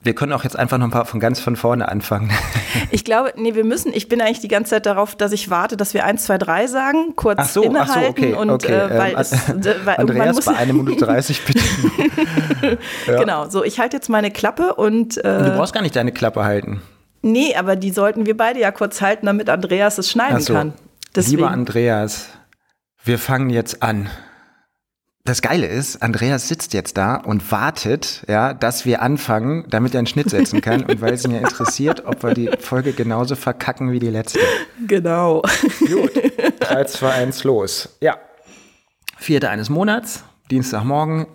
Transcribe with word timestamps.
Wir 0.00 0.14
können 0.14 0.32
auch 0.32 0.44
jetzt 0.44 0.56
einfach 0.56 0.78
noch 0.78 0.86
ein 0.86 0.90
paar 0.92 1.06
von 1.06 1.18
ganz 1.18 1.40
von 1.40 1.56
vorne 1.56 1.88
anfangen. 1.88 2.30
Ich 2.90 3.04
glaube, 3.04 3.32
nee, 3.36 3.54
wir 3.54 3.64
müssen, 3.64 3.92
ich 3.92 4.08
bin 4.08 4.20
eigentlich 4.20 4.40
die 4.40 4.48
ganze 4.48 4.70
Zeit 4.70 4.86
darauf, 4.86 5.14
dass 5.14 5.32
ich 5.32 5.50
warte, 5.50 5.76
dass 5.76 5.94
wir 5.94 6.04
1, 6.04 6.24
2, 6.24 6.38
3 6.38 6.66
sagen, 6.66 7.16
kurz 7.16 7.38
ach 7.40 7.48
so, 7.48 7.62
innehalten 7.62 7.92
ach 7.92 8.02
so, 8.02 8.08
okay, 8.10 8.34
und 8.34 8.50
okay. 8.50 8.72
Äh, 8.72 8.98
weil 8.98 9.12
ähm, 9.12 9.18
es, 9.18 9.32
äh, 9.48 9.74
weil 9.84 9.96
Andreas, 9.96 10.36
muss, 10.36 10.44
bei 10.44 10.56
1 10.56 10.72
Minute 10.72 10.96
30 11.04 11.44
bitte. 11.44 11.60
ja. 13.06 13.18
Genau, 13.18 13.48
so, 13.48 13.64
ich 13.64 13.80
halte 13.80 13.96
jetzt 13.96 14.08
meine 14.08 14.30
Klappe 14.30 14.74
und. 14.74 15.18
Äh, 15.18 15.44
du 15.44 15.56
brauchst 15.56 15.72
gar 15.72 15.82
nicht 15.82 15.96
deine 15.96 16.12
Klappe 16.12 16.44
halten. 16.44 16.82
Nee, 17.22 17.54
aber 17.56 17.76
die 17.76 17.90
sollten 17.90 18.26
wir 18.26 18.36
beide 18.36 18.60
ja 18.60 18.70
kurz 18.70 19.00
halten, 19.00 19.26
damit 19.26 19.50
Andreas 19.50 19.98
es 19.98 20.10
schneiden 20.10 20.40
so. 20.40 20.52
kann. 20.52 20.72
Deswegen. 21.14 21.38
Lieber 21.38 21.50
Andreas, 21.50 22.28
wir 23.04 23.18
fangen 23.18 23.50
jetzt 23.50 23.82
an 23.82 24.08
das 25.28 25.42
Geile 25.42 25.66
ist, 25.66 26.02
Andreas 26.02 26.48
sitzt 26.48 26.72
jetzt 26.72 26.96
da 26.96 27.16
und 27.16 27.52
wartet, 27.52 28.24
ja, 28.28 28.54
dass 28.54 28.86
wir 28.86 29.02
anfangen, 29.02 29.64
damit 29.68 29.94
er 29.94 29.98
einen 29.98 30.06
Schnitt 30.06 30.30
setzen 30.30 30.60
kann 30.60 30.84
und 30.84 31.00
weil 31.00 31.12
es 31.12 31.24
ihn 31.24 31.32
ja 31.32 31.38
interessiert, 31.38 32.06
ob 32.06 32.22
wir 32.22 32.34
die 32.34 32.50
Folge 32.60 32.92
genauso 32.92 33.36
verkacken 33.36 33.92
wie 33.92 33.98
die 33.98 34.08
letzte. 34.08 34.40
Genau. 34.86 35.42
Gut, 35.80 36.12
3, 36.60 36.84
2, 36.84 37.10
1, 37.10 37.44
los. 37.44 37.96
Ja, 38.00 38.16
vierte 39.18 39.50
eines 39.50 39.68
Monats, 39.68 40.24
Dienstagmorgen, 40.50 41.26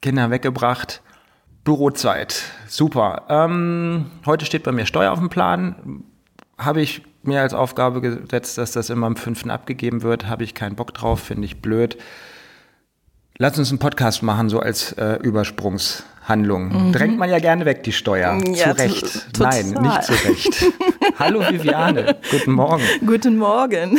Kinder 0.00 0.30
weggebracht, 0.30 1.02
Bürozeit, 1.64 2.42
super. 2.68 3.24
Ähm, 3.28 4.10
heute 4.24 4.44
steht 4.46 4.62
bei 4.62 4.72
mir 4.72 4.86
Steuer 4.86 5.12
auf 5.12 5.18
dem 5.18 5.30
Plan, 5.30 6.04
habe 6.58 6.80
ich 6.80 7.02
mir 7.22 7.40
als 7.40 7.54
Aufgabe 7.54 8.00
gesetzt, 8.00 8.58
dass 8.58 8.72
das 8.72 8.90
immer 8.90 9.06
am 9.06 9.16
5. 9.16 9.46
abgegeben 9.46 10.02
wird, 10.02 10.28
habe 10.28 10.44
ich 10.44 10.54
keinen 10.54 10.76
Bock 10.76 10.94
drauf, 10.94 11.20
finde 11.20 11.46
ich 11.46 11.60
blöd. 11.60 11.98
Lass 13.38 13.58
uns 13.58 13.70
einen 13.70 13.78
Podcast 13.78 14.22
machen, 14.22 14.50
so 14.50 14.60
als 14.60 14.92
äh, 14.92 15.14
Übersprungshandlung. 15.22 16.88
Mhm. 16.88 16.92
Drängt 16.92 17.18
man 17.18 17.30
ja 17.30 17.38
gerne 17.38 17.64
weg, 17.64 17.82
die 17.82 17.92
Steuer. 17.92 18.38
Ja, 18.52 18.76
zu 18.76 18.78
Recht. 18.78 19.26
Nein, 19.38 19.70
nicht 19.70 20.04
zu 20.04 20.12
Recht. 20.12 20.66
Hallo 21.18 21.40
Viviane, 21.40 22.16
guten 22.30 22.52
Morgen. 22.52 22.82
Guten 23.06 23.38
Morgen. 23.38 23.98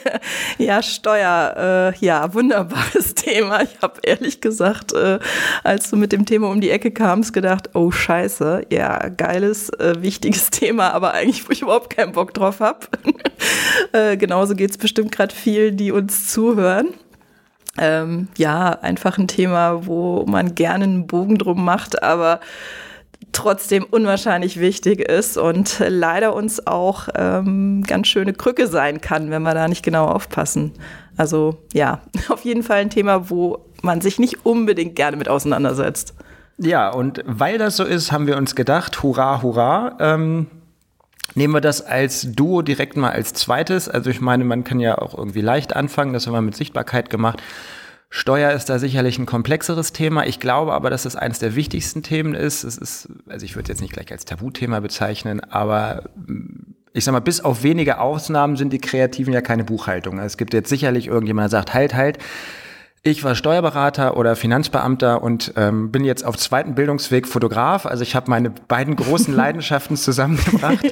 ja, 0.58 0.82
Steuer, 0.82 1.92
äh, 1.94 2.04
ja, 2.04 2.34
wunderbares 2.34 3.14
Thema. 3.14 3.62
Ich 3.62 3.80
habe 3.80 4.00
ehrlich 4.02 4.40
gesagt, 4.40 4.92
äh, 4.92 5.20
als 5.62 5.88
du 5.90 5.96
mit 5.96 6.10
dem 6.10 6.26
Thema 6.26 6.48
um 6.50 6.60
die 6.60 6.70
Ecke 6.70 6.90
kamst, 6.90 7.32
gedacht, 7.32 7.70
oh 7.74 7.92
scheiße, 7.92 8.66
ja, 8.70 9.08
geiles, 9.08 9.70
äh, 9.70 10.02
wichtiges 10.02 10.50
Thema, 10.50 10.92
aber 10.92 11.14
eigentlich, 11.14 11.48
wo 11.48 11.52
ich 11.52 11.62
überhaupt 11.62 11.94
keinen 11.94 12.12
Bock 12.12 12.34
drauf 12.34 12.58
habe. 12.58 12.80
Äh, 13.92 14.16
genauso 14.16 14.54
geht 14.56 14.70
es 14.70 14.78
bestimmt 14.78 15.12
gerade 15.12 15.34
vielen, 15.34 15.76
die 15.76 15.92
uns 15.92 16.32
zuhören 16.32 16.88
ähm, 17.78 18.28
ja, 18.36 18.70
einfach 18.70 19.18
ein 19.18 19.28
Thema, 19.28 19.86
wo 19.86 20.24
man 20.26 20.54
gerne 20.54 20.84
einen 20.84 21.06
Bogen 21.06 21.38
drum 21.38 21.64
macht, 21.64 22.02
aber 22.02 22.40
trotzdem 23.32 23.84
unwahrscheinlich 23.90 24.60
wichtig 24.60 25.00
ist 25.00 25.36
und 25.36 25.82
leider 25.86 26.34
uns 26.34 26.66
auch 26.66 27.08
ähm, 27.14 27.82
ganz 27.86 28.08
schöne 28.08 28.32
Krücke 28.32 28.66
sein 28.66 29.00
kann, 29.00 29.30
wenn 29.30 29.42
wir 29.42 29.54
da 29.54 29.68
nicht 29.68 29.82
genau 29.82 30.06
aufpassen. 30.06 30.72
Also 31.16 31.56
ja, 31.72 32.00
auf 32.28 32.44
jeden 32.44 32.62
Fall 32.62 32.78
ein 32.78 32.90
Thema, 32.90 33.30
wo 33.30 33.64
man 33.82 34.00
sich 34.00 34.18
nicht 34.18 34.46
unbedingt 34.46 34.96
gerne 34.96 35.16
mit 35.16 35.28
auseinandersetzt. 35.28 36.14
Ja, 36.56 36.90
und 36.90 37.22
weil 37.26 37.58
das 37.58 37.76
so 37.76 37.84
ist, 37.84 38.12
haben 38.12 38.26
wir 38.26 38.36
uns 38.36 38.54
gedacht, 38.54 39.02
hurra, 39.02 39.42
hurra, 39.42 39.96
ähm, 39.98 40.46
Nehmen 41.34 41.54
wir 41.54 41.60
das 41.60 41.80
als 41.80 42.32
Duo 42.32 42.62
direkt 42.62 42.96
mal 42.96 43.10
als 43.10 43.32
zweites. 43.32 43.88
Also 43.88 44.10
ich 44.10 44.20
meine, 44.20 44.44
man 44.44 44.64
kann 44.64 44.80
ja 44.80 44.98
auch 44.98 45.16
irgendwie 45.16 45.40
leicht 45.40 45.74
anfangen, 45.74 46.12
das 46.12 46.26
haben 46.26 46.34
wir 46.34 46.42
mit 46.42 46.56
Sichtbarkeit 46.56 47.10
gemacht. 47.10 47.42
Steuer 48.10 48.52
ist 48.52 48.66
da 48.66 48.78
sicherlich 48.78 49.18
ein 49.18 49.26
komplexeres 49.26 49.92
Thema. 49.92 50.24
Ich 50.24 50.38
glaube 50.38 50.72
aber, 50.72 50.88
dass 50.88 51.04
es 51.04 51.16
eines 51.16 51.40
der 51.40 51.56
wichtigsten 51.56 52.04
Themen 52.04 52.34
ist. 52.34 52.62
Es 52.62 52.78
ist, 52.78 53.08
also 53.26 53.44
ich 53.44 53.56
würde 53.56 53.70
jetzt 53.70 53.80
nicht 53.80 53.92
gleich 53.92 54.12
als 54.12 54.24
Tabuthema 54.24 54.78
bezeichnen, 54.78 55.40
aber 55.40 56.04
ich 56.92 57.04
sag 57.04 57.10
mal, 57.10 57.18
bis 57.18 57.40
auf 57.40 57.64
wenige 57.64 57.98
Ausnahmen 57.98 58.56
sind 58.56 58.72
die 58.72 58.78
Kreativen 58.78 59.32
ja 59.32 59.40
keine 59.40 59.64
Buchhaltung. 59.64 60.20
Es 60.20 60.36
gibt 60.36 60.54
jetzt 60.54 60.68
sicherlich 60.68 61.08
irgendjemand, 61.08 61.46
der 61.46 61.58
sagt, 61.58 61.74
halt, 61.74 61.94
halt, 61.94 62.18
ich 63.06 63.22
war 63.22 63.34
Steuerberater 63.34 64.16
oder 64.16 64.34
Finanzbeamter 64.34 65.22
und 65.22 65.52
ähm, 65.56 65.92
bin 65.92 66.04
jetzt 66.04 66.24
auf 66.24 66.38
zweiten 66.38 66.74
Bildungsweg 66.74 67.28
Fotograf. 67.28 67.84
Also 67.84 68.02
ich 68.02 68.16
habe 68.16 68.30
meine 68.30 68.48
beiden 68.48 68.96
großen 68.96 69.34
Leidenschaften 69.36 69.96
zusammengebracht. 69.96 70.84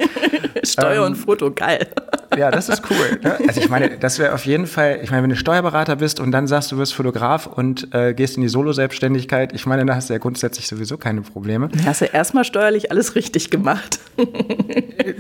Steuer 0.65 1.05
ähm, 1.05 1.13
und 1.13 1.17
Foto, 1.17 1.51
geil. 1.53 1.89
Ja, 2.35 2.51
das 2.51 2.71
ist 2.71 2.83
cool. 2.89 3.21
Ne? 3.23 3.37
Also 3.47 3.61
ich 3.61 3.69
meine, 3.69 3.99
das 3.99 4.19
wäre 4.19 4.33
auf 4.33 4.47
jeden 4.47 4.67
Fall, 4.67 5.01
ich 5.03 5.11
meine, 5.11 5.23
wenn 5.23 5.29
du 5.29 5.37
Steuerberater 5.37 5.97
bist 5.97 6.19
und 6.19 6.33
dann 6.33 6.47
sagst, 6.47 6.73
du 6.73 6.79
wirst 6.79 6.95
Fotograf 6.95 7.47
und 7.47 7.93
äh, 7.93 8.15
gehst 8.15 8.37
in 8.37 8.43
die 8.43 8.49
Solo-Selbstständigkeit, 8.49 9.53
ich 9.53 9.67
meine, 9.67 9.85
da 9.85 9.97
hast 9.97 10.09
du 10.09 10.15
ja 10.15 10.19
grundsätzlich 10.19 10.67
sowieso 10.67 10.97
keine 10.97 11.21
Probleme. 11.21 11.69
Da 11.69 11.91
hast 11.91 12.01
du 12.01 12.07
erstmal 12.07 12.45
steuerlich 12.45 12.91
alles 12.91 13.17
richtig 13.17 13.51
gemacht. 13.51 14.01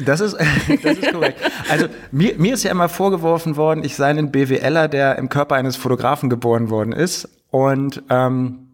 Das 0.06 0.20
ist, 0.20 0.38
das 0.82 0.98
ist 0.98 1.12
korrekt. 1.12 1.38
Also 1.68 1.86
mir, 2.12 2.34
mir 2.38 2.54
ist 2.54 2.62
ja 2.62 2.70
immer 2.70 2.88
vorgeworfen 2.88 3.56
worden, 3.56 3.84
ich 3.84 3.94
sei 3.94 4.08
ein 4.08 4.32
BWLer, 4.32 4.88
der 4.88 5.18
im 5.18 5.28
Körper 5.28 5.56
eines 5.56 5.76
Fotografen 5.76 6.30
geboren 6.30 6.70
worden 6.70 6.92
ist. 6.92 7.28
Und 7.50 8.02
ähm, 8.08 8.72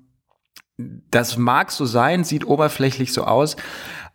das 1.10 1.36
mag 1.36 1.72
so 1.72 1.86
sein, 1.86 2.22
sieht 2.22 2.46
oberflächlich 2.46 3.12
so 3.12 3.24
aus. 3.24 3.56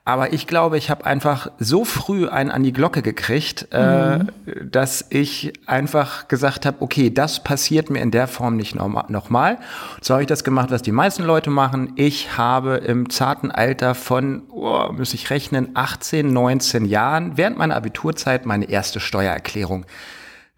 Aber 0.06 0.34
ich 0.34 0.47
glaube, 0.47 0.78
ich 0.78 0.90
habe 0.90 1.06
einfach 1.06 1.50
so 1.59 1.86
früh 1.86 2.28
einen 2.28 2.52
an 2.52 2.62
die 2.64 2.74
Glocke 2.74 3.02
gekriegt, 3.02 3.69
äh, 3.72 4.18
mhm. 4.18 4.30
äh, 4.46 4.66
dass 4.66 5.06
ich 5.09 5.53
einfach 5.66 6.28
gesagt 6.28 6.66
habe, 6.66 6.81
okay, 6.81 7.09
das 7.09 7.41
passiert 7.41 7.90
mir 7.90 8.02
in 8.02 8.12
der 8.12 8.28
Form 8.28 8.58
nicht 8.58 8.75
nochmal. 8.75 9.59
So 10.02 10.16
habe 10.16 10.24
ich 10.24 10.28
das 10.28 10.44
gemacht, 10.44 10.72
was 10.72 10.81
die 10.81 10.92
meisten 10.92 11.24
Leute 11.24 11.50
machen. 11.50 11.94
Ich 11.96 12.38
habe 12.38 12.75
im 12.75 13.09
zarten 13.09 13.50
Alter 13.50 13.96
von, 13.96 14.44
oh, 14.50 14.92
muss 14.92 15.13
ich 15.13 15.30
rechnen, 15.30 15.69
18, 15.74 16.34
19 16.34 16.84
Jahren 16.84 17.38
während 17.38 17.58
meiner 17.58 17.75
Abiturzeit 17.75 18.46
meine 18.46 18.69
erste 18.69 19.00
Steuererklärung 19.00 19.86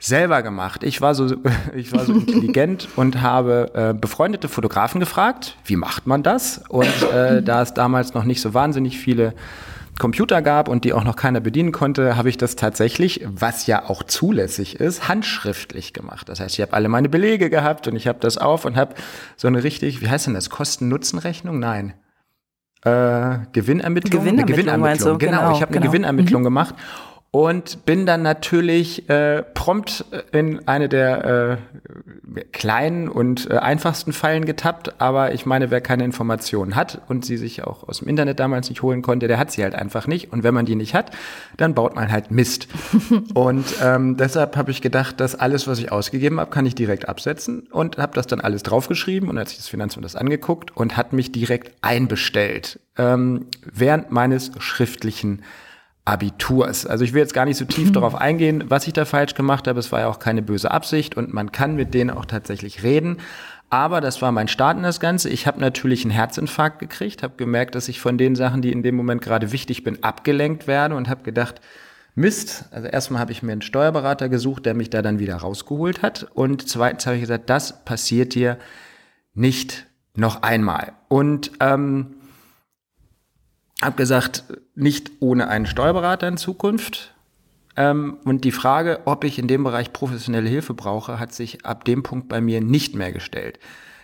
selber 0.06 0.44
gemacht. 0.44 0.84
Ich 0.84 1.02
war 1.02 1.16
so, 1.16 1.36
ich 1.76 1.92
war 1.92 2.06
so 2.06 2.14
intelligent 2.14 2.88
und 2.96 3.22
habe 3.22 3.72
äh, 3.74 3.94
befreundete 3.94 4.48
Fotografen 4.48 5.00
gefragt, 5.00 5.58
wie 5.66 5.76
macht 5.76 6.08
man 6.08 6.24
das? 6.24 6.64
Und 6.70 6.88
äh, 7.14 7.42
da 7.42 7.62
es 7.62 7.74
damals 7.74 8.14
noch 8.14 8.24
nicht 8.24 8.42
so 8.42 8.54
wahnsinnig 8.54 8.98
viele 8.98 9.34
Computer 9.98 10.42
gab 10.42 10.68
und 10.68 10.84
die 10.84 10.92
auch 10.92 11.06
noch 11.06 11.16
keiner 11.16 11.40
bedienen 11.40 11.72
konnte, 11.72 12.18
habe 12.18 12.30
ich 12.30 12.38
das 12.38 12.58
tatsächlich, 12.58 13.26
was 13.26 13.66
ja 13.66 13.90
auch 13.90 14.04
zulässig 14.04 14.80
ist, 14.80 15.08
handschriftlich 15.08 15.94
gemacht. 15.94 16.28
Das 16.28 16.42
heißt, 16.42 16.56
ich 16.56 16.62
habe 16.62 16.74
alle 16.74 16.90
meine 16.90 17.08
Belege 17.08 17.50
gehabt 17.50 17.88
und 17.88 17.96
ich 17.96 18.08
habe 18.08 18.20
das 18.20 18.38
auf 18.38 18.66
und 18.66 18.76
habe 18.76 18.94
so 19.38 19.48
eine 19.48 19.64
richtig, 19.64 20.02
wie 20.02 20.10
heißt 20.10 20.28
denn 20.28 20.34
das, 20.34 20.50
Kosten-Nutzen-Rechnung? 20.50 21.60
Nein. 21.60 21.94
Äh, 22.84 23.38
Gewinnermittlung? 23.54 24.22
Gewinnermittlung, 24.22 24.28
eine 24.28 24.46
Gewinnermittlung. 24.46 25.18
Genau, 25.18 25.40
genau, 25.40 25.56
ich 25.56 25.62
habe 25.62 25.72
genau. 25.72 25.84
eine 25.84 25.92
Gewinnermittlung 25.92 26.42
mhm. 26.42 26.46
gemacht 26.46 26.76
und 27.36 27.86
bin 27.86 28.06
dann 28.06 28.22
natürlich 28.22 29.10
äh, 29.10 29.44
prompt 29.44 30.06
in 30.32 30.66
eine 30.70 30.88
der 30.88 31.60
äh, 32.34 32.42
kleinen 32.54 33.10
und 33.10 33.52
äh, 33.52 33.58
einfachsten 33.58 34.14
Fallen 34.14 34.46
getappt. 34.46 35.02
Aber 35.02 35.34
ich 35.34 35.46
meine, 35.46 35.70
wer 35.70 35.82
keine 35.82 36.06
Informationen 36.06 36.78
hat 36.78 37.02
und 37.10 37.26
sie 37.26 37.36
sich 37.36 37.66
auch 37.66 37.90
aus 37.90 38.00
dem 38.00 38.08
Internet 38.08 38.40
damals 38.40 38.70
nicht 38.70 38.82
holen 38.84 39.02
konnte, 39.02 39.28
der 39.28 39.38
hat 39.38 39.52
sie 39.52 39.64
halt 39.64 39.76
einfach 39.76 40.08
nicht. 40.08 40.32
Und 40.32 40.44
wenn 40.44 40.54
man 40.54 40.66
die 40.66 40.76
nicht 40.76 40.94
hat, 40.94 41.12
dann 41.58 41.74
baut 41.74 41.94
man 41.94 42.10
halt 42.10 42.32
Mist. 42.32 42.70
und 43.34 43.66
ähm, 43.84 44.16
deshalb 44.16 44.56
habe 44.56 44.72
ich 44.72 44.82
gedacht, 44.82 45.20
dass 45.20 45.36
alles, 45.36 45.68
was 45.68 45.80
ich 45.80 45.92
ausgegeben 45.92 46.40
habe, 46.40 46.52
kann 46.52 46.66
ich 46.66 46.76
direkt 46.76 47.10
absetzen 47.10 47.68
und 47.70 47.98
habe 47.98 48.14
das 48.14 48.28
dann 48.28 48.40
alles 48.40 48.64
draufgeschrieben. 48.64 49.28
Und 49.28 49.38
als 49.38 49.52
ich 49.52 49.58
das 49.58 49.68
Finanzamt 49.68 50.06
das 50.06 50.16
angeguckt 50.16 50.78
und 50.78 50.96
hat 50.96 51.12
mich 51.12 51.34
direkt 51.34 51.74
einbestellt 51.82 52.80
ähm, 52.98 53.48
während 53.66 54.10
meines 54.10 54.52
schriftlichen 54.60 55.42
Abiturs. 56.06 56.86
Also 56.86 57.04
ich 57.04 57.14
will 57.14 57.22
jetzt 57.22 57.34
gar 57.34 57.46
nicht 57.46 57.58
so 57.58 57.66
tief 57.66 57.90
mhm. 57.90 57.94
darauf 57.94 58.16
eingehen, 58.16 58.66
was 58.68 58.86
ich 58.88 58.94
da 58.94 59.06
falsch 59.06 59.34
gemacht 59.34 59.68
habe. 59.68 59.80
Es 59.80 59.92
war 59.92 60.02
ja 60.02 60.08
auch 60.08 60.20
keine 60.20 60.44
böse 60.44 60.70
Absicht 60.70 61.18
und 61.18 61.34
man 61.34 61.52
kann 61.52 61.76
mit 61.76 61.94
denen 61.96 62.12
auch 62.12 62.26
tatsächlich 62.26 62.84
reden. 62.84 63.18
Aber 63.72 64.00
das 64.00 64.22
war 64.22 64.32
mein 64.32 64.48
Start 64.48 64.78
in 64.78 64.84
das 64.84 65.00
Ganze. 65.00 65.30
Ich 65.30 65.48
habe 65.48 65.60
natürlich 65.60 66.04
einen 66.04 66.12
Herzinfarkt 66.12 66.78
gekriegt, 66.80 67.24
habe 67.24 67.34
gemerkt, 67.38 67.74
dass 67.74 67.90
ich 67.90 68.00
von 68.00 68.18
den 68.18 68.36
Sachen, 68.36 68.62
die 68.62 68.72
in 68.72 68.84
dem 68.84 68.96
Moment 68.96 69.24
gerade 69.24 69.52
wichtig 69.52 69.84
bin, 69.84 70.04
abgelenkt 70.04 70.68
werde 70.68 70.96
und 70.96 71.10
habe 71.10 71.24
gedacht, 71.24 71.60
Mist. 72.14 72.66
Also 72.72 72.88
erstmal 72.88 73.20
habe 73.20 73.34
ich 73.34 73.44
mir 73.44 73.52
einen 73.52 73.62
Steuerberater 73.62 74.30
gesucht, 74.30 74.66
der 74.66 74.74
mich 74.74 74.90
da 74.90 75.02
dann 75.02 75.20
wieder 75.20 75.36
rausgeholt 75.36 76.02
hat. 76.02 76.28
Und 76.34 76.68
zweitens 76.70 77.06
habe 77.06 77.18
ich 77.18 77.22
gesagt, 77.22 77.50
das 77.50 77.84
passiert 77.84 78.36
dir 78.36 78.58
nicht 79.34 79.88
noch 80.16 80.42
einmal. 80.42 80.94
Und 81.10 81.52
ähm, 81.60 82.16
habe 83.82 83.96
gesagt, 83.96 84.44
nicht 84.76 85.12
ohne 85.20 85.48
einen 85.48 85.66
Steuerberater 85.66 86.28
in 86.28 86.38
Zukunft. 86.38 87.14
Ähm, 87.76 88.18
und 88.24 88.44
die 88.44 88.52
Frage, 88.52 89.02
ob 89.06 89.24
ich 89.24 89.38
in 89.38 89.48
dem 89.48 89.64
Bereich 89.64 89.92
professionelle 89.92 90.50
Hilfe 90.50 90.74
brauche, 90.74 91.20
hat 91.20 91.34
sich 91.34 91.66
ab 91.66 91.84
dem 91.86 92.04
Punkt 92.04 92.30
bei 92.30 92.42
mir 92.42 92.62
nicht 92.62 92.96
mehr 92.96 93.12
gestellt. 93.12 93.60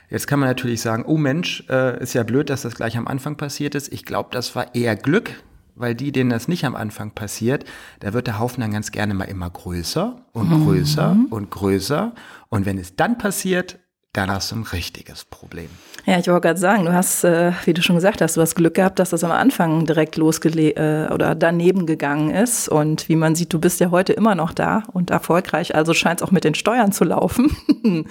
Jetzt 0.09 0.27
kann 0.27 0.41
man 0.41 0.49
natürlich 0.49 0.81
sagen, 0.81 1.05
oh 1.07 1.17
Mensch, 1.17 1.63
äh, 1.69 2.01
ist 2.03 2.13
ja 2.13 2.23
blöd, 2.23 2.49
dass 2.49 2.63
das 2.63 2.75
gleich 2.75 2.97
am 2.97 3.07
Anfang 3.07 3.37
passiert 3.37 3.75
ist. 3.75 3.93
Ich 3.93 4.03
glaube, 4.03 4.29
das 4.33 4.55
war 4.57 4.75
eher 4.75 4.97
Glück, 4.97 5.31
weil 5.75 5.95
die, 5.95 6.11
denen 6.11 6.29
das 6.29 6.49
nicht 6.49 6.65
am 6.65 6.75
Anfang 6.75 7.11
passiert, 7.11 7.63
da 8.01 8.11
wird 8.11 8.27
der 8.27 8.37
Haufen 8.37 8.59
dann 8.59 8.73
ganz 8.73 8.91
gerne 8.91 9.13
mal 9.13 9.23
immer 9.25 9.49
größer 9.49 10.17
und 10.33 10.49
größer 10.49 11.13
mhm. 11.13 11.25
und 11.27 11.49
größer. 11.49 12.13
Und 12.49 12.65
wenn 12.65 12.77
es 12.77 12.97
dann 12.97 13.17
passiert, 13.17 13.79
dann 14.13 14.29
hast 14.29 14.51
du 14.51 14.57
ein 14.57 14.63
richtiges 14.63 15.23
Problem. 15.23 15.69
Ja, 16.05 16.19
ich 16.19 16.27
wollte 16.27 16.41
gerade 16.41 16.59
sagen, 16.59 16.83
du 16.83 16.91
hast, 16.91 17.23
äh, 17.23 17.53
wie 17.63 17.73
du 17.73 17.81
schon 17.81 17.95
gesagt 17.95 18.19
hast, 18.19 18.35
du 18.35 18.41
hast 18.41 18.55
Glück 18.55 18.73
gehabt, 18.73 18.99
dass 18.99 19.11
das 19.11 19.23
am 19.23 19.31
Anfang 19.31 19.85
direkt 19.85 20.17
losgele 20.17 20.71
äh, 20.71 21.13
oder 21.13 21.33
daneben 21.33 21.85
gegangen 21.85 22.29
ist. 22.31 22.67
Und 22.67 23.07
wie 23.07 23.15
man 23.15 23.35
sieht, 23.35 23.53
du 23.53 23.59
bist 23.59 23.79
ja 23.79 23.89
heute 23.89 24.11
immer 24.11 24.35
noch 24.35 24.51
da 24.51 24.83
und 24.91 25.11
erfolgreich, 25.11 25.75
also 25.75 25.93
scheint 25.93 26.19
es 26.19 26.27
auch 26.27 26.31
mit 26.31 26.43
den 26.43 26.55
Steuern 26.55 26.91
zu 26.91 27.05
laufen. 27.05 27.55
und, 27.83 28.05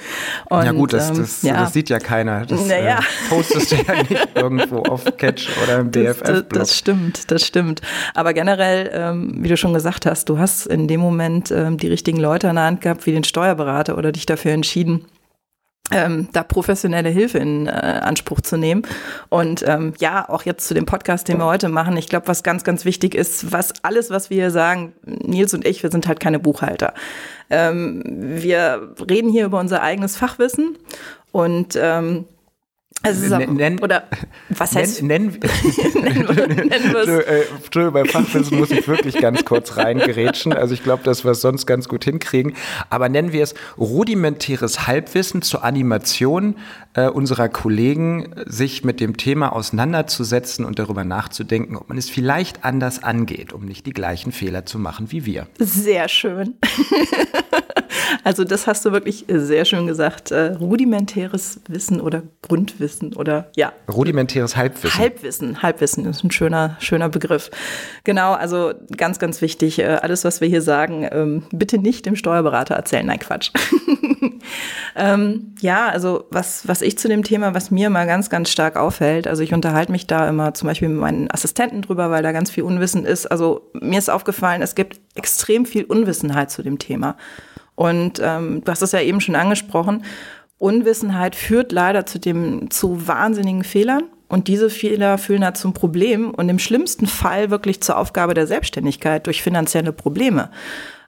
ja 0.51 0.73
gut, 0.73 0.95
das, 0.95 1.11
ähm, 1.11 1.17
das, 1.19 1.43
ja. 1.43 1.61
das, 1.61 1.75
sieht 1.75 1.91
ja 1.91 1.99
keiner. 1.99 2.47
Das 2.47 2.67
naja. 2.67 3.01
äh, 3.01 3.29
postest 3.29 3.73
du 3.73 3.77
ja 3.77 4.03
nicht 4.03 4.29
irgendwo 4.35 4.79
auf 4.79 5.05
Catch 5.19 5.49
oder 5.65 5.81
im 5.81 5.91
DFF. 5.91 6.23
Das, 6.23 6.45
das, 6.49 6.79
stimmt, 6.79 7.31
das 7.31 7.45
stimmt. 7.45 7.83
Aber 8.15 8.33
generell, 8.33 8.91
ähm, 8.95 9.35
wie 9.45 9.49
du 9.49 9.57
schon 9.59 9.75
gesagt 9.75 10.07
hast, 10.07 10.31
du 10.31 10.39
hast 10.39 10.67
in 10.67 10.89
dem 10.89 11.01
Moment 11.01 11.51
ähm, 11.51 11.77
die 11.77 11.89
richtigen 11.89 12.21
Leute 12.21 12.49
an 12.49 12.57
der 12.57 12.65
Hand 12.65 12.81
gehabt, 12.81 13.05
wie 13.05 13.13
den 13.13 13.25
Steuerberater 13.25 13.99
oder 13.99 14.13
dich 14.13 14.25
dafür 14.25 14.53
entschieden, 14.53 15.05
ähm, 15.91 16.29
da 16.33 16.43
professionelle 16.43 17.09
Hilfe 17.09 17.39
in 17.39 17.67
äh, 17.67 17.71
Anspruch 17.71 18.41
zu 18.41 18.57
nehmen. 18.57 18.83
Und 19.29 19.65
ähm, 19.67 19.95
ja, 19.99 20.29
auch 20.29 20.45
jetzt 20.45 20.67
zu 20.67 20.75
dem 20.75 20.87
Podcast, 20.87 21.29
den 21.29 21.39
wir 21.39 21.47
heute 21.47 21.69
machen, 21.69 21.97
ich 21.97 22.09
glaube, 22.09 22.29
was 22.29 22.43
ganz, 22.43 22.65
ganz 22.65 22.85
wichtig 22.85 23.15
ist, 23.15 23.53
was 23.53 23.73
alles, 23.83 24.11
was 24.11 24.31
wir 24.31 24.37
hier 24.37 24.51
sagen, 24.51 24.93
Nils 25.05 25.55
und 25.55 25.67
ich, 25.67 25.83
wir 25.83 25.91
sind 25.91 26.07
halt 26.07 26.21
keine 26.21 26.39
Buchhalter. 26.39 26.95
Ähm, 27.51 28.03
wir 28.05 28.95
reden 29.09 29.31
hier 29.31 29.45
über 29.45 29.59
unser 29.59 29.83
eigenes 29.83 30.17
Fachwissen 30.17 30.79
und 31.33 31.77
ähm, 31.81 32.27
also 33.03 33.37
nennen, 33.39 33.79
oder 33.81 34.05
was 34.51 34.75
heißt 34.75 35.03
nennen, 35.03 35.39
nennen, 35.95 36.27
nennen, 36.27 36.69
nennen 36.69 37.21
äh, 37.21 37.45
Entschuldigung, 37.65 37.95
bei 37.95 38.05
Fachwissen 38.05 38.59
muss 38.59 38.71
ich 38.71 38.87
wirklich 38.87 39.19
ganz 39.19 39.45
kurz 39.45 39.77
reingerätschen. 39.77 40.53
Also 40.53 40.75
ich 40.75 40.83
glaube, 40.83 41.03
dass 41.05 41.25
wir 41.25 41.31
es 41.31 41.41
sonst 41.41 41.67
ganz 41.67 41.89
gut 41.89 42.05
hinkriegen. 42.05 42.55
Aber 42.91 43.09
nennen 43.09 43.33
wir 43.33 43.43
es 43.43 43.55
rudimentäres 43.79 44.87
Halbwissen 44.87 45.41
zur 45.41 45.65
Animation 45.65 46.57
äh, 46.95 47.09
unserer 47.09 47.49
Kollegen, 47.49 48.35
sich 48.47 48.85
mit 48.85 49.01
dem 49.01 49.17
Thema 49.17 49.53
auseinanderzusetzen 49.53 50.65
und 50.65 50.79
darüber 50.79 51.05
nachzudenken, 51.05 51.77
ob 51.77 51.89
man 51.89 51.99
es 51.99 52.11
vielleicht 52.11 52.65
anders 52.65 53.03
angeht, 53.03 53.53
um 53.53 53.65
nicht 53.65 53.87
die 53.87 53.93
gleichen 53.93 54.33
Fehler 54.33 54.67
zu 54.67 54.79
machen 54.79 55.13
wie 55.13 55.25
wir. 55.25 55.47
Sehr 55.59 56.09
schön. 56.09 56.55
Also 58.25 58.45
das 58.45 58.67
hast 58.67 58.85
du 58.85 58.93
wirklich 58.93 59.25
sehr 59.29 59.65
schön 59.65 59.87
gesagt. 59.87 60.31
Äh, 60.31 60.53
rudimentäres 60.55 61.61
Wissen 61.69 62.01
oder 62.01 62.23
Grundwissen 62.43 63.15
oder 63.15 63.51
ja. 63.57 63.73
Rudimentäres 63.91 64.57
Halbwissen. 64.57 64.99
Halbwissen, 64.99 65.63
Halbwissen 65.63 66.05
ist 66.07 66.25
ein 66.25 66.31
schöner, 66.31 66.77
schöner 66.81 67.09
Begriff. 67.09 67.51
Genau, 68.05 68.33
also 68.33 68.73
ganz, 68.97 69.19
ganz 69.19 69.41
wichtig. 69.43 69.79
Äh, 69.79 69.99
alles, 70.03 70.25
was 70.25 70.41
wir 70.41 70.49
hier 70.49 70.63
sagen, 70.63 71.09
ähm, 71.11 71.43
bitte 71.53 71.79
nicht 71.79 72.07
dem 72.07 72.17
Steuerberater 72.17 72.75
erzählen. 72.75 73.07
Nein, 73.07 73.19
Quatsch. 73.19 73.51
ähm, 74.97 75.55
ja, 75.61 75.89
also 75.89 76.25
was, 76.31 76.67
was 76.69 76.83
ich 76.83 76.99
zu 76.99 77.09
dem 77.09 77.23
Thema, 77.23 77.55
was 77.55 77.71
mir 77.71 77.91
mal 77.91 78.07
ganz, 78.07 78.31
ganz 78.31 78.51
stark 78.51 78.77
auffällt, 78.77 79.27
also 79.27 79.43
ich 79.43 79.55
unterhalte 79.55 79.93
mich 79.93 80.07
da 80.07 80.29
immer 80.29 80.55
zum 80.55 80.69
Beispiel 80.69 80.89
mit 80.89 80.99
meinen 80.99 81.31
Assistenten 81.31 81.83
drüber, 81.83 82.11
weil 82.11 82.23
da 82.23 82.33
ganz 82.33 82.51
viel 82.51 82.65
Unwissen 82.65 83.05
ist. 83.05 83.27
Also 83.27 83.71
mir 83.75 83.99
ist 83.99 84.11
aufgefallen, 84.11 84.63
es 84.63 84.75
gibt 84.75 85.01
extrem 85.15 85.67
viel 85.67 85.85
Unwissenheit 85.85 86.51
zu 86.51 86.63
dem 86.63 86.79
Thema. 86.79 87.17
Und 87.75 88.21
ähm, 88.23 88.63
du 88.65 88.71
hast 88.71 88.83
es 88.83 88.93
ja 88.93 89.01
eben 89.01 89.21
schon 89.21 89.35
angesprochen. 89.35 90.05
Unwissenheit 90.59 91.35
führt 91.35 91.73
leider 91.73 92.05
zu 92.05 92.19
dem, 92.19 92.71
zu 92.71 93.09
wahnsinnigen 93.09 93.65
Fehlern. 93.65 94.05
Und 94.29 94.47
diese 94.47 94.71
Fehler 94.71 95.19
führen 95.19 95.41
da 95.41 95.55
zum 95.55 95.73
Problem 95.73 96.31
und 96.31 96.49
im 96.49 96.61
schlimmsten 96.61 97.07
Fall 97.07 97.51
wirklich 97.51 97.83
zur 97.83 97.99
Aufgabe 97.99 98.35
der 98.35 98.47
Selbstständigkeit 98.47 99.27
durch 99.27 99.43
finanzielle 99.43 99.93
Probleme. 99.93 100.51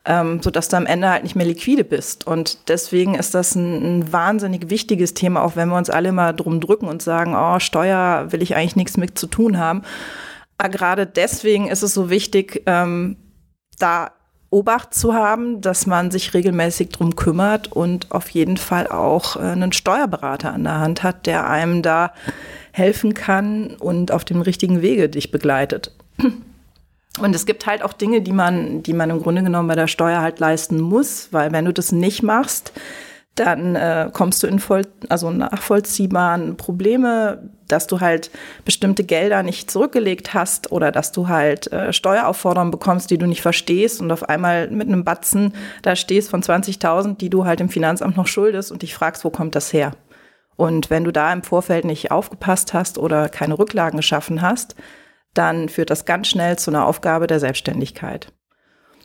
Ähm, 0.04 0.42
sodass 0.42 0.68
du 0.68 0.76
am 0.76 0.86
Ende 0.86 1.08
halt 1.08 1.22
nicht 1.22 1.36
mehr 1.36 1.46
liquide 1.46 1.84
bist. 1.84 2.26
Und 2.26 2.68
deswegen 2.68 3.14
ist 3.14 3.34
das 3.34 3.54
ein, 3.54 4.00
ein, 4.00 4.12
wahnsinnig 4.12 4.68
wichtiges 4.68 5.14
Thema, 5.14 5.44
auch 5.44 5.54
wenn 5.54 5.68
wir 5.68 5.76
uns 5.76 5.90
alle 5.90 6.10
mal 6.10 6.32
drum 6.32 6.60
drücken 6.60 6.88
und 6.88 7.02
sagen, 7.02 7.36
oh, 7.36 7.60
Steuer 7.60 8.32
will 8.32 8.42
ich 8.42 8.56
eigentlich 8.56 8.74
nichts 8.74 8.96
mit 8.96 9.16
zu 9.16 9.28
tun 9.28 9.58
haben. 9.58 9.82
Aber 10.58 10.70
gerade 10.70 11.06
deswegen 11.06 11.68
ist 11.68 11.82
es 11.82 11.94
so 11.94 12.10
wichtig, 12.10 12.62
ähm, 12.66 13.16
da 13.78 14.10
Obacht 14.52 14.92
zu 14.92 15.14
haben, 15.14 15.62
dass 15.62 15.86
man 15.86 16.10
sich 16.10 16.34
regelmäßig 16.34 16.90
drum 16.90 17.16
kümmert 17.16 17.72
und 17.72 18.12
auf 18.12 18.28
jeden 18.28 18.58
Fall 18.58 18.86
auch 18.86 19.36
äh, 19.36 19.40
einen 19.40 19.72
Steuerberater 19.72 20.52
an 20.52 20.64
der 20.64 20.78
Hand 20.78 21.02
hat, 21.02 21.26
der 21.26 21.48
einem 21.48 21.80
da 21.80 22.12
helfen 22.72 23.14
kann 23.14 23.76
und 23.78 24.12
auf 24.12 24.26
dem 24.26 24.42
richtigen 24.42 24.82
Wege 24.82 25.08
dich 25.08 25.30
begleitet. 25.30 25.92
Und 27.20 27.34
es 27.34 27.44
gibt 27.44 27.66
halt 27.66 27.82
auch 27.82 27.92
Dinge, 27.92 28.22
die 28.22 28.32
man, 28.32 28.82
die 28.82 28.94
man 28.94 29.10
im 29.10 29.22
Grunde 29.22 29.42
genommen 29.42 29.68
bei 29.68 29.74
der 29.74 29.86
Steuer 29.86 30.22
halt 30.22 30.40
leisten 30.40 30.80
muss, 30.80 31.28
weil 31.30 31.52
wenn 31.52 31.66
du 31.66 31.72
das 31.72 31.92
nicht 31.92 32.22
machst, 32.22 32.72
dann 33.34 33.76
äh, 33.76 34.10
kommst 34.12 34.42
du 34.42 34.46
in 34.46 34.58
voll, 34.58 34.82
also 35.08 35.30
nachvollziehbaren 35.30 36.56
Probleme, 36.56 37.50
dass 37.66 37.86
du 37.86 38.00
halt 38.00 38.30
bestimmte 38.64 39.04
Gelder 39.04 39.42
nicht 39.42 39.70
zurückgelegt 39.70 40.34
hast 40.34 40.70
oder 40.70 40.92
dass 40.92 41.12
du 41.12 41.28
halt 41.28 41.72
äh, 41.72 41.92
Steueraufforderungen 41.92 42.70
bekommst, 42.70 43.10
die 43.10 43.16
du 43.16 43.26
nicht 43.26 43.40
verstehst 43.40 44.02
und 44.02 44.12
auf 44.12 44.28
einmal 44.28 44.68
mit 44.70 44.88
einem 44.88 45.04
Batzen 45.04 45.54
da 45.80 45.96
stehst 45.96 46.28
von 46.28 46.42
20.000, 46.42 47.16
die 47.16 47.30
du 47.30 47.46
halt 47.46 47.62
im 47.62 47.70
Finanzamt 47.70 48.16
noch 48.18 48.26
schuldest 48.26 48.70
und 48.70 48.82
dich 48.82 48.94
fragst, 48.94 49.24
wo 49.24 49.30
kommt 49.30 49.54
das 49.54 49.72
her? 49.72 49.92
Und 50.56 50.90
wenn 50.90 51.04
du 51.04 51.10
da 51.10 51.32
im 51.32 51.42
Vorfeld 51.42 51.86
nicht 51.86 52.10
aufgepasst 52.10 52.74
hast 52.74 52.98
oder 52.98 53.30
keine 53.30 53.58
Rücklagen 53.58 53.96
geschaffen 53.96 54.42
hast, 54.42 54.76
dann 55.34 55.68
führt 55.68 55.90
das 55.90 56.04
ganz 56.04 56.28
schnell 56.28 56.58
zu 56.58 56.70
einer 56.70 56.86
Aufgabe 56.86 57.26
der 57.26 57.40
Selbstständigkeit. 57.40 58.32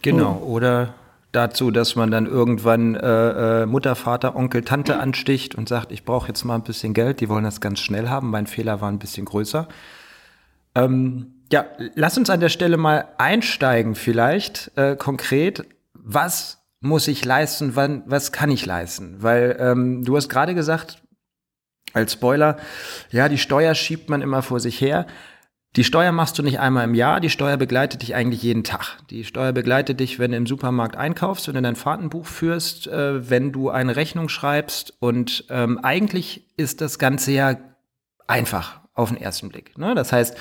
Genau, 0.01 0.38
oder 0.45 0.94
dazu, 1.31 1.71
dass 1.71 1.95
man 1.95 2.12
dann 2.12 2.25
irgendwann 2.25 2.95
äh, 2.95 3.63
äh, 3.63 3.65
Mutter, 3.65 3.95
Vater, 3.95 4.35
Onkel, 4.35 4.63
Tante 4.63 5.00
ansticht 5.00 5.56
und 5.56 5.69
sagt, 5.69 5.91
ich 5.91 6.03
brauche 6.03 6.27
jetzt 6.27 6.44
mal 6.44 6.56
ein 6.56 6.63
bisschen 6.63 6.94
Geld, 6.94 7.19
die 7.19 7.29
wollen 7.29 7.44
das 7.44 7.62
ganz 7.62 7.79
schnell 7.79 8.09
haben, 8.09 8.29
mein 8.29 8.47
Fehler 8.47 8.81
war 8.81 8.89
ein 8.89 9.00
bisschen 9.00 9.25
größer. 9.25 9.68
Ähm, 10.75 11.33
ja, 11.51 11.65
lass 11.95 12.18
uns 12.18 12.30
an 12.30 12.39
der 12.39 12.50
Stelle 12.50 12.77
mal 12.77 13.07
einsteigen 13.18 13.95
vielleicht 13.95 14.71
äh, 14.75 14.95
konkret. 14.95 15.65
Was 15.94 16.63
muss 16.80 17.07
ich 17.07 17.23
leisten, 17.25 17.75
wann, 17.75 18.03
was 18.06 18.31
kann 18.31 18.51
ich 18.51 18.65
leisten? 18.65 19.18
Weil 19.19 19.57
ähm, 19.59 20.03
du 20.03 20.15
hast 20.15 20.30
gerade 20.30 20.53
gesagt, 20.53 21.01
als 21.94 22.13
Spoiler, 22.13 22.57
ja, 23.12 23.30
die 23.30 23.38
Steuer 23.38 23.73
schiebt 23.73 24.09
man 24.09 24.21
immer 24.21 24.41
vor 24.41 24.59
sich 24.59 24.80
her. 24.81 25.07
Die 25.77 25.83
Steuer 25.83 26.12
machst 26.12 26.39
du 26.39 26.41
nicht 26.41 26.59
einmal 26.59 26.85
im 26.85 26.95
Jahr, 26.95 27.19
die 27.19 27.29
Steuer 27.29 27.56
begleitet 27.56 28.01
dich 28.01 28.15
eigentlich 28.15 28.41
jeden 28.41 28.63
Tag. 28.63 28.97
Die 29.12 29.24
Steuer 29.24 29.51
begleitet 29.51 30.00
dich, 30.00 30.18
wenn 30.18 30.31
du 30.31 30.38
im 30.38 30.47
Supermarkt 30.47 30.95
einkaufst, 30.95 31.47
wenn 31.47 31.53
du 31.53 31.62
dein 31.62 31.75
Fahrtenbuch 31.75 32.25
führst, 32.25 32.88
äh, 32.88 33.29
wenn 33.29 33.51
du 33.51 33.69
eine 33.69 33.95
Rechnung 33.95 34.27
schreibst. 34.27 34.95
Und 35.00 35.45
ähm, 35.51 35.77
eigentlich 35.77 36.47
ist 36.57 36.81
das 36.81 36.97
Ganze 36.97 37.31
ja 37.31 37.57
einfach 38.25 38.81
auf 38.95 39.09
den 39.09 39.21
ersten 39.21 39.50
Blick. 39.50 39.77
Ne? 39.77 39.94
Das 39.94 40.12
heißt, 40.12 40.35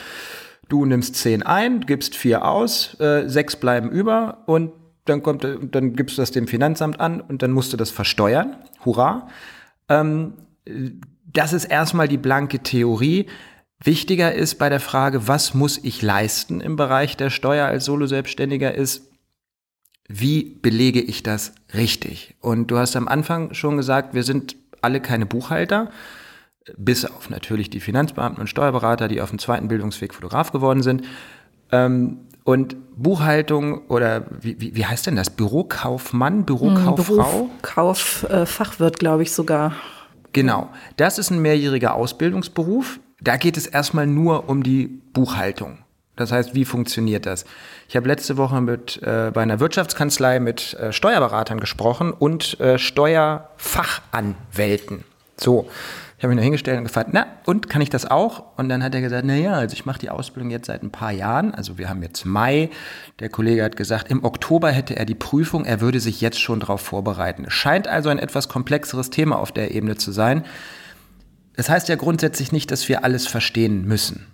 du 0.70 0.86
nimmst 0.86 1.16
zehn 1.16 1.42
ein, 1.42 1.80
gibst 1.80 2.16
vier 2.16 2.46
aus, 2.46 2.98
äh, 2.98 3.28
sechs 3.28 3.56
bleiben 3.56 3.90
über 3.90 4.38
und 4.46 4.72
dann 5.04 5.22
kommt, 5.22 5.44
dann 5.44 5.92
gibst 5.92 6.16
du 6.16 6.22
das 6.22 6.30
dem 6.30 6.48
Finanzamt 6.48 6.98
an 6.98 7.20
und 7.20 7.42
dann 7.42 7.52
musst 7.52 7.74
du 7.74 7.76
das 7.76 7.90
versteuern. 7.90 8.56
Hurra! 8.86 9.28
Ähm, 9.90 10.32
das 11.26 11.52
ist 11.52 11.66
erstmal 11.66 12.08
die 12.08 12.16
blanke 12.16 12.60
Theorie. 12.60 13.26
Wichtiger 13.82 14.34
ist 14.34 14.56
bei 14.56 14.68
der 14.68 14.80
Frage, 14.80 15.28
was 15.28 15.54
muss 15.54 15.78
ich 15.78 16.02
leisten 16.02 16.60
im 16.60 16.76
Bereich 16.76 17.16
der 17.16 17.30
Steuer 17.30 17.66
als 17.66 17.84
Solo-Selbstständiger 17.84 18.74
ist, 18.74 19.02
wie 20.08 20.44
belege 20.44 21.00
ich 21.00 21.22
das 21.22 21.52
richtig? 21.74 22.36
Und 22.40 22.70
du 22.70 22.78
hast 22.78 22.96
am 22.96 23.08
Anfang 23.08 23.54
schon 23.54 23.76
gesagt, 23.76 24.14
wir 24.14 24.22
sind 24.22 24.56
alle 24.80 25.00
keine 25.00 25.26
Buchhalter, 25.26 25.90
bis 26.76 27.04
auf 27.04 27.30
natürlich 27.30 27.70
die 27.70 27.80
Finanzbeamten 27.80 28.40
und 28.40 28.48
Steuerberater, 28.48 29.08
die 29.08 29.20
auf 29.20 29.30
dem 29.30 29.38
zweiten 29.38 29.68
Bildungsweg 29.68 30.14
Fotograf 30.14 30.52
geworden 30.52 30.82
sind. 30.82 31.04
Ähm, 31.70 32.18
und 32.44 32.76
Buchhaltung 32.96 33.86
oder 33.88 34.26
wie, 34.40 34.60
wie, 34.60 34.76
wie 34.76 34.86
heißt 34.86 35.06
denn 35.08 35.16
das? 35.16 35.30
Bürokaufmann, 35.30 36.44
Bürokauffrau? 36.44 37.50
Kauffachwirt, 37.62 38.94
äh, 38.94 38.98
glaube 38.98 39.24
ich 39.24 39.32
sogar. 39.32 39.72
Genau. 40.32 40.70
Das 40.96 41.18
ist 41.18 41.30
ein 41.30 41.42
mehrjähriger 41.42 41.94
Ausbildungsberuf. 41.94 43.00
Da 43.20 43.36
geht 43.36 43.56
es 43.56 43.66
erstmal 43.66 44.06
nur 44.06 44.48
um 44.48 44.62
die 44.62 44.86
Buchhaltung. 45.12 45.78
Das 46.16 46.30
heißt, 46.32 46.54
wie 46.54 46.64
funktioniert 46.64 47.26
das? 47.26 47.44
Ich 47.88 47.96
habe 47.96 48.08
letzte 48.08 48.38
Woche 48.38 48.60
mit 48.60 49.00
äh, 49.02 49.30
bei 49.32 49.42
einer 49.42 49.60
Wirtschaftskanzlei 49.60 50.40
mit 50.40 50.74
äh, 50.74 50.92
Steuerberatern 50.92 51.60
gesprochen 51.60 52.10
und 52.12 52.58
äh, 52.58 52.78
Steuerfachanwälten. 52.78 55.04
So, 55.36 55.70
ich 56.16 56.24
habe 56.24 56.28
mich 56.28 56.36
nur 56.36 56.44
hingestellt 56.44 56.78
und 56.78 56.84
gefragt, 56.84 57.10
na, 57.12 57.26
und 57.44 57.68
kann 57.68 57.82
ich 57.82 57.90
das 57.90 58.10
auch? 58.10 58.44
Und 58.56 58.70
dann 58.70 58.82
hat 58.82 58.94
er 58.94 59.02
gesagt, 59.02 59.24
na 59.26 59.34
ja, 59.34 59.52
also 59.52 59.74
ich 59.74 59.84
mache 59.84 59.98
die 59.98 60.08
Ausbildung 60.08 60.50
jetzt 60.50 60.66
seit 60.66 60.82
ein 60.82 60.90
paar 60.90 61.12
Jahren. 61.12 61.54
Also 61.54 61.76
wir 61.76 61.90
haben 61.90 62.02
jetzt 62.02 62.24
Mai. 62.24 62.70
Der 63.20 63.28
Kollege 63.28 63.62
hat 63.62 63.76
gesagt, 63.76 64.10
im 64.10 64.24
Oktober 64.24 64.70
hätte 64.70 64.96
er 64.96 65.04
die 65.04 65.14
Prüfung. 65.14 65.66
Er 65.66 65.82
würde 65.82 66.00
sich 66.00 66.22
jetzt 66.22 66.40
schon 66.40 66.60
darauf 66.60 66.80
vorbereiten. 66.80 67.44
Es 67.46 67.52
scheint 67.52 67.86
also 67.86 68.08
ein 68.08 68.18
etwas 68.18 68.48
komplexeres 68.48 69.10
Thema 69.10 69.38
auf 69.38 69.52
der 69.52 69.74
Ebene 69.74 69.96
zu 69.96 70.10
sein. 70.10 70.46
Das 71.56 71.68
heißt 71.68 71.88
ja 71.88 71.96
grundsätzlich 71.96 72.52
nicht, 72.52 72.70
dass 72.70 72.88
wir 72.88 73.02
alles 73.02 73.26
verstehen 73.26 73.86
müssen. 73.86 74.26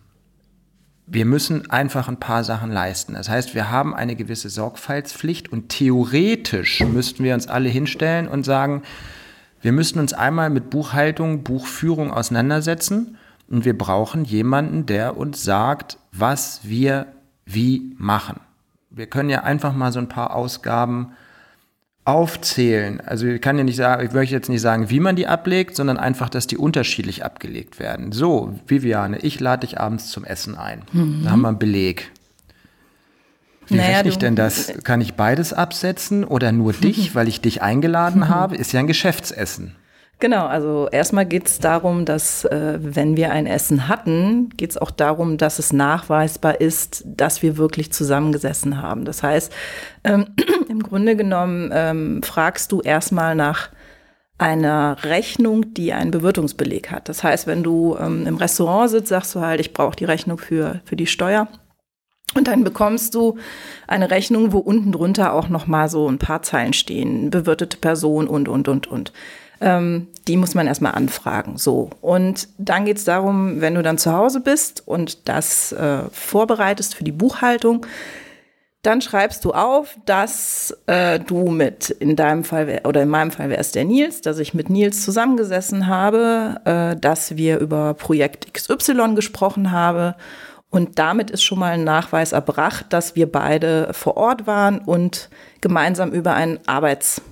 Wir 1.07 1.25
müssen 1.25 1.71
einfach 1.71 2.09
ein 2.09 2.19
paar 2.21 2.45
Sachen 2.45 2.71
leisten. 2.71 3.15
Das 3.15 3.29
heißt, 3.29 3.55
wir 3.55 3.71
haben 3.71 3.95
eine 3.95 4.17
gewisse 4.17 4.51
Sorgfaltspflicht 4.51 5.51
und 5.53 5.69
theoretisch 5.69 6.81
müssten 6.81 7.25
wir 7.25 7.35
uns 7.35 7.49
alle 7.49 7.69
hinstellen 7.69 8.29
und 8.29 8.45
sagen, 8.45 8.83
Wir 9.63 9.71
müssen 9.71 10.01
uns 10.01 10.13
einmal 10.13 10.51
mit 10.51 10.71
Buchhaltung, 10.71 11.45
Buchführung 11.45 12.11
auseinandersetzen 12.13 13.17
und 13.49 13.65
wir 13.65 13.79
brauchen 13.79 14.25
jemanden, 14.25 14.87
der 14.87 15.17
uns 15.17 15.45
sagt, 15.45 15.99
was 16.11 16.61
wir 16.65 17.07
wie 17.47 17.95
machen. 17.97 18.41
Wir 18.91 19.07
können 19.07 19.31
ja 19.31 19.45
einfach 19.45 19.73
mal 19.73 19.93
so 19.93 20.01
ein 20.01 20.09
paar 20.09 20.35
Ausgaben 20.35 21.13
aufzählen. 22.05 23.01
Also 23.01 23.27
ich 23.27 23.41
kann 23.41 23.59
ja 23.59 23.65
nicht 23.65 23.77
sagen, 23.77 24.05
ich 24.05 24.13
möchte 24.13 24.35
jetzt 24.35 24.49
nicht 24.49 24.61
sagen, 24.61 24.91
wie 24.91 24.99
man 24.99 25.15
die 25.15 25.27
ablegt, 25.27 25.77
sondern 25.77 25.99
einfach, 25.99 26.29
dass 26.29 26.47
die 26.47 26.57
unterschiedlich 26.57 27.25
abgelegt 27.25 27.79
werden. 27.79 28.11
So, 28.11 28.59
Viviane, 28.67 29.19
ich 29.19 29.39
lade 29.39 29.67
dich 29.67 29.79
abends 29.79 30.11
zum 30.11 30.25
Essen 30.25 30.57
ein. 30.57 30.83
Mhm. 30.93 31.21
Da 31.25 31.31
haben 31.31 31.43
wir 31.43 31.49
einen 31.49 31.59
Beleg. 31.59 32.11
Wie 33.69 33.77
naja, 33.77 33.99
rechne 33.99 34.09
ich 34.11 34.19
denn 34.19 34.35
das? 34.35 34.73
Kann 34.83 35.01
ich 35.01 35.15
beides 35.15 35.53
absetzen 35.53 36.25
oder 36.25 36.51
nur 36.51 36.73
dich, 36.73 37.15
weil 37.15 37.29
ich 37.29 37.41
dich 37.41 37.63
eingeladen 37.63 38.29
habe? 38.29 38.57
Ist 38.57 38.73
ja 38.73 38.81
ein 38.81 38.89
Geschäftsessen. 38.89 39.77
Genau, 40.23 40.47
also 40.47 40.89
erstmal 40.93 41.27
geht 41.27 41.49
es 41.49 41.59
darum, 41.59 42.05
dass 42.05 42.45
äh, 42.45 42.79
wenn 42.81 43.17
wir 43.17 43.33
ein 43.33 43.49
Essen 43.49 43.89
hatten, 43.89 44.51
geht 44.51 44.71
es 44.71 44.79
auch 44.79 44.93
darum, 44.93 45.37
dass 45.37 45.59
es 45.59 45.73
nachweisbar 45.73 46.61
ist, 46.61 47.03
dass 47.05 47.43
wir 47.43 47.57
wirklich 47.57 47.93
zusammengesessen 47.93 48.81
haben. 48.81 49.05
Das 49.05 49.25
heißt, 49.25 49.53
ähm, 50.05 50.27
im 50.69 50.81
Grunde 50.81 51.17
genommen 51.17 51.73
ähm, 51.75 52.23
fragst 52.23 52.71
du 52.71 52.81
erstmal 52.83 53.35
nach 53.35 53.71
einer 54.39 54.97
Rechnung, 55.03 55.75
die 55.75 55.93
einen 55.93 56.13
Bewirtungsbeleg 56.13 56.93
hat. 56.93 57.09
Das 57.09 57.25
heißt, 57.25 57.49
wenn 57.49 57.65
du 57.65 57.97
ähm, 57.99 58.25
im 58.25 58.37
Restaurant 58.37 58.91
sitzt, 58.91 59.09
sagst 59.09 59.35
du 59.35 59.41
halt, 59.41 59.59
ich 59.59 59.73
brauche 59.73 59.97
die 59.97 60.05
Rechnung 60.05 60.39
für, 60.39 60.83
für 60.85 60.95
die 60.95 61.09
Steuer. 61.09 61.49
Und 62.37 62.47
dann 62.47 62.63
bekommst 62.63 63.17
du 63.17 63.39
eine 63.89 64.13
Rechnung, 64.13 64.53
wo 64.53 64.59
unten 64.59 64.93
drunter 64.93 65.33
auch 65.33 65.49
noch 65.49 65.67
mal 65.67 65.89
so 65.89 66.09
ein 66.09 66.19
paar 66.19 66.43
Zeilen 66.43 66.75
stehen, 66.75 67.31
bewirtete 67.31 67.77
Person 67.77 68.29
und, 68.29 68.47
und, 68.47 68.69
und, 68.69 68.87
und. 68.87 69.13
Ähm, 69.63 70.09
die 70.27 70.37
muss 70.37 70.55
man 70.55 70.67
erstmal 70.67 70.93
anfragen. 70.93 71.57
So. 71.57 71.91
Und 72.01 72.49
dann 72.59 72.85
geht 72.85 72.97
es 72.97 73.05
darum, 73.05 73.61
wenn 73.61 73.77
du 73.77 73.83
dann 73.83 73.97
zu 73.97 74.13
Hause 74.13 74.41
bist 74.41 74.83
und 74.87 75.29
das 75.29 75.73
äh, 75.73 76.01
vorbereitest 76.11 76.97
für 76.97 77.05
die 77.05 77.13
Buchhaltung, 77.13 77.87
dann 78.83 79.01
schreibst 79.01 79.45
du 79.45 79.53
auf, 79.53 79.97
dass 80.05 80.77
äh, 80.87 81.21
du 81.21 81.49
mit, 81.49 81.91
in 81.91 82.17
deinem 82.17 82.43
Fall, 82.43 82.81
oder 82.85 83.03
in 83.03 83.09
meinem 83.09 83.31
Fall 83.31 83.49
wäre 83.49 83.61
es 83.61 83.71
der 83.71 83.85
Nils, 83.85 84.21
dass 84.21 84.41
ich 84.41 84.55
mit 84.55 84.69
Nils 84.69 85.05
zusammengesessen 85.05 85.87
habe, 85.87 86.61
äh, 86.65 86.97
dass 86.97 87.37
wir 87.37 87.61
über 87.61 87.95
Projekt 87.95 88.53
XY 88.53 89.15
gesprochen 89.15 89.71
haben. 89.71 90.15
Und 90.71 90.99
damit 90.99 91.31
ist 91.31 91.45
schon 91.45 91.61
mal 91.61 91.75
ein 91.75 91.85
Nachweis 91.85 92.33
erbracht, 92.33 92.87
dass 92.89 93.15
wir 93.15 93.31
beide 93.31 93.93
vor 93.93 94.17
Ort 94.17 94.49
waren 94.49 94.81
und 94.81 95.29
gemeinsam 95.61 96.11
über 96.11 96.35
ein 96.35 96.59
Arbeits 96.67 97.23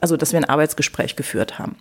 also 0.00 0.16
dass 0.16 0.32
wir 0.32 0.38
ein 0.38 0.44
Arbeitsgespräch 0.44 1.16
geführt 1.16 1.58
haben. 1.58 1.76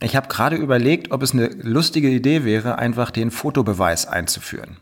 Ich 0.00 0.14
habe 0.14 0.28
gerade 0.28 0.56
überlegt, 0.56 1.10
ob 1.10 1.22
es 1.22 1.32
eine 1.32 1.48
lustige 1.48 2.08
Idee 2.08 2.44
wäre, 2.44 2.78
einfach 2.78 3.10
den 3.10 3.30
Fotobeweis 3.30 4.06
einzuführen. 4.06 4.76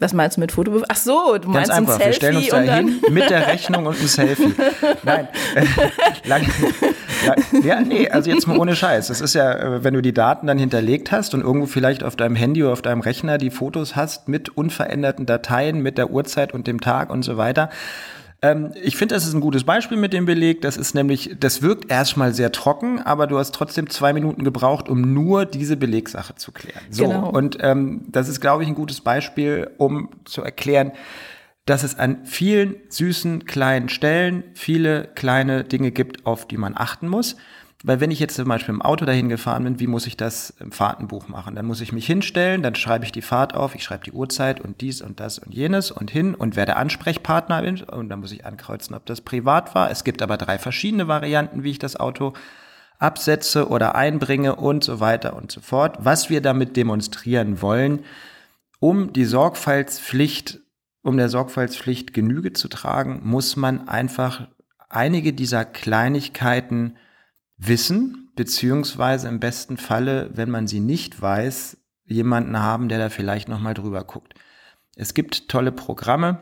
Was 0.00 0.14
meinst 0.14 0.38
du 0.38 0.40
mit 0.40 0.52
Fotobeweis? 0.52 0.86
Ach 0.88 0.96
so, 0.96 1.38
du 1.38 1.52
Ganz 1.52 1.68
meinst 1.68 1.70
einfach. 1.70 1.94
ein 1.94 1.98
Selfie 1.98 2.06
wir 2.06 2.12
stellen 2.14 2.36
uns 2.36 2.48
da 2.48 2.60
hin 2.60 3.00
mit 3.10 3.28
der 3.28 3.46
Rechnung 3.46 3.86
und 3.86 4.00
ein 4.00 4.06
Selfie. 4.06 4.54
Nein, 5.02 5.28
lang, 6.24 6.46
lang, 7.26 7.62
ja, 7.62 7.80
nee, 7.82 8.08
also 8.08 8.30
jetzt 8.30 8.46
mal 8.46 8.56
ohne 8.56 8.74
Scheiß. 8.74 9.08
Das 9.08 9.20
ist 9.20 9.34
ja, 9.34 9.52
äh, 9.52 9.84
wenn 9.84 9.92
du 9.92 10.00
die 10.00 10.14
Daten 10.14 10.46
dann 10.46 10.58
hinterlegt 10.58 11.12
hast 11.12 11.34
und 11.34 11.42
irgendwo 11.42 11.66
vielleicht 11.66 12.02
auf 12.02 12.16
deinem 12.16 12.34
Handy 12.34 12.62
oder 12.62 12.72
auf 12.72 12.82
deinem 12.82 13.02
Rechner 13.02 13.36
die 13.36 13.50
Fotos 13.50 13.94
hast 13.94 14.26
mit 14.26 14.48
unveränderten 14.48 15.26
Dateien, 15.26 15.82
mit 15.82 15.98
der 15.98 16.10
Uhrzeit 16.10 16.54
und 16.54 16.66
dem 16.66 16.80
Tag 16.80 17.10
und 17.10 17.22
so 17.22 17.36
weiter 17.36 17.68
ähm, 18.42 18.72
ich 18.82 18.96
finde, 18.96 19.14
das 19.14 19.26
ist 19.26 19.34
ein 19.34 19.40
gutes 19.40 19.64
Beispiel 19.64 19.98
mit 19.98 20.12
dem 20.12 20.24
Beleg. 20.24 20.62
Das 20.62 20.76
ist 20.76 20.94
nämlich, 20.94 21.36
das 21.38 21.62
wirkt 21.62 21.90
erstmal 21.90 22.32
sehr 22.32 22.52
trocken, 22.52 23.00
aber 23.00 23.26
du 23.26 23.38
hast 23.38 23.54
trotzdem 23.54 23.90
zwei 23.90 24.12
Minuten 24.12 24.44
gebraucht, 24.44 24.88
um 24.88 25.12
nur 25.12 25.44
diese 25.44 25.76
Belegsache 25.76 26.34
zu 26.36 26.52
klären. 26.52 26.80
So. 26.90 27.04
Genau. 27.04 27.28
Und 27.28 27.58
ähm, 27.60 28.02
das 28.08 28.28
ist, 28.28 28.40
glaube 28.40 28.62
ich, 28.62 28.68
ein 28.68 28.74
gutes 28.74 29.02
Beispiel, 29.02 29.70
um 29.76 30.10
zu 30.24 30.42
erklären, 30.42 30.92
dass 31.66 31.82
es 31.82 31.98
an 31.98 32.24
vielen 32.24 32.76
süßen 32.88 33.44
kleinen 33.44 33.88
Stellen 33.90 34.44
viele 34.54 35.08
kleine 35.14 35.62
Dinge 35.62 35.90
gibt, 35.90 36.24
auf 36.24 36.48
die 36.48 36.56
man 36.56 36.74
achten 36.76 37.08
muss. 37.08 37.36
Weil 37.82 37.98
wenn 38.00 38.10
ich 38.10 38.20
jetzt 38.20 38.36
zum 38.36 38.46
Beispiel 38.46 38.74
im 38.74 38.82
Auto 38.82 39.06
dahin 39.06 39.30
gefahren 39.30 39.64
bin, 39.64 39.80
wie 39.80 39.86
muss 39.86 40.06
ich 40.06 40.16
das 40.16 40.50
im 40.60 40.70
Fahrtenbuch 40.70 41.28
machen? 41.28 41.54
Dann 41.54 41.64
muss 41.64 41.80
ich 41.80 41.92
mich 41.92 42.04
hinstellen, 42.06 42.62
dann 42.62 42.74
schreibe 42.74 43.06
ich 43.06 43.12
die 43.12 43.22
Fahrt 43.22 43.54
auf, 43.54 43.74
ich 43.74 43.82
schreibe 43.82 44.04
die 44.04 44.12
Uhrzeit 44.12 44.60
und 44.60 44.82
dies 44.82 45.00
und 45.00 45.18
das 45.18 45.38
und 45.38 45.54
jenes 45.54 45.90
und 45.90 46.10
hin 46.10 46.34
und 46.34 46.56
wer 46.56 46.66
der 46.66 46.76
Ansprechpartner 46.76 47.64
ist 47.64 47.88
und 47.90 48.10
dann 48.10 48.20
muss 48.20 48.32
ich 48.32 48.44
ankreuzen, 48.44 48.94
ob 48.94 49.06
das 49.06 49.22
privat 49.22 49.74
war. 49.74 49.90
Es 49.90 50.04
gibt 50.04 50.20
aber 50.20 50.36
drei 50.36 50.58
verschiedene 50.58 51.08
Varianten, 51.08 51.64
wie 51.64 51.70
ich 51.70 51.78
das 51.78 51.96
Auto 51.98 52.34
absetze 52.98 53.68
oder 53.68 53.94
einbringe 53.94 54.56
und 54.56 54.84
so 54.84 55.00
weiter 55.00 55.34
und 55.34 55.50
so 55.50 55.62
fort. 55.62 55.96
Was 56.00 56.28
wir 56.28 56.42
damit 56.42 56.76
demonstrieren 56.76 57.62
wollen, 57.62 58.00
um 58.78 59.14
die 59.14 59.24
Sorgfaltspflicht, 59.24 60.60
um 61.02 61.16
der 61.16 61.30
Sorgfaltspflicht 61.30 62.12
Genüge 62.12 62.52
zu 62.52 62.68
tragen, 62.68 63.20
muss 63.24 63.56
man 63.56 63.88
einfach 63.88 64.48
einige 64.90 65.32
dieser 65.32 65.64
Kleinigkeiten 65.64 66.96
wissen, 67.60 68.30
beziehungsweise 68.36 69.28
im 69.28 69.38
besten 69.38 69.76
Falle, 69.76 70.30
wenn 70.34 70.50
man 70.50 70.66
sie 70.66 70.80
nicht 70.80 71.20
weiß, 71.20 71.76
jemanden 72.06 72.58
haben, 72.58 72.88
der 72.88 72.98
da 72.98 73.08
vielleicht 73.10 73.48
nochmal 73.48 73.74
drüber 73.74 74.02
guckt. 74.04 74.34
Es 74.96 75.14
gibt 75.14 75.48
tolle 75.48 75.70
Programme, 75.70 76.40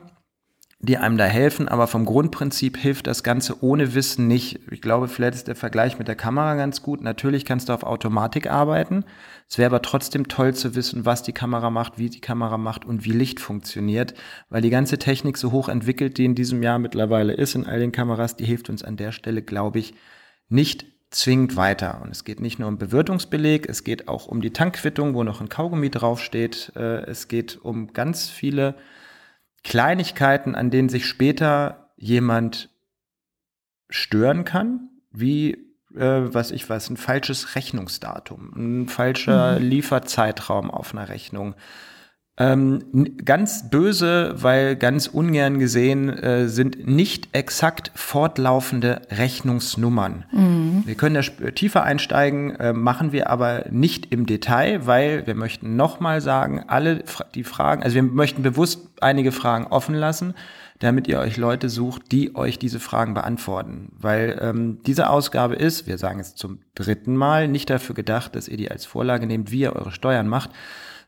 die 0.80 0.96
einem 0.96 1.18
da 1.18 1.24
helfen, 1.24 1.66
aber 1.66 1.88
vom 1.88 2.04
Grundprinzip 2.04 2.76
hilft 2.76 3.08
das 3.08 3.24
Ganze 3.24 3.64
ohne 3.64 3.94
Wissen 3.94 4.28
nicht. 4.28 4.60
Ich 4.70 4.80
glaube, 4.80 5.08
vielleicht 5.08 5.34
ist 5.34 5.48
der 5.48 5.56
Vergleich 5.56 5.98
mit 5.98 6.06
der 6.06 6.14
Kamera 6.14 6.54
ganz 6.54 6.82
gut. 6.82 7.02
Natürlich 7.02 7.44
kannst 7.44 7.68
du 7.68 7.72
auf 7.72 7.82
Automatik 7.82 8.48
arbeiten. 8.48 9.04
Es 9.48 9.58
wäre 9.58 9.70
aber 9.70 9.82
trotzdem 9.82 10.28
toll 10.28 10.54
zu 10.54 10.76
wissen, 10.76 11.04
was 11.04 11.24
die 11.24 11.32
Kamera 11.32 11.70
macht, 11.70 11.98
wie 11.98 12.10
die 12.10 12.20
Kamera 12.20 12.58
macht 12.58 12.84
und 12.84 13.04
wie 13.04 13.10
Licht 13.10 13.40
funktioniert, 13.40 14.14
weil 14.50 14.62
die 14.62 14.70
ganze 14.70 14.98
Technik 14.98 15.36
so 15.36 15.50
hoch 15.50 15.68
entwickelt, 15.68 16.16
die 16.16 16.24
in 16.24 16.36
diesem 16.36 16.62
Jahr 16.62 16.78
mittlerweile 16.78 17.32
ist 17.32 17.56
in 17.56 17.66
all 17.66 17.80
den 17.80 17.90
Kameras, 17.90 18.36
die 18.36 18.44
hilft 18.44 18.70
uns 18.70 18.84
an 18.84 18.96
der 18.96 19.10
Stelle, 19.10 19.42
glaube 19.42 19.80
ich, 19.80 19.94
nicht 20.48 20.86
zwingend 21.10 21.56
weiter. 21.56 22.00
Und 22.02 22.10
es 22.10 22.24
geht 22.24 22.40
nicht 22.40 22.58
nur 22.58 22.68
um 22.68 22.78
Bewirtungsbeleg, 22.78 23.68
es 23.68 23.84
geht 23.84 24.08
auch 24.08 24.26
um 24.26 24.40
die 24.40 24.52
Tankquittung, 24.52 25.14
wo 25.14 25.22
noch 25.24 25.40
ein 25.40 25.48
Kaugummi 25.48 25.90
draufsteht. 25.90 26.72
Äh, 26.76 27.04
es 27.06 27.28
geht 27.28 27.58
um 27.62 27.92
ganz 27.92 28.28
viele 28.28 28.74
Kleinigkeiten, 29.64 30.54
an 30.54 30.70
denen 30.70 30.88
sich 30.88 31.06
später 31.06 31.90
jemand 31.96 32.70
stören 33.88 34.44
kann, 34.44 34.90
wie 35.10 35.68
äh, 35.94 36.34
was 36.34 36.50
ich 36.50 36.68
weiß, 36.68 36.90
ein 36.90 36.96
falsches 36.96 37.54
Rechnungsdatum, 37.54 38.52
ein 38.54 38.88
falscher 38.88 39.58
mhm. 39.58 39.66
Lieferzeitraum 39.66 40.70
auf 40.70 40.92
einer 40.92 41.08
Rechnung, 41.08 41.54
ähm, 42.38 43.16
ganz 43.24 43.68
böse, 43.68 44.34
weil 44.36 44.76
ganz 44.76 45.08
ungern 45.08 45.58
gesehen 45.58 46.08
äh, 46.08 46.48
sind 46.48 46.86
nicht 46.86 47.30
exakt 47.32 47.90
fortlaufende 47.96 49.02
Rechnungsnummern. 49.10 50.24
Mhm. 50.30 50.82
Wir 50.86 50.94
können 50.94 51.16
da 51.16 51.50
tiefer 51.50 51.82
einsteigen, 51.82 52.54
äh, 52.56 52.72
machen 52.72 53.10
wir 53.10 53.28
aber 53.28 53.64
nicht 53.70 54.12
im 54.12 54.26
Detail, 54.26 54.86
weil 54.86 55.26
wir 55.26 55.34
möchten 55.34 55.74
nochmal 55.74 56.20
sagen, 56.20 56.64
alle 56.68 57.02
die 57.34 57.44
Fragen, 57.44 57.82
also 57.82 57.96
wir 57.96 58.04
möchten 58.04 58.42
bewusst 58.42 58.88
einige 59.00 59.32
Fragen 59.32 59.66
offen 59.66 59.96
lassen, 59.96 60.34
damit 60.78 61.08
ihr 61.08 61.18
euch 61.18 61.36
Leute 61.36 61.68
sucht, 61.68 62.12
die 62.12 62.36
euch 62.36 62.60
diese 62.60 62.78
Fragen 62.78 63.14
beantworten. 63.14 63.90
Weil 63.98 64.38
ähm, 64.40 64.78
diese 64.86 65.10
Ausgabe 65.10 65.56
ist, 65.56 65.88
wir 65.88 65.98
sagen 65.98 66.20
es 66.20 66.36
zum 66.36 66.60
dritten 66.76 67.16
Mal, 67.16 67.48
nicht 67.48 67.68
dafür 67.68 67.96
gedacht, 67.96 68.36
dass 68.36 68.46
ihr 68.46 68.56
die 68.56 68.70
als 68.70 68.86
Vorlage 68.86 69.26
nehmt, 69.26 69.50
wie 69.50 69.60
ihr 69.60 69.74
eure 69.74 69.90
Steuern 69.90 70.28
macht, 70.28 70.50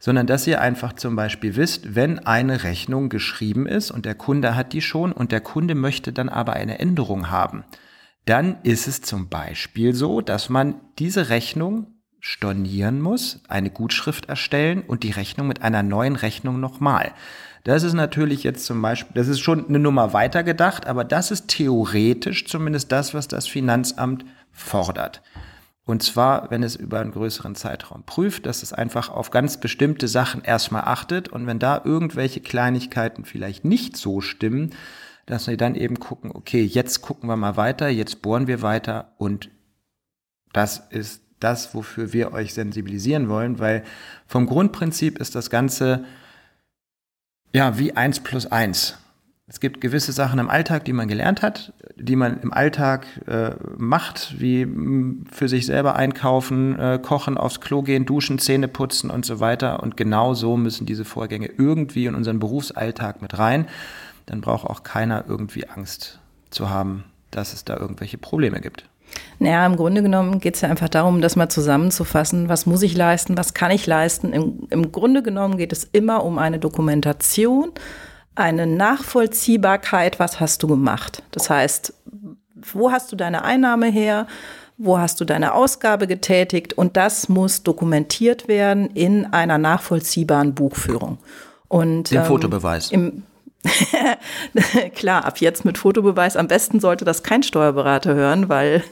sondern 0.00 0.26
dass 0.26 0.47
ihr 0.47 0.61
einfach 0.61 0.95
zum 0.95 1.14
Beispiel 1.14 1.54
wisst, 1.54 1.95
wenn 1.95 2.19
eine 2.19 2.64
Rechnung 2.64 3.11
geschrieben 3.11 3.66
ist 3.66 3.92
und 3.92 4.07
der 4.07 4.16
Kunde 4.16 4.57
hat 4.57 4.73
die 4.73 4.80
schon 4.80 5.12
und 5.12 5.30
der 5.30 5.42
Kunde 5.42 5.76
möchte 5.76 6.12
dann 6.12 6.28
aber 6.28 6.54
eine 6.54 6.80
Änderung 6.80 7.30
haben, 7.30 7.64
dann 8.25 8.57
ist 8.62 8.88
es 8.88 9.02
zum 9.02 9.28
Beispiel 9.28 9.95
so, 9.95 10.23
dass 10.23 10.49
man 10.49 10.80
diese 10.99 11.28
Rechnung 11.28 11.95
stornieren 12.19 13.00
muss, 13.00 13.40
eine 13.49 13.71
Gutschrift 13.71 14.26
erstellen 14.26 14.83
und 14.87 15.02
die 15.02 15.11
Rechnung 15.11 15.47
mit 15.47 15.62
einer 15.62 15.83
neuen 15.83 16.16
Rechnung 16.16 16.61
nochmal. 16.61 17.12
Das 17.64 17.83
ist 17.83 17.92
natürlich 17.95 18.42
jetzt 18.42 18.64
zum 18.64 18.80
Beispiel, 18.80 19.12
das 19.14 19.28
ist 19.28 19.40
schon 19.40 19.69
eine 19.69 19.78
Nummer 19.78 20.12
weiter 20.14 20.42
gedacht, 20.42 20.87
aber 20.87 21.04
das 21.04 21.30
ist 21.30 21.49
theoretisch 21.49 22.47
zumindest 22.47 22.90
das, 22.90 23.12
was 23.12 23.28
das 23.28 23.47
Finanzamt 23.47 24.25
fordert. 24.52 25.23
Und 25.84 26.02
zwar, 26.02 26.50
wenn 26.50 26.62
es 26.62 26.76
über 26.76 27.00
einen 27.00 27.10
größeren 27.10 27.54
Zeitraum 27.54 28.04
prüft, 28.04 28.46
dass 28.46 28.62
es 28.62 28.72
einfach 28.72 29.08
auf 29.08 29.30
ganz 29.30 29.58
bestimmte 29.58 30.08
Sachen 30.08 30.44
erstmal 30.44 30.82
achtet 30.82 31.28
und 31.28 31.46
wenn 31.46 31.58
da 31.58 31.80
irgendwelche 31.84 32.40
Kleinigkeiten 32.40 33.25
vielleicht 33.25 33.64
nicht 33.64 33.96
so 33.96 34.20
stimmen, 34.20 34.75
dass 35.26 35.46
wir 35.46 35.56
dann 35.56 35.75
eben 35.75 35.99
gucken, 35.99 36.30
okay, 36.32 36.62
jetzt 36.62 37.02
gucken 37.02 37.28
wir 37.28 37.37
mal 37.37 37.56
weiter, 37.56 37.88
jetzt 37.88 38.22
bohren 38.22 38.46
wir 38.46 38.62
weiter 38.62 39.14
und 39.18 39.50
das 40.52 40.82
ist 40.90 41.22
das, 41.40 41.75
wofür 41.75 42.12
wir 42.12 42.32
euch 42.32 42.52
sensibilisieren 42.54 43.28
wollen, 43.28 43.58
weil 43.58 43.84
vom 44.26 44.46
Grundprinzip 44.46 45.18
ist 45.18 45.34
das 45.34 45.50
Ganze 45.50 46.04
ja 47.54 47.78
wie 47.78 47.96
eins 47.96 48.20
plus 48.20 48.46
eins. 48.46 48.99
Es 49.50 49.59
gibt 49.59 49.80
gewisse 49.80 50.12
Sachen 50.12 50.38
im 50.38 50.49
Alltag, 50.49 50.85
die 50.85 50.92
man 50.92 51.09
gelernt 51.09 51.42
hat, 51.42 51.73
die 51.97 52.14
man 52.14 52.40
im 52.40 52.52
Alltag 52.52 53.07
äh, 53.26 53.50
macht, 53.76 54.37
wie 54.38 54.64
mh, 54.64 55.25
für 55.33 55.49
sich 55.49 55.66
selber 55.66 55.97
einkaufen, 55.97 56.78
äh, 56.78 57.00
kochen, 57.02 57.37
aufs 57.37 57.61
Klo 57.61 57.83
gehen, 57.83 58.07
duschen, 58.07 58.38
Zähne 58.38 58.69
putzen 58.69 59.11
und 59.11 59.26
so 59.26 59.40
weiter. 59.40 59.83
Und 59.83 59.97
genau 59.97 60.35
so 60.35 60.57
müssen 60.57 60.87
diese 60.87 61.04
Vorgänge 61.04 61.50
irgendwie 61.59 62.07
in 62.07 62.14
unseren 62.14 62.38
Berufsalltag 62.38 63.23
mit 63.23 63.40
rein. 63.40 63.66
Dann 64.26 64.40
braucht 64.40 64.71
auch 64.71 64.85
keiner 64.85 65.25
irgendwie 65.26 65.69
Angst 65.69 66.21
zu 66.50 66.71
haben, 66.71 67.02
dass 67.33 67.52
es 67.52 67.64
da 67.64 67.76
irgendwelche 67.76 68.19
Probleme 68.19 68.61
gibt. 68.61 68.88
Naja, 69.40 69.66
im 69.66 69.75
Grunde 69.75 70.02
genommen 70.02 70.38
geht 70.38 70.54
es 70.54 70.61
ja 70.61 70.69
einfach 70.69 70.88
darum, 70.88 71.21
das 71.21 71.35
mal 71.35 71.49
zusammenzufassen. 71.49 72.49
Was 72.49 72.66
muss 72.66 72.83
ich 72.83 72.97
leisten? 72.97 73.37
Was 73.37 73.52
kann 73.52 73.73
ich 73.73 73.85
leisten? 73.85 74.33
Im, 74.33 74.69
Im 74.71 74.92
Grunde 74.92 75.25
genommen 75.25 75.57
geht 75.57 75.73
es 75.73 75.88
immer 75.90 76.23
um 76.23 76.38
eine 76.38 76.61
Dokumentation 76.61 77.73
eine 78.40 78.66
Nachvollziehbarkeit, 78.66 80.18
was 80.18 80.40
hast 80.40 80.62
du 80.62 80.66
gemacht. 80.66 81.23
Das 81.30 81.50
heißt, 81.50 81.92
wo 82.73 82.90
hast 82.90 83.12
du 83.12 83.16
deine 83.16 83.44
Einnahme 83.44 83.87
her? 83.87 84.26
Wo 84.78 84.99
hast 84.99 85.20
du 85.20 85.25
deine 85.25 85.54
Ausgabe 85.54 86.06
getätigt? 86.06 86.73
Und 86.73 86.97
das 86.97 87.28
muss 87.28 87.62
dokumentiert 87.62 88.49
werden 88.49 88.88
in 88.90 89.26
einer 89.26 89.59
nachvollziehbaren 89.59 90.54
Buchführung. 90.54 91.18
Und, 91.68 92.11
Den 92.11 92.18
ähm, 92.18 92.25
Fotobeweis. 92.25 92.90
Im, 92.90 93.25
Klar, 94.94 95.26
ab 95.26 95.38
jetzt 95.38 95.66
mit 95.66 95.76
Fotobeweis. 95.76 96.37
Am 96.37 96.49
besten 96.49 96.80
sollte 96.80 97.04
das 97.04 97.23
kein 97.23 97.42
Steuerberater 97.42 98.14
hören, 98.14 98.49
weil 98.49 98.82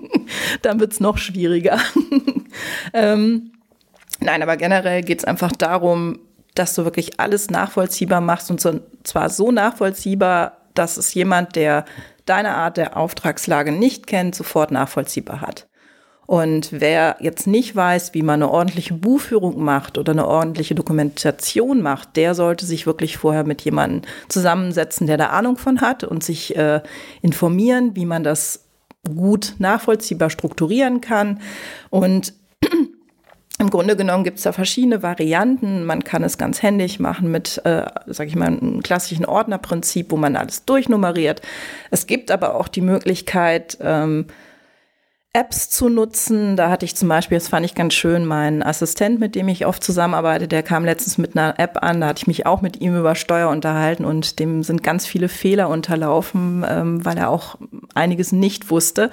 dann 0.62 0.80
wird 0.80 0.92
es 0.92 1.00
noch 1.00 1.18
schwieriger. 1.18 1.78
ähm, 2.94 3.52
nein, 4.20 4.42
aber 4.42 4.56
generell 4.56 5.02
geht 5.02 5.18
es 5.18 5.24
einfach 5.26 5.52
darum, 5.52 6.18
dass 6.58 6.74
du 6.74 6.84
wirklich 6.84 7.20
alles 7.20 7.50
nachvollziehbar 7.50 8.20
machst 8.20 8.50
und 8.50 8.60
so, 8.60 8.80
zwar 9.04 9.30
so 9.30 9.52
nachvollziehbar, 9.52 10.58
dass 10.74 10.96
es 10.96 11.14
jemand, 11.14 11.56
der 11.56 11.84
deine 12.24 12.54
Art 12.54 12.76
der 12.76 12.96
Auftragslage 12.96 13.72
nicht 13.72 14.06
kennt, 14.06 14.34
sofort 14.34 14.70
nachvollziehbar 14.70 15.40
hat. 15.40 15.68
Und 16.26 16.70
wer 16.72 17.16
jetzt 17.20 17.46
nicht 17.46 17.76
weiß, 17.76 18.12
wie 18.12 18.22
man 18.22 18.42
eine 18.42 18.50
ordentliche 18.50 18.94
Buchführung 18.94 19.62
macht 19.62 19.96
oder 19.96 20.10
eine 20.10 20.26
ordentliche 20.26 20.74
Dokumentation 20.74 21.82
macht, 21.82 22.16
der 22.16 22.34
sollte 22.34 22.66
sich 22.66 22.84
wirklich 22.84 23.16
vorher 23.16 23.44
mit 23.44 23.62
jemandem 23.62 24.02
zusammensetzen, 24.28 25.06
der 25.06 25.18
da 25.18 25.28
Ahnung 25.28 25.56
von 25.56 25.80
hat 25.80 26.02
und 26.02 26.24
sich 26.24 26.56
äh, 26.56 26.82
informieren, 27.22 27.94
wie 27.94 28.06
man 28.06 28.24
das 28.24 28.64
gut 29.06 29.54
nachvollziehbar 29.58 30.30
strukturieren 30.30 31.00
kann. 31.00 31.40
Und 31.90 32.32
im 33.58 33.70
Grunde 33.70 33.96
genommen 33.96 34.24
gibt 34.24 34.36
es 34.36 34.44
da 34.44 34.52
verschiedene 34.52 35.02
Varianten. 35.02 35.84
Man 35.84 36.04
kann 36.04 36.22
es 36.22 36.36
ganz 36.36 36.62
händig 36.62 37.00
machen 37.00 37.30
mit, 37.30 37.60
äh, 37.64 37.86
sage 38.06 38.28
ich 38.28 38.36
mal, 38.36 38.48
einem 38.48 38.82
klassischen 38.82 39.24
Ordnerprinzip, 39.24 40.10
wo 40.10 40.16
man 40.16 40.36
alles 40.36 40.64
durchnummeriert. 40.66 41.40
Es 41.90 42.06
gibt 42.06 42.30
aber 42.30 42.54
auch 42.54 42.68
die 42.68 42.82
Möglichkeit, 42.82 43.78
ähm, 43.80 44.26
Apps 45.36 45.68
zu 45.68 45.90
nutzen. 45.90 46.56
Da 46.56 46.70
hatte 46.70 46.86
ich 46.86 46.96
zum 46.96 47.08
Beispiel, 47.08 47.36
das 47.36 47.48
fand 47.48 47.66
ich 47.66 47.74
ganz 47.74 47.92
schön, 47.92 48.24
meinen 48.24 48.62
Assistent, 48.62 49.20
mit 49.20 49.34
dem 49.34 49.48
ich 49.48 49.66
oft 49.66 49.84
zusammenarbeite, 49.84 50.48
der 50.48 50.62
kam 50.62 50.84
letztens 50.86 51.18
mit 51.18 51.36
einer 51.36 51.58
App 51.58 51.82
an, 51.82 52.00
da 52.00 52.08
hatte 52.08 52.20
ich 52.22 52.26
mich 52.26 52.46
auch 52.46 52.62
mit 52.62 52.80
ihm 52.80 52.96
über 52.96 53.14
Steuer 53.14 53.50
unterhalten 53.50 54.06
und 54.06 54.38
dem 54.38 54.62
sind 54.62 54.82
ganz 54.82 55.04
viele 55.06 55.28
Fehler 55.28 55.68
unterlaufen, 55.68 56.64
ähm, 56.66 57.04
weil 57.04 57.18
er 57.18 57.28
auch 57.28 57.56
einiges 57.94 58.32
nicht 58.32 58.70
wusste. 58.70 59.10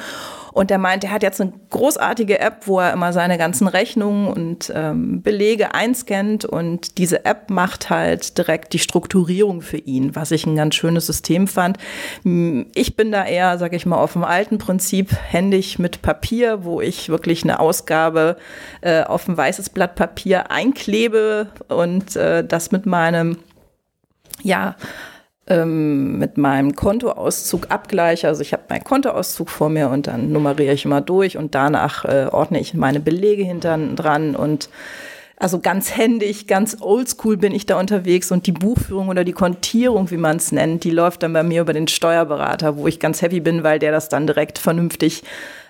Und 0.53 0.69
er 0.69 0.77
meint, 0.77 1.03
er 1.03 1.12
hat 1.12 1.24
jetzt 1.24 1.41
eine 1.41 1.51
großartige 1.72 2.39
App, 2.39 2.67
wo 2.67 2.79
er 2.79 2.93
immer 2.93 3.12
seine 3.12 3.38
ganzen 3.38 3.67
Rechnungen 3.67 4.27
und 4.27 4.72
ähm, 4.74 5.24
Belege 5.24 5.74
einscannt 5.74 6.45
und 6.45 7.00
diese 7.00 7.25
App 7.25 7.50
macht 7.50 7.89
halt 7.89 8.38
direkt 8.38 8.74
die 8.74 8.79
Strukturierung 8.79 9.62
für 9.62 9.77
ihn, 9.77 10.15
was 10.15 10.31
ich 10.31 10.45
ein 10.45 10.55
ganz 10.55 10.75
schönes 10.75 11.07
System 11.07 11.48
fand. 11.48 11.77
Ich 12.24 12.95
bin 12.95 13.12
da 13.12 13.25
eher, 13.25 13.57
sage 13.57 13.75
ich 13.75 13.88
mal, 13.88 13.98
auf 13.98 14.13
dem 14.13 14.24
alten 14.24 14.60
Prinzip 14.60 15.12
händig 15.12 15.79
mit 15.79 16.03
Papier, 16.03 16.63
wo 16.63 16.81
ich 16.81 17.10
wirklich 17.10 17.43
eine 17.43 17.60
Ausgabe 17.60 18.38
äh, 18.81 19.01
auf 19.03 19.27
ein 19.27 19.36
weißes 19.36 19.72
Blatt 19.72 19.95
Papier 19.95 20.51
einklebe 20.51 21.48
und 21.67 22.15
äh, 22.15 22.45
das 22.45 22.72
mit 22.72 22.86
meinem 22.86 23.39
ja, 24.43 24.75
ähm, 25.48 26.18
mit 26.18 26.38
meinem 26.38 26.76
Kontoauszug 26.76 27.70
abgleiche. 27.70 28.27
Also 28.27 28.42
ich 28.42 28.53
habe 28.53 28.64
meinen 28.70 28.84
Kontoauszug 28.84 29.50
vor 29.50 29.70
mir 29.70 29.90
und 29.90 30.08
dann 30.08 30.32
nummeriere 30.32 30.74
ich 30.74 30.86
immer 30.86 31.01
durch 31.01 31.38
und 31.38 31.53
danach 31.56 32.06
äh, 32.06 32.27
ordne 32.32 32.60
ich 32.60 32.74
meine 32.74 33.00
Belege 33.00 33.44
hinten 33.44 33.96
dran 33.96 34.36
und 34.36 34.70
also 35.36 35.60
ganz 35.60 35.98
händig, 35.98 36.48
ganz 36.48 36.77
oldschool 36.79 37.36
bin 37.36 37.53
ich 37.53 37.66
da 37.66 37.77
unterwegs 37.77 38.32
und 38.32 38.48
die 38.48 38.53
Buchführung 38.53 39.10
oder 39.10 39.25
die 39.25 39.34
Kontierung, 39.34 40.10
wie 40.10 40.18
man 40.18 40.38
es 40.38 40.53
nennt, 40.53 40.86
die 40.86 40.92
läuft 40.92 41.24
dann 41.24 41.34
bei 41.34 41.44
mir 41.44 41.62
über 41.62 41.74
den 41.74 41.90
Steuerberater, 41.90 42.77
wo 42.77 42.88
ich 42.88 43.00
ganz 43.00 43.22
happy 43.22 43.42
bin, 43.42 43.64
weil 43.64 43.79
der 43.79 43.92
das 43.92 44.08
dann 44.08 44.25
direkt 44.25 44.58
vernünftig 44.58 45.24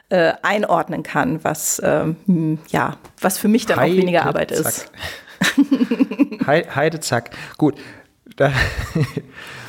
äh, 0.10 0.34
einordnen 0.44 1.02
kann, 1.02 1.44
was 1.44 1.82
ähm, 1.84 2.60
ja, 2.70 2.98
was 3.20 3.40
für 3.40 3.48
mich 3.48 3.66
dann 3.66 3.80
Heide, 3.80 3.94
auch 3.94 3.98
weniger 3.98 4.26
Arbeit 4.28 4.56
zack. 4.56 4.68
ist. 4.68 4.92
Heide, 6.76 7.00
zack. 7.00 7.32
Gut. 7.58 7.76
Da 8.36 8.52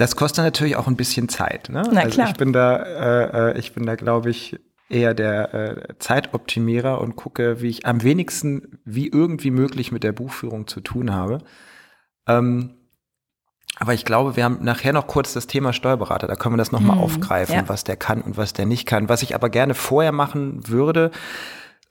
Das 0.00 0.16
kostet 0.16 0.46
natürlich 0.46 0.76
auch 0.76 0.86
ein 0.86 0.96
bisschen 0.96 1.28
Zeit. 1.28 1.68
Ne? 1.68 1.82
Na 1.92 2.00
also 2.00 2.14
klar. 2.14 2.28
Ich 2.28 2.36
bin 2.36 2.54
da, 2.54 2.76
äh, 2.76 3.50
äh, 3.50 3.58
ich 3.58 3.74
bin 3.74 3.84
da, 3.84 3.96
glaube 3.96 4.30
ich, 4.30 4.58
eher 4.88 5.12
der 5.12 5.52
äh, 5.52 5.98
Zeitoptimierer 5.98 7.02
und 7.02 7.16
gucke, 7.16 7.60
wie 7.60 7.68
ich 7.68 7.84
am 7.84 8.02
wenigsten, 8.02 8.78
wie 8.86 9.08
irgendwie 9.08 9.50
möglich 9.50 9.92
mit 9.92 10.02
der 10.02 10.12
Buchführung 10.12 10.66
zu 10.66 10.80
tun 10.80 11.12
habe. 11.12 11.42
Ähm, 12.26 12.70
aber 13.76 13.92
ich 13.92 14.06
glaube, 14.06 14.36
wir 14.36 14.44
haben 14.44 14.60
nachher 14.62 14.94
noch 14.94 15.06
kurz 15.06 15.34
das 15.34 15.46
Thema 15.46 15.74
Steuerberater. 15.74 16.26
Da 16.26 16.34
können 16.34 16.54
wir 16.54 16.58
das 16.58 16.72
nochmal 16.72 16.96
mhm, 16.96 17.02
aufgreifen, 17.02 17.54
ja. 17.54 17.68
was 17.68 17.84
der 17.84 17.96
kann 17.96 18.22
und 18.22 18.38
was 18.38 18.54
der 18.54 18.64
nicht 18.64 18.86
kann. 18.86 19.10
Was 19.10 19.22
ich 19.22 19.34
aber 19.34 19.50
gerne 19.50 19.74
vorher 19.74 20.12
machen 20.12 20.66
würde, 20.66 21.10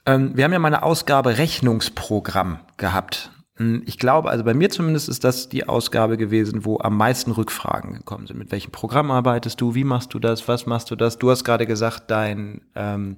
ähm, 0.04 0.36
wir 0.36 0.42
haben 0.42 0.52
ja 0.52 0.58
mal 0.58 0.66
eine 0.66 0.82
Ausgabe 0.82 1.38
Rechnungsprogramm 1.38 2.58
gehabt. 2.76 3.30
Hm, 3.60 3.82
ich 3.84 3.98
glaube, 3.98 4.30
also 4.30 4.42
bei 4.42 4.54
mir 4.54 4.70
zumindest 4.70 5.10
ist 5.10 5.22
das 5.22 5.50
die 5.50 5.68
Ausgabe 5.68 6.16
gewesen, 6.16 6.64
wo 6.64 6.78
am 6.78 6.96
meisten 6.96 7.30
Rückfragen 7.30 7.92
gekommen 7.92 8.26
sind. 8.26 8.38
Mit 8.38 8.50
welchem 8.50 8.70
Programm 8.70 9.10
arbeitest 9.10 9.60
du? 9.60 9.74
Wie 9.74 9.84
machst 9.84 10.14
du 10.14 10.18
das? 10.18 10.48
Was 10.48 10.64
machst 10.64 10.90
du 10.90 10.96
das? 10.96 11.18
Du 11.18 11.30
hast 11.30 11.44
gerade 11.44 11.66
gesagt, 11.66 12.04
dein 12.10 12.62
ähm, 12.74 13.16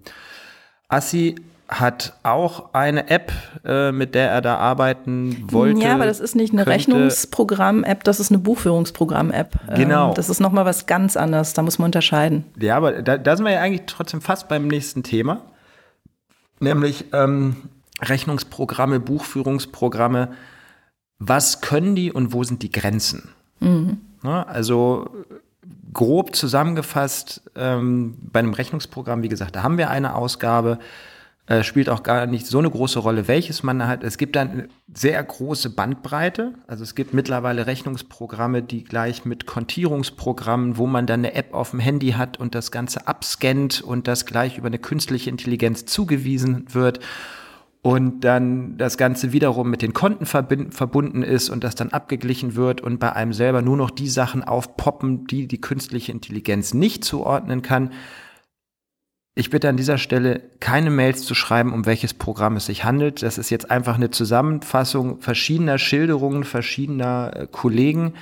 Assi 0.88 1.37
hat 1.68 2.14
auch 2.24 2.74
eine 2.74 3.09
App, 3.09 3.33
äh, 3.64 3.92
mit 3.92 4.16
der 4.16 4.31
er 4.31 4.42
da 4.42 4.57
arbeiten 4.57 5.46
wollte. 5.50 5.81
Ja, 5.81 5.94
aber 5.94 6.07
das 6.07 6.18
ist 6.18 6.35
nicht 6.35 6.52
eine 6.52 6.66
Rechnungsprogramm-App, 6.66 8.02
das 8.02 8.18
ist 8.18 8.33
eine 8.33 8.40
Buchführungsprogramm-App. 8.40 9.55
Ähm, 9.68 9.74
genau. 9.76 10.12
das 10.12 10.28
ist 10.28 10.40
nochmal 10.40 10.66
was 10.66 10.87
ganz 10.87 11.16
anderes, 11.16 11.55
da 11.55 11.62
muss 11.62 11.78
man 11.78 11.87
unterscheiden. 11.87 12.44
Ja, 12.61 12.76
aber 12.76 13.00
da, 13.00 13.16
da 13.16 13.37
sind 13.37 13.46
wir 13.46 13.52
ja 13.52 13.61
eigentlich 13.61 13.85
trotzdem 13.87 14.20
fast 14.20 14.48
beim 14.48 14.66
nächsten 14.66 15.05
Thema. 15.05 15.40
Nämlich, 16.59 17.07
ähm, 17.12 17.57
Rechnungsprogramme, 18.03 19.01
Buchführungsprogramme, 19.01 20.33
was 21.19 21.61
können 21.61 21.95
die 21.95 22.12
und 22.12 22.33
wo 22.33 22.45
sind 22.45 22.62
die 22.62 22.71
Grenzen? 22.71 23.29
Mhm. 23.61 23.99
also 24.25 25.09
grob 25.93 26.35
zusammengefasst, 26.35 27.43
ähm, 27.55 28.17
bei 28.21 28.41
einem 28.41 28.55
Rechnungsprogramm, 28.55 29.23
wie 29.23 29.29
gesagt, 29.29 29.55
da 29.55 29.62
haben 29.62 29.79
wir 29.79 29.91
eine 29.91 30.15
Ausgabe, 30.15 30.79
äh, 31.47 31.62
spielt 31.62 31.88
auch 31.88 32.03
gar 32.03 32.27
nicht 32.27 32.47
so 32.47 32.59
eine 32.59 32.71
große 32.71 32.99
Rolle, 32.99 33.29
welches 33.29 33.62
man 33.62 33.87
hat. 33.87 34.05
Es 34.05 34.17
gibt 34.17 34.37
dann 34.37 34.51
eine 34.51 34.69
sehr 34.95 35.23
große 35.23 35.71
Bandbreite. 35.71 36.55
Also 36.67 36.83
es 36.83 36.95
gibt 36.95 37.15
mittlerweile 37.15 37.67
Rechnungsprogramme, 37.67 38.62
die 38.62 38.85
gleich 38.85 39.25
mit 39.25 39.47
Kontierungsprogrammen, 39.47 40.77
wo 40.77 40.87
man 40.87 41.07
dann 41.07 41.21
eine 41.21 41.35
App 41.35 41.53
auf 41.53 41.71
dem 41.71 41.81
Handy 41.81 42.12
hat 42.12 42.38
und 42.38 42.55
das 42.55 42.71
Ganze 42.71 43.07
abscannt 43.07 43.83
und 43.83 44.09
das 44.09 44.25
gleich 44.25 44.57
über 44.57 44.69
eine 44.69 44.79
künstliche 44.79 45.31
Intelligenz 45.31 45.85
zugewiesen 45.85 46.65
wird 46.73 47.01
und 47.83 48.21
dann 48.21 48.79
das 48.79 48.97
Ganze 48.97 49.33
wiederum 49.33 49.68
mit 49.68 49.83
den 49.83 49.92
Konten 49.92 50.25
verbunden 50.25 51.25
ist 51.25 51.51
und 51.51 51.64
das 51.64 51.75
dann 51.75 51.90
abgeglichen 51.90 52.55
wird 52.55 52.81
und 52.81 53.01
bei 53.01 53.12
einem 53.12 53.33
selber 53.33 53.61
nur 53.61 53.77
noch 53.77 53.90
die 53.90 54.09
Sachen 54.09 54.45
aufpoppen, 54.45 55.27
die 55.27 55.49
die 55.49 55.61
künstliche 55.61 56.12
Intelligenz 56.12 56.75
nicht 56.75 57.05
zuordnen 57.05 57.61
kann. 57.62 57.90
Ich 59.35 59.51
bitte 59.51 59.68
an 59.68 59.77
dieser 59.77 59.99
Stelle 59.99 60.42
keine 60.61 60.90
Mails 60.90 61.23
zu 61.25 61.35
schreiben, 61.35 61.73
um 61.73 61.87
welches 61.87 62.14
Programm 62.14 62.57
es 62.57 62.66
sich 62.66 62.85
handelt. 62.85 63.23
Das 63.23 63.38
ist 63.38 63.51
jetzt 63.51 63.71
einfach 63.71 63.97
eine 63.97 64.11
Zusammenfassung 64.11 65.21
verschiedener 65.21 65.79
Schilderungen 65.79 66.45
verschiedener 66.45 67.33
äh, 67.35 67.47
Kollegen 67.51 68.14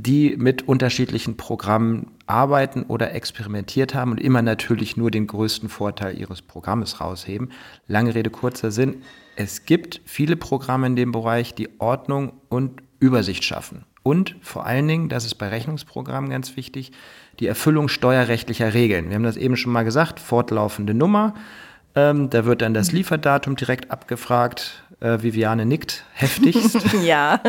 die 0.00 0.36
mit 0.38 0.68
unterschiedlichen 0.68 1.36
Programmen 1.36 2.12
arbeiten 2.26 2.84
oder 2.84 3.14
experimentiert 3.14 3.94
haben 3.94 4.12
und 4.12 4.20
immer 4.20 4.42
natürlich 4.42 4.96
nur 4.96 5.10
den 5.10 5.26
größten 5.26 5.68
Vorteil 5.68 6.16
ihres 6.16 6.40
Programmes 6.40 7.00
rausheben. 7.00 7.50
Lange 7.88 8.14
Rede, 8.14 8.30
kurzer 8.30 8.70
Sinn. 8.70 9.02
Es 9.34 9.66
gibt 9.66 10.00
viele 10.04 10.36
Programme 10.36 10.86
in 10.86 10.94
dem 10.94 11.10
Bereich, 11.10 11.54
die 11.54 11.68
Ordnung 11.80 12.32
und 12.48 12.80
Übersicht 13.00 13.42
schaffen. 13.42 13.84
Und 14.04 14.36
vor 14.40 14.66
allen 14.66 14.86
Dingen, 14.86 15.08
das 15.08 15.24
ist 15.24 15.34
bei 15.34 15.48
Rechnungsprogrammen 15.48 16.30
ganz 16.30 16.56
wichtig, 16.56 16.92
die 17.40 17.48
Erfüllung 17.48 17.88
steuerrechtlicher 17.88 18.74
Regeln. 18.74 19.08
Wir 19.08 19.16
haben 19.16 19.24
das 19.24 19.36
eben 19.36 19.56
schon 19.56 19.72
mal 19.72 19.84
gesagt, 19.84 20.20
fortlaufende 20.20 20.94
Nummer, 20.94 21.34
Ähm, 21.94 22.30
da 22.30 22.44
wird 22.44 22.62
dann 22.62 22.74
das 22.74 22.92
Lieferdatum 22.92 23.56
direkt 23.56 23.90
abgefragt. 23.90 24.84
Äh, 25.00 25.22
Viviane 25.22 25.64
nickt 25.64 26.04
heftigst. 26.12 26.76
ja, 27.04 27.40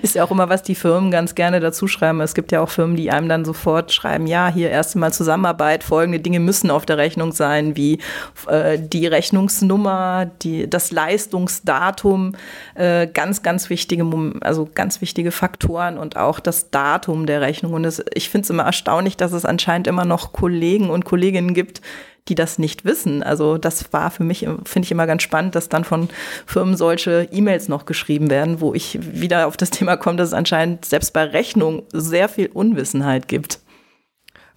ist 0.00 0.14
ja 0.14 0.22
auch 0.22 0.30
immer, 0.30 0.48
was 0.48 0.62
die 0.62 0.76
Firmen 0.76 1.10
ganz 1.10 1.34
gerne 1.34 1.58
dazu 1.58 1.88
schreiben. 1.88 2.20
Es 2.20 2.34
gibt 2.34 2.52
ja 2.52 2.60
auch 2.60 2.70
Firmen, 2.70 2.94
die 2.94 3.10
einem 3.10 3.28
dann 3.28 3.44
sofort 3.44 3.92
schreiben, 3.92 4.28
ja, 4.28 4.46
hier 4.46 4.70
erst 4.70 4.94
mal 4.94 5.12
Zusammenarbeit, 5.12 5.82
folgende 5.82 6.20
Dinge 6.20 6.38
müssen 6.38 6.70
auf 6.70 6.86
der 6.86 6.96
Rechnung 6.96 7.32
sein, 7.32 7.76
wie 7.76 7.98
äh, 8.46 8.78
die 8.78 9.08
Rechnungsnummer, 9.08 10.30
die, 10.42 10.70
das 10.70 10.92
Leistungsdatum, 10.92 12.36
äh, 12.76 13.08
ganz, 13.08 13.42
ganz 13.42 13.70
wichtige, 13.70 14.06
also 14.40 14.68
ganz 14.72 15.00
wichtige 15.00 15.32
Faktoren 15.32 15.98
und 15.98 16.16
auch 16.16 16.38
das 16.38 16.70
Datum 16.70 17.26
der 17.26 17.40
Rechnung. 17.40 17.72
Und 17.72 17.82
das, 17.82 18.04
ich 18.14 18.28
finde 18.28 18.44
es 18.44 18.50
immer 18.50 18.62
erstaunlich, 18.62 19.16
dass 19.16 19.32
es 19.32 19.44
anscheinend 19.44 19.88
immer 19.88 20.04
noch 20.04 20.32
Kollegen 20.32 20.90
und 20.90 21.04
Kolleginnen 21.04 21.54
gibt, 21.54 21.80
die 22.28 22.34
das 22.34 22.58
nicht 22.58 22.84
wissen. 22.84 23.22
Also 23.22 23.58
das 23.58 23.92
war 23.92 24.10
für 24.10 24.24
mich, 24.24 24.40
finde 24.64 24.86
ich 24.86 24.90
immer 24.90 25.06
ganz 25.06 25.22
spannend, 25.22 25.54
dass 25.54 25.68
dann 25.68 25.84
von 25.84 26.08
Firmen 26.46 26.76
solche 26.76 27.28
E-Mails 27.30 27.68
noch 27.68 27.84
geschrieben 27.84 28.30
werden, 28.30 28.60
wo 28.60 28.74
ich 28.74 28.98
wieder 29.00 29.46
auf 29.46 29.56
das 29.56 29.70
Thema 29.70 29.96
komme, 29.96 30.16
dass 30.16 30.28
es 30.28 30.34
anscheinend 30.34 30.84
selbst 30.84 31.12
bei 31.12 31.24
Rechnung 31.24 31.82
sehr 31.92 32.28
viel 32.28 32.46
Unwissenheit 32.46 33.28
gibt. 33.28 33.60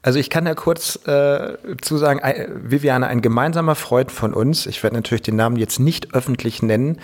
Also 0.01 0.19
ich 0.19 0.29
kann 0.29 0.45
ja 0.45 0.55
kurz 0.55 0.95
äh, 1.05 1.57
zu 1.81 1.97
sagen, 1.97 2.21
Viviane, 2.63 3.07
ein 3.07 3.21
gemeinsamer 3.21 3.75
Freund 3.75 4.11
von 4.11 4.33
uns, 4.33 4.65
ich 4.65 4.81
werde 4.81 4.95
natürlich 4.95 5.23
den 5.23 5.35
Namen 5.35 5.57
jetzt 5.57 5.79
nicht 5.79 6.13
öffentlich 6.13 6.61
nennen, 6.61 7.01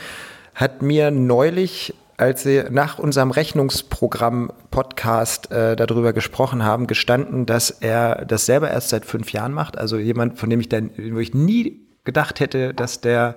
hat 0.56 0.82
mir 0.82 1.12
neulich 1.12 1.94
als 2.24 2.44
Sie 2.44 2.64
nach 2.70 3.00
unserem 3.00 3.32
Rechnungsprogramm-Podcast 3.32 5.52
äh, 5.52 5.76
darüber 5.76 6.14
gesprochen 6.14 6.64
haben, 6.64 6.88
gestanden, 6.88 7.46
dass 7.46 7.70
er 7.70 8.24
das 8.26 8.46
selber 8.46 8.72
erst 8.72 8.88
seit 8.90 9.06
fünf 9.06 9.34
Jahren 9.34 9.52
macht. 9.52 9.78
Also 9.78 9.98
jemand, 9.98 10.40
von 10.40 10.50
dem 10.50 10.62
ich 10.62 10.70
dann, 10.70 10.92
wo 11.12 11.20
ich 11.20 11.34
nie 11.34 11.82
gedacht 12.06 12.40
hätte, 12.40 12.74
dass 12.74 13.02
der 13.02 13.36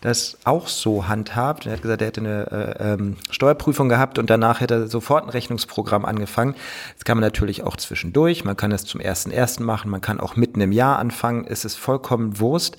das 0.00 0.38
auch 0.44 0.68
so 0.68 1.08
handhabt. 1.08 1.66
Er 1.66 1.72
hat 1.72 1.82
gesagt, 1.82 2.02
er 2.02 2.06
hätte 2.06 2.20
eine 2.20 2.76
äh, 2.78 2.92
ähm, 2.92 3.16
Steuerprüfung 3.30 3.88
gehabt 3.88 4.18
und 4.18 4.28
danach 4.28 4.60
hätte 4.60 4.74
er 4.74 4.86
sofort 4.86 5.24
ein 5.24 5.30
Rechnungsprogramm 5.30 6.04
angefangen. 6.04 6.54
Das 6.94 7.04
kann 7.04 7.16
man 7.16 7.24
natürlich 7.24 7.62
auch 7.62 7.76
zwischendurch. 7.76 8.44
Man 8.44 8.56
kann 8.56 8.70
es 8.70 8.84
zum 8.84 9.00
ersten 9.00 9.30
ersten 9.30 9.64
machen. 9.64 9.90
Man 9.90 10.02
kann 10.02 10.20
auch 10.20 10.36
mitten 10.36 10.60
im 10.60 10.72
Jahr 10.72 10.98
anfangen. 10.98 11.46
Es 11.48 11.64
ist 11.64 11.76
vollkommen 11.76 12.38
Wurst. 12.38 12.76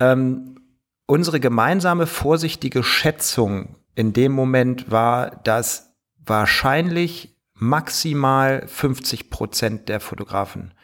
Ähm, 0.00 0.56
unsere 1.06 1.40
gemeinsame 1.40 2.06
vorsichtige 2.06 2.82
Schätzung 2.82 3.76
in 3.94 4.12
dem 4.12 4.32
Moment 4.32 4.90
war, 4.90 5.40
dass 5.44 5.94
wahrscheinlich 6.24 7.36
maximal 7.54 8.66
50 8.66 9.30
Prozent 9.30 9.88
der 9.88 10.00
Fotografen 10.00 10.74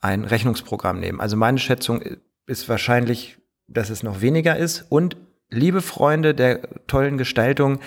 ein 0.00 0.24
Rechnungsprogramm 0.24 1.00
nehmen. 1.00 1.20
Also 1.20 1.36
meine 1.36 1.58
Schätzung 1.58 2.02
ist 2.46 2.68
wahrscheinlich, 2.68 3.38
dass 3.66 3.88
es 3.88 4.02
noch 4.02 4.20
weniger 4.20 4.56
ist. 4.56 4.84
Und 4.90 5.16
liebe 5.48 5.80
Freunde 5.80 6.34
der 6.34 6.86
tollen 6.86 7.16
Gestaltung, 7.16 7.80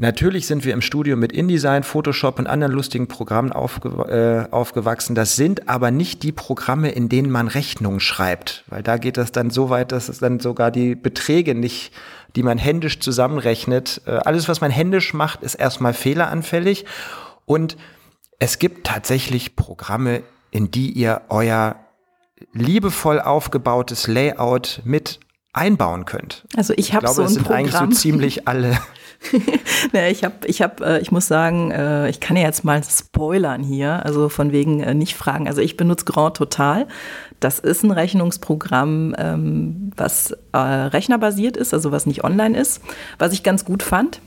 Natürlich 0.00 0.46
sind 0.46 0.64
wir 0.64 0.74
im 0.74 0.80
Studio 0.80 1.16
mit 1.16 1.32
InDesign, 1.32 1.82
Photoshop 1.82 2.38
und 2.38 2.46
anderen 2.46 2.72
lustigen 2.72 3.08
Programmen 3.08 3.50
aufge 3.50 3.88
äh, 3.88 4.48
aufgewachsen. 4.52 5.16
Das 5.16 5.34
sind 5.34 5.68
aber 5.68 5.90
nicht 5.90 6.22
die 6.22 6.30
Programme, 6.30 6.92
in 6.92 7.08
denen 7.08 7.32
man 7.32 7.48
Rechnungen 7.48 7.98
schreibt, 7.98 8.62
weil 8.68 8.84
da 8.84 8.96
geht 8.96 9.16
das 9.16 9.32
dann 9.32 9.50
so 9.50 9.70
weit, 9.70 9.90
dass 9.90 10.08
es 10.08 10.20
dann 10.20 10.38
sogar 10.38 10.70
die 10.70 10.94
Beträge 10.94 11.56
nicht, 11.56 11.92
die 12.36 12.42
man 12.42 12.58
händisch 12.58 13.00
zusammenrechnet. 13.00 14.02
Äh, 14.06 14.10
alles, 14.24 14.48
was 14.48 14.60
man 14.60 14.70
händisch 14.70 15.14
macht, 15.14 15.42
ist 15.42 15.54
erstmal 15.54 15.94
fehleranfällig. 15.94 16.84
Und 17.44 17.76
es 18.38 18.58
gibt 18.58 18.86
tatsächlich 18.86 19.56
Programme, 19.56 20.22
in 20.50 20.70
die 20.70 20.92
ihr 20.92 21.22
euer 21.28 21.76
liebevoll 22.52 23.20
aufgebautes 23.20 24.06
Layout 24.06 24.82
mit 24.84 25.18
einbauen 25.52 26.04
könnt. 26.04 26.44
Also 26.56 26.72
ich 26.76 26.94
habe 26.94 27.08
so 27.08 27.22
ein 27.22 27.26
es 27.26 27.34
sind 27.34 27.42
Programm. 27.44 27.58
eigentlich 27.58 27.74
so 27.74 27.86
ziemlich 27.86 28.48
alle. 28.48 28.78
naja, 29.92 30.08
ich 30.10 30.24
habe, 30.24 30.46
ich 30.46 30.62
habe, 30.62 30.84
äh, 30.84 31.00
ich 31.00 31.10
muss 31.10 31.26
sagen, 31.26 31.70
äh, 31.70 32.08
ich 32.08 32.20
kann 32.20 32.36
ja 32.36 32.44
jetzt 32.44 32.64
mal 32.64 32.82
spoilern 32.82 33.62
hier, 33.62 34.04
also 34.04 34.28
von 34.28 34.52
wegen 34.52 34.80
äh, 34.80 34.94
nicht 34.94 35.16
fragen. 35.16 35.48
Also 35.48 35.60
ich 35.60 35.76
benutze 35.76 36.04
Grand 36.04 36.36
Total. 36.36 36.86
Das 37.40 37.58
ist 37.58 37.84
ein 37.84 37.90
Rechnungsprogramm, 37.90 39.14
ähm, 39.16 39.92
was 39.96 40.36
rechnerbasiert 40.54 41.56
ist, 41.56 41.72
also 41.72 41.92
was 41.92 42.04
nicht 42.04 42.24
online 42.24 42.58
ist, 42.58 42.82
was 43.18 43.32
ich 43.32 43.44
ganz 43.44 43.64
gut 43.64 43.82
fand 43.82 44.20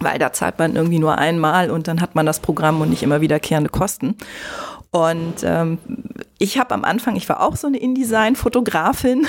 weil 0.00 0.18
da 0.18 0.32
zahlt 0.32 0.58
man 0.58 0.74
irgendwie 0.74 0.98
nur 0.98 1.18
einmal 1.18 1.70
und 1.70 1.86
dann 1.86 2.00
hat 2.00 2.16
man 2.16 2.26
das 2.26 2.40
Programm 2.40 2.80
und 2.80 2.90
nicht 2.90 3.04
immer 3.04 3.20
wiederkehrende 3.20 3.70
Kosten. 3.70 4.16
Und 4.90 5.36
ähm, 5.42 5.78
ich 6.42 6.58
habe 6.58 6.74
am 6.74 6.84
Anfang, 6.84 7.14
ich 7.14 7.28
war 7.28 7.40
auch 7.40 7.54
so 7.54 7.68
eine 7.68 7.78
InDesign-Fotografin 7.78 9.28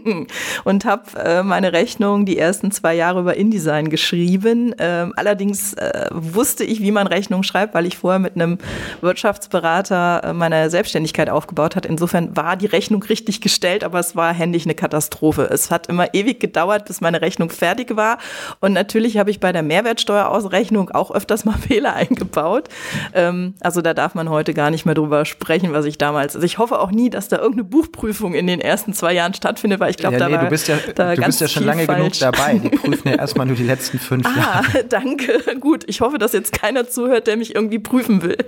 und 0.64 0.86
habe 0.86 1.02
äh, 1.22 1.42
meine 1.42 1.74
Rechnung 1.74 2.24
die 2.24 2.38
ersten 2.38 2.70
zwei 2.70 2.94
Jahre 2.94 3.20
über 3.20 3.36
InDesign 3.36 3.90
geschrieben. 3.90 4.74
Ähm, 4.78 5.12
allerdings 5.16 5.74
äh, 5.74 6.08
wusste 6.12 6.64
ich, 6.64 6.80
wie 6.80 6.92
man 6.92 7.06
Rechnungen 7.06 7.44
schreibt, 7.44 7.74
weil 7.74 7.84
ich 7.84 7.98
vorher 7.98 8.18
mit 8.18 8.36
einem 8.36 8.56
Wirtschaftsberater 9.02 10.22
äh, 10.24 10.32
meine 10.32 10.70
Selbstständigkeit 10.70 11.28
aufgebaut 11.28 11.76
hat. 11.76 11.84
Insofern 11.84 12.34
war 12.34 12.56
die 12.56 12.64
Rechnung 12.64 13.02
richtig 13.02 13.42
gestellt, 13.42 13.84
aber 13.84 13.98
es 13.98 14.16
war 14.16 14.32
händisch 14.32 14.64
eine 14.64 14.74
Katastrophe. 14.74 15.42
Es 15.42 15.70
hat 15.70 15.88
immer 15.88 16.14
ewig 16.14 16.40
gedauert, 16.40 16.86
bis 16.86 17.02
meine 17.02 17.20
Rechnung 17.20 17.50
fertig 17.50 17.96
war. 17.96 18.16
Und 18.60 18.72
natürlich 18.72 19.18
habe 19.18 19.30
ich 19.30 19.40
bei 19.40 19.52
der 19.52 19.62
Mehrwertsteuerausrechnung 19.62 20.88
auch 20.88 21.10
öfters 21.10 21.44
mal 21.44 21.58
Fehler 21.68 21.92
eingebaut. 21.92 22.70
Ähm, 23.12 23.56
also 23.60 23.82
da 23.82 23.92
darf 23.92 24.14
man 24.14 24.30
heute 24.30 24.54
gar 24.54 24.70
nicht 24.70 24.86
mehr 24.86 24.94
drüber 24.94 25.26
sprechen, 25.26 25.74
was 25.74 25.84
ich 25.84 25.98
damals. 25.98 26.29
Also 26.34 26.44
ich 26.44 26.58
hoffe 26.58 26.80
auch 26.80 26.90
nie, 26.90 27.10
dass 27.10 27.28
da 27.28 27.36
irgendeine 27.36 27.64
Buchprüfung 27.64 28.34
in 28.34 28.46
den 28.46 28.60
ersten 28.60 28.92
zwei 28.92 29.12
Jahren 29.12 29.34
stattfindet, 29.34 29.80
weil 29.80 29.90
ich 29.90 29.96
glaube, 29.96 30.14
ja, 30.14 30.18
da 30.20 30.28
nee, 30.28 30.34
war 30.34 30.44
du 30.44 30.50
bist 30.50 30.68
ja, 30.68 30.76
da 30.94 31.14
du 31.14 31.22
bist 31.22 31.40
ja 31.40 31.48
schon 31.48 31.64
lange 31.64 31.84
falsch. 31.84 32.20
genug 32.20 32.32
dabei. 32.32 32.58
Die 32.58 32.68
prüfen 32.76 33.08
ja 33.08 33.16
erstmal 33.16 33.46
nur 33.46 33.56
die 33.56 33.64
letzten 33.64 33.98
fünf 33.98 34.26
ah, 34.26 34.38
Jahre. 34.38 34.84
danke. 34.88 35.40
Gut, 35.58 35.84
ich 35.86 36.00
hoffe, 36.00 36.18
dass 36.18 36.32
jetzt 36.32 36.52
keiner 36.52 36.88
zuhört, 36.88 37.26
der 37.26 37.36
mich 37.36 37.54
irgendwie 37.54 37.78
prüfen 37.78 38.22
will. 38.22 38.38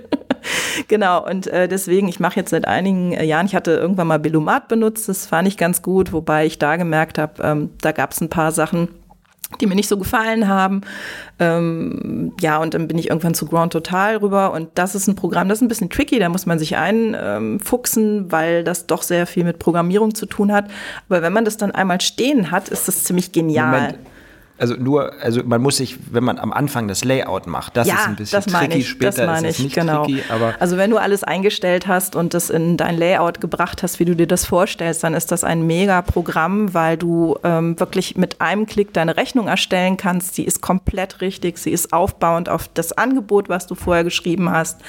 genau, 0.87 1.25
und 1.25 1.47
äh, 1.47 1.67
deswegen, 1.67 2.07
ich 2.07 2.19
mache 2.19 2.39
jetzt 2.39 2.49
seit 2.49 2.67
einigen 2.67 3.13
äh, 3.13 3.23
Jahren, 3.23 3.45
ich 3.45 3.55
hatte 3.55 3.71
irgendwann 3.71 4.07
mal 4.07 4.19
Billumat 4.19 4.67
benutzt, 4.67 5.09
das 5.09 5.25
fand 5.25 5.47
ich 5.47 5.57
ganz 5.57 5.81
gut, 5.81 6.11
wobei 6.11 6.45
ich 6.45 6.59
da 6.59 6.75
gemerkt 6.75 7.17
habe, 7.17 7.41
ähm, 7.43 7.69
da 7.81 7.91
gab 7.91 8.11
es 8.11 8.21
ein 8.21 8.29
paar 8.29 8.51
Sachen, 8.51 8.89
die 9.57 9.67
mir 9.67 9.75
nicht 9.75 9.89
so 9.89 9.97
gefallen 9.97 10.47
haben. 10.47 10.81
Ähm, 11.39 12.33
ja, 12.39 12.57
und 12.57 12.73
dann 12.73 12.87
bin 12.87 12.97
ich 12.97 13.09
irgendwann 13.09 13.33
zu 13.33 13.45
Ground 13.45 13.73
Total 13.73 14.17
rüber 14.17 14.53
und 14.53 14.69
das 14.75 14.95
ist 14.95 15.07
ein 15.07 15.15
Programm, 15.15 15.49
das 15.49 15.59
ist 15.59 15.61
ein 15.63 15.67
bisschen 15.67 15.89
tricky, 15.89 16.19
da 16.19 16.29
muss 16.29 16.45
man 16.45 16.59
sich 16.59 16.75
einfuchsen, 16.75 18.31
weil 18.31 18.63
das 18.63 18.87
doch 18.87 19.01
sehr 19.01 19.25
viel 19.27 19.43
mit 19.43 19.59
Programmierung 19.59 20.15
zu 20.15 20.25
tun 20.25 20.51
hat. 20.51 20.65
Aber 21.09 21.21
wenn 21.21 21.33
man 21.33 21.45
das 21.45 21.57
dann 21.57 21.71
einmal 21.71 22.01
stehen 22.01 22.51
hat, 22.51 22.69
ist 22.69 22.87
das 22.87 23.03
ziemlich 23.03 23.31
genial. 23.31 23.71
Moment 23.71 24.12
also 24.63 24.75
nur, 24.75 25.11
also 25.21 25.41
man 25.43 25.61
muss 25.61 25.75
sich, 25.75 25.97
wenn 26.09 26.23
man 26.23 26.39
am 26.39 26.53
Anfang 26.53 26.87
das 26.87 27.03
Layout 27.03 27.47
macht, 27.47 27.75
das 27.75 27.85
ja, 27.85 27.95
ist 27.95 28.07
ein 28.07 28.15
bisschen 28.15 28.41
das 28.41 28.45
tricky. 28.45 28.77
Ich, 28.77 28.87
Später 28.87 29.25
das 29.25 29.27
meine 29.27 29.49
ist 29.49 29.55
es 29.55 29.59
ich, 29.59 29.65
nicht 29.65 29.75
genau. 29.75 30.05
tricky, 30.05 30.23
aber 30.29 30.53
also 30.57 30.77
wenn 30.77 30.89
du 30.89 30.95
alles 30.97 31.25
eingestellt 31.25 31.85
hast 31.85 32.15
und 32.15 32.33
das 32.33 32.49
in 32.49 32.77
dein 32.77 32.97
Layout 32.97 33.41
gebracht 33.41 33.83
hast, 33.83 33.99
wie 33.99 34.05
du 34.05 34.15
dir 34.15 34.25
das 34.25 34.45
vorstellst, 34.45 35.03
dann 35.03 35.15
ist 35.15 35.33
das 35.33 35.43
ein 35.43 35.67
mega 35.67 36.01
Programm, 36.01 36.73
weil 36.73 36.95
du 36.95 37.35
ähm, 37.43 37.77
wirklich 37.77 38.15
mit 38.15 38.39
einem 38.39 38.65
Klick 38.65 38.93
deine 38.93 39.17
Rechnung 39.17 39.49
erstellen 39.49 39.97
kannst. 39.97 40.35
Sie 40.35 40.43
ist 40.43 40.61
komplett 40.61 41.19
richtig, 41.19 41.57
sie 41.57 41.71
ist 41.71 41.91
aufbauend 41.91 42.47
auf 42.47 42.69
das 42.73 42.93
Angebot, 42.93 43.49
was 43.49 43.67
du 43.67 43.75
vorher 43.75 44.05
geschrieben 44.05 44.49
hast 44.49 44.79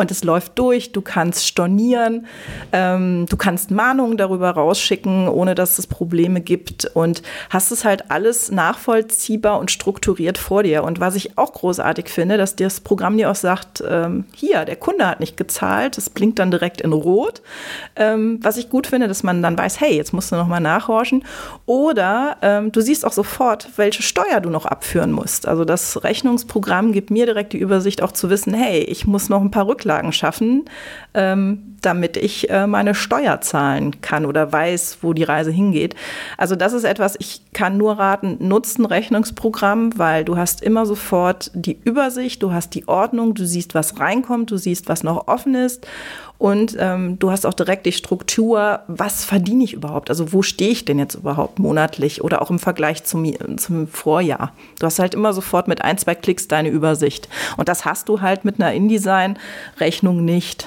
und 0.00 0.10
es 0.10 0.24
läuft 0.24 0.58
durch. 0.58 0.92
Du 0.92 1.02
kannst 1.02 1.46
stornieren, 1.46 2.26
ähm, 2.72 3.26
du 3.28 3.36
kannst 3.36 3.70
Mahnungen 3.70 4.16
darüber 4.16 4.50
rausschicken, 4.50 5.28
ohne 5.28 5.54
dass 5.54 5.78
es 5.78 5.86
Probleme 5.86 6.40
gibt 6.40 6.86
und 6.94 7.22
hast 7.50 7.70
es 7.70 7.84
halt 7.84 8.10
alles 8.10 8.50
nachvollziehbar 8.50 9.60
und 9.60 9.70
strukturiert 9.70 10.38
vor 10.38 10.62
dir. 10.62 10.84
Und 10.84 11.00
was 11.00 11.14
ich 11.14 11.38
auch 11.38 11.52
großartig 11.52 12.08
finde, 12.08 12.38
dass 12.38 12.56
das 12.56 12.80
Programm 12.80 13.16
dir 13.16 13.30
auch 13.30 13.36
sagt, 13.36 13.84
ähm, 13.86 14.24
hier, 14.34 14.64
der 14.64 14.76
Kunde 14.76 15.06
hat 15.06 15.20
nicht 15.20 15.36
gezahlt, 15.36 15.98
es 15.98 16.10
blinkt 16.10 16.38
dann 16.38 16.50
direkt 16.50 16.80
in 16.80 16.92
Rot. 16.92 17.42
Ähm, 17.94 18.38
was 18.42 18.56
ich 18.56 18.70
gut 18.70 18.86
finde, 18.86 19.06
dass 19.06 19.22
man 19.22 19.42
dann 19.42 19.58
weiß, 19.58 19.80
hey, 19.80 19.94
jetzt 19.94 20.12
musst 20.12 20.32
du 20.32 20.36
nochmal 20.36 20.60
nachhorchen. 20.60 21.24
Oder 21.66 22.38
ähm, 22.42 22.72
du 22.72 22.80
siehst 22.80 23.04
auch 23.04 23.12
sofort, 23.12 23.68
welche 23.76 24.02
Steuer 24.02 24.40
du 24.40 24.48
noch 24.48 24.64
abführen 24.64 25.12
musst. 25.12 25.46
Also 25.46 25.64
das 25.64 26.02
Rechnungsprogramm 26.02 26.92
gibt 26.92 27.10
mir 27.10 27.26
direkt 27.26 27.52
die 27.52 27.58
Übersicht, 27.58 28.02
auch 28.02 28.12
zu 28.12 28.30
wissen, 28.30 28.54
hey, 28.54 28.80
ich 28.80 29.06
muss 29.06 29.28
noch 29.28 29.42
ein 29.42 29.50
paar 29.50 29.66
Rücklagen 29.66 29.89
Rücklagen 29.90 30.12
schaffen, 30.12 30.64
ähm, 31.14 31.76
damit 31.82 32.16
ich 32.16 32.48
äh, 32.50 32.66
meine 32.66 32.94
Steuer 32.94 33.40
zahlen 33.40 34.00
kann 34.00 34.24
oder 34.24 34.52
weiß, 34.52 34.98
wo 35.02 35.12
die 35.12 35.24
Reise 35.24 35.50
hingeht. 35.50 35.96
Also 36.36 36.54
das 36.54 36.72
ist 36.72 36.84
etwas, 36.84 37.16
ich 37.18 37.42
kann 37.52 37.76
nur 37.76 37.98
raten, 37.98 38.36
nutzt 38.40 38.78
ein 38.78 38.84
Rechnungsprogramm, 38.84 39.98
weil 39.98 40.24
du 40.24 40.36
hast 40.36 40.62
immer 40.62 40.86
sofort 40.86 41.50
die 41.54 41.78
Übersicht, 41.84 42.42
du 42.42 42.52
hast 42.52 42.74
die 42.74 42.86
Ordnung, 42.86 43.34
du 43.34 43.44
siehst, 43.44 43.74
was 43.74 43.98
reinkommt, 43.98 44.50
du 44.50 44.56
siehst, 44.56 44.88
was 44.88 45.02
noch 45.02 45.26
offen 45.26 45.54
ist 45.54 45.86
und 46.40 46.74
ähm, 46.78 47.18
du 47.18 47.30
hast 47.30 47.44
auch 47.44 47.52
direkt 47.52 47.84
die 47.84 47.92
Struktur, 47.92 48.80
was 48.86 49.26
verdiene 49.26 49.62
ich 49.62 49.74
überhaupt? 49.74 50.08
Also 50.08 50.32
wo 50.32 50.40
stehe 50.40 50.70
ich 50.70 50.86
denn 50.86 50.98
jetzt 50.98 51.14
überhaupt 51.14 51.58
monatlich 51.58 52.24
oder 52.24 52.40
auch 52.40 52.48
im 52.48 52.58
Vergleich 52.58 53.04
zum, 53.04 53.30
zum 53.58 53.86
Vorjahr? 53.86 54.54
Du 54.78 54.86
hast 54.86 54.98
halt 54.98 55.12
immer 55.12 55.34
sofort 55.34 55.68
mit 55.68 55.82
ein, 55.82 55.98
zwei 55.98 56.14
Klicks 56.14 56.48
deine 56.48 56.70
Übersicht. 56.70 57.28
Und 57.58 57.68
das 57.68 57.84
hast 57.84 58.08
du 58.08 58.22
halt 58.22 58.46
mit 58.46 58.58
einer 58.58 58.72
InDesign-Rechnung 58.72 60.24
nicht. 60.24 60.66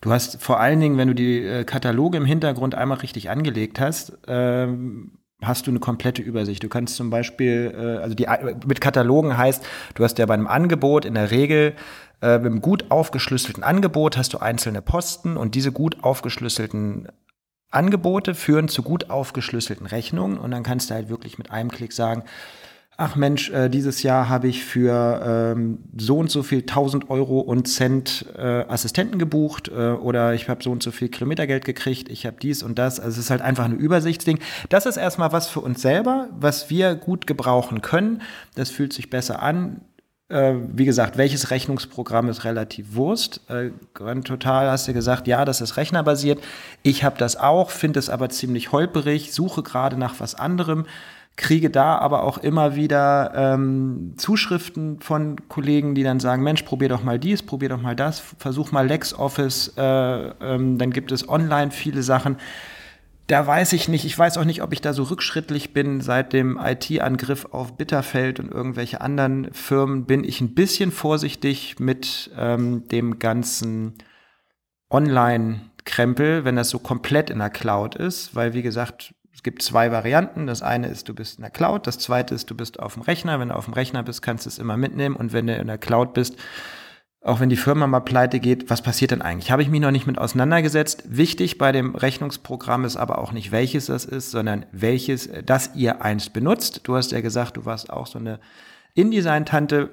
Du 0.00 0.12
hast 0.12 0.40
vor 0.40 0.60
allen 0.60 0.78
Dingen, 0.78 0.96
wenn 0.96 1.08
du 1.08 1.14
die 1.16 1.44
äh, 1.44 1.64
Kataloge 1.64 2.16
im 2.16 2.24
Hintergrund 2.24 2.76
einmal 2.76 2.98
richtig 2.98 3.30
angelegt 3.30 3.80
hast, 3.80 4.12
ähm, 4.28 5.10
hast 5.42 5.66
du 5.66 5.72
eine 5.72 5.80
komplette 5.80 6.22
Übersicht. 6.22 6.62
Du 6.62 6.68
kannst 6.68 6.94
zum 6.94 7.10
Beispiel, 7.10 7.74
äh, 7.76 8.02
also 8.02 8.14
die, 8.14 8.28
mit 8.64 8.80
Katalogen 8.80 9.36
heißt, 9.36 9.66
du 9.96 10.04
hast 10.04 10.18
ja 10.18 10.26
bei 10.26 10.34
einem 10.34 10.46
Angebot 10.46 11.04
in 11.04 11.14
der 11.14 11.32
Regel 11.32 11.74
äh, 12.22 12.38
mit 12.38 12.46
einem 12.46 12.60
gut 12.60 12.90
aufgeschlüsselten 12.90 13.62
Angebot 13.62 14.16
hast 14.16 14.32
du 14.32 14.38
einzelne 14.38 14.82
Posten 14.82 15.36
und 15.36 15.54
diese 15.54 15.72
gut 15.72 16.02
aufgeschlüsselten 16.02 17.08
Angebote 17.70 18.34
führen 18.34 18.68
zu 18.68 18.82
gut 18.82 19.10
aufgeschlüsselten 19.10 19.86
Rechnungen 19.86 20.38
und 20.38 20.50
dann 20.50 20.62
kannst 20.62 20.90
du 20.90 20.94
halt 20.94 21.08
wirklich 21.08 21.38
mit 21.38 21.50
einem 21.50 21.70
Klick 21.70 21.92
sagen, 21.92 22.24
ach 23.00 23.16
Mensch, 23.16 23.48
äh, 23.50 23.70
dieses 23.70 24.02
Jahr 24.02 24.28
habe 24.28 24.48
ich 24.48 24.62
für 24.62 25.54
ähm, 25.56 25.78
so 25.96 26.18
und 26.18 26.30
so 26.30 26.42
viel 26.42 26.60
1000 26.60 27.08
Euro 27.08 27.40
und 27.40 27.66
Cent 27.66 28.26
äh, 28.36 28.42
Assistenten 28.68 29.18
gebucht 29.18 29.68
äh, 29.68 29.92
oder 29.92 30.34
ich 30.34 30.50
habe 30.50 30.62
so 30.62 30.70
und 30.70 30.82
so 30.82 30.90
viel 30.90 31.08
Kilometergeld 31.08 31.64
gekriegt, 31.64 32.10
ich 32.10 32.26
habe 32.26 32.36
dies 32.42 32.62
und 32.62 32.78
das. 32.78 33.00
Also 33.00 33.12
es 33.12 33.24
ist 33.24 33.30
halt 33.30 33.40
einfach 33.40 33.64
ein 33.64 33.76
Übersichtsding. 33.76 34.38
Das 34.68 34.84
ist 34.84 34.98
erstmal 34.98 35.32
was 35.32 35.48
für 35.48 35.60
uns 35.60 35.80
selber, 35.80 36.28
was 36.38 36.68
wir 36.68 36.94
gut 36.94 37.26
gebrauchen 37.26 37.80
können. 37.80 38.20
Das 38.54 38.68
fühlt 38.68 38.92
sich 38.92 39.08
besser 39.08 39.40
an. 39.40 39.80
Äh, 40.30 40.54
wie 40.72 40.84
gesagt, 40.84 41.18
welches 41.18 41.50
Rechnungsprogramm 41.50 42.28
ist 42.28 42.44
relativ 42.44 42.94
Wurst. 42.94 43.40
Äh, 43.48 43.70
Total 44.22 44.70
hast 44.70 44.88
du 44.88 44.92
gesagt, 44.92 45.26
ja, 45.26 45.44
das 45.44 45.60
ist 45.60 45.76
rechnerbasiert. 45.76 46.40
Ich 46.82 47.04
habe 47.04 47.18
das 47.18 47.36
auch, 47.36 47.70
finde 47.70 47.98
es 47.98 48.08
aber 48.08 48.28
ziemlich 48.30 48.72
holperig, 48.72 49.32
suche 49.32 49.62
gerade 49.62 49.96
nach 49.98 50.20
was 50.20 50.34
anderem 50.34 50.86
kriege 51.40 51.70
da 51.70 51.96
aber 51.96 52.22
auch 52.24 52.38
immer 52.38 52.76
wieder 52.76 53.32
ähm, 53.34 54.12
Zuschriften 54.16 55.00
von 55.00 55.36
Kollegen, 55.48 55.94
die 55.94 56.02
dann 56.02 56.20
sagen, 56.20 56.42
Mensch, 56.42 56.62
probier 56.62 56.90
doch 56.90 57.02
mal 57.02 57.18
dies, 57.18 57.42
probier 57.42 57.70
doch 57.70 57.80
mal 57.80 57.96
das, 57.96 58.22
versuch 58.38 58.72
mal 58.72 58.86
LexOffice, 58.86 59.72
äh, 59.78 59.82
ähm, 59.82 60.76
dann 60.76 60.90
gibt 60.90 61.12
es 61.12 61.26
online 61.28 61.70
viele 61.70 62.02
Sachen. 62.02 62.36
Da 63.30 63.46
weiß 63.46 63.74
ich 63.74 63.86
nicht, 63.86 64.04
ich 64.04 64.18
weiß 64.18 64.38
auch 64.38 64.44
nicht, 64.44 64.60
ob 64.60 64.72
ich 64.72 64.80
da 64.80 64.92
so 64.92 65.04
rückschrittlich 65.04 65.72
bin. 65.72 66.00
Seit 66.00 66.32
dem 66.32 66.58
IT-Angriff 66.60 67.46
auf 67.52 67.76
Bitterfeld 67.76 68.40
und 68.40 68.50
irgendwelche 68.50 69.00
anderen 69.00 69.54
Firmen 69.54 70.04
bin 70.04 70.24
ich 70.24 70.40
ein 70.40 70.56
bisschen 70.56 70.90
vorsichtig 70.90 71.78
mit 71.78 72.32
ähm, 72.36 72.88
dem 72.88 73.20
ganzen 73.20 73.94
Online-Krempel, 74.90 76.44
wenn 76.44 76.56
das 76.56 76.70
so 76.70 76.80
komplett 76.80 77.30
in 77.30 77.38
der 77.38 77.50
Cloud 77.50 77.94
ist, 77.94 78.34
weil 78.34 78.52
wie 78.52 78.62
gesagt, 78.62 79.14
es 79.32 79.44
gibt 79.44 79.62
zwei 79.62 79.92
Varianten. 79.92 80.48
Das 80.48 80.60
eine 80.60 80.88
ist, 80.88 81.08
du 81.08 81.14
bist 81.14 81.38
in 81.38 81.42
der 81.42 81.52
Cloud. 81.52 81.86
Das 81.86 82.00
zweite 82.00 82.34
ist, 82.34 82.50
du 82.50 82.56
bist 82.56 82.80
auf 82.80 82.94
dem 82.94 83.04
Rechner. 83.04 83.38
Wenn 83.38 83.50
du 83.50 83.54
auf 83.54 83.66
dem 83.66 83.74
Rechner 83.74 84.02
bist, 84.02 84.22
kannst 84.22 84.46
du 84.46 84.48
es 84.48 84.58
immer 84.58 84.76
mitnehmen. 84.76 85.14
Und 85.14 85.32
wenn 85.32 85.46
du 85.46 85.54
in 85.54 85.68
der 85.68 85.78
Cloud 85.78 86.14
bist, 86.14 86.34
auch 87.22 87.38
wenn 87.38 87.50
die 87.50 87.56
Firma 87.56 87.86
mal 87.86 88.00
pleite 88.00 88.40
geht, 88.40 88.70
was 88.70 88.80
passiert 88.80 89.10
denn 89.10 89.20
eigentlich? 89.20 89.50
Habe 89.50 89.62
ich 89.62 89.68
mich 89.68 89.80
noch 89.80 89.90
nicht 89.90 90.06
mit 90.06 90.18
auseinandergesetzt. 90.18 91.04
Wichtig 91.06 91.58
bei 91.58 91.70
dem 91.70 91.94
Rechnungsprogramm 91.94 92.84
ist 92.84 92.96
aber 92.96 93.18
auch 93.18 93.32
nicht, 93.32 93.52
welches 93.52 93.86
das 93.86 94.06
ist, 94.06 94.30
sondern 94.30 94.64
welches, 94.72 95.28
das 95.44 95.72
ihr 95.74 96.02
einst 96.02 96.32
benutzt. 96.32 96.80
Du 96.84 96.96
hast 96.96 97.12
ja 97.12 97.20
gesagt, 97.20 97.58
du 97.58 97.66
warst 97.66 97.90
auch 97.90 98.06
so 98.06 98.18
eine 98.18 98.40
InDesign-Tante. 98.94 99.90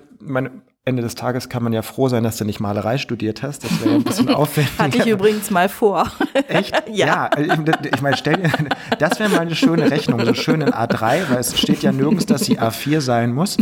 Ende 0.86 1.02
des 1.02 1.16
Tages 1.16 1.50
kann 1.50 1.64
man 1.64 1.74
ja 1.74 1.82
froh 1.82 2.08
sein, 2.08 2.24
dass 2.24 2.38
du 2.38 2.46
nicht 2.46 2.62
Malerei 2.62 2.98
studiert 2.98 3.44
hast. 3.44 3.66
Das 3.66 3.82
wäre 3.82 3.90
ja 3.90 3.96
ein 3.98 4.04
bisschen 4.06 4.30
aufwendig. 4.34 4.80
Hatte 4.80 4.98
ich 5.00 5.08
übrigens 5.08 5.52
mal 5.52 5.68
vor. 5.68 6.10
Echt? 6.48 6.74
ja. 6.94 7.30
ja. 7.38 7.38
Ich, 7.38 7.94
ich 7.94 8.02
meine, 8.02 8.16
stell 8.16 8.38
dir, 8.38 8.50
das 8.98 9.20
wäre 9.20 9.30
mal 9.30 9.40
eine 9.40 9.54
schöne 9.54 9.92
Rechnung, 9.92 10.24
so 10.24 10.34
schön 10.34 10.62
in 10.62 10.70
A3, 10.70 11.30
weil 11.30 11.40
es 11.40 11.60
steht 11.60 11.84
ja 11.84 11.92
nirgends, 11.92 12.26
dass 12.26 12.46
sie 12.46 12.58
A4 12.58 13.02
sein 13.02 13.34
muss. 13.34 13.58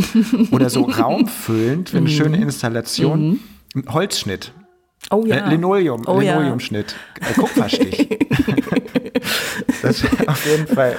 Oder 0.52 0.70
so 0.70 0.82
raumfüllend 0.82 1.88
für 1.88 1.96
eine 1.96 2.08
mhm. 2.08 2.12
schöne 2.12 2.36
Installation. 2.36 3.28
Mhm. 3.30 3.40
Holzschnitt. 3.88 4.52
Oh 5.10 5.24
ja. 5.26 5.46
Äh, 5.46 5.50
Linoleum, 5.50 6.02
oh, 6.06 6.18
Linoleumschnitt. 6.18 6.96
Ja. 7.20 7.28
Äh, 7.28 7.34
Kupferstich. 7.34 8.08
das 9.82 10.04
auf 10.26 10.46
jeden 10.46 10.66
Fall 10.66 10.96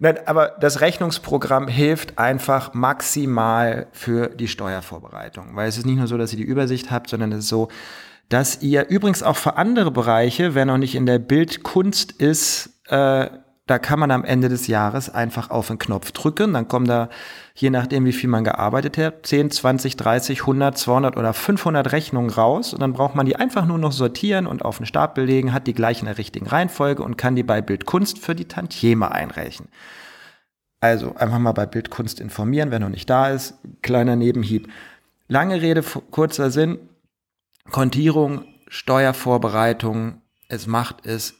Nein, 0.00 0.16
aber 0.26 0.56
das 0.60 0.80
Rechnungsprogramm 0.80 1.66
hilft 1.66 2.18
einfach 2.18 2.72
maximal 2.72 3.88
für 3.92 4.28
die 4.28 4.46
Steuervorbereitung, 4.46 5.56
weil 5.56 5.68
es 5.68 5.76
ist 5.76 5.86
nicht 5.86 5.98
nur 5.98 6.06
so, 6.06 6.16
dass 6.16 6.32
ihr 6.32 6.36
die 6.36 6.44
Übersicht 6.44 6.90
habt, 6.90 7.10
sondern 7.10 7.32
es 7.32 7.40
ist 7.40 7.48
so, 7.48 7.68
dass 8.28 8.62
ihr 8.62 8.88
übrigens 8.88 9.22
auch 9.22 9.36
für 9.36 9.56
andere 9.56 9.90
Bereiche, 9.90 10.54
wer 10.54 10.66
noch 10.66 10.78
nicht 10.78 10.94
in 10.94 11.06
der 11.06 11.18
Bildkunst 11.18 12.12
ist, 12.12 12.70
äh, 12.88 13.28
da 13.68 13.78
kann 13.78 13.98
man 14.00 14.10
am 14.10 14.24
Ende 14.24 14.48
des 14.48 14.66
Jahres 14.66 15.10
einfach 15.10 15.50
auf 15.50 15.66
den 15.66 15.78
Knopf 15.78 16.12
drücken. 16.12 16.54
Dann 16.54 16.68
kommen 16.68 16.86
da, 16.86 17.10
je 17.54 17.68
nachdem, 17.68 18.06
wie 18.06 18.14
viel 18.14 18.30
man 18.30 18.42
gearbeitet 18.42 18.96
hat, 18.96 19.26
10, 19.26 19.50
20, 19.50 19.96
30, 19.98 20.40
100, 20.40 20.78
200 20.78 21.16
oder 21.18 21.34
500 21.34 21.92
Rechnungen 21.92 22.30
raus. 22.30 22.72
Und 22.72 22.80
dann 22.80 22.94
braucht 22.94 23.14
man 23.14 23.26
die 23.26 23.36
einfach 23.36 23.66
nur 23.66 23.76
noch 23.76 23.92
sortieren 23.92 24.46
und 24.46 24.64
auf 24.64 24.78
den 24.78 24.86
Stapel 24.86 25.26
legen, 25.26 25.52
hat 25.52 25.66
die 25.66 25.74
gleich 25.74 26.00
in 26.00 26.06
der 26.06 26.16
richtigen 26.16 26.46
Reihenfolge 26.46 27.02
und 27.02 27.18
kann 27.18 27.36
die 27.36 27.42
bei 27.42 27.60
Bildkunst 27.60 28.18
für 28.18 28.34
die 28.34 28.46
Tantieme 28.46 29.12
einreichen. 29.12 29.68
Also 30.80 31.14
einfach 31.16 31.38
mal 31.38 31.52
bei 31.52 31.66
Bildkunst 31.66 32.20
informieren, 32.20 32.70
wer 32.70 32.78
noch 32.78 32.88
nicht 32.88 33.10
da 33.10 33.28
ist. 33.28 33.58
Kleiner 33.82 34.16
Nebenhieb. 34.16 34.68
Lange 35.26 35.60
Rede, 35.60 35.84
kurzer 36.10 36.50
Sinn. 36.50 36.78
Kontierung, 37.70 38.46
Steuervorbereitung, 38.68 40.22
es 40.48 40.66
macht 40.66 41.04
es 41.04 41.34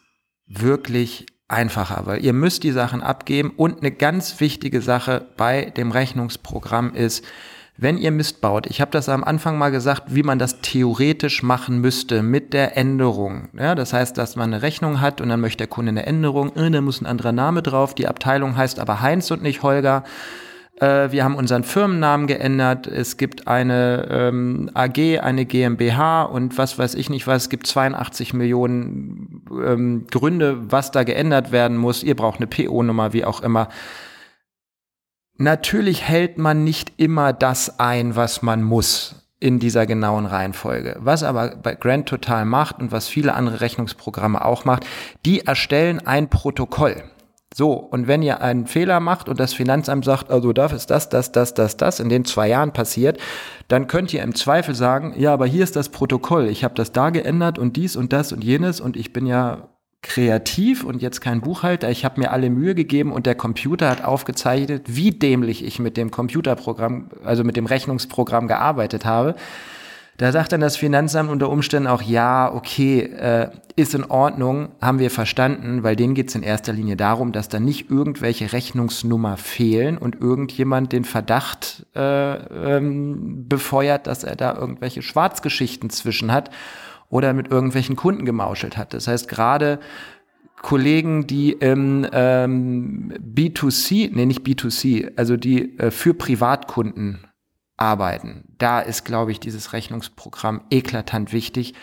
wirklich 0.46 1.24
einfacher, 1.48 2.02
weil 2.04 2.24
ihr 2.24 2.34
müsst 2.34 2.62
die 2.62 2.72
Sachen 2.72 3.02
abgeben 3.02 3.52
und 3.56 3.80
eine 3.80 3.90
ganz 3.90 4.38
wichtige 4.40 4.82
Sache 4.82 5.26
bei 5.36 5.70
dem 5.76 5.90
Rechnungsprogramm 5.90 6.94
ist, 6.94 7.24
wenn 7.80 7.96
ihr 7.96 8.10
Mist 8.10 8.40
baut, 8.40 8.66
ich 8.66 8.80
habe 8.80 8.90
das 8.90 9.08
am 9.08 9.22
Anfang 9.22 9.56
mal 9.56 9.70
gesagt, 9.70 10.12
wie 10.12 10.24
man 10.24 10.40
das 10.40 10.60
theoretisch 10.60 11.44
machen 11.44 11.80
müsste 11.80 12.24
mit 12.24 12.52
der 12.52 12.76
Änderung. 12.76 13.50
Ja, 13.56 13.76
das 13.76 13.92
heißt, 13.92 14.18
dass 14.18 14.34
man 14.34 14.52
eine 14.52 14.62
Rechnung 14.62 15.00
hat 15.00 15.20
und 15.20 15.28
dann 15.28 15.40
möchte 15.40 15.58
der 15.58 15.68
Kunde 15.68 15.90
eine 15.90 16.04
Änderung, 16.04 16.54
äh, 16.56 16.70
da 16.72 16.80
muss 16.80 17.00
ein 17.00 17.06
anderer 17.06 17.30
Name 17.30 17.62
drauf, 17.62 17.94
die 17.94 18.08
Abteilung 18.08 18.56
heißt 18.56 18.80
aber 18.80 19.00
Heinz 19.00 19.30
und 19.30 19.42
nicht 19.42 19.62
Holger. 19.62 20.02
Äh, 20.80 21.10
wir 21.10 21.24
haben 21.24 21.34
unseren 21.34 21.64
Firmennamen 21.64 22.26
geändert. 22.26 22.86
Es 22.86 23.16
gibt 23.16 23.48
eine 23.48 24.08
ähm, 24.10 24.70
AG, 24.74 25.20
eine 25.20 25.44
GmbH 25.44 26.22
und 26.22 26.56
was 26.58 26.78
weiß 26.78 26.94
ich 26.94 27.10
nicht 27.10 27.26
was. 27.26 27.44
Es 27.44 27.48
gibt 27.48 27.66
82 27.66 28.34
Millionen 28.34 29.42
ähm, 29.50 30.06
Gründe, 30.10 30.70
was 30.70 30.90
da 30.90 31.02
geändert 31.02 31.52
werden 31.52 31.76
muss. 31.76 32.02
Ihr 32.02 32.16
braucht 32.16 32.38
eine 32.38 32.46
PO-Nummer, 32.46 33.12
wie 33.12 33.24
auch 33.24 33.40
immer. 33.40 33.68
Natürlich 35.36 36.02
hält 36.02 36.38
man 36.38 36.64
nicht 36.64 36.92
immer 36.96 37.32
das 37.32 37.78
ein, 37.78 38.16
was 38.16 38.42
man 38.42 38.62
muss 38.62 39.28
in 39.40 39.60
dieser 39.60 39.86
genauen 39.86 40.26
Reihenfolge. 40.26 40.96
Was 40.98 41.22
aber 41.22 41.56
bei 41.56 41.74
Grand 41.76 42.08
Total 42.08 42.44
macht 42.44 42.80
und 42.80 42.90
was 42.90 43.06
viele 43.06 43.34
andere 43.34 43.60
Rechnungsprogramme 43.60 44.44
auch 44.44 44.64
macht, 44.64 44.84
die 45.24 45.46
erstellen 45.46 46.04
ein 46.04 46.28
Protokoll. 46.28 47.04
So, 47.54 47.72
und 47.72 48.06
wenn 48.06 48.22
ihr 48.22 48.42
einen 48.42 48.66
Fehler 48.66 49.00
macht 49.00 49.28
und 49.28 49.40
das 49.40 49.54
Finanzamt 49.54 50.04
sagt, 50.04 50.30
also 50.30 50.52
darf 50.52 50.72
es 50.72 50.86
das, 50.86 51.08
das, 51.08 51.32
das, 51.32 51.54
das, 51.54 51.76
das 51.76 51.98
in 51.98 52.08
den 52.08 52.24
zwei 52.24 52.48
Jahren 52.48 52.72
passiert, 52.72 53.18
dann 53.68 53.86
könnt 53.86 54.12
ihr 54.12 54.22
im 54.22 54.34
Zweifel 54.34 54.74
sagen, 54.74 55.14
ja, 55.16 55.32
aber 55.32 55.46
hier 55.46 55.64
ist 55.64 55.74
das 55.74 55.88
Protokoll, 55.88 56.48
ich 56.48 56.62
habe 56.62 56.74
das 56.74 56.92
da 56.92 57.10
geändert 57.10 57.58
und 57.58 57.76
dies 57.76 57.96
und 57.96 58.12
das 58.12 58.32
und 58.32 58.44
jenes 58.44 58.80
und 58.80 58.96
ich 58.96 59.12
bin 59.12 59.26
ja 59.26 59.68
kreativ 60.02 60.84
und 60.84 61.02
jetzt 61.02 61.20
kein 61.20 61.40
Buchhalter, 61.40 61.90
ich 61.90 62.04
habe 62.04 62.20
mir 62.20 62.30
alle 62.30 62.50
Mühe 62.50 62.74
gegeben 62.74 63.12
und 63.12 63.26
der 63.26 63.34
Computer 63.34 63.90
hat 63.90 64.04
aufgezeichnet, 64.04 64.84
wie 64.86 65.10
dämlich 65.10 65.64
ich 65.64 65.78
mit 65.78 65.96
dem 65.96 66.10
Computerprogramm, 66.10 67.10
also 67.24 67.44
mit 67.44 67.56
dem 67.56 67.66
Rechnungsprogramm 67.66 68.46
gearbeitet 68.46 69.04
habe. 69.04 69.34
Da 70.18 70.32
sagt 70.32 70.50
dann 70.50 70.60
das 70.60 70.76
Finanzamt 70.76 71.30
unter 71.30 71.48
Umständen 71.48 71.86
auch, 71.86 72.02
ja, 72.02 72.52
okay, 72.52 73.02
äh, 73.02 73.50
ist 73.76 73.94
in 73.94 74.04
Ordnung, 74.04 74.70
haben 74.80 74.98
wir 74.98 75.12
verstanden, 75.12 75.84
weil 75.84 75.94
denen 75.94 76.14
geht 76.14 76.28
es 76.28 76.34
in 76.34 76.42
erster 76.42 76.72
Linie 76.72 76.96
darum, 76.96 77.30
dass 77.30 77.48
da 77.48 77.60
nicht 77.60 77.88
irgendwelche 77.88 78.52
Rechnungsnummer 78.52 79.36
fehlen 79.36 79.96
und 79.96 80.20
irgendjemand 80.20 80.92
den 80.92 81.04
Verdacht 81.04 81.86
äh, 81.94 82.34
ähm, 82.34 83.48
befeuert, 83.48 84.08
dass 84.08 84.24
er 84.24 84.34
da 84.34 84.56
irgendwelche 84.56 85.02
Schwarzgeschichten 85.02 85.88
zwischen 85.88 86.32
hat 86.32 86.50
oder 87.10 87.32
mit 87.32 87.52
irgendwelchen 87.52 87.94
Kunden 87.94 88.24
gemauschelt 88.24 88.76
hat. 88.76 88.94
Das 88.94 89.06
heißt, 89.06 89.28
gerade 89.28 89.78
Kollegen, 90.62 91.28
die 91.28 91.52
im 91.52 92.04
ähm, 92.10 93.14
B2C, 93.20 94.10
nee, 94.12 94.26
nicht 94.26 94.44
B2C, 94.44 95.12
also 95.14 95.36
die 95.36 95.78
äh, 95.78 95.92
für 95.92 96.12
Privatkunden 96.12 97.20
arbeiten. 97.78 98.44
Da 98.58 98.80
ist, 98.80 99.04
glaube 99.04 99.32
ich, 99.32 99.40
dieses 99.40 99.72
Rechnungsprogramm 99.72 100.60
eklatant 100.70 101.32
wichtig, 101.32 101.74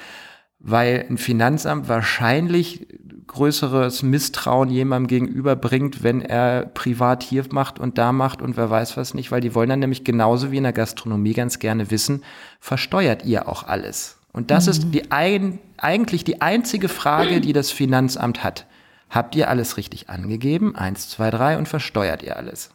weil 0.60 1.06
ein 1.10 1.18
Finanzamt 1.18 1.90
wahrscheinlich 1.90 2.88
größeres 3.28 4.04
Misstrauen 4.04 4.70
jemandem 4.70 5.08
gegenüber 5.08 5.56
bringt, 5.56 6.04
wenn 6.04 6.22
er 6.22 6.66
privat 6.66 7.24
hier 7.24 7.44
macht 7.52 7.80
und 7.80 7.98
da 7.98 8.12
macht 8.12 8.42
und 8.42 8.58
wer 8.58 8.70
weiß 8.70 8.98
was 8.98 9.14
nicht, 9.14 9.32
weil 9.32 9.42
die 9.42 9.56
wollen 9.56 9.70
dann 9.70 9.80
nämlich 9.80 10.04
genauso 10.04 10.52
wie 10.52 10.58
in 10.58 10.64
der 10.64 10.74
Gastronomie 10.74 11.34
ganz 11.34 11.60
gerne 11.60 11.92
wissen, 11.92 12.24
versteuert 12.60 13.26
ihr 13.26 13.48
auch 13.48 13.64
alles? 13.64 14.18
Und 14.32 14.52
das 14.52 14.66
mhm. 14.66 14.72
ist 14.72 14.92
die 14.92 15.12
ein, 15.12 15.60
eigentlich 15.78 16.24
die 16.24 16.42
einzige 16.42 16.90
Frage, 16.90 17.42
die 17.42 17.54
das 17.54 17.72
Finanzamt 17.72 18.44
hat. 18.44 18.66
Habt 19.10 19.36
ihr 19.36 19.50
alles 19.50 19.78
richtig 19.78 20.10
angegeben? 20.10 20.76
Eins, 20.76 21.10
zwei, 21.10 21.30
drei 21.30 21.58
und 21.58 21.68
versteuert 21.68 22.22
ihr 22.22 22.36
alles? 22.38 22.70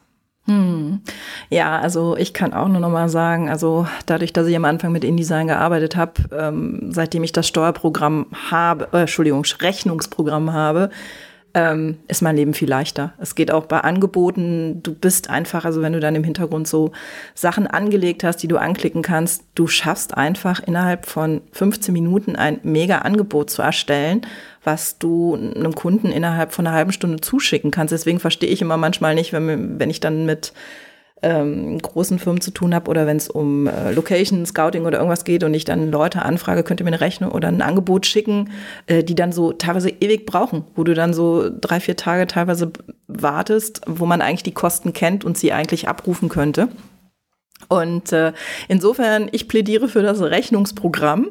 Hm. 0.47 1.01
Ja, 1.51 1.79
also 1.79 2.17
ich 2.17 2.33
kann 2.33 2.53
auch 2.55 2.69
nur 2.69 2.81
noch 2.81 2.91
mal 2.91 3.09
sagen, 3.09 3.49
also 3.49 3.87
dadurch, 4.07 4.33
dass 4.33 4.47
ich 4.47 4.57
am 4.57 4.65
Anfang 4.65 4.93
mit 4.93 5.05
InDesign 5.05 5.49
gearbeitet 5.49 5.97
habe, 5.97 6.15
ähm, 6.33 6.91
seitdem 6.91 7.23
ich 7.25 7.33
das 7.33 7.47
Steuerprogramm 7.47 8.27
habe, 8.51 8.89
äh, 8.93 9.01
Entschuldigung, 9.03 9.45
Rechnungsprogramm 9.61 10.53
habe, 10.53 10.91
ähm, 11.55 11.99
ist 12.09 12.23
mein 12.23 12.37
Leben 12.37 12.55
viel 12.55 12.69
leichter. 12.69 13.13
Es 13.19 13.35
geht 13.35 13.51
auch 13.51 13.67
bei 13.67 13.81
Angeboten, 13.81 14.83
du 14.83 14.95
bist 14.95 15.31
einfach, 15.31 15.65
also 15.65 15.83
wenn 15.83 15.93
du 15.93 16.01
dann 16.01 16.15
im 16.15 16.25
Hintergrund 16.25 16.69
so 16.69 16.93
Sachen 17.35 17.67
angelegt 17.67 18.25
hast, 18.25 18.39
die 18.39 18.49
du 18.49 18.57
anklicken 18.57 19.03
kannst, 19.03 19.45
du 19.55 19.67
schaffst 19.67 20.17
einfach 20.17 20.61
innerhalb 20.61 21.07
von 21.07 21.43
15 21.53 21.93
Minuten 21.93 22.37
ein 22.37 22.61
mega 22.63 22.99
Angebot 22.99 23.51
zu 23.51 23.63
erstellen, 23.63 24.23
was 24.63 24.99
du 24.99 25.35
einem 25.35 25.75
Kunden 25.75 26.09
innerhalb 26.09 26.53
von 26.53 26.67
einer 26.67 26.77
halben 26.77 26.93
Stunde 26.93 27.21
zuschicken 27.21 27.71
kannst. 27.71 27.93
Deswegen 27.93 28.21
verstehe 28.21 28.51
ich 28.51 28.61
immer 28.61 28.77
manchmal 28.77 29.15
nicht, 29.15 29.33
wenn, 29.33 29.79
wenn 29.79 29.91
ich 29.91 30.01
dann 30.01 30.27
mit 30.27 30.53
ähm, 31.23 31.79
großen 31.79 32.19
Firmen 32.19 32.41
zu 32.41 32.51
tun 32.51 32.75
habe 32.75 32.91
oder 32.91 33.07
wenn 33.07 33.17
es 33.17 33.29
um 33.29 33.67
äh, 33.67 33.93
Location, 33.93 34.47
Scouting 34.47 34.87
oder 34.87 34.99
irgendwas 34.99 35.25
geht 35.25 35.45
und 35.45 35.53
ich 35.53 35.65
dann 35.65 35.91
Leute 35.91 36.23
anfrage, 36.23 36.63
könnt 36.63 36.81
ihr 36.81 36.85
mir 36.85 36.91
eine 36.91 37.01
Rechnung 37.01 37.33
oder 37.33 37.49
ein 37.49 37.63
Angebot 37.63 38.07
schicken, 38.07 38.51
äh, 38.87 39.05
die 39.05 39.15
dann 39.15 39.33
so 39.33 39.53
teilweise 39.53 39.91
ewig 39.91 40.27
brauchen, 40.27 40.65
wo 40.75 40.85
du 40.85 40.95
dann 40.95 41.13
so 41.13 41.51
drei, 41.51 41.81
vier 41.81 41.97
Tage 41.97 42.27
teilweise 42.27 42.73
wartest, 43.07 43.83
wo 43.87 44.07
man 44.07 44.23
eigentlich 44.23 44.43
die 44.43 44.55
Kosten 44.55 44.93
kennt 44.93 45.25
und 45.25 45.37
sie 45.37 45.53
eigentlich 45.53 45.89
abrufen 45.89 46.29
könnte. 46.29 46.69
Und 47.69 48.13
äh, 48.13 48.33
insofern, 48.69 49.29
ich 49.33 49.47
plädiere 49.47 49.89
für 49.89 50.03
das 50.03 50.21
Rechnungsprogramm 50.23 51.29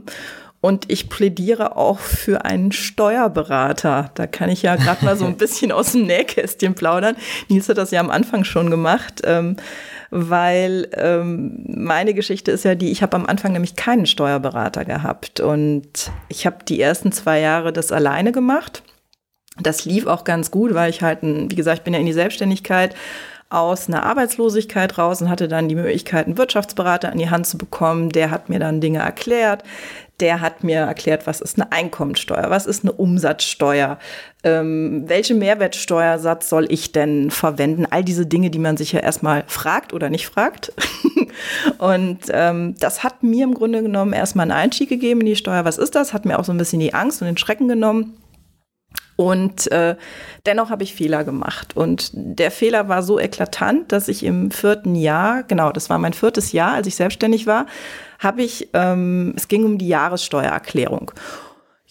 und 0.62 0.92
ich 0.92 1.10
plädiere 1.10 1.78
auch 1.78 2.00
für 2.00 2.44
einen 2.44 2.72
Steuerberater. 2.72 4.12
Da 4.16 4.28
kann 4.28 4.50
ich 4.50 4.62
ja 4.62 4.76
gerade 4.76 5.06
mal 5.06 5.16
so 5.16 5.26
ein 5.26 5.38
bisschen 5.38 5.72
aus 5.72 5.94
dem 5.94 6.06
Nähkästchen 6.06 6.76
plaudern. 6.76 7.16
Nils 7.48 7.70
hat 7.70 7.78
das 7.78 7.92
ja 7.92 8.02
am 8.02 8.10
Anfang 8.10 8.44
schon 8.44 8.70
gemacht, 8.70 9.22
ähm, 9.24 9.56
weil 10.12 10.90
ähm, 10.94 11.64
meine 11.66 12.14
Geschichte 12.14 12.52
ist 12.52 12.66
ja 12.66 12.76
die, 12.76 12.92
ich 12.92 13.02
habe 13.02 13.16
am 13.16 13.26
Anfang 13.26 13.54
nämlich 13.54 13.76
keinen 13.76 14.06
Steuerberater 14.06 14.84
gehabt 14.84 15.40
und 15.40 16.12
ich 16.28 16.46
habe 16.46 16.58
die 16.68 16.82
ersten 16.82 17.12
zwei 17.12 17.40
Jahre 17.40 17.72
das 17.72 17.92
alleine 17.92 18.32
gemacht. 18.32 18.84
Das 19.62 19.86
lief 19.86 20.08
auch 20.08 20.24
ganz 20.24 20.52
gut, 20.52 20.74
weil 20.74 20.90
ich 20.90 21.02
halt, 21.02 21.20
wie 21.22 21.56
gesagt, 21.56 21.80
ich 21.80 21.84
bin 21.84 21.94
ja 21.94 22.00
in 22.00 22.06
die 22.06 22.14
Selbstständigkeit 22.14 22.96
aus 23.50 23.88
einer 23.88 24.04
Arbeitslosigkeit 24.04 24.98
raus 24.98 25.22
und 25.22 25.30
hatte 25.30 25.48
dann 25.48 25.68
die 25.68 25.76
Möglichkeit, 25.76 26.28
einen 26.28 26.38
Wirtschaftsberater 26.38 27.12
an 27.12 27.18
die 27.18 27.32
Hand 27.32 27.48
zu 27.48 27.58
bekommen. 27.58 28.10
Der 28.10 28.30
hat 28.30 28.48
mir 28.48 28.60
dann 28.60 28.80
Dinge 28.80 29.00
erklärt 29.00 29.64
der 30.20 30.42
hat 30.42 30.64
mir 30.64 30.80
erklärt, 30.80 31.28
was 31.28 31.42
ist 31.42 31.60
eine 31.60 31.72
Einkommensteuer, 31.72 32.50
was 32.50 32.66
ist 32.66 32.84
eine 32.84 32.92
Umsatzsteuer, 32.92 33.98
ähm, 34.44 35.04
welche 35.08 35.36
Mehrwertsteuersatz 35.36 36.50
soll 36.50 36.72
ich 36.72 36.92
denn 36.92 37.32
verwenden, 37.32 37.86
all 37.90 38.04
diese 38.04 38.26
Dinge, 38.26 38.50
die 38.50 38.60
man 38.60 38.78
sich 38.78 38.92
ja 38.92 39.00
erstmal 39.00 39.44
fragt 39.48 39.94
oder 39.94 40.10
nicht 40.10 40.28
fragt. 40.28 40.74
und 41.78 42.20
ähm, 42.32 42.76
das 42.80 43.04
hat 43.04 43.24
mir 43.24 43.44
im 43.44 43.54
Grunde 43.54 43.82
genommen 43.82 44.14
erstmal 44.14 44.44
einen 44.44 44.60
Einstieg 44.60 44.90
gegeben 44.90 45.22
in 45.22 45.28
die 45.28 45.36
Steuer. 45.36 45.66
Was 45.66 45.78
ist 45.78 45.96
das? 45.96 46.14
Hat 46.14 46.26
mir 46.26 46.40
auch 46.40 46.46
so 46.46 46.52
ein 46.52 46.58
bisschen 46.58 46.80
die 46.80 46.94
Angst 46.94 47.22
und 47.22 47.28
den 47.28 47.38
Schrecken 47.38 47.68
genommen. 47.68 48.18
Und 49.20 49.70
äh, 49.74 49.98
dennoch 50.46 50.70
habe 50.70 50.84
ich 50.84 50.96
Fehler 50.96 51.26
gemacht. 51.26 51.76
Und 51.76 52.12
der 52.14 52.52
Fehler 52.52 52.88
war 52.88 53.04
so 53.04 53.20
eklatant, 53.20 53.92
dass 53.92 54.08
ich 54.08 54.24
im 54.24 54.50
vierten 54.50 54.96
Jahr, 54.96 55.44
genau, 55.44 55.74
das 55.74 55.90
war 55.90 55.98
mein 55.98 56.14
viertes 56.14 56.54
Jahr, 56.54 56.76
als 56.76 56.88
ich 56.88 56.96
selbstständig 56.96 57.46
war, 57.46 57.66
habe 58.20 58.44
ich, 58.44 58.70
ähm, 58.74 59.34
es 59.36 59.48
ging 59.48 59.66
um 59.66 59.78
die 59.78 59.88
Jahressteuererklärung. 59.88 61.12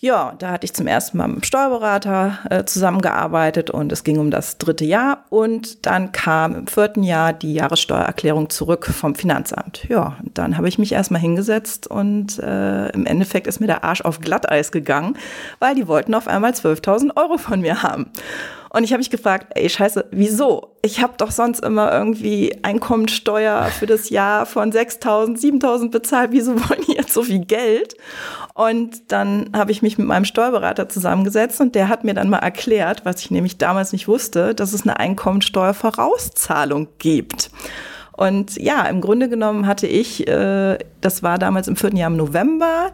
Ja, 0.01 0.35
da 0.38 0.53
hatte 0.53 0.64
ich 0.64 0.75
zum 0.75 0.87
ersten 0.87 1.19
Mal 1.19 1.27
mit 1.27 1.38
dem 1.38 1.43
Steuerberater 1.43 2.38
äh, 2.51 2.64
zusammengearbeitet 2.64 3.69
und 3.69 3.91
es 3.91 4.05
ging 4.05 4.21
um 4.21 4.31
das 4.31 4.57
dritte 4.57 4.85
Jahr 4.85 5.25
und 5.29 5.87
dann 5.87 6.12
kam 6.12 6.55
im 6.55 6.67
vierten 6.69 7.03
Jahr 7.03 7.33
die 7.33 7.55
Jahressteuererklärung 7.55 8.49
zurück 8.49 8.87
vom 8.87 9.17
Finanzamt. 9.17 9.88
Ja, 9.88 10.17
dann 10.35 10.57
habe 10.57 10.69
ich 10.69 10.79
mich 10.79 10.93
erstmal 10.93 11.21
hingesetzt 11.21 11.88
und 11.88 12.38
äh, 12.38 12.91
im 12.91 13.07
Endeffekt 13.07 13.49
ist 13.49 13.59
mir 13.59 13.67
der 13.67 13.83
Arsch 13.83 14.03
auf 14.03 14.21
Glatteis 14.21 14.71
gegangen, 14.71 15.17
weil 15.59 15.75
die 15.75 15.88
wollten 15.88 16.14
auf 16.14 16.29
einmal 16.29 16.53
12.000 16.53 17.17
Euro 17.17 17.37
von 17.37 17.61
mir 17.61 17.83
haben. 17.83 18.07
Und 18.70 18.85
ich 18.85 18.92
habe 18.92 18.98
mich 18.98 19.11
gefragt, 19.11 19.52
ey, 19.54 19.68
scheiße, 19.68 20.07
wieso? 20.11 20.76
Ich 20.83 21.02
habe 21.02 21.14
doch 21.16 21.31
sonst 21.31 21.61
immer 21.61 21.92
irgendwie 21.92 22.57
Einkommensteuer 22.62 23.64
für 23.66 23.87
das 23.87 24.11
Jahr 24.11 24.46
von 24.46 24.72
6.000, 24.72 25.38
7.000 25.38 25.90
bezahlt. 25.90 26.33
Wieso 26.33 26.54
wollen 26.68 26.83
die 26.87 26.94
jetzt 26.94 27.14
so 27.14 27.22
viel 27.22 27.44
Geld? 27.44 27.96
Und 28.54 29.11
dann 29.12 29.50
habe 29.54 29.72
ich 29.72 29.83
mich 29.83 29.98
mit 29.98 30.07
meinem 30.07 30.24
Steuerberater 30.24 30.88
zusammengesetzt 30.88 31.61
und 31.61 31.74
der 31.74 31.88
hat 31.88 32.04
mir 32.04 32.14
dann 32.14 32.28
mal 32.28 32.38
erklärt, 32.38 33.04
was 33.04 33.20
ich 33.20 33.31
nämlich 33.31 33.57
damals 33.57 33.92
nicht 33.92 34.09
wusste, 34.09 34.54
dass 34.54 34.72
es 34.72 34.83
eine 34.83 34.98
Einkommensteuervorauszahlung 34.98 36.88
gibt. 36.98 37.50
Und 38.18 38.57
ja, 38.57 38.83
im 38.87 39.00
Grunde 39.00 39.28
genommen 39.28 39.68
hatte 39.68 39.87
ich, 39.87 40.26
äh, 40.26 40.76
das 41.00 41.22
war 41.22 41.38
damals 41.38 41.68
im 41.68 41.76
vierten 41.76 41.96
Jahr 41.96 42.11
im 42.11 42.16
November, 42.16 42.90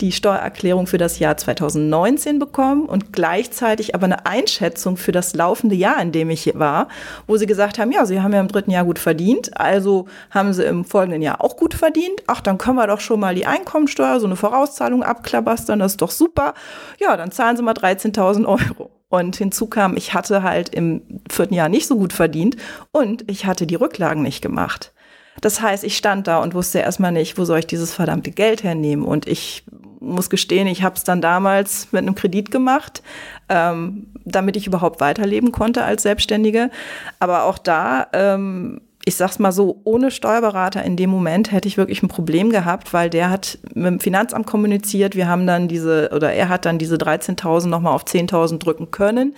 die 0.00 0.12
Steuererklärung 0.12 0.86
für 0.86 0.98
das 0.98 1.18
Jahr 1.18 1.36
2019 1.36 2.38
bekommen 2.38 2.86
und 2.86 3.12
gleichzeitig 3.12 3.94
aber 3.94 4.04
eine 4.04 4.26
Einschätzung 4.26 4.96
für 4.96 5.12
das 5.12 5.34
laufende 5.34 5.76
Jahr, 5.76 6.00
in 6.00 6.12
dem 6.12 6.30
ich 6.30 6.58
war, 6.58 6.88
wo 7.26 7.36
sie 7.36 7.46
gesagt 7.46 7.78
haben, 7.78 7.92
ja, 7.92 8.04
sie 8.04 8.20
haben 8.20 8.32
ja 8.32 8.40
im 8.40 8.48
dritten 8.48 8.70
Jahr 8.70 8.84
gut 8.84 8.98
verdient, 8.98 9.58
also 9.58 10.06
haben 10.30 10.52
sie 10.52 10.64
im 10.64 10.84
folgenden 10.84 11.22
Jahr 11.22 11.40
auch 11.40 11.56
gut 11.56 11.74
verdient. 11.74 12.22
Ach, 12.26 12.40
dann 12.40 12.58
können 12.58 12.76
wir 12.76 12.86
doch 12.86 13.00
schon 13.00 13.20
mal 13.20 13.34
die 13.34 13.46
Einkommensteuer, 13.46 14.18
so 14.18 14.26
eine 14.26 14.36
Vorauszahlung 14.36 15.02
abklabastern, 15.02 15.78
das 15.78 15.92
ist 15.92 16.02
doch 16.02 16.10
super. 16.10 16.54
Ja, 16.98 17.16
dann 17.16 17.30
zahlen 17.30 17.56
sie 17.56 17.62
mal 17.62 17.74
13.000 17.74 18.46
Euro. 18.46 18.90
Und 19.08 19.36
hinzu 19.36 19.66
kam, 19.66 19.96
ich 19.96 20.14
hatte 20.14 20.42
halt 20.42 20.70
im 20.70 21.20
vierten 21.30 21.52
Jahr 21.52 21.68
nicht 21.68 21.86
so 21.86 21.96
gut 21.96 22.14
verdient 22.14 22.56
und 22.92 23.30
ich 23.30 23.44
hatte 23.44 23.66
die 23.66 23.74
Rücklagen 23.74 24.22
nicht 24.22 24.40
gemacht. 24.40 24.94
Das 25.40 25.60
heißt, 25.60 25.84
ich 25.84 25.96
stand 25.96 26.26
da 26.26 26.38
und 26.38 26.54
wusste 26.54 26.80
erstmal 26.80 27.12
nicht, 27.12 27.38
wo 27.38 27.44
soll 27.44 27.60
ich 27.60 27.66
dieses 27.66 27.92
verdammte 27.92 28.30
Geld 28.30 28.62
hernehmen. 28.62 29.04
Und 29.04 29.26
ich 29.26 29.64
muss 30.00 30.30
gestehen, 30.30 30.66
ich 30.66 30.82
habe 30.82 30.96
es 30.96 31.04
dann 31.04 31.20
damals 31.20 31.88
mit 31.92 32.02
einem 32.02 32.14
Kredit 32.14 32.50
gemacht, 32.50 33.02
ähm, 33.48 34.06
damit 34.24 34.56
ich 34.56 34.66
überhaupt 34.66 35.00
weiterleben 35.00 35.52
konnte 35.52 35.84
als 35.84 36.02
Selbstständige. 36.02 36.70
Aber 37.18 37.44
auch 37.44 37.58
da, 37.58 38.08
ähm, 38.12 38.80
ich 39.04 39.16
sag's 39.16 39.38
mal 39.38 39.52
so, 39.52 39.80
ohne 39.84 40.10
Steuerberater 40.10 40.84
in 40.84 40.96
dem 40.96 41.10
Moment 41.10 41.50
hätte 41.50 41.66
ich 41.66 41.76
wirklich 41.76 42.02
ein 42.02 42.08
Problem 42.08 42.50
gehabt, 42.50 42.92
weil 42.92 43.10
der 43.10 43.30
hat 43.30 43.58
mit 43.74 43.86
dem 43.86 44.00
Finanzamt 44.00 44.46
kommuniziert. 44.46 45.16
Wir 45.16 45.28
haben 45.28 45.46
dann 45.46 45.66
diese, 45.66 46.10
oder 46.14 46.32
er 46.32 46.48
hat 46.48 46.66
dann 46.66 46.78
diese 46.78 46.96
13.000 46.96 47.66
nochmal 47.66 47.94
auf 47.94 48.04
10.000 48.04 48.58
drücken 48.58 48.90
können. 48.90 49.34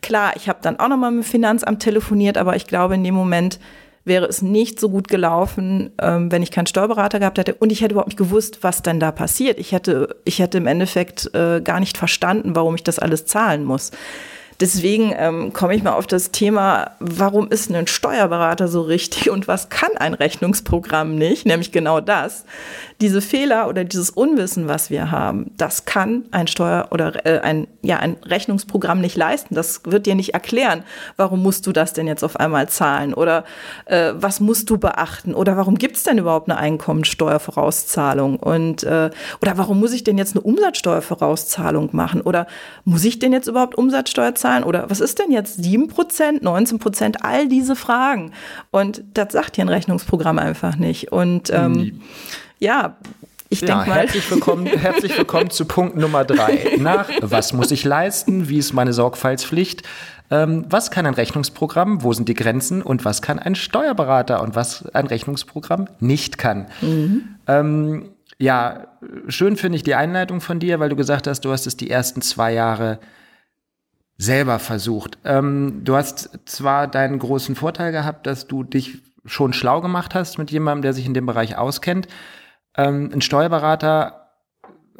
Klar, 0.00 0.32
ich 0.36 0.48
habe 0.48 0.60
dann 0.62 0.78
auch 0.78 0.88
nochmal 0.88 1.10
mit 1.10 1.24
dem 1.24 1.28
Finanzamt 1.28 1.82
telefoniert, 1.82 2.38
aber 2.38 2.56
ich 2.56 2.66
glaube, 2.66 2.94
in 2.94 3.04
dem 3.04 3.14
Moment 3.14 3.58
wäre 4.04 4.26
es 4.26 4.42
nicht 4.42 4.78
so 4.78 4.90
gut 4.90 5.08
gelaufen, 5.08 5.90
ähm, 6.00 6.30
wenn 6.30 6.42
ich 6.42 6.50
keinen 6.50 6.66
Steuerberater 6.66 7.18
gehabt 7.18 7.38
hätte 7.38 7.54
und 7.54 7.72
ich 7.72 7.80
hätte 7.80 7.92
überhaupt 7.92 8.08
nicht 8.08 8.18
gewusst, 8.18 8.58
was 8.62 8.82
denn 8.82 9.00
da 9.00 9.12
passiert. 9.12 9.58
Ich 9.58 9.72
hätte, 9.72 10.16
ich 10.24 10.38
hätte 10.38 10.58
im 10.58 10.66
Endeffekt 10.66 11.34
äh, 11.34 11.60
gar 11.62 11.80
nicht 11.80 11.96
verstanden, 11.96 12.54
warum 12.54 12.74
ich 12.74 12.82
das 12.82 12.98
alles 12.98 13.24
zahlen 13.26 13.64
muss. 13.64 13.92
Deswegen 14.64 15.12
ähm, 15.18 15.52
komme 15.52 15.74
ich 15.76 15.82
mal 15.82 15.92
auf 15.92 16.06
das 16.06 16.30
Thema, 16.30 16.92
warum 16.98 17.48
ist 17.48 17.70
ein 17.70 17.86
Steuerberater 17.86 18.66
so 18.66 18.80
richtig 18.80 19.28
und 19.28 19.46
was 19.46 19.68
kann 19.68 19.90
ein 19.98 20.14
Rechnungsprogramm 20.14 21.16
nicht, 21.16 21.44
nämlich 21.44 21.70
genau 21.70 22.00
das. 22.00 22.46
Diese 23.02 23.20
Fehler 23.20 23.68
oder 23.68 23.84
dieses 23.84 24.08
Unwissen, 24.08 24.66
was 24.66 24.88
wir 24.88 25.10
haben, 25.10 25.50
das 25.58 25.84
kann 25.84 26.24
ein 26.30 26.46
Steuer- 26.46 26.88
oder 26.92 27.26
äh, 27.26 27.40
ein, 27.40 27.66
ja, 27.82 27.98
ein 27.98 28.16
Rechnungsprogramm 28.24 29.02
nicht 29.02 29.18
leisten. 29.18 29.54
Das 29.54 29.82
wird 29.84 30.06
dir 30.06 30.14
nicht 30.14 30.32
erklären, 30.32 30.82
warum 31.18 31.42
musst 31.42 31.66
du 31.66 31.72
das 31.72 31.92
denn 31.92 32.06
jetzt 32.06 32.24
auf 32.24 32.40
einmal 32.40 32.66
zahlen 32.70 33.12
oder 33.12 33.44
äh, 33.84 34.14
was 34.14 34.40
musst 34.40 34.70
du 34.70 34.78
beachten 34.78 35.34
oder 35.34 35.58
warum 35.58 35.76
gibt 35.76 35.96
es 35.96 36.04
denn 36.04 36.16
überhaupt 36.16 36.48
eine 36.48 36.58
Einkommensteuervorauszahlung 36.58 38.36
und 38.36 38.82
äh, 38.84 39.10
oder 39.42 39.58
warum 39.58 39.78
muss 39.78 39.92
ich 39.92 40.04
denn 40.04 40.16
jetzt 40.16 40.34
eine 40.34 40.40
Umsatzsteuervorauszahlung 40.40 41.90
machen 41.92 42.22
oder 42.22 42.46
muss 42.86 43.04
ich 43.04 43.18
denn 43.18 43.34
jetzt 43.34 43.48
überhaupt 43.48 43.74
Umsatzsteuer 43.74 44.34
zahlen 44.34 44.53
oder 44.62 44.88
was 44.88 45.00
ist 45.00 45.18
denn 45.18 45.32
jetzt 45.32 45.58
7%, 45.58 46.42
19%, 46.42 47.16
all 47.22 47.48
diese 47.48 47.74
Fragen. 47.74 48.32
Und 48.70 49.02
das 49.14 49.32
sagt 49.32 49.56
hier 49.56 49.64
ein 49.64 49.68
Rechnungsprogramm 49.68 50.38
einfach 50.38 50.76
nicht. 50.76 51.10
Und 51.10 51.50
ähm, 51.50 52.02
ja, 52.60 52.96
ich 53.48 53.60
ja, 53.60 53.66
denke 53.66 53.90
mal. 53.90 53.98
Herzlich 54.00 54.30
willkommen, 54.30 54.66
herzlich 54.66 55.16
willkommen 55.16 55.50
zu 55.50 55.64
Punkt 55.64 55.96
Nummer 55.96 56.24
drei. 56.24 56.76
Nach 56.78 57.08
was 57.20 57.52
muss 57.52 57.70
ich 57.70 57.84
leisten? 57.84 58.48
Wie 58.48 58.58
ist 58.58 58.72
meine 58.72 58.92
Sorgfaltspflicht? 58.92 59.82
Ähm, 60.30 60.64
was 60.68 60.90
kann 60.90 61.06
ein 61.06 61.14
Rechnungsprogramm? 61.14 62.02
Wo 62.02 62.12
sind 62.12 62.28
die 62.28 62.34
Grenzen? 62.34 62.82
Und 62.82 63.04
was 63.04 63.22
kann 63.22 63.38
ein 63.38 63.54
Steuerberater? 63.54 64.42
Und 64.42 64.56
was 64.56 64.86
ein 64.94 65.06
Rechnungsprogramm 65.06 65.88
nicht 66.00 66.38
kann? 66.38 66.66
Mhm. 66.80 67.36
Ähm, 67.46 68.08
ja, 68.38 68.88
schön 69.28 69.56
finde 69.56 69.76
ich 69.76 69.82
die 69.84 69.94
Einleitung 69.94 70.40
von 70.40 70.58
dir, 70.58 70.80
weil 70.80 70.88
du 70.88 70.96
gesagt 70.96 71.26
hast, 71.26 71.42
du 71.44 71.52
hast 71.52 71.66
es 71.66 71.76
die 71.76 71.90
ersten 71.90 72.22
zwei 72.22 72.52
Jahre 72.52 72.98
selber 74.16 74.58
versucht. 74.58 75.18
Ähm, 75.24 75.80
du 75.84 75.96
hast 75.96 76.38
zwar 76.46 76.86
deinen 76.86 77.18
großen 77.18 77.56
Vorteil 77.56 77.92
gehabt, 77.92 78.26
dass 78.26 78.46
du 78.46 78.62
dich 78.62 79.02
schon 79.24 79.52
schlau 79.52 79.80
gemacht 79.80 80.14
hast 80.14 80.38
mit 80.38 80.50
jemandem, 80.50 80.82
der 80.82 80.92
sich 80.92 81.06
in 81.06 81.14
dem 81.14 81.26
Bereich 81.26 81.56
auskennt. 81.56 82.08
Ähm, 82.76 83.10
ein 83.12 83.20
Steuerberater 83.20 84.30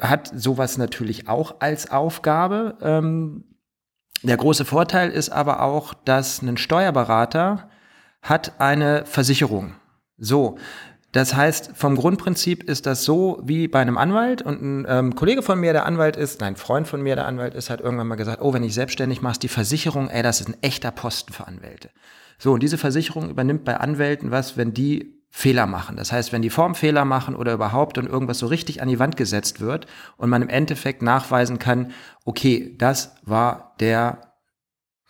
hat 0.00 0.30
sowas 0.34 0.78
natürlich 0.78 1.28
auch 1.28 1.56
als 1.60 1.90
Aufgabe. 1.90 2.76
Ähm, 2.80 3.44
der 4.22 4.36
große 4.36 4.64
Vorteil 4.64 5.10
ist 5.10 5.30
aber 5.30 5.62
auch, 5.62 5.94
dass 5.94 6.42
ein 6.42 6.56
Steuerberater 6.56 7.68
hat 8.22 8.58
eine 8.58 9.04
Versicherung. 9.04 9.74
So, 10.16 10.56
das 11.14 11.32
heißt, 11.32 11.76
vom 11.76 11.94
Grundprinzip 11.94 12.64
ist 12.64 12.86
das 12.86 13.04
so 13.04 13.40
wie 13.44 13.68
bei 13.68 13.78
einem 13.78 13.98
Anwalt 13.98 14.42
und 14.42 14.60
ein 14.60 14.86
ähm, 14.88 15.14
Kollege 15.14 15.42
von 15.42 15.60
mir, 15.60 15.72
der 15.72 15.86
Anwalt 15.86 16.16
ist, 16.16 16.40
nein, 16.40 16.54
ein 16.54 16.56
Freund 16.56 16.88
von 16.88 17.00
mir, 17.00 17.14
der 17.14 17.26
Anwalt 17.26 17.54
ist, 17.54 17.70
hat 17.70 17.80
irgendwann 17.80 18.08
mal 18.08 18.16
gesagt, 18.16 18.42
oh, 18.42 18.52
wenn 18.52 18.64
ich 18.64 18.74
selbstständig 18.74 19.22
mache, 19.22 19.38
die 19.38 19.46
Versicherung, 19.46 20.10
ey, 20.10 20.24
das 20.24 20.40
ist 20.40 20.48
ein 20.48 20.56
echter 20.60 20.90
Posten 20.90 21.32
für 21.32 21.46
Anwälte. 21.46 21.90
So, 22.36 22.52
und 22.52 22.64
diese 22.64 22.78
Versicherung 22.78 23.30
übernimmt 23.30 23.64
bei 23.64 23.76
Anwälten 23.76 24.32
was, 24.32 24.56
wenn 24.56 24.74
die 24.74 25.22
Fehler 25.30 25.66
machen. 25.66 25.94
Das 25.94 26.10
heißt, 26.10 26.32
wenn 26.32 26.42
die 26.42 26.50
Formfehler 26.50 27.04
machen 27.04 27.36
oder 27.36 27.52
überhaupt 27.52 27.96
und 27.96 28.08
irgendwas 28.08 28.40
so 28.40 28.48
richtig 28.48 28.82
an 28.82 28.88
die 28.88 28.98
Wand 28.98 29.16
gesetzt 29.16 29.60
wird 29.60 29.86
und 30.16 30.30
man 30.30 30.42
im 30.42 30.48
Endeffekt 30.48 31.00
nachweisen 31.00 31.60
kann, 31.60 31.92
okay, 32.24 32.74
das 32.76 33.14
war 33.22 33.76
der 33.78 34.34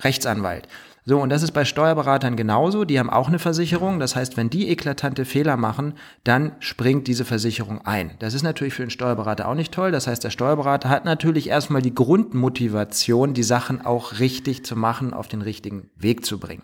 Rechtsanwalt. 0.00 0.68
So, 1.06 1.20
und 1.20 1.28
das 1.28 1.42
ist 1.42 1.52
bei 1.52 1.66
Steuerberatern 1.66 2.34
genauso. 2.34 2.86
Die 2.86 2.98
haben 2.98 3.10
auch 3.10 3.28
eine 3.28 3.38
Versicherung. 3.38 4.00
Das 4.00 4.16
heißt, 4.16 4.38
wenn 4.38 4.48
die 4.48 4.70
eklatante 4.70 5.26
Fehler 5.26 5.58
machen, 5.58 5.94
dann 6.24 6.52
springt 6.60 7.06
diese 7.08 7.26
Versicherung 7.26 7.84
ein. 7.84 8.12
Das 8.20 8.32
ist 8.32 8.42
natürlich 8.42 8.72
für 8.72 8.84
den 8.84 8.90
Steuerberater 8.90 9.46
auch 9.46 9.54
nicht 9.54 9.72
toll. 9.72 9.92
Das 9.92 10.06
heißt, 10.06 10.24
der 10.24 10.30
Steuerberater 10.30 10.88
hat 10.88 11.04
natürlich 11.04 11.50
erstmal 11.50 11.82
die 11.82 11.94
Grundmotivation, 11.94 13.34
die 13.34 13.42
Sachen 13.42 13.84
auch 13.84 14.18
richtig 14.18 14.64
zu 14.64 14.76
machen, 14.76 15.12
auf 15.12 15.28
den 15.28 15.42
richtigen 15.42 15.90
Weg 15.94 16.24
zu 16.24 16.40
bringen. 16.40 16.62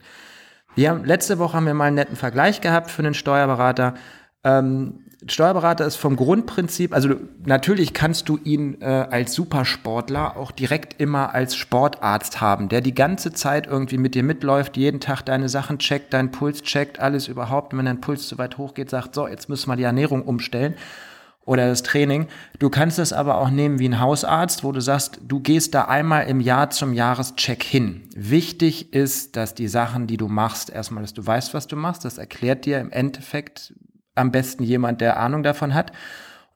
Wir 0.75 0.89
haben, 0.89 1.05
letzte 1.05 1.39
Woche 1.39 1.57
haben 1.57 1.67
wir 1.67 1.75
mal 1.75 1.87
einen 1.87 1.97
netten 1.97 2.17
Vergleich 2.17 2.63
gehabt 2.63 2.91
für 2.91 3.03
einen 3.03 3.15
Steuerberater. 3.15 3.95
Ähm, 4.43 5.05
Steuerberater 5.27 5.87
ist 5.87 5.97
vom 5.97 6.17
Grundprinzip, 6.17 6.95
also 6.95 7.11
natürlich 7.45 7.93
kannst 7.93 8.29
du 8.29 8.39
ihn 8.39 8.81
äh, 8.81 8.87
als 8.87 9.35
Supersportler 9.35 10.37
auch 10.37 10.51
direkt 10.51 11.01
immer 11.01 11.35
als 11.35 11.57
Sportarzt 11.57 12.41
haben, 12.41 12.69
der 12.69 12.81
die 12.81 12.95
ganze 12.95 13.33
Zeit 13.33 13.67
irgendwie 13.67 13.99
mit 13.99 14.15
dir 14.15 14.23
mitläuft, 14.23 14.77
jeden 14.77 15.01
Tag 15.01 15.23
deine 15.23 15.49
Sachen 15.49 15.79
checkt, 15.79 16.15
deinen 16.15 16.31
Puls 16.31 16.63
checkt, 16.63 17.01
alles 17.01 17.29
überhaupt. 17.29 17.73
Und 17.73 17.79
wenn 17.79 17.87
dein 17.87 18.01
Puls 18.01 18.29
zu 18.29 18.39
weit 18.39 18.57
hoch 18.57 18.73
geht, 18.73 18.89
sagt, 18.89 19.15
so, 19.15 19.29
jetzt 19.29 19.49
müssen 19.49 19.69
wir 19.69 19.77
die 19.77 19.83
Ernährung 19.83 20.23
umstellen 20.23 20.75
oder 21.45 21.69
das 21.69 21.83
Training. 21.83 22.27
Du 22.59 22.71
kannst 22.71 22.99
es 22.99 23.13
aber 23.13 23.39
auch 23.39 23.51
nehmen 23.51 23.79
wie 23.79 23.89
ein 23.89 24.01
Hausarzt, 24.01 24.65
wo 24.65 24.73
du 24.73 24.81
sagst, 24.81 25.21
du 25.27 25.41
gehst 25.41 25.75
da 25.75 25.87
einmal 25.87 26.29
im 26.29 26.41
Jahr 26.41 26.71
zum 26.71 26.93
Jahrescheck 26.95 27.63
hin. 27.63 28.09
Wichtig 28.15 28.95
ist, 28.95 29.37
dass 29.37 29.55
die 29.55 29.69
Sachen, 29.69 30.07
die 30.07 30.17
du 30.17 30.29
machst, 30.29 30.71
erstmal, 30.71 31.03
dass 31.03 31.13
du 31.13 31.27
weißt, 31.27 31.53
was 31.53 31.67
du 31.67 31.77
machst. 31.77 32.05
Das 32.05 32.19
erklärt 32.19 32.65
dir 32.67 32.79
im 32.79 32.91
Endeffekt 32.91 33.75
am 34.15 34.31
besten 34.31 34.63
jemand, 34.63 35.01
der 35.01 35.19
Ahnung 35.19 35.43
davon 35.43 35.75
hat. 35.75 35.93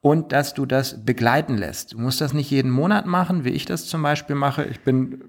Und 0.00 0.32
dass 0.32 0.52
du 0.52 0.66
das 0.66 1.04
begleiten 1.04 1.56
lässt. 1.56 1.94
Du 1.94 1.98
musst 1.98 2.20
das 2.20 2.34
nicht 2.34 2.50
jeden 2.50 2.70
Monat 2.70 3.06
machen, 3.06 3.44
wie 3.44 3.50
ich 3.50 3.64
das 3.64 3.86
zum 3.86 4.02
Beispiel 4.02 4.36
mache. 4.36 4.64
Ich 4.64 4.80
bin 4.80 5.24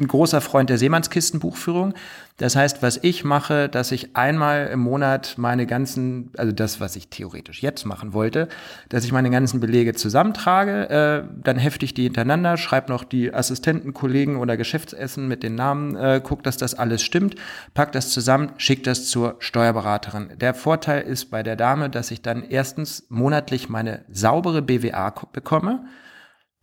ein 0.00 0.08
großer 0.08 0.40
Freund 0.40 0.70
der 0.70 0.78
Seemannskistenbuchführung. 0.78 1.94
Das 2.36 2.56
heißt, 2.56 2.82
was 2.82 2.98
ich 3.00 3.22
mache, 3.22 3.68
dass 3.68 3.92
ich 3.92 4.16
einmal 4.16 4.66
im 4.66 4.80
Monat 4.80 5.34
meine 5.36 5.66
ganzen, 5.66 6.30
also 6.36 6.50
das, 6.50 6.80
was 6.80 6.96
ich 6.96 7.08
theoretisch 7.08 7.62
jetzt 7.62 7.84
machen 7.84 8.12
wollte, 8.12 8.48
dass 8.88 9.04
ich 9.04 9.12
meine 9.12 9.30
ganzen 9.30 9.60
Belege 9.60 9.94
zusammentrage, 9.94 10.90
äh, 10.90 11.42
dann 11.44 11.58
hefte 11.58 11.84
ich 11.84 11.94
die 11.94 12.02
hintereinander, 12.02 12.56
schreibe 12.56 12.90
noch 12.90 13.04
die 13.04 13.32
Assistenten, 13.32 13.94
Kollegen 13.94 14.36
oder 14.38 14.56
Geschäftsessen 14.56 15.28
mit 15.28 15.44
den 15.44 15.54
Namen, 15.54 15.94
äh, 15.94 16.20
guck, 16.24 16.42
dass 16.42 16.56
das 16.56 16.74
alles 16.74 17.02
stimmt, 17.02 17.36
pack 17.72 17.92
das 17.92 18.10
zusammen, 18.10 18.50
schick 18.56 18.82
das 18.82 19.06
zur 19.06 19.36
Steuerberaterin. 19.38 20.30
Der 20.40 20.54
Vorteil 20.54 21.02
ist 21.02 21.26
bei 21.26 21.44
der 21.44 21.54
Dame, 21.54 21.88
dass 21.88 22.10
ich 22.10 22.20
dann 22.20 22.42
erstens 22.42 23.06
monatlich 23.10 23.68
meine 23.68 24.04
saubere 24.10 24.60
BWA 24.60 25.14
bekomme, 25.32 25.84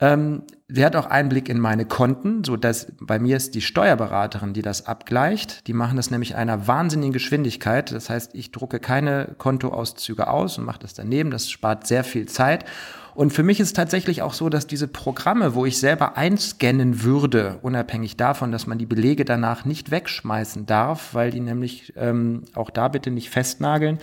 ähm, 0.01 0.43
sie 0.67 0.83
hat 0.83 0.95
auch 0.95 1.05
Einblick 1.05 1.47
in 1.47 1.59
meine 1.59 1.85
Konten, 1.85 2.43
so 2.43 2.57
dass 2.57 2.91
bei 2.99 3.19
mir 3.19 3.37
ist 3.37 3.53
die 3.53 3.61
Steuerberaterin, 3.61 4.53
die 4.53 4.63
das 4.63 4.87
abgleicht. 4.87 5.67
Die 5.67 5.73
machen 5.73 5.95
das 5.95 6.09
nämlich 6.09 6.35
einer 6.35 6.67
wahnsinnigen 6.67 7.13
Geschwindigkeit. 7.13 7.91
Das 7.91 8.09
heißt, 8.09 8.33
ich 8.33 8.51
drucke 8.51 8.79
keine 8.79 9.35
Kontoauszüge 9.37 10.27
aus 10.27 10.57
und 10.57 10.65
mache 10.65 10.79
das 10.79 10.95
daneben. 10.95 11.29
Das 11.29 11.51
spart 11.51 11.85
sehr 11.85 12.03
viel 12.03 12.27
Zeit. 12.27 12.65
Und 13.13 13.31
für 13.31 13.43
mich 13.43 13.59
ist 13.59 13.75
tatsächlich 13.75 14.23
auch 14.23 14.33
so, 14.33 14.49
dass 14.49 14.65
diese 14.65 14.87
Programme, 14.87 15.53
wo 15.53 15.65
ich 15.65 15.77
selber 15.77 16.17
einscannen 16.17 17.03
würde, 17.03 17.59
unabhängig 17.61 18.17
davon, 18.17 18.51
dass 18.51 18.65
man 18.65 18.79
die 18.79 18.85
Belege 18.85 19.25
danach 19.25 19.65
nicht 19.65 19.91
wegschmeißen 19.91 20.65
darf, 20.65 21.13
weil 21.13 21.29
die 21.29 21.41
nämlich 21.41 21.93
ähm, 21.97 22.43
auch 22.55 22.71
da 22.71 22.87
bitte 22.87 23.11
nicht 23.11 23.29
festnageln, 23.29 23.99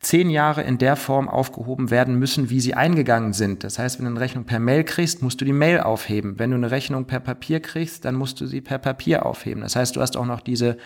zehn 0.00 0.30
Jahre 0.30 0.62
in 0.62 0.78
der 0.78 0.96
Form 0.96 1.28
aufgehoben 1.28 1.90
werden 1.90 2.18
müssen, 2.18 2.50
wie 2.50 2.60
sie 2.60 2.74
eingegangen 2.74 3.32
sind. 3.32 3.64
Das 3.64 3.78
heißt, 3.78 3.98
wenn 3.98 4.04
du 4.04 4.12
eine 4.12 4.20
Rechnung 4.20 4.44
per 4.44 4.60
Mail 4.60 4.84
kriegst, 4.84 5.22
musst 5.22 5.40
du 5.40 5.44
die 5.44 5.52
Mail 5.52 5.80
aufheben. 5.80 6.38
Wenn 6.38 6.50
du 6.50 6.56
eine 6.56 6.70
Rechnung 6.70 7.06
per 7.06 7.20
Papier 7.20 7.60
kriegst, 7.60 8.04
dann 8.04 8.14
musst 8.14 8.40
du 8.40 8.46
sie 8.46 8.60
per 8.60 8.78
Papier 8.78 9.26
aufheben. 9.26 9.62
Das 9.62 9.74
heißt, 9.74 9.96
du 9.96 10.00
hast 10.00 10.16
auch 10.16 10.26
noch 10.26 10.40
diese 10.40 10.76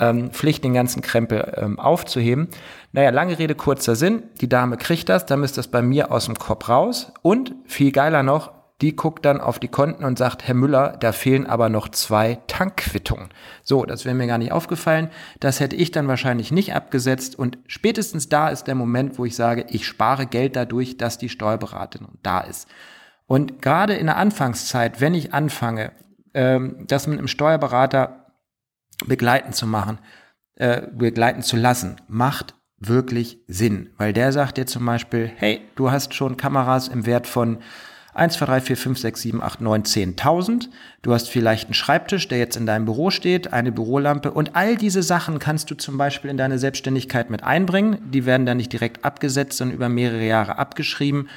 ähm, 0.00 0.30
Pflicht, 0.32 0.64
den 0.64 0.74
ganzen 0.74 1.02
Krempel 1.02 1.54
ähm, 1.56 1.78
aufzuheben. 1.78 2.48
Naja, 2.92 3.10
lange 3.10 3.38
Rede, 3.38 3.54
kurzer 3.54 3.94
Sinn. 3.94 4.24
Die 4.40 4.48
Dame 4.48 4.76
kriegt 4.76 5.08
das, 5.08 5.26
dann 5.26 5.44
ist 5.44 5.56
das 5.56 5.68
bei 5.68 5.82
mir 5.82 6.10
aus 6.10 6.24
dem 6.24 6.36
Kopf 6.36 6.68
raus. 6.68 7.12
Und 7.22 7.54
viel 7.66 7.92
geiler 7.92 8.22
noch, 8.22 8.52
die 8.80 8.96
guckt 8.96 9.24
dann 9.24 9.40
auf 9.40 9.58
die 9.58 9.68
Konten 9.68 10.04
und 10.04 10.18
sagt, 10.18 10.46
Herr 10.46 10.54
Müller, 10.54 10.96
da 10.98 11.12
fehlen 11.12 11.46
aber 11.46 11.68
noch 11.68 11.88
zwei 11.88 12.38
Tankquittungen. 12.46 13.28
So, 13.62 13.84
das 13.84 14.04
wäre 14.04 14.14
mir 14.14 14.26
gar 14.26 14.38
nicht 14.38 14.52
aufgefallen. 14.52 15.10
Das 15.38 15.60
hätte 15.60 15.76
ich 15.76 15.90
dann 15.90 16.08
wahrscheinlich 16.08 16.50
nicht 16.50 16.74
abgesetzt. 16.74 17.38
Und 17.38 17.58
spätestens 17.66 18.28
da 18.28 18.48
ist 18.48 18.64
der 18.64 18.74
Moment, 18.74 19.18
wo 19.18 19.24
ich 19.24 19.36
sage, 19.36 19.66
ich 19.68 19.86
spare 19.86 20.26
Geld 20.26 20.56
dadurch, 20.56 20.96
dass 20.96 21.18
die 21.18 21.28
Steuerberaterin 21.28 22.08
da 22.22 22.40
ist. 22.40 22.68
Und 23.26 23.60
gerade 23.60 23.94
in 23.94 24.06
der 24.06 24.16
Anfangszeit, 24.16 25.00
wenn 25.00 25.14
ich 25.14 25.34
anfange, 25.34 25.92
ähm, 26.32 26.84
das 26.86 27.06
mit 27.06 27.18
einem 27.18 27.28
Steuerberater 27.28 28.26
begleiten 29.06 29.52
zu 29.52 29.66
machen, 29.66 29.98
äh, 30.56 30.82
begleiten 30.90 31.42
zu 31.42 31.56
lassen, 31.56 31.96
macht 32.08 32.54
wirklich 32.78 33.38
Sinn. 33.46 33.90
Weil 33.98 34.12
der 34.14 34.32
sagt 34.32 34.56
dir 34.56 34.66
zum 34.66 34.86
Beispiel, 34.86 35.30
hey, 35.36 35.60
du 35.74 35.90
hast 35.90 36.14
schon 36.14 36.38
Kameras 36.38 36.88
im 36.88 37.04
Wert 37.04 37.26
von 37.26 37.58
1, 38.14 38.34
2, 38.34 38.46
3, 38.46 38.60
4, 38.60 38.76
5, 38.76 38.98
6, 38.98 39.22
7, 39.22 39.42
8, 39.42 39.60
9, 39.60 39.82
10.000. 39.82 40.68
Du 41.02 41.12
hast 41.12 41.28
vielleicht 41.28 41.66
einen 41.66 41.74
Schreibtisch, 41.74 42.28
der 42.28 42.38
jetzt 42.38 42.56
in 42.56 42.66
deinem 42.66 42.84
Büro 42.84 43.10
steht, 43.10 43.52
eine 43.52 43.72
Bürolampe 43.72 44.32
und 44.32 44.56
all 44.56 44.76
diese 44.76 45.02
Sachen 45.02 45.38
kannst 45.38 45.70
du 45.70 45.76
zum 45.76 45.96
Beispiel 45.96 46.30
in 46.30 46.36
deine 46.36 46.58
Selbstständigkeit 46.58 47.30
mit 47.30 47.44
einbringen. 47.44 47.98
Die 48.10 48.26
werden 48.26 48.46
dann 48.46 48.56
nicht 48.56 48.72
direkt 48.72 49.04
abgesetzt, 49.04 49.58
sondern 49.58 49.76
über 49.76 49.88
mehrere 49.88 50.26
Jahre 50.26 50.58
abgeschrieben. 50.58 51.28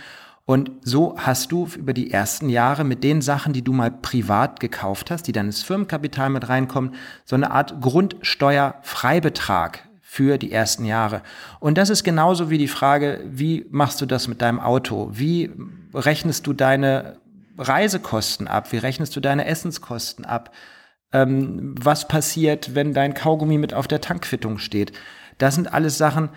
Und 0.45 0.71
so 0.81 1.15
hast 1.17 1.53
du 1.53 1.69
über 1.77 1.93
die 1.93 2.11
ersten 2.11 2.49
Jahre 2.49 2.83
mit 2.83 3.03
den 3.03 3.21
Sachen, 3.21 3.53
die 3.53 3.63
du 3.63 3.71
mal 3.71 3.91
privat 3.91 4.59
gekauft 4.59 5.09
hast, 5.09 5.27
die 5.27 5.31
dann 5.31 5.45
ins 5.45 5.63
Firmenkapital 5.63 6.29
mit 6.29 6.49
reinkommen, 6.49 6.95
so 7.23 7.37
eine 7.37 7.51
Art 7.51 7.79
Grundsteuerfreibetrag 7.79 9.87
für 10.01 10.37
die 10.37 10.51
ersten 10.51 10.83
Jahre. 10.83 11.21
Und 11.61 11.77
das 11.77 11.89
ist 11.89 12.03
genauso 12.03 12.49
wie 12.49 12.57
die 12.57 12.67
Frage, 12.67 13.21
wie 13.25 13.65
machst 13.71 14.01
du 14.01 14.05
das 14.05 14.27
mit 14.27 14.41
deinem 14.41 14.59
Auto? 14.59 15.09
Wie 15.13 15.49
rechnest 15.93 16.47
du 16.47 16.53
deine 16.53 17.17
Reisekosten 17.57 18.47
ab? 18.47 18.71
Wie 18.71 18.77
rechnest 18.77 19.15
du 19.15 19.19
deine 19.19 19.45
Essenskosten 19.45 20.25
ab? 20.25 20.53
Ähm, 21.11 21.75
was 21.79 22.07
passiert, 22.07 22.75
wenn 22.75 22.93
dein 22.93 23.13
Kaugummi 23.13 23.57
mit 23.57 23.73
auf 23.73 23.87
der 23.87 24.01
Tankquittung 24.01 24.57
steht? 24.57 24.91
Das 25.37 25.55
sind 25.55 25.73
alles 25.73 25.97
Sachen, 25.97 26.29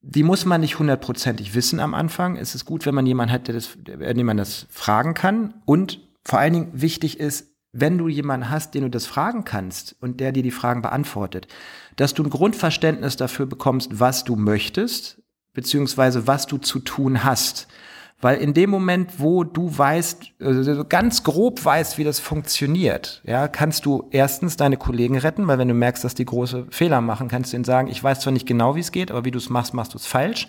die 0.00 0.22
muss 0.22 0.44
man 0.44 0.60
nicht 0.60 0.78
hundertprozentig 0.78 1.54
wissen 1.54 1.80
am 1.80 1.94
Anfang. 1.94 2.36
Es 2.36 2.54
ist 2.54 2.64
gut, 2.64 2.86
wenn 2.86 2.94
man 2.94 3.06
jemanden 3.06 3.32
hat, 3.32 3.48
der 3.48 3.54
das, 3.54 3.70
dem 3.76 4.26
man 4.26 4.36
das 4.36 4.66
fragen 4.70 5.14
kann. 5.14 5.54
Und 5.64 6.00
vor 6.24 6.38
allen 6.38 6.52
Dingen 6.52 6.70
wichtig 6.72 7.18
ist, 7.18 7.48
wenn 7.72 7.98
du 7.98 8.08
jemanden 8.08 8.50
hast, 8.50 8.74
den 8.74 8.82
du 8.82 8.90
das 8.90 9.06
fragen 9.06 9.44
kannst 9.44 9.96
und 10.00 10.20
der 10.20 10.32
dir 10.32 10.42
die 10.42 10.50
Fragen 10.50 10.82
beantwortet, 10.82 11.48
dass 11.96 12.14
du 12.14 12.22
ein 12.22 12.30
Grundverständnis 12.30 13.16
dafür 13.16 13.46
bekommst, 13.46 14.00
was 14.00 14.24
du 14.24 14.36
möchtest, 14.36 15.22
beziehungsweise 15.52 16.26
was 16.26 16.46
du 16.46 16.58
zu 16.58 16.78
tun 16.78 17.24
hast. 17.24 17.68
Weil 18.20 18.38
in 18.38 18.52
dem 18.52 18.68
Moment, 18.70 19.20
wo 19.20 19.44
du 19.44 19.78
weißt, 19.78 20.32
also 20.40 20.84
ganz 20.84 21.22
grob 21.22 21.64
weißt, 21.64 21.98
wie 21.98 22.04
das 22.04 22.18
funktioniert, 22.18 23.22
ja, 23.24 23.46
kannst 23.46 23.86
du 23.86 24.08
erstens 24.10 24.56
deine 24.56 24.76
Kollegen 24.76 25.16
retten, 25.16 25.46
weil 25.46 25.58
wenn 25.58 25.68
du 25.68 25.74
merkst, 25.74 26.02
dass 26.02 26.16
die 26.16 26.24
große 26.24 26.66
Fehler 26.70 27.00
machen, 27.00 27.28
kannst 27.28 27.52
du 27.52 27.56
ihnen 27.56 27.64
sagen, 27.64 27.88
ich 27.88 28.02
weiß 28.02 28.20
zwar 28.20 28.32
nicht 28.32 28.46
genau, 28.46 28.74
wie 28.74 28.80
es 28.80 28.90
geht, 28.90 29.12
aber 29.12 29.24
wie 29.24 29.30
du 29.30 29.38
es 29.38 29.50
machst, 29.50 29.72
machst 29.72 29.94
du 29.94 29.98
es 29.98 30.06
falsch. 30.06 30.48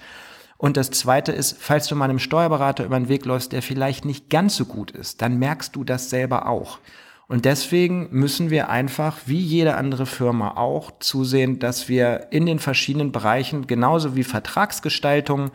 Und 0.57 0.77
das 0.77 0.89
zweite 0.89 1.31
ist, 1.31 1.57
falls 1.59 1.87
du 1.87 1.95
mal 1.95 2.09
einem 2.09 2.19
Steuerberater 2.19 2.85
über 2.85 2.99
den 2.99 3.07
Weg 3.07 3.25
läufst, 3.25 3.51
der 3.51 3.61
vielleicht 3.61 4.03
nicht 4.03 4.29
ganz 4.29 4.55
so 4.55 4.65
gut 4.65 4.89
ist, 4.89 5.21
dann 5.21 5.37
merkst 5.37 5.75
du 5.75 5.83
das 5.83 6.09
selber 6.09 6.47
auch. 6.47 6.79
Und 7.27 7.45
deswegen 7.45 8.07
müssen 8.09 8.49
wir 8.49 8.69
einfach, 8.69 9.19
wie 9.27 9.39
jede 9.39 9.75
andere 9.75 10.07
Firma 10.07 10.57
auch, 10.57 10.91
zusehen, 10.99 11.59
dass 11.59 11.87
wir 11.87 12.27
in 12.31 12.47
den 12.47 12.57
verschiedenen 12.57 13.11
Bereichen, 13.11 13.67
genauso 13.67 14.15
wie 14.15 14.23
Vertragsgestaltung, 14.23 15.51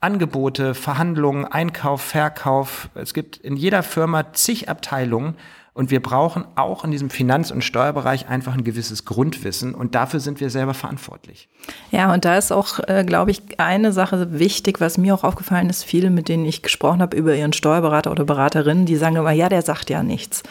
Angebote, 0.00 0.74
Verhandlungen, 0.74 1.44
Einkauf, 1.44 2.02
Verkauf, 2.02 2.88
es 2.94 3.14
gibt 3.14 3.36
in 3.38 3.56
jeder 3.56 3.82
Firma 3.82 4.32
zig 4.32 4.68
Abteilungen, 4.68 5.36
und 5.76 5.90
wir 5.90 6.00
brauchen 6.00 6.46
auch 6.54 6.84
in 6.84 6.90
diesem 6.90 7.10
Finanz- 7.10 7.50
und 7.50 7.62
Steuerbereich 7.62 8.30
einfach 8.30 8.54
ein 8.54 8.64
gewisses 8.64 9.04
Grundwissen. 9.04 9.74
Und 9.74 9.94
dafür 9.94 10.20
sind 10.20 10.40
wir 10.40 10.48
selber 10.48 10.72
verantwortlich. 10.72 11.50
Ja, 11.90 12.14
und 12.14 12.24
da 12.24 12.38
ist 12.38 12.50
auch, 12.50 12.78
äh, 12.88 13.04
glaube 13.04 13.30
ich, 13.30 13.42
eine 13.58 13.92
Sache 13.92 14.38
wichtig, 14.38 14.80
was 14.80 14.96
mir 14.96 15.14
auch 15.14 15.22
aufgefallen 15.22 15.68
ist. 15.68 15.84
Viele, 15.84 16.08
mit 16.08 16.30
denen 16.30 16.46
ich 16.46 16.62
gesprochen 16.62 17.02
habe 17.02 17.14
über 17.14 17.36
ihren 17.36 17.52
Steuerberater 17.52 18.10
oder 18.10 18.24
Beraterinnen, 18.24 18.86
die 18.86 18.96
sagen 18.96 19.16
immer, 19.16 19.32
ja, 19.32 19.50
der 19.50 19.60
sagt 19.60 19.90
ja 19.90 20.02
nichts. 20.02 20.42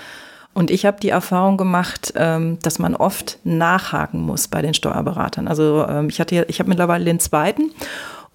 Und 0.54 0.70
ich 0.70 0.86
habe 0.86 1.00
die 1.00 1.10
Erfahrung 1.10 1.58
gemacht, 1.58 2.14
ähm, 2.16 2.60
dass 2.62 2.78
man 2.78 2.96
oft 2.96 3.40
nachhaken 3.44 4.22
muss 4.22 4.48
bei 4.48 4.62
den 4.62 4.76
Steuerberatern. 4.76 5.48
Also 5.48 5.88
ähm, 5.90 6.10
ich 6.10 6.20
hatte, 6.20 6.46
ich 6.48 6.60
habe 6.60 6.70
mittlerweile 6.70 7.04
den 7.04 7.20
zweiten 7.20 7.72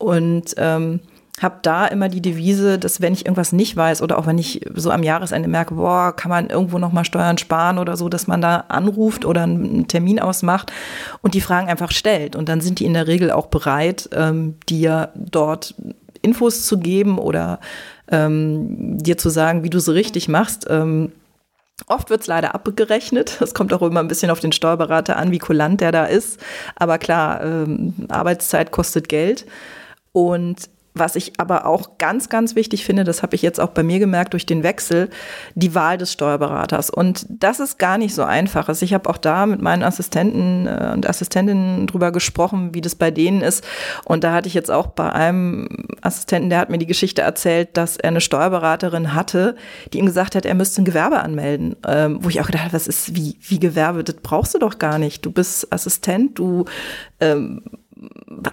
und 0.00 0.54
ähm, 0.56 1.00
habe 1.40 1.58
da 1.62 1.86
immer 1.86 2.08
die 2.08 2.20
Devise, 2.20 2.78
dass 2.78 3.00
wenn 3.00 3.14
ich 3.14 3.24
irgendwas 3.24 3.52
nicht 3.52 3.74
weiß 3.74 4.02
oder 4.02 4.18
auch 4.18 4.26
wenn 4.26 4.38
ich 4.38 4.60
so 4.74 4.90
am 4.90 5.02
Jahresende 5.02 5.48
merke, 5.48 5.74
boah, 5.74 6.14
kann 6.14 6.28
man 6.28 6.50
irgendwo 6.50 6.78
noch 6.78 6.92
mal 6.92 7.04
Steuern 7.04 7.38
sparen 7.38 7.78
oder 7.78 7.96
so, 7.96 8.08
dass 8.08 8.26
man 8.26 8.40
da 8.42 8.64
anruft 8.68 9.24
oder 9.24 9.44
einen 9.44 9.88
Termin 9.88 10.20
ausmacht 10.20 10.72
und 11.22 11.34
die 11.34 11.40
Fragen 11.40 11.68
einfach 11.68 11.92
stellt. 11.92 12.36
Und 12.36 12.48
dann 12.48 12.60
sind 12.60 12.78
die 12.78 12.84
in 12.84 12.94
der 12.94 13.06
Regel 13.06 13.30
auch 13.30 13.46
bereit, 13.46 14.10
ähm, 14.12 14.56
dir 14.68 15.10
dort 15.14 15.74
Infos 16.20 16.66
zu 16.66 16.78
geben 16.78 17.18
oder 17.18 17.60
ähm, 18.10 18.98
dir 18.98 19.16
zu 19.16 19.30
sagen, 19.30 19.64
wie 19.64 19.70
du 19.70 19.80
sie 19.80 19.94
richtig 19.94 20.28
machst. 20.28 20.66
Ähm, 20.68 21.12
Oft 21.86 22.10
wird 22.10 22.20
es 22.20 22.26
leider 22.26 22.54
abgerechnet. 22.54 23.38
Es 23.40 23.54
kommt 23.54 23.72
auch 23.72 23.80
immer 23.80 24.00
ein 24.00 24.08
bisschen 24.08 24.30
auf 24.30 24.40
den 24.40 24.52
Steuerberater 24.52 25.16
an, 25.16 25.30
wie 25.30 25.38
kulant 25.38 25.80
der 25.80 25.92
da 25.92 26.04
ist. 26.04 26.38
Aber 26.76 26.98
klar, 26.98 27.42
ähm, 27.42 27.94
Arbeitszeit 28.08 28.70
kostet 28.70 29.08
Geld. 29.08 29.46
Und 30.12 30.68
was 30.92 31.14
ich 31.14 31.32
aber 31.38 31.66
auch 31.66 31.98
ganz, 31.98 32.28
ganz 32.28 32.56
wichtig 32.56 32.84
finde, 32.84 33.04
das 33.04 33.22
habe 33.22 33.36
ich 33.36 33.42
jetzt 33.42 33.60
auch 33.60 33.70
bei 33.70 33.82
mir 33.82 34.00
gemerkt 34.00 34.32
durch 34.32 34.44
den 34.44 34.62
Wechsel, 34.64 35.08
die 35.54 35.74
Wahl 35.74 35.98
des 35.98 36.12
Steuerberaters. 36.12 36.90
Und 36.90 37.26
das 37.28 37.60
ist 37.60 37.78
gar 37.78 37.96
nicht 37.96 38.14
so 38.14 38.24
einfach. 38.24 38.68
Also 38.68 38.84
ich 38.84 38.92
habe 38.92 39.08
auch 39.08 39.16
da 39.16 39.46
mit 39.46 39.62
meinen 39.62 39.84
Assistenten 39.84 40.66
äh, 40.66 40.90
und 40.92 41.08
Assistentinnen 41.08 41.86
drüber 41.86 42.10
gesprochen, 42.10 42.74
wie 42.74 42.80
das 42.80 42.96
bei 42.96 43.10
denen 43.10 43.40
ist. 43.40 43.64
Und 44.04 44.24
da 44.24 44.32
hatte 44.32 44.48
ich 44.48 44.54
jetzt 44.54 44.70
auch 44.70 44.88
bei 44.88 45.12
einem 45.12 45.68
Assistenten, 46.02 46.50
der 46.50 46.58
hat 46.58 46.70
mir 46.70 46.78
die 46.78 46.86
Geschichte 46.86 47.22
erzählt, 47.22 47.76
dass 47.76 47.96
er 47.96 48.08
eine 48.08 48.20
Steuerberaterin 48.20 49.14
hatte, 49.14 49.56
die 49.92 49.98
ihm 49.98 50.06
gesagt 50.06 50.34
hat, 50.34 50.44
er 50.44 50.54
müsste 50.54 50.82
ein 50.82 50.84
Gewerbe 50.84 51.20
anmelden. 51.20 51.76
Ähm, 51.86 52.18
wo 52.20 52.28
ich 52.28 52.40
auch 52.40 52.46
gedacht 52.46 52.64
habe, 52.64 52.74
was 52.74 52.88
ist 52.88 53.14
wie, 53.14 53.36
wie 53.40 53.60
Gewerbe? 53.60 54.02
Das 54.02 54.16
brauchst 54.16 54.54
du 54.54 54.58
doch 54.58 54.78
gar 54.78 54.98
nicht. 54.98 55.24
Du 55.24 55.30
bist 55.30 55.72
Assistent, 55.72 56.38
du 56.38 56.64
ähm, 57.20 57.62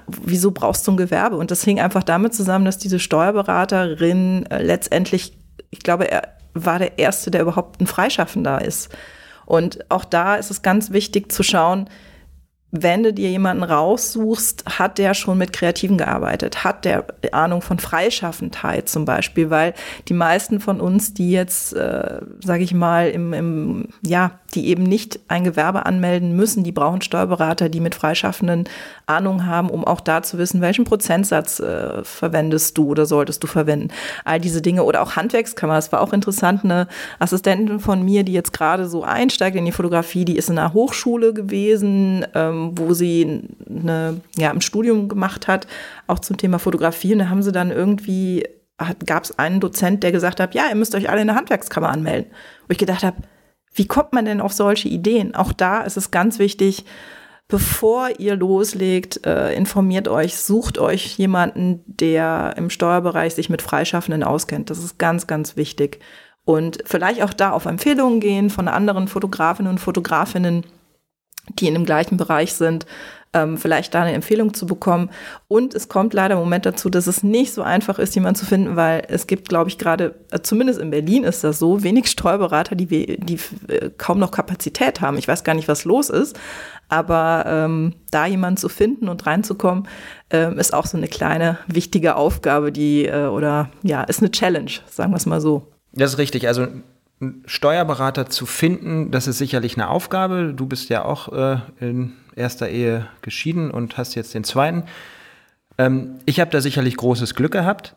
wieso 0.08 0.52
brauchst 0.52 0.88
du 0.88 0.92
ein 0.92 0.98
Gewerbe? 0.98 1.38
Und 1.38 1.52
das 1.52 1.64
hing 1.64 1.80
einfach 1.80 2.04
damit 2.04 2.34
zusammen, 2.34 2.66
dass 2.66 2.78
diese 2.78 3.00
Steuerberaterin 3.00 4.46
äh, 4.48 4.62
letztendlich, 4.62 5.38
ich 5.70 5.80
glaube, 5.80 6.10
er 6.10 6.34
war 6.54 6.80
der 6.80 6.98
Erste, 6.98 7.32
der 7.32 7.42
überhaupt 7.42 7.80
ein 7.80 7.88
Freischaffender 7.88 8.62
ist. 8.62 8.90
Und 9.46 9.90
auch 9.90 10.04
da 10.04 10.36
ist 10.36 10.52
es 10.52 10.62
ganz 10.62 10.92
wichtig 10.92 11.32
zu 11.32 11.44
schauen, 11.44 11.90
wenn 12.72 13.04
du 13.04 13.14
dir 13.14 13.30
jemanden 13.30 13.64
raussuchst, 13.64 14.66
hat 14.78 14.98
der 14.98 15.14
schon 15.14 15.38
mit 15.38 15.54
Kreativen 15.54 15.98
gearbeitet, 15.98 16.66
hat 16.66 16.84
der 16.84 17.06
Ahnung 17.32 17.62
von 17.62 17.80
Freischaffendheit 17.80 18.90
zum 18.90 19.06
Beispiel, 19.06 19.50
weil 19.50 19.74
die 20.10 20.14
meisten 20.14 20.60
von 20.60 20.82
uns, 20.82 21.14
die 21.14 21.32
jetzt, 21.32 21.74
äh, 21.74 22.20
sage 22.44 22.64
ich 22.64 22.74
mal, 22.74 23.10
im, 23.10 23.32
im, 23.32 23.90
ja, 24.06 24.40
die 24.58 24.68
eben 24.68 24.84
nicht 24.84 25.20
ein 25.28 25.44
Gewerbe 25.44 25.86
anmelden 25.86 26.36
müssen, 26.36 26.64
die 26.64 26.72
brauchen 26.72 27.02
Steuerberater, 27.02 27.70
die 27.70 27.80
mit 27.80 27.94
Freischaffenden 27.94 28.68
Ahnung 29.06 29.46
haben, 29.46 29.70
um 29.70 29.86
auch 29.86 30.02
da 30.02 30.24
zu 30.24 30.40
wissen, 30.40 30.62
welchen 30.62 30.84
Prozentsatz 30.84 31.60
äh, 31.60 32.04
verwendest 32.04 32.76
du 32.76 32.90
oder 32.90 33.06
solltest 33.06 33.44
du 33.44 33.48
verwenden. 33.48 33.90
All 34.26 34.40
diese 34.40 34.64
Dinge 34.64 34.84
oder 34.84 35.04
auch 35.04 35.16
Handwerkskammer. 35.16 35.78
Es 35.78 35.92
war 35.92 36.02
auch 36.02 36.12
interessant, 36.12 36.64
eine 36.64 36.88
Assistentin 37.20 37.80
von 37.80 38.04
mir, 38.04 38.24
die 38.24 38.34
jetzt 38.34 38.52
gerade 38.52 38.88
so 38.88 39.04
einsteigt 39.04 39.56
in 39.56 39.66
die 39.66 39.72
Fotografie, 39.72 40.26
die 40.26 40.38
ist 40.38 40.50
in 40.50 40.58
einer 40.58 40.74
Hochschule 40.74 41.34
gewesen, 41.34 42.26
ähm, 42.34 42.72
wo 42.74 42.96
sie 42.96 43.44
eine, 43.70 44.22
ja, 44.38 44.50
ein 44.50 44.62
Studium 44.62 45.08
gemacht 45.08 45.48
hat, 45.48 45.68
auch 46.08 46.18
zum 46.18 46.38
Thema 46.38 46.58
Fotografie. 46.58 47.14
Und 47.14 47.20
da 47.20 47.30
haben 47.30 47.44
sie 47.44 47.52
dann 47.52 47.70
irgendwie, 47.70 48.44
gab 49.06 49.24
es 49.24 49.38
einen 49.38 49.60
Dozent, 49.60 50.02
der 50.02 50.12
gesagt 50.12 50.40
hat, 50.40 50.56
ja, 50.56 50.64
ihr 50.68 50.76
müsst 50.76 50.96
euch 50.96 51.12
alle 51.12 51.22
in 51.22 51.28
der 51.28 51.36
Handwerkskammer 51.36 51.90
anmelden. 51.90 52.32
Wo 52.68 52.72
ich 52.72 52.80
gedacht 52.80 53.04
habe, 53.04 53.18
wie 53.78 53.88
kommt 53.88 54.12
man 54.12 54.26
denn 54.26 54.42
auf 54.42 54.54
solche 54.54 54.90
Ideen? 54.90 55.36
Auch 55.36 55.54
da 55.54 55.82
ist 55.82 55.98
es 55.98 56.12
ganz 56.12 56.40
wichtig, 56.40 56.84
bevor 57.48 58.10
ihr 58.20 58.36
loslegt, 58.36 59.26
äh, 59.26 59.54
informiert 59.54 60.08
euch, 60.08 60.38
sucht 60.38 60.80
euch 60.80 61.18
jemanden, 61.18 61.84
der 61.86 62.56
im 62.58 62.70
Steuerbereich 62.70 63.36
sich 63.36 63.50
mit 63.50 63.62
Freischaffenden 63.62 64.24
auskennt. 64.24 64.70
Das 64.70 64.80
ist 64.80 64.98
ganz, 64.98 65.28
ganz 65.28 65.56
wichtig. 65.56 66.00
Und 66.44 66.80
vielleicht 66.86 67.22
auch 67.22 67.34
da 67.34 67.52
auf 67.52 67.66
Empfehlungen 67.66 68.20
gehen 68.20 68.50
von 68.50 68.68
anderen 68.68 69.08
Fotografinnen 69.08 69.72
und 69.72 69.80
Fotografinnen, 69.80 70.66
die 71.60 71.68
in 71.68 71.76
dem 71.76 71.86
gleichen 71.86 72.18
Bereich 72.18 72.54
sind, 72.54 72.86
ähm, 73.38 73.58
vielleicht 73.58 73.94
da 73.94 74.04
eine 74.04 74.14
Empfehlung 74.14 74.54
zu 74.54 74.66
bekommen. 74.66 75.10
Und 75.48 75.74
es 75.74 75.90
kommt 75.90 76.14
leider 76.14 76.36
im 76.36 76.40
Moment 76.40 76.66
dazu, 76.66 76.90
dass 76.90 77.08
es 77.08 77.24
nicht 77.24 77.54
so 77.54 77.62
einfach 77.62 78.00
ist, 78.00 78.16
jemanden 78.16 78.40
zu 78.40 78.46
finden, 78.46 78.76
weil 78.76 79.04
es 79.08 79.28
gibt, 79.28 79.50
glaube 79.50 79.70
ich, 79.70 79.78
gerade, 79.78 80.16
äh, 80.32 80.40
zumindest 80.42 80.80
in 80.80 80.92
Berlin 80.92 81.24
ist 81.24 81.44
das 81.44 81.60
so, 81.60 81.84
wenig 81.84 82.08
Steuerberater, 82.08 82.76
die, 82.76 83.18
die 83.18 83.40
äh, 83.68 83.90
kaum 83.98 84.20
noch 84.20 84.32
Kapazität 84.32 85.02
haben. 85.02 85.18
Ich 85.18 85.28
weiß 85.28 85.44
gar 85.44 85.54
nicht, 85.54 85.68
was 85.68 85.86
los 85.86 86.10
ist, 86.10 86.38
aber 86.90 87.46
ähm, 87.48 87.94
da 88.12 88.26
jemanden 88.26 88.58
zu 88.58 88.70
finden 88.70 89.10
und 89.10 89.26
reinzukommen, 89.26 89.88
ähm, 90.30 90.58
ist 90.60 90.74
auch 90.74 90.86
so 90.86 90.98
eine 90.98 91.08
kleine, 91.08 91.58
wichtige 91.68 92.16
Aufgabe, 92.16 92.72
die, 92.72 93.06
äh, 93.06 93.28
oder 93.28 93.70
ja, 93.84 94.04
ist 94.04 94.20
eine 94.20 94.32
Challenge, 94.32 94.72
sagen 94.90 95.12
wir 95.12 95.18
es 95.18 95.26
mal 95.26 95.42
so. 95.42 95.68
Das 95.94 96.14
ist 96.14 96.18
richtig. 96.18 96.48
Also 96.48 96.68
einen 97.20 97.44
Steuerberater 97.46 98.30
zu 98.30 98.46
finden, 98.46 99.12
das 99.12 99.28
ist 99.28 99.38
sicherlich 99.38 99.76
eine 99.76 99.90
Aufgabe. 99.90 100.54
Du 100.56 100.68
bist 100.68 100.90
ja 100.90 101.04
auch 101.04 101.32
äh, 101.34 101.58
in 101.80 102.14
erster 102.38 102.70
Ehe 102.70 103.08
geschieden 103.22 103.72
und 103.72 103.98
hast 103.98 104.16
jetzt 104.16 104.34
den 104.34 104.44
zweiten. 104.44 104.84
Ähm, 105.78 106.20
ich 106.26 106.40
habe 106.40 106.52
da 106.52 106.62
sicherlich 106.62 106.98
großes 106.98 107.36
Glück 107.36 107.52
gehabt. 107.52 107.96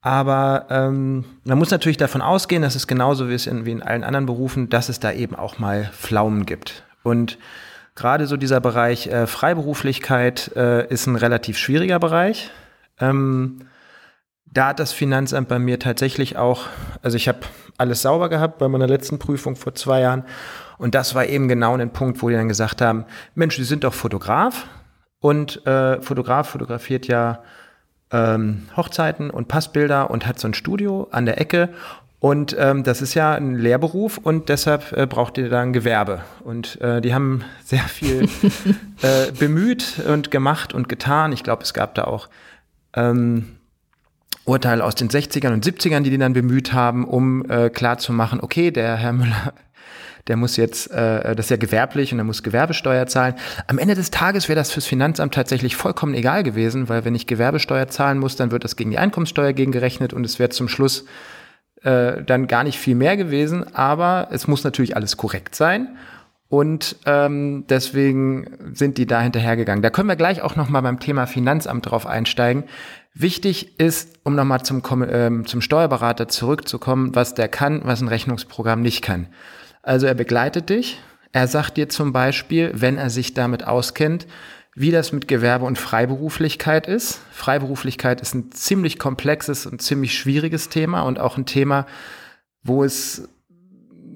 Aber 0.00 0.66
ähm, 0.70 1.24
man 1.44 1.58
muss 1.58 1.70
natürlich 1.70 1.96
davon 1.96 2.22
ausgehen, 2.22 2.62
dass 2.62 2.76
es 2.76 2.86
genauso 2.86 3.28
wie, 3.28 3.34
es 3.34 3.46
in, 3.46 3.66
wie 3.66 3.72
in 3.72 3.82
allen 3.82 4.04
anderen 4.04 4.26
Berufen, 4.26 4.68
dass 4.68 4.88
es 4.88 5.00
da 5.00 5.12
eben 5.12 5.34
auch 5.34 5.58
mal 5.58 5.90
Pflaumen 5.92 6.46
gibt. 6.46 6.84
Und 7.02 7.38
gerade 7.94 8.26
so 8.26 8.36
dieser 8.36 8.60
Bereich 8.60 9.08
äh, 9.08 9.26
Freiberuflichkeit 9.26 10.52
äh, 10.54 10.86
ist 10.86 11.06
ein 11.06 11.16
relativ 11.16 11.58
schwieriger 11.58 11.98
Bereich. 11.98 12.50
Ähm, 13.00 13.66
da 14.46 14.68
hat 14.68 14.78
das 14.78 14.92
Finanzamt 14.92 15.48
bei 15.48 15.58
mir 15.58 15.78
tatsächlich 15.78 16.36
auch, 16.36 16.66
also 17.02 17.16
ich 17.16 17.28
habe 17.28 17.40
alles 17.76 18.02
sauber 18.02 18.28
gehabt 18.28 18.58
bei 18.58 18.68
meiner 18.68 18.86
letzten 18.86 19.18
Prüfung 19.18 19.56
vor 19.56 19.74
zwei 19.74 20.00
Jahren. 20.00 20.24
Und 20.78 20.94
das 20.94 21.14
war 21.14 21.26
eben 21.26 21.48
genau 21.48 21.76
ein 21.76 21.92
Punkt, 21.92 22.22
wo 22.22 22.28
die 22.28 22.36
dann 22.36 22.48
gesagt 22.48 22.80
haben, 22.80 23.04
Mensch, 23.34 23.56
Sie 23.56 23.64
sind 23.64 23.84
doch 23.84 23.94
Fotograf 23.94 24.66
und 25.20 25.66
äh, 25.66 26.00
Fotograf 26.00 26.50
fotografiert 26.50 27.06
ja 27.08 27.42
ähm, 28.10 28.68
Hochzeiten 28.76 29.30
und 29.30 29.48
Passbilder 29.48 30.10
und 30.10 30.26
hat 30.26 30.38
so 30.38 30.48
ein 30.48 30.54
Studio 30.54 31.08
an 31.10 31.26
der 31.26 31.40
Ecke. 31.40 31.70
Und 32.20 32.56
ähm, 32.58 32.82
das 32.82 33.00
ist 33.00 33.14
ja 33.14 33.34
ein 33.34 33.54
Lehrberuf 33.54 34.18
und 34.18 34.48
deshalb 34.48 34.92
äh, 34.92 35.06
braucht 35.06 35.38
ihr 35.38 35.48
da 35.50 35.60
ein 35.60 35.72
Gewerbe. 35.72 36.22
Und 36.42 36.80
äh, 36.80 37.00
die 37.00 37.14
haben 37.14 37.44
sehr 37.64 37.82
viel 37.82 38.28
äh, 39.02 39.30
bemüht 39.38 40.00
und 40.06 40.30
gemacht 40.30 40.72
und 40.72 40.88
getan. 40.88 41.32
Ich 41.32 41.44
glaube, 41.44 41.62
es 41.62 41.74
gab 41.74 41.94
da 41.94 42.04
auch 42.04 42.28
ähm, 42.94 43.58
Urteile 44.44 44.82
aus 44.82 44.94
den 44.94 45.08
60ern 45.10 45.52
und 45.52 45.64
70ern, 45.64 46.00
die 46.00 46.10
die 46.10 46.18
dann 46.18 46.32
bemüht 46.32 46.72
haben, 46.72 47.04
um 47.04 47.48
äh, 47.48 47.70
klarzumachen, 47.70 48.40
okay, 48.40 48.70
der 48.70 48.96
Herr 48.96 49.12
Müller, 49.12 49.52
der 50.28 50.36
muss 50.36 50.56
jetzt, 50.56 50.90
äh, 50.90 51.34
das 51.34 51.46
ist 51.46 51.50
ja 51.50 51.56
gewerblich 51.56 52.12
und 52.12 52.18
er 52.18 52.24
muss 52.24 52.42
Gewerbesteuer 52.42 53.06
zahlen. 53.06 53.34
Am 53.66 53.78
Ende 53.78 53.94
des 53.94 54.10
Tages 54.10 54.48
wäre 54.48 54.58
das 54.58 54.70
fürs 54.70 54.86
Finanzamt 54.86 55.34
tatsächlich 55.34 55.76
vollkommen 55.76 56.14
egal 56.14 56.42
gewesen, 56.42 56.88
weil 56.88 57.04
wenn 57.04 57.14
ich 57.14 57.26
Gewerbesteuer 57.26 57.88
zahlen 57.88 58.18
muss, 58.18 58.36
dann 58.36 58.50
wird 58.50 58.64
das 58.64 58.76
gegen 58.76 58.90
die 58.90 58.98
Einkommenssteuer 58.98 59.52
gegengerechnet 59.52 60.12
und 60.12 60.24
es 60.24 60.38
wäre 60.38 60.50
zum 60.50 60.68
Schluss 60.68 61.06
äh, 61.82 62.22
dann 62.22 62.46
gar 62.46 62.64
nicht 62.64 62.78
viel 62.78 62.94
mehr 62.94 63.16
gewesen. 63.16 63.74
Aber 63.74 64.28
es 64.30 64.46
muss 64.46 64.64
natürlich 64.64 64.96
alles 64.96 65.16
korrekt 65.16 65.54
sein. 65.54 65.96
Und 66.50 66.96
ähm, 67.04 67.66
deswegen 67.68 68.72
sind 68.72 68.96
die 68.96 69.06
da 69.06 69.20
hinterhergegangen. 69.20 69.82
Da 69.82 69.90
können 69.90 70.08
wir 70.08 70.16
gleich 70.16 70.40
auch 70.40 70.56
noch 70.56 70.70
mal 70.70 70.80
beim 70.80 70.98
Thema 70.98 71.26
Finanzamt 71.26 71.90
drauf 71.90 72.06
einsteigen. 72.06 72.64
Wichtig 73.12 73.78
ist, 73.78 74.18
um 74.22 74.34
nochmal 74.34 74.62
zum, 74.62 74.82
ähm, 75.10 75.46
zum 75.46 75.60
Steuerberater 75.60 76.28
zurückzukommen, 76.28 77.14
was 77.14 77.34
der 77.34 77.48
kann, 77.48 77.82
was 77.84 78.00
ein 78.00 78.08
Rechnungsprogramm 78.08 78.80
nicht 78.80 79.02
kann. 79.02 79.26
Also 79.88 80.06
er 80.06 80.12
begleitet 80.12 80.68
dich. 80.68 81.00
Er 81.32 81.48
sagt 81.48 81.78
dir 81.78 81.88
zum 81.88 82.12
Beispiel, 82.12 82.72
wenn 82.74 82.98
er 82.98 83.08
sich 83.08 83.32
damit 83.32 83.66
auskennt, 83.66 84.26
wie 84.74 84.90
das 84.90 85.12
mit 85.12 85.28
Gewerbe 85.28 85.64
und 85.64 85.78
Freiberuflichkeit 85.78 86.86
ist. 86.86 87.22
Freiberuflichkeit 87.30 88.20
ist 88.20 88.34
ein 88.34 88.52
ziemlich 88.52 88.98
komplexes 88.98 89.64
und 89.64 89.80
ziemlich 89.80 90.18
schwieriges 90.18 90.68
Thema 90.68 91.00
und 91.02 91.18
auch 91.18 91.38
ein 91.38 91.46
Thema, 91.46 91.86
wo 92.62 92.84
es 92.84 93.30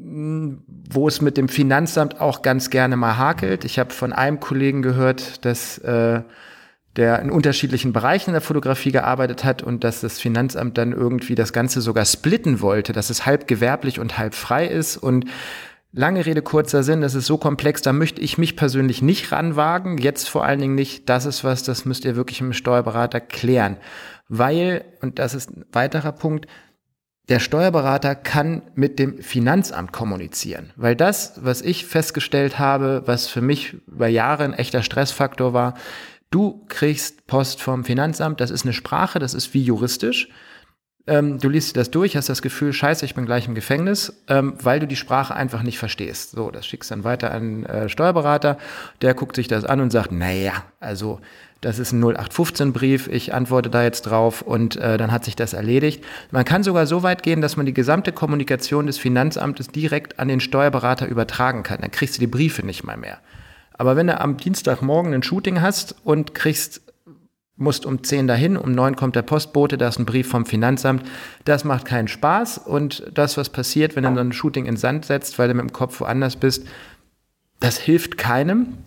wo 0.05 1.09
es 1.09 1.23
mit 1.23 1.39
dem 1.39 1.49
Finanzamt 1.49 2.21
auch 2.21 2.43
ganz 2.43 2.69
gerne 2.69 2.99
mal 2.99 3.17
hakelt. 3.17 3.65
Ich 3.65 3.79
habe 3.79 3.95
von 3.95 4.13
einem 4.13 4.41
Kollegen 4.41 4.83
gehört, 4.83 5.43
dass 5.47 5.79
äh, 5.79 6.21
der 6.97 7.21
in 7.21 7.31
unterschiedlichen 7.31 7.93
Bereichen 7.93 8.33
der 8.33 8.41
Fotografie 8.41 8.93
gearbeitet 8.93 9.45
hat 9.45 9.63
und 9.63 9.83
dass 9.83 10.01
das 10.01 10.21
Finanzamt 10.21 10.77
dann 10.77 10.93
irgendwie 10.93 11.35
das 11.35 11.53
Ganze 11.53 11.81
sogar 11.81 12.05
splitten 12.05 12.61
wollte, 12.61 12.93
dass 12.93 13.11
es 13.11 13.25
halb 13.25 13.49
gewerblich 13.49 13.99
und 13.99 14.19
halb 14.19 14.35
frei 14.35 14.67
ist 14.67 14.97
und 14.97 15.27
Lange 15.95 16.25
Rede, 16.25 16.41
kurzer 16.41 16.83
Sinn, 16.83 17.03
das 17.03 17.15
ist 17.15 17.27
so 17.27 17.37
komplex, 17.37 17.83
da 17.83 17.93
möchte 17.93 18.23
ich 18.23 18.39
mich 18.39 18.57
persönlich 18.57 19.03
nicht 19.03 19.31
ranwagen. 19.31 19.99
Jetzt 19.99 20.27
vor 20.27 20.43
allen 20.43 20.59
Dingen 20.59 20.75
nicht, 20.75 21.11
das 21.11 21.27
ist 21.27 21.45
was, 21.45 21.65
das 21.65 21.85
müsst 21.85 22.07
ihr 22.07 22.17
wirklich 22.17 22.41
mit 22.41 22.53
dem 22.53 22.55
Steuerberater 22.55 23.21
klären. 23.21 23.77
Weil, 24.27 24.87
und 25.03 25.19
das 25.19 25.35
ist 25.35 25.51
ein 25.51 25.67
weiterer 25.71 26.13
Punkt, 26.13 26.47
der 27.29 27.41
Steuerberater 27.41 28.15
kann 28.15 28.63
mit 28.75 28.99
dem 28.99 29.19
Finanzamt 29.19 29.93
kommunizieren. 29.93 30.73
Weil 30.77 30.97
das, 30.97 31.35
was 31.45 31.61
ich 31.61 31.85
festgestellt 31.85 32.59
habe, 32.59 33.03
was 33.05 33.27
für 33.27 33.43
mich 33.43 33.75
über 33.87 34.09
Jahre 34.09 34.45
ein 34.45 34.55
echter 34.55 34.83
Stressfaktor 34.83 35.53
war, 35.53 35.75
du 36.33 36.65
kriegst 36.69 37.27
Post 37.29 37.63
vom 37.63 37.85
Finanzamt, 37.85 38.41
das 38.41 38.51
ist 38.51 38.65
eine 38.65 38.73
Sprache, 38.73 39.21
das 39.21 39.35
ist 39.35 39.55
wie 39.55 39.63
juristisch. 39.63 40.29
Ähm, 41.07 41.39
du 41.39 41.49
liest 41.49 41.75
dir 41.75 41.81
das 41.81 41.91
durch, 41.91 42.17
hast 42.17 42.29
das 42.29 42.43
Gefühl, 42.43 42.73
scheiße, 42.73 43.05
ich 43.05 43.17
bin 43.17 43.27
gleich 43.27 43.49
im 43.49 43.57
Gefängnis, 43.57 44.23
ähm, 44.29 44.55
weil 44.63 44.79
du 44.79 44.87
die 44.87 44.97
Sprache 44.97 45.35
einfach 45.35 45.63
nicht 45.63 45.79
verstehst. 45.79 46.31
So, 46.31 46.51
das 46.51 46.65
schickst 46.65 46.93
dann 46.93 47.03
weiter 47.03 47.33
an 47.33 47.67
äh, 47.67 47.89
Steuerberater, 47.89 48.57
der 49.01 49.15
guckt 49.15 49.35
sich 49.35 49.49
das 49.49 49.65
an 49.65 49.81
und 49.81 49.91
sagt, 49.91 50.13
naja, 50.13 50.53
also 50.79 51.21
das 51.61 51.81
ist 51.81 51.93
ein 51.93 52.05
0815-Brief, 52.05 53.09
ich 53.09 53.35
antworte 53.35 53.69
da 53.69 53.83
jetzt 53.83 54.03
drauf 54.03 54.43
und 54.43 54.77
äh, 54.77 54.97
dann 54.97 55.11
hat 55.11 55.25
sich 55.25 55.35
das 55.35 55.55
erledigt. 55.55 56.05
Man 56.31 56.45
kann 56.45 56.63
sogar 56.63 56.87
so 56.87 57.03
weit 57.03 57.25
gehen, 57.25 57.41
dass 57.41 57.57
man 57.57 57.67
die 57.67 57.75
gesamte 57.75 58.13
Kommunikation 58.13 58.87
des 58.87 58.99
Finanzamtes 58.99 59.69
direkt 59.69 60.21
an 60.21 60.29
den 60.29 60.41
Steuerberater 60.41 61.07
übertragen 61.07 61.65
kann. 61.65 61.81
Dann 61.81 61.91
kriegst 61.91 62.17
du 62.17 62.21
die 62.21 62.27
Briefe 62.29 62.65
nicht 62.65 62.85
mal 62.85 62.97
mehr. 62.97 63.19
Aber 63.83 63.97
wenn 63.97 64.07
du 64.07 64.21
am 64.21 64.37
Dienstagmorgen 64.37 65.13
ein 65.13 65.25
Shooting 65.25 65.61
hast 65.61 65.97
und 66.05 66.37
kriegst 66.37 66.83
musst 67.57 67.85
um 67.85 68.05
10 68.05 68.29
dahin, 68.29 68.57
um 68.57 68.71
9 68.71 68.95
kommt 68.95 69.17
der 69.17 69.23
Postbote, 69.23 69.77
da 69.77 69.89
ist 69.89 69.99
ein 69.99 70.07
Brief 70.07 70.29
vom 70.29 70.47
Finanzamt. 70.47 71.03
Das 71.47 71.65
macht 71.65 71.85
keinen 71.85 72.07
Spaß 72.07 72.59
und 72.59 73.03
das, 73.13 73.37
was 73.37 73.49
passiert, 73.49 73.97
wenn 73.97 74.05
du 74.05 74.11
dann 74.11 74.29
ein 74.29 74.33
Shooting 74.33 74.67
in 74.67 74.77
Sand 74.77 75.07
setzt, 75.07 75.37
weil 75.37 75.49
du 75.49 75.55
mit 75.55 75.65
dem 75.65 75.73
Kopf 75.73 75.99
woanders 75.99 76.37
bist, 76.37 76.65
das 77.59 77.77
hilft 77.77 78.19
keinem. 78.19 78.79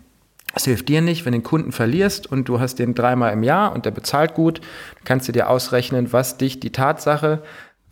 Es 0.54 0.64
hilft 0.64 0.88
dir 0.88 1.02
nicht, 1.02 1.26
wenn 1.26 1.34
du 1.34 1.40
den 1.40 1.44
Kunden 1.44 1.74
verlierst 1.74 2.32
und 2.32 2.48
du 2.48 2.62
hast 2.62 2.80
den 2.80 2.96
dreimal 2.96 3.34
im 3.34 3.44
Jahr 3.44 3.74
und 3.74 3.86
der 3.86 3.92
bezahlt 3.92 4.34
gut, 4.34 4.62
kannst 5.04 5.28
du 5.28 5.34
dir 5.34 5.50
ausrechnen, 5.50 6.14
was 6.14 6.38
dich 6.38 6.62
die 6.62 6.72
Tatsache, 6.72 7.44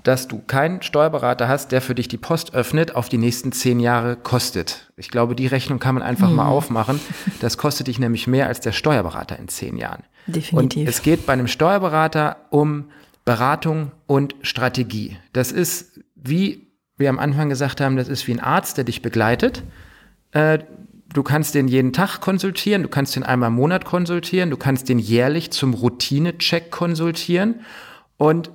dass 0.03 0.27
du 0.27 0.39
keinen 0.39 0.81
Steuerberater 0.81 1.47
hast, 1.47 1.71
der 1.71 1.81
für 1.81 1.95
dich 1.95 2.09
die 2.09 2.17
Post 2.17 2.53
öffnet, 2.53 2.95
auf 2.95 3.09
die 3.09 3.17
nächsten 3.17 3.51
zehn 3.51 3.79
Jahre 3.79 4.17
kostet. 4.17 4.91
Ich 4.97 5.09
glaube, 5.09 5.33
die 5.35 5.47
Rechnung 5.47 5.79
kann 5.79 5.95
man 5.95 6.03
einfach 6.03 6.27
hm. 6.27 6.35
mal 6.35 6.47
aufmachen. 6.47 6.99
Das 7.39 7.57
kostet 7.57 7.87
dich 7.87 7.99
nämlich 7.99 8.27
mehr 8.27 8.47
als 8.47 8.59
der 8.59 8.73
Steuerberater 8.73 9.39
in 9.39 9.47
zehn 9.47 9.77
Jahren. 9.77 10.03
Definitiv. 10.27 10.81
Und 10.81 10.89
es 10.89 11.01
geht 11.01 11.25
bei 11.25 11.33
einem 11.33 11.47
Steuerberater 11.47 12.37
um 12.49 12.85
Beratung 13.25 13.91
und 14.05 14.35
Strategie. 14.41 15.17
Das 15.31 15.51
ist, 15.51 16.01
wie 16.15 16.67
wir 16.97 17.09
am 17.09 17.19
Anfang 17.19 17.49
gesagt 17.49 17.81
haben, 17.81 17.95
das 17.95 18.09
ist 18.09 18.27
wie 18.27 18.33
ein 18.33 18.39
Arzt, 18.39 18.77
der 18.77 18.83
dich 18.83 19.01
begleitet. 19.01 19.63
Äh, 20.31 20.59
du 21.13 21.23
kannst 21.23 21.55
den 21.55 21.67
jeden 21.67 21.93
Tag 21.93 22.19
konsultieren, 22.19 22.83
du 22.83 22.89
kannst 22.89 23.15
den 23.15 23.23
einmal 23.23 23.47
im 23.47 23.55
Monat 23.55 23.85
konsultieren, 23.85 24.49
du 24.49 24.57
kannst 24.57 24.89
den 24.89 24.99
jährlich 24.99 25.51
zum 25.51 25.73
Routinecheck 25.73 26.71
konsultieren. 26.71 27.61
Und 28.17 28.51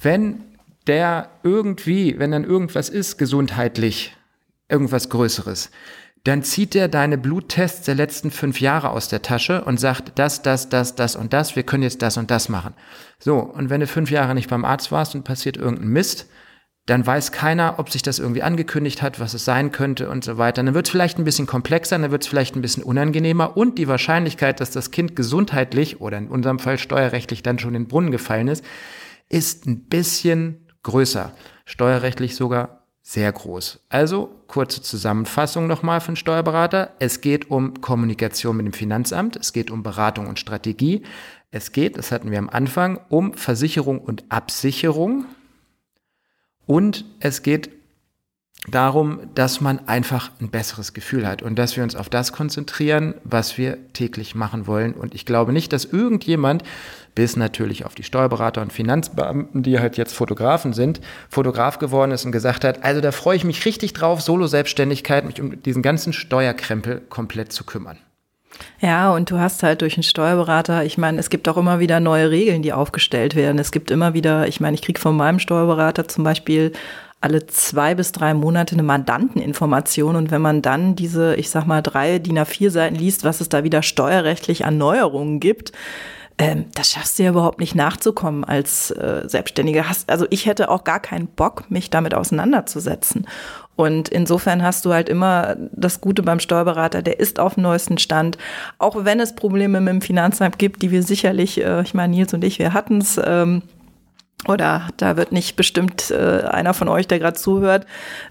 wenn 0.00 0.45
der 0.86 1.30
irgendwie, 1.42 2.18
wenn 2.18 2.30
dann 2.30 2.44
irgendwas 2.44 2.88
ist, 2.88 3.18
gesundheitlich, 3.18 4.16
irgendwas 4.68 5.08
Größeres, 5.08 5.70
dann 6.24 6.42
zieht 6.42 6.74
er 6.74 6.88
deine 6.88 7.18
Bluttests 7.18 7.84
der 7.84 7.94
letzten 7.94 8.32
fünf 8.32 8.60
Jahre 8.60 8.90
aus 8.90 9.08
der 9.08 9.22
Tasche 9.22 9.62
und 9.64 9.78
sagt, 9.78 10.18
das, 10.18 10.42
das, 10.42 10.68
das, 10.68 10.96
das 10.96 11.14
und 11.14 11.32
das, 11.32 11.54
wir 11.54 11.62
können 11.62 11.84
jetzt 11.84 12.02
das 12.02 12.16
und 12.16 12.32
das 12.32 12.48
machen. 12.48 12.74
So, 13.20 13.38
und 13.38 13.70
wenn 13.70 13.80
du 13.80 13.86
fünf 13.86 14.10
Jahre 14.10 14.34
nicht 14.34 14.50
beim 14.50 14.64
Arzt 14.64 14.90
warst 14.90 15.14
und 15.14 15.22
passiert 15.22 15.56
irgendein 15.56 15.88
Mist, 15.88 16.26
dann 16.86 17.04
weiß 17.04 17.30
keiner, 17.32 17.78
ob 17.78 17.90
sich 17.90 18.02
das 18.02 18.18
irgendwie 18.18 18.42
angekündigt 18.42 19.02
hat, 19.02 19.18
was 19.18 19.34
es 19.34 19.44
sein 19.44 19.72
könnte 19.72 20.08
und 20.08 20.24
so 20.24 20.38
weiter. 20.38 20.62
Dann 20.62 20.74
wird 20.74 20.86
es 20.86 20.90
vielleicht 20.90 21.18
ein 21.18 21.24
bisschen 21.24 21.46
komplexer, 21.46 21.98
dann 21.98 22.10
wird 22.10 22.22
es 22.22 22.28
vielleicht 22.28 22.56
ein 22.56 22.62
bisschen 22.62 22.84
unangenehmer 22.84 23.56
und 23.56 23.78
die 23.78 23.88
Wahrscheinlichkeit, 23.88 24.60
dass 24.60 24.70
das 24.70 24.92
Kind 24.92 25.14
gesundheitlich 25.14 26.00
oder 26.00 26.18
in 26.18 26.28
unserem 26.28 26.58
Fall 26.58 26.78
steuerrechtlich 26.78 27.42
dann 27.42 27.58
schon 27.58 27.74
in 27.74 27.84
den 27.84 27.88
Brunnen 27.88 28.12
gefallen 28.12 28.48
ist, 28.48 28.64
ist 29.28 29.66
ein 29.66 29.84
bisschen 29.84 30.65
größer. 30.86 31.32
Steuerrechtlich 31.64 32.36
sogar 32.36 32.82
sehr 33.02 33.30
groß. 33.30 33.80
Also 33.88 34.30
kurze 34.46 34.82
Zusammenfassung 34.82 35.66
nochmal 35.66 36.00
von 36.00 36.16
Steuerberater. 36.16 36.92
Es 36.98 37.20
geht 37.20 37.50
um 37.50 37.80
Kommunikation 37.80 38.56
mit 38.56 38.66
dem 38.66 38.72
Finanzamt, 38.72 39.36
es 39.36 39.52
geht 39.52 39.70
um 39.70 39.82
Beratung 39.82 40.26
und 40.26 40.38
Strategie. 40.38 41.02
Es 41.50 41.72
geht, 41.72 41.98
das 41.98 42.10
hatten 42.12 42.30
wir 42.30 42.38
am 42.38 42.48
Anfang, 42.48 43.00
um 43.08 43.34
Versicherung 43.34 44.00
und 44.00 44.24
Absicherung. 44.28 45.26
Und 46.66 47.04
es 47.20 47.42
geht 47.42 47.70
darum, 48.68 49.20
dass 49.34 49.60
man 49.60 49.86
einfach 49.88 50.30
ein 50.40 50.50
besseres 50.50 50.92
Gefühl 50.92 51.26
hat 51.26 51.42
und 51.42 51.56
dass 51.56 51.76
wir 51.76 51.84
uns 51.84 51.94
auf 51.94 52.08
das 52.08 52.32
konzentrieren, 52.32 53.14
was 53.24 53.58
wir 53.58 53.92
täglich 53.92 54.34
machen 54.34 54.66
wollen. 54.66 54.94
Und 54.94 55.14
ich 55.14 55.26
glaube 55.26 55.52
nicht, 55.52 55.72
dass 55.72 55.84
irgendjemand, 55.84 56.64
bis 57.16 57.34
natürlich 57.34 57.84
auf 57.84 57.96
die 57.96 58.04
Steuerberater 58.04 58.62
und 58.62 58.72
Finanzbeamten, 58.72 59.64
die 59.64 59.80
halt 59.80 59.96
jetzt 59.96 60.14
Fotografen 60.14 60.72
sind, 60.72 61.00
Fotograf 61.28 61.80
geworden 61.80 62.12
ist 62.12 62.24
und 62.24 62.30
gesagt 62.30 62.62
hat, 62.62 62.84
also 62.84 63.00
da 63.00 63.10
freue 63.10 63.36
ich 63.36 63.42
mich 63.42 63.64
richtig 63.64 63.94
drauf, 63.94 64.20
Solo-Selbstständigkeit, 64.20 65.24
mich 65.24 65.40
um 65.40 65.60
diesen 65.62 65.82
ganzen 65.82 66.12
Steuerkrempel 66.12 67.00
komplett 67.08 67.52
zu 67.52 67.64
kümmern. 67.64 67.98
Ja, 68.80 69.12
und 69.12 69.30
du 69.30 69.38
hast 69.38 69.62
halt 69.62 69.80
durch 69.80 69.96
einen 69.96 70.02
Steuerberater, 70.02 70.84
ich 70.84 70.98
meine, 70.98 71.18
es 71.18 71.30
gibt 71.30 71.48
auch 71.48 71.56
immer 71.56 71.80
wieder 71.80 72.00
neue 72.00 72.30
Regeln, 72.30 72.62
die 72.62 72.72
aufgestellt 72.72 73.34
werden. 73.34 73.58
Es 73.58 73.72
gibt 73.72 73.90
immer 73.90 74.14
wieder, 74.14 74.46
ich 74.46 74.60
meine, 74.60 74.74
ich 74.74 74.82
kriege 74.82 75.00
von 75.00 75.16
meinem 75.16 75.38
Steuerberater 75.38 76.08
zum 76.08 76.22
Beispiel 76.24 76.72
alle 77.20 77.46
zwei 77.46 77.94
bis 77.94 78.12
drei 78.12 78.34
Monate 78.34 78.74
eine 78.74 78.82
Mandanteninformation. 78.82 80.16
Und 80.16 80.30
wenn 80.30 80.42
man 80.42 80.62
dann 80.62 80.96
diese, 80.96 81.34
ich 81.36 81.50
sag 81.50 81.66
mal, 81.66 81.82
drei 81.82 82.18
DIN 82.18 82.38
A4 82.38 82.70
Seiten 82.70 82.94
liest, 82.94 83.24
was 83.24 83.40
es 83.40 83.48
da 83.48 83.64
wieder 83.64 83.82
steuerrechtlich 83.82 84.64
an 84.64 84.78
Neuerungen 84.78 85.40
gibt, 85.40 85.72
ähm, 86.38 86.66
das 86.74 86.90
schaffst 86.90 87.18
du 87.18 87.22
ja 87.22 87.30
überhaupt 87.30 87.60
nicht 87.60 87.74
nachzukommen 87.74 88.44
als 88.44 88.90
äh, 88.90 89.22
Selbstständiger. 89.26 89.86
also 90.06 90.26
ich 90.30 90.44
hätte 90.44 90.68
auch 90.68 90.84
gar 90.84 91.00
keinen 91.00 91.28
Bock, 91.28 91.70
mich 91.70 91.88
damit 91.88 92.14
auseinanderzusetzen. 92.14 93.26
Und 93.74 94.08
insofern 94.08 94.62
hast 94.62 94.84
du 94.84 94.92
halt 94.92 95.08
immer 95.08 95.56
das 95.72 96.00
Gute 96.00 96.22
beim 96.22 96.40
Steuerberater, 96.40 97.02
der 97.02 97.20
ist 97.20 97.38
auf 97.38 97.54
dem 97.54 97.62
neuesten 97.62 97.98
Stand. 97.98 98.36
Auch 98.78 99.04
wenn 99.04 99.20
es 99.20 99.34
Probleme 99.34 99.80
mit 99.80 99.92
dem 99.92 100.02
Finanzamt 100.02 100.58
gibt, 100.58 100.82
die 100.82 100.90
wir 100.90 101.02
sicherlich, 101.02 101.62
äh, 101.62 101.82
ich 101.82 101.94
meine, 101.94 102.14
Nils 102.14 102.34
und 102.34 102.44
ich, 102.44 102.58
wir 102.58 102.74
hatten 102.74 102.98
es, 102.98 103.20
ähm, 103.22 103.62
oder 104.46 104.88
da 104.98 105.16
wird 105.16 105.32
nicht 105.32 105.56
bestimmt 105.56 106.10
äh, 106.10 106.42
einer 106.42 106.74
von 106.74 106.88
euch, 106.88 107.08
der 107.08 107.18
gerade 107.18 107.36
zuhört, 107.36 107.86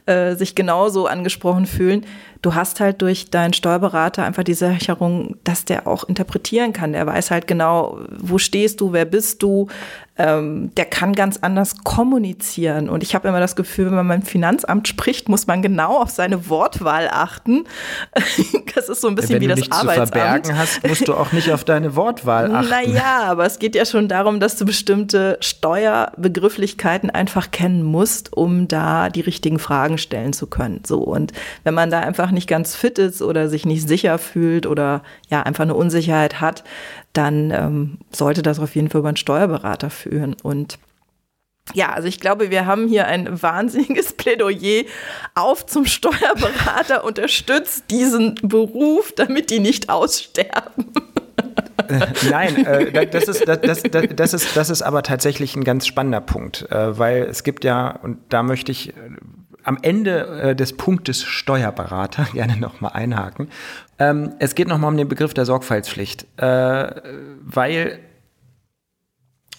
äh, 0.06 0.36
sich 0.36 0.56
genauso 0.56 1.08
angesprochen 1.08 1.66
fühlen. 1.66 2.06
Du 2.42 2.56
hast 2.56 2.80
halt 2.80 3.02
durch 3.02 3.30
deinen 3.30 3.54
Steuerberater 3.54 4.24
einfach 4.24 4.44
die 4.44 4.54
Sicherung, 4.54 5.38
dass 5.44 5.66
der 5.66 5.88
auch 5.88 6.04
interpretieren 6.04 6.74
kann. 6.74 6.94
Der 6.94 7.06
weiß 7.06 7.32
halt 7.32 7.48
genau, 7.48 8.00
wo 8.10 8.38
stehst 8.38 8.82
du, 8.82 8.94
wer 8.94 9.06
bist 9.06 9.42
du, 9.42 9.68
ähm, 10.18 10.74
der 10.76 10.86
kann 10.86 11.14
ganz 11.14 11.38
anders 11.42 11.84
kommunizieren. 11.84 12.88
Und 12.88 13.04
ich 13.04 13.16
habe 13.16 13.28
immer 13.28 13.42
das 13.42 13.58
Gefühl, 13.58 13.88
wenn 13.88 13.96
man 13.96 14.08
beim 14.08 14.22
Finanzamt 14.22 14.88
spricht, 14.88 15.28
muss 15.28 15.46
man 15.46 15.62
genau 15.62 16.02
auf 16.02 16.10
seine 16.10 16.50
Wortwahl 16.50 17.10
achten. 17.12 17.66
das 18.76 18.88
ist 18.88 19.02
so 19.02 19.10
ein 19.10 19.16
bisschen 19.16 19.42
wenn 19.42 19.42
wie 19.42 19.48
das 19.48 19.72
Arbeitsamt. 19.72 19.88
Wenn 19.88 19.96
du 19.96 20.06
zu 20.06 20.12
verbergen 20.14 20.58
hast, 20.58 20.88
musst 20.88 21.08
du 21.10 21.16
auch 21.16 21.34
nicht 21.34 21.52
auf 21.52 21.66
deine 21.66 21.98
Wortwahl 21.98 22.54
achten. 22.54 22.70
Naja, 22.70 23.24
aber 23.26 23.46
es 23.46 23.60
geht 23.60 23.76
ja 23.76 23.86
schon 23.86 24.08
darum, 24.08 24.40
dass 24.40 24.56
du 24.56 24.66
bestimmte 24.66 25.38
Steuerbegrifflichkeiten 25.42 27.10
einfach 27.10 27.52
kennen 27.52 27.84
musst, 27.84 28.32
um 28.32 28.70
da 28.70 29.10
die 29.10 29.22
richtigen 29.22 29.60
Fragen 29.60 29.98
stellen 29.98 30.32
zu 30.32 30.48
können. 30.48 30.82
So 30.86 31.00
und 31.00 31.34
wenn 31.66 31.74
man 31.74 31.92
da 31.92 32.00
einfach 32.00 32.32
nicht 32.36 32.48
ganz 32.48 32.76
fit 32.76 33.00
ist 33.00 33.24
oder 33.24 33.50
sich 33.50 33.66
nicht 33.66 33.88
sicher 33.88 34.20
fühlt 34.20 34.68
oder 34.68 35.02
ja 35.30 35.42
einfach 35.42 35.64
eine 35.64 35.74
Unsicherheit 35.74 36.40
hat, 36.40 36.64
dann 37.14 37.50
ähm, 37.52 37.98
sollte 38.12 38.44
das 38.44 38.60
auf 38.60 38.76
jeden 38.76 38.90
Fall 38.90 39.00
über 39.00 39.08
einen 39.08 39.18
Steuerberater 39.18 39.90
führen. 39.90 40.36
Und 40.44 40.78
ja, 41.74 41.92
also 41.92 42.08
ich 42.08 42.20
glaube, 42.20 42.52
wir 42.52 42.66
haben 42.66 42.88
hier 42.88 43.08
ein 43.08 43.42
wahnsinniges 43.42 44.14
Plädoyer 44.14 44.84
auf 45.34 45.66
zum 45.66 45.86
Steuerberater, 45.86 47.04
unterstützt 47.06 47.86
diesen 47.90 48.36
Beruf, 48.44 49.14
damit 49.16 49.50
die 49.50 49.60
nicht 49.60 49.90
aussterben. 49.90 50.92
Äh, 51.88 52.08
nein, 52.30 52.66
äh, 52.66 53.08
das, 53.08 53.28
ist, 53.28 53.48
das, 53.48 53.60
das, 53.62 53.84
das, 54.16 54.34
ist, 54.34 54.56
das 54.58 54.70
ist 54.70 54.82
aber 54.82 55.04
tatsächlich 55.04 55.56
ein 55.56 55.64
ganz 55.64 55.86
spannender 55.86 56.22
Punkt, 56.22 56.70
äh, 56.72 56.98
weil 56.98 57.24
es 57.24 57.44
gibt 57.44 57.64
ja, 57.64 57.92
und 58.02 58.20
da 58.30 58.44
möchte 58.44 58.72
ich 58.72 58.94
am 59.66 59.80
Ende 59.82 60.28
äh, 60.42 60.56
des 60.56 60.78
Punktes 60.78 61.24
Steuerberater 61.24 62.28
gerne 62.34 62.58
nochmal 62.58 62.94
einhaken. 62.94 63.50
Ähm, 64.00 64.34
es 64.40 64.56
geht 64.56 64.68
nochmal 64.68 64.92
um 64.92 64.98
den 64.98 65.10
Begriff 65.10 65.34
der 65.34 65.46
Sorgfaltspflicht, 65.46 66.26
äh, 66.38 67.02
weil 67.44 68.00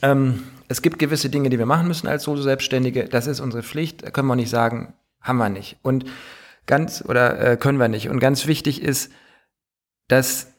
ähm, 0.03 0.45
es 0.69 0.81
gibt 0.83 0.99
gewisse 0.99 1.29
Dinge, 1.29 1.51
die 1.51 1.59
wir 1.59 1.67
machen 1.67 1.89
müssen 1.89 2.07
als 2.07 2.25
Solo-Selbstständige. 2.25 3.05
Das 3.05 3.27
ist 3.27 3.41
unsere 3.41 3.63
Pflicht. 3.63 4.05
Da 4.05 4.11
können 4.11 4.29
wir 4.29 4.37
nicht 4.37 4.51
sagen, 4.51 4.95
haben 5.21 5.39
wir 5.39 5.49
nicht. 5.49 5.77
Und 5.83 6.07
ganz, 6.67 7.05
oder 7.07 7.53
äh, 7.53 7.57
können 7.57 7.79
wir 7.79 7.89
nicht. 7.89 8.09
Und 8.09 8.21
ganz 8.21 8.47
wichtig 8.47 8.83
ist, 8.83 9.13
dass 10.09 10.53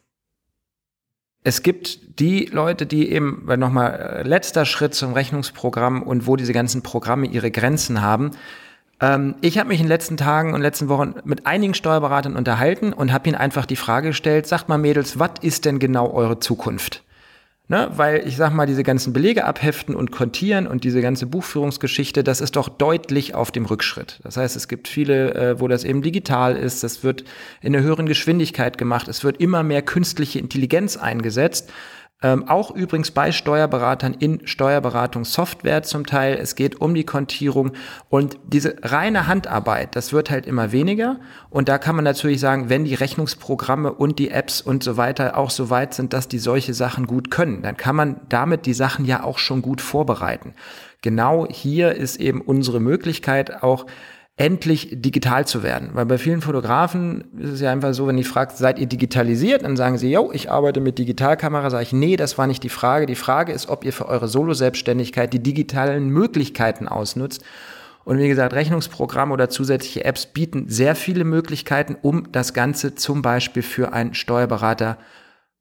es 1.44 1.64
gibt 1.64 2.20
die 2.20 2.46
Leute, 2.46 2.86
die 2.86 3.10
eben, 3.10 3.46
nochmal 3.58 3.94
äh, 3.94 4.24
letzter 4.24 4.66
Schritt 4.66 4.94
zum 4.94 5.14
Rechnungsprogramm 5.14 6.04
und 6.04 6.28
wo 6.28 6.36
diese 6.36 6.52
ganzen 6.52 6.84
Programme 6.84 7.28
ihre 7.28 7.52
Grenzen 7.52 8.02
haben, 8.02 8.32
ähm, 9.00 9.36
ich 9.42 9.58
habe 9.58 9.70
mich 9.70 9.80
in 9.80 9.86
den 9.86 9.90
letzten 9.90 10.18
Tagen 10.18 10.54
und 10.54 10.62
letzten 10.62 10.90
Wochen 10.90 11.16
mit 11.24 11.46
einigen 11.46 11.74
Steuerberatern 11.74 12.36
unterhalten 12.36 12.94
und 12.94 13.14
habe 13.14 13.30
ihnen 13.30 13.38
einfach 13.38 13.66
die 13.66 13.76
Frage 13.76 14.10
gestellt, 14.10 14.48
sagt 14.48 14.70
mal 14.70 14.78
Mädels, 14.78 15.20
was 15.20 15.32
ist 15.42 15.66
denn 15.66 15.80
genau 15.80 16.12
eure 16.12 16.40
Zukunft? 16.40 17.04
Ne, 17.70 17.90
weil 17.94 18.26
ich 18.26 18.38
sag 18.38 18.54
mal, 18.54 18.66
diese 18.66 18.84
ganzen 18.84 19.12
Belege 19.12 19.44
abheften 19.44 19.94
und 19.94 20.10
kontieren 20.10 20.68
und 20.68 20.86
diese 20.86 21.02
ganze 21.02 21.26
Buchführungsgeschichte, 21.26 22.24
das 22.24 22.40
ist 22.40 22.56
doch 22.56 22.70
deutlich 22.70 23.36
auf 23.36 23.52
dem 23.52 23.66
Rückschritt. 23.66 24.22
Das 24.24 24.38
heißt, 24.38 24.56
es 24.56 24.70
gibt 24.70 24.88
viele, 24.88 25.34
äh, 25.36 25.60
wo 25.60 25.68
das 25.68 25.84
eben 25.84 26.02
digital 26.02 26.56
ist, 26.56 26.86
das 26.86 27.04
wird 27.04 27.26
in 27.60 27.76
einer 27.76 27.84
höheren 27.84 28.06
Geschwindigkeit 28.06 28.78
gemacht, 28.78 29.10
es 29.10 29.26
wird 29.26 29.42
immer 29.42 29.64
mehr 29.64 29.82
künstliche 29.82 30.40
Intelligenz 30.40 30.96
eingesetzt. 30.96 31.70
Ähm, 32.24 32.48
auch 32.50 32.72
übrigens 32.72 33.12
bei 33.12 33.32
Steuerberatern 33.32 34.16
in 34.16 34.48
Steuerberatungssoftware 34.48 35.84
zum 35.84 36.08
Teil. 36.08 36.34
Es 36.42 36.56
geht 36.56 36.82
um 36.82 36.96
die 36.96 37.04
Kontierung 37.04 37.74
und 38.10 38.40
diese 38.44 38.76
reine 38.82 39.28
Handarbeit, 39.28 39.96
das 39.96 40.14
wird 40.14 40.32
halt 40.32 40.48
immer 40.48 40.72
weniger. 40.72 41.20
Und 41.52 41.70
da 41.70 41.78
kann 41.78 41.96
man 41.96 42.04
natürlich 42.04 42.40
sagen, 42.40 42.70
wenn 42.70 42.86
die 42.86 42.96
Rechnungsprogramme 42.96 43.94
und 43.94 44.18
die 44.18 44.32
Apps 44.32 44.62
und 44.62 44.84
so 44.84 44.98
weiter 44.98 45.38
auch 45.38 45.52
so 45.52 45.70
weit 45.70 45.94
sind, 45.94 46.12
dass 46.14 46.28
die 46.28 46.40
solche 46.40 46.74
Sachen 46.74 47.06
gut 47.06 47.30
können, 47.30 47.62
dann 47.62 47.78
kann 47.78 47.96
man 47.96 48.20
damit 48.30 48.66
die 48.66 48.74
Sachen 48.74 49.06
ja 49.06 49.24
auch 49.24 49.38
schon 49.38 49.62
gut 49.62 49.80
vorbereiten. 49.80 50.56
Genau 51.04 51.48
hier 51.48 51.94
ist 51.94 52.16
eben 52.16 52.42
unsere 52.42 52.80
Möglichkeit 52.80 53.62
auch 53.62 53.86
endlich 54.38 54.90
digital 54.92 55.48
zu 55.48 55.64
werden. 55.64 55.90
Weil 55.94 56.06
bei 56.06 56.20
vielen 56.20 56.42
Fotografen 56.42 57.26
ist 57.40 57.54
es 57.54 57.62
ja 57.62 57.72
einfach 57.72 57.94
so, 57.94 58.06
wenn 58.06 58.20
ich 58.20 58.28
frage, 58.28 58.54
seid 58.56 58.78
ihr 58.78 58.86
digitalisiert? 58.86 59.64
Dann 59.64 59.76
sagen 59.76 59.98
sie, 59.98 60.12
yo, 60.12 60.32
ich 60.32 60.52
arbeite 60.52 60.80
mit 60.80 61.00
Digitalkamera. 61.00 61.72
Sage 61.72 61.84
ich, 61.84 61.94
nee, 61.94 62.16
das 62.18 62.38
war 62.38 62.46
nicht 62.46 62.62
die 62.64 62.70
Frage. 62.70 63.08
Die 63.08 63.16
Frage 63.16 63.52
ist, 63.52 63.68
ob 63.68 63.84
ihr 63.84 63.92
für 63.92 64.08
eure 64.08 64.28
Solo-Selbstständigkeit 64.28 65.34
die 65.34 65.42
digitalen 65.42 66.10
Möglichkeiten 66.10 66.88
ausnutzt. 66.88 67.44
Und 68.06 68.20
wie 68.20 68.28
gesagt, 68.28 68.54
Rechnungsprogramme 68.54 69.34
oder 69.34 69.50
zusätzliche 69.50 70.06
Apps 70.06 70.28
bieten 70.28 70.70
sehr 70.70 70.96
viele 70.96 71.24
Möglichkeiten, 71.24 71.98
um 72.00 72.32
das 72.32 72.54
Ganze 72.54 72.94
zum 72.94 73.24
Beispiel 73.24 73.64
für 73.64 73.92
einen 73.92 74.14
Steuerberater 74.14 74.98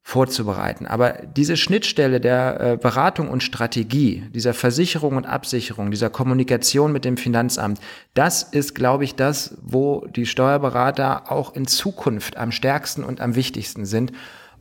vorzubereiten. 0.06 0.86
Aber 0.86 1.14
diese 1.36 1.56
Schnittstelle 1.56 2.20
der 2.20 2.60
äh, 2.60 2.76
Beratung 2.76 3.28
und 3.28 3.42
Strategie, 3.42 4.22
dieser 4.32 4.54
Versicherung 4.54 5.16
und 5.16 5.26
Absicherung, 5.26 5.90
dieser 5.90 6.10
Kommunikation 6.10 6.92
mit 6.92 7.04
dem 7.04 7.16
Finanzamt, 7.16 7.80
das 8.14 8.44
ist, 8.44 8.76
glaube 8.76 9.02
ich, 9.02 9.16
das, 9.16 9.58
wo 9.62 10.06
die 10.06 10.24
Steuerberater 10.24 11.32
auch 11.32 11.56
in 11.56 11.66
Zukunft 11.66 12.36
am 12.36 12.52
stärksten 12.52 13.02
und 13.02 13.20
am 13.20 13.34
wichtigsten 13.34 13.84
sind. 13.84 14.12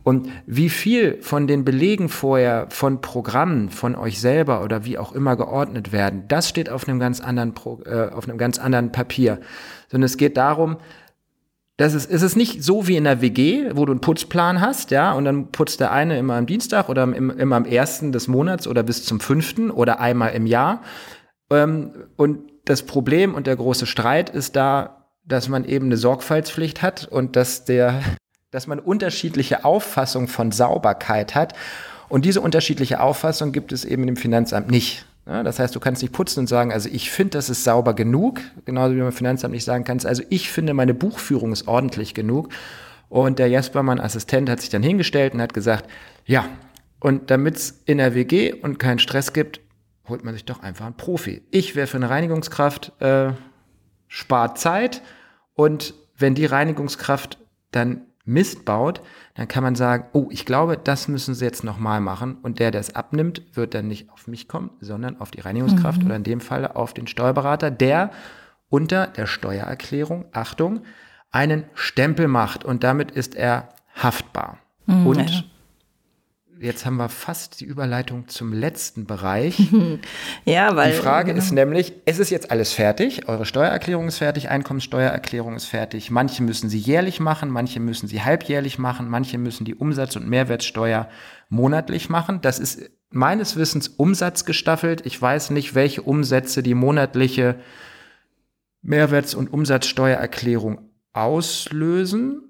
Und 0.04 0.30
wie 0.48 0.70
viel 0.70 1.22
von 1.22 1.46
den 1.46 1.64
Belegen 1.64 2.10
vorher 2.10 2.66
von 2.72 3.02
Programmen, 3.02 3.70
von 3.70 3.96
euch 3.96 4.20
selber 4.20 4.64
oder 4.64 4.84
wie 4.84 4.98
auch 4.98 5.12
immer 5.12 5.36
geordnet 5.36 5.92
werden, 5.92 6.24
das 6.28 6.50
steht 6.50 6.72
auf 6.72 6.88
einem 6.88 7.00
ganz 7.00 7.22
anderen, 7.22 7.54
Pro, 7.54 7.84
äh, 7.86 8.10
auf 8.10 8.28
einem 8.28 8.40
ganz 8.40 8.58
anderen 8.58 8.92
Papier. 8.92 9.40
Sondern 9.90 10.06
es 10.06 10.18
geht 10.18 10.38
darum, 10.38 10.78
das 11.78 11.94
ist, 11.94 12.10
ist 12.10 12.22
es 12.22 12.36
nicht 12.38 12.64
so 12.64 12.88
wie 12.88 12.96
in 12.96 13.04
der 13.04 13.22
WG, 13.22 13.72
wo 13.74 13.86
du 13.86 13.92
einen 13.92 14.00
Putzplan 14.00 14.62
hast, 14.62 14.92
ja, 14.92 15.12
und 15.12 15.26
dann 15.26 15.52
putzt 15.52 15.82
der 15.82 15.92
eine 15.92 16.18
immer 16.18 16.36
am 16.36 16.46
Dienstag 16.46 16.88
oder 16.88 17.04
im, 17.04 17.30
immer 17.30 17.58
am 17.58 17.66
ersten 17.66 18.14
des 18.14 18.28
Monats 18.28 18.68
oder 18.68 18.82
bis 18.84 19.04
zum 19.04 19.20
fünften 19.20 19.72
oder 19.72 20.00
einmal 20.00 20.34
im 20.34 20.46
Jahr. 20.46 20.82
Ähm, 21.50 21.92
und 22.16 22.40
das 22.64 22.84
Problem 22.84 23.36
und 23.36 23.46
der 23.46 23.58
große 23.58 23.86
Streit 23.86 24.30
ist 24.30 24.56
da, 24.56 25.06
dass 25.26 25.50
man 25.50 25.66
eben 25.66 25.88
eine 25.88 25.98
Sorgfaltspflicht 25.98 26.82
hat 26.82 27.08
und 27.10 27.36
dass 27.36 27.66
der, 27.66 28.02
dass 28.52 28.68
man 28.68 28.80
unterschiedliche 28.80 29.66
Auffassung 29.66 30.30
von 30.30 30.52
Sauberkeit 30.52 31.36
hat. 31.36 31.54
Und 32.08 32.24
diese 32.24 32.40
unterschiedliche 32.40 33.02
Auffassung 33.02 33.52
gibt 33.52 33.74
es 33.74 33.84
eben 33.84 34.08
im 34.08 34.16
Finanzamt 34.16 34.72
nicht. 34.72 35.06
Ja, 35.28 35.42
das 35.42 35.58
heißt, 35.58 35.76
du 35.76 35.80
kannst 35.80 36.02
nicht 36.04 36.12
putzen 36.12 36.42
und 36.42 36.48
sagen, 36.48 36.72
also 36.72 36.88
ich 36.88 37.10
finde, 37.10 37.32
das 37.32 37.50
ist 37.50 37.64
sauber 37.64 37.96
genug, 37.96 38.42
genauso 38.66 38.96
wie 38.96 39.00
man 39.00 39.12
Finanzamt 39.12 39.54
nicht 39.54 39.64
sagen 39.64 39.84
kann, 39.84 40.00
also 40.06 40.24
ich 40.30 40.52
finde, 40.52 40.74
meine 40.74 40.94
Buchführung 40.94 41.52
ist 41.52 41.68
ordentlich 41.68 42.14
genug. 42.14 42.50
Und 43.10 43.40
der 43.40 43.48
Jesper, 43.48 43.82
mein 43.82 44.00
Assistent, 44.00 44.50
hat 44.50 44.60
sich 44.62 44.70
dann 44.70 44.84
hingestellt 44.84 45.34
und 45.34 45.42
hat 45.42 45.54
gesagt, 45.54 45.90
ja, 46.26 46.46
und 47.00 47.32
damit 47.32 47.56
es 47.56 47.82
in 47.86 47.98
der 47.98 48.16
WG 48.16 48.54
und 48.54 48.78
keinen 48.78 49.00
Stress 49.00 49.34
gibt, 49.34 49.62
holt 50.08 50.24
man 50.24 50.34
sich 50.34 50.46
doch 50.46 50.62
einfach 50.62 50.86
einen 50.86 50.98
Profi. 50.98 51.42
Ich 51.52 51.76
wäre 51.76 51.88
für 51.88 51.98
eine 51.98 52.10
Reinigungskraft, 52.10 52.94
äh, 53.02 53.32
spart 54.08 54.60
Zeit 54.60 55.02
und 55.54 55.94
wenn 56.18 56.36
die 56.36 56.46
Reinigungskraft 56.46 57.40
dann 57.72 58.02
Mist 58.26 58.66
baut, 58.66 59.02
dann 59.36 59.48
kann 59.48 59.64
man 59.64 59.76
sagen, 59.76 60.06
oh, 60.14 60.28
ich 60.32 60.46
glaube, 60.46 60.78
das 60.78 61.08
müssen 61.08 61.36
sie 61.36 61.46
jetzt 61.46 61.64
nochmal 61.64 62.02
machen. 62.02 62.38
Und 62.42 62.60
der, 62.60 62.72
der 62.72 62.82
es 62.82 62.96
abnimmt, 62.96 63.42
wird 63.54 63.74
dann 63.74 63.88
nicht 63.88 64.10
auf 64.10 64.28
mich 64.28 64.48
kommen, 64.48 64.72
sondern 64.80 65.20
auf 65.20 65.32
die 65.32 65.42
Reinigungskraft 65.42 66.00
mhm. 66.00 66.06
oder 66.08 66.16
in 66.16 66.24
dem 66.24 66.40
Fall 66.42 66.68
auf 66.68 66.94
den 66.94 67.08
Steuerberater, 67.08 67.70
der 67.70 68.12
unter 68.70 69.08
der 69.08 69.28
Steuererklärung, 69.28 70.26
Achtung, 70.32 70.82
einen 71.32 71.66
Stempel 71.74 72.28
macht 72.28 72.64
und 72.64 72.84
damit 72.84 73.12
ist 73.12 73.36
er 73.36 73.70
haftbar. 73.94 74.58
Mhm, 74.86 75.08
und 75.08 75.30
ja 75.30 75.44
jetzt 76.60 76.86
haben 76.86 76.98
wir 76.98 77.10
fast 77.10 77.60
die 77.60 77.66
Überleitung 77.66 78.28
zum 78.28 78.54
letzten 78.54 79.06
Bereich. 79.06 79.60
ja, 80.46 80.76
weil. 80.76 80.94
Die 80.94 80.98
Frage 80.98 81.34
genau. 81.34 81.44
ist 81.44 81.52
nämlich, 81.52 81.94
es 82.06 82.20
ist 82.20 82.30
jetzt 82.30 82.52
alles 82.52 82.74
fertig. 82.74 83.28
Eure 83.28 83.46
Steuererklärung 83.46 84.08
ist 84.08 84.18
fertig, 84.18 84.50
Einkommenssteuererklärung 84.50 85.56
ist 85.56 85.66
fertig. 85.66 86.12
Manche 86.12 86.44
müssen 86.44 86.70
sie 86.70 86.80
jährlich 86.80 87.20
machen, 87.20 87.50
manche 87.50 87.80
müssen 87.80 88.08
sie 88.08 88.24
halbjährlich 88.24 88.78
machen, 88.78 89.10
manche 89.10 89.38
müssen 89.38 89.66
die 89.66 89.76
Umsatz- 89.76 90.16
und 90.16 90.28
Mehrwertsteuer 90.28 91.10
monatlich 91.50 92.10
machen. 92.10 92.42
Das 92.42 92.60
ist 92.60 92.90
meines 93.10 93.56
Wissens 93.56 93.88
umsatzgestaffelt. 93.88 95.06
Ich 95.06 95.22
weiß 95.22 95.52
nicht, 95.52 95.76
welche 95.76 96.02
Umsätze 96.02 96.64
die 96.64 96.74
monatliche 96.74 97.56
Mehrwerts- 98.82 99.36
und 99.36 99.52
Umsatzsteuererklärung 99.52 100.90
auslösen. 101.14 102.42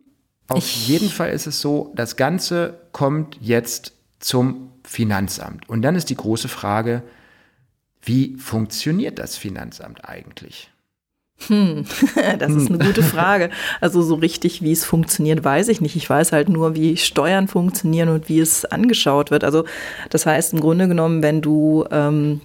Auf 0.47 0.60
ich 0.60 0.88
jeden 0.88 1.10
Fall 1.10 1.32
ist 1.32 1.47
es 1.47 1.62
so, 1.62 1.91
das 1.95 2.18
Ganze 2.18 2.88
kommt 2.91 3.38
jetzt 3.41 3.94
zum 4.20 4.72
Finanzamt. 4.84 5.68
Und 5.70 5.82
dann 5.82 5.95
ist 5.95 6.09
die 6.09 6.16
große 6.16 6.47
Frage, 6.47 7.03
wie 8.01 8.36
funktioniert 8.38 9.20
das 9.20 9.36
Finanzamt 9.38 10.07
eigentlich? 10.07 10.70
Hm, 11.47 11.86
das 12.39 12.51
ist 12.51 12.70
eine 12.70 12.78
gute 12.78 13.03
Frage. 13.03 13.49
Also 13.82 14.01
so 14.01 14.16
richtig, 14.16 14.61
wie 14.61 14.72
es 14.72 14.86
funktioniert, 14.86 15.43
weiß 15.43 15.68
ich 15.68 15.82
nicht. 15.82 15.95
Ich 15.95 16.09
weiß 16.09 16.32
halt 16.32 16.49
nur, 16.49 16.76
wie 16.76 16.97
Steuern 16.97 17.47
funktionieren 17.47 18.09
und 18.09 18.30
wie 18.30 18.39
es 18.39 18.66
angeschaut 18.66 19.32
wird. 19.32 19.43
Also 19.43 19.66
das 20.09 20.26
heißt 20.26 20.53
im 20.53 20.61
Grunde 20.61 20.88
genommen, 20.88 21.24
wenn 21.24 21.41
du 21.41 21.86
ähm, 21.91 22.41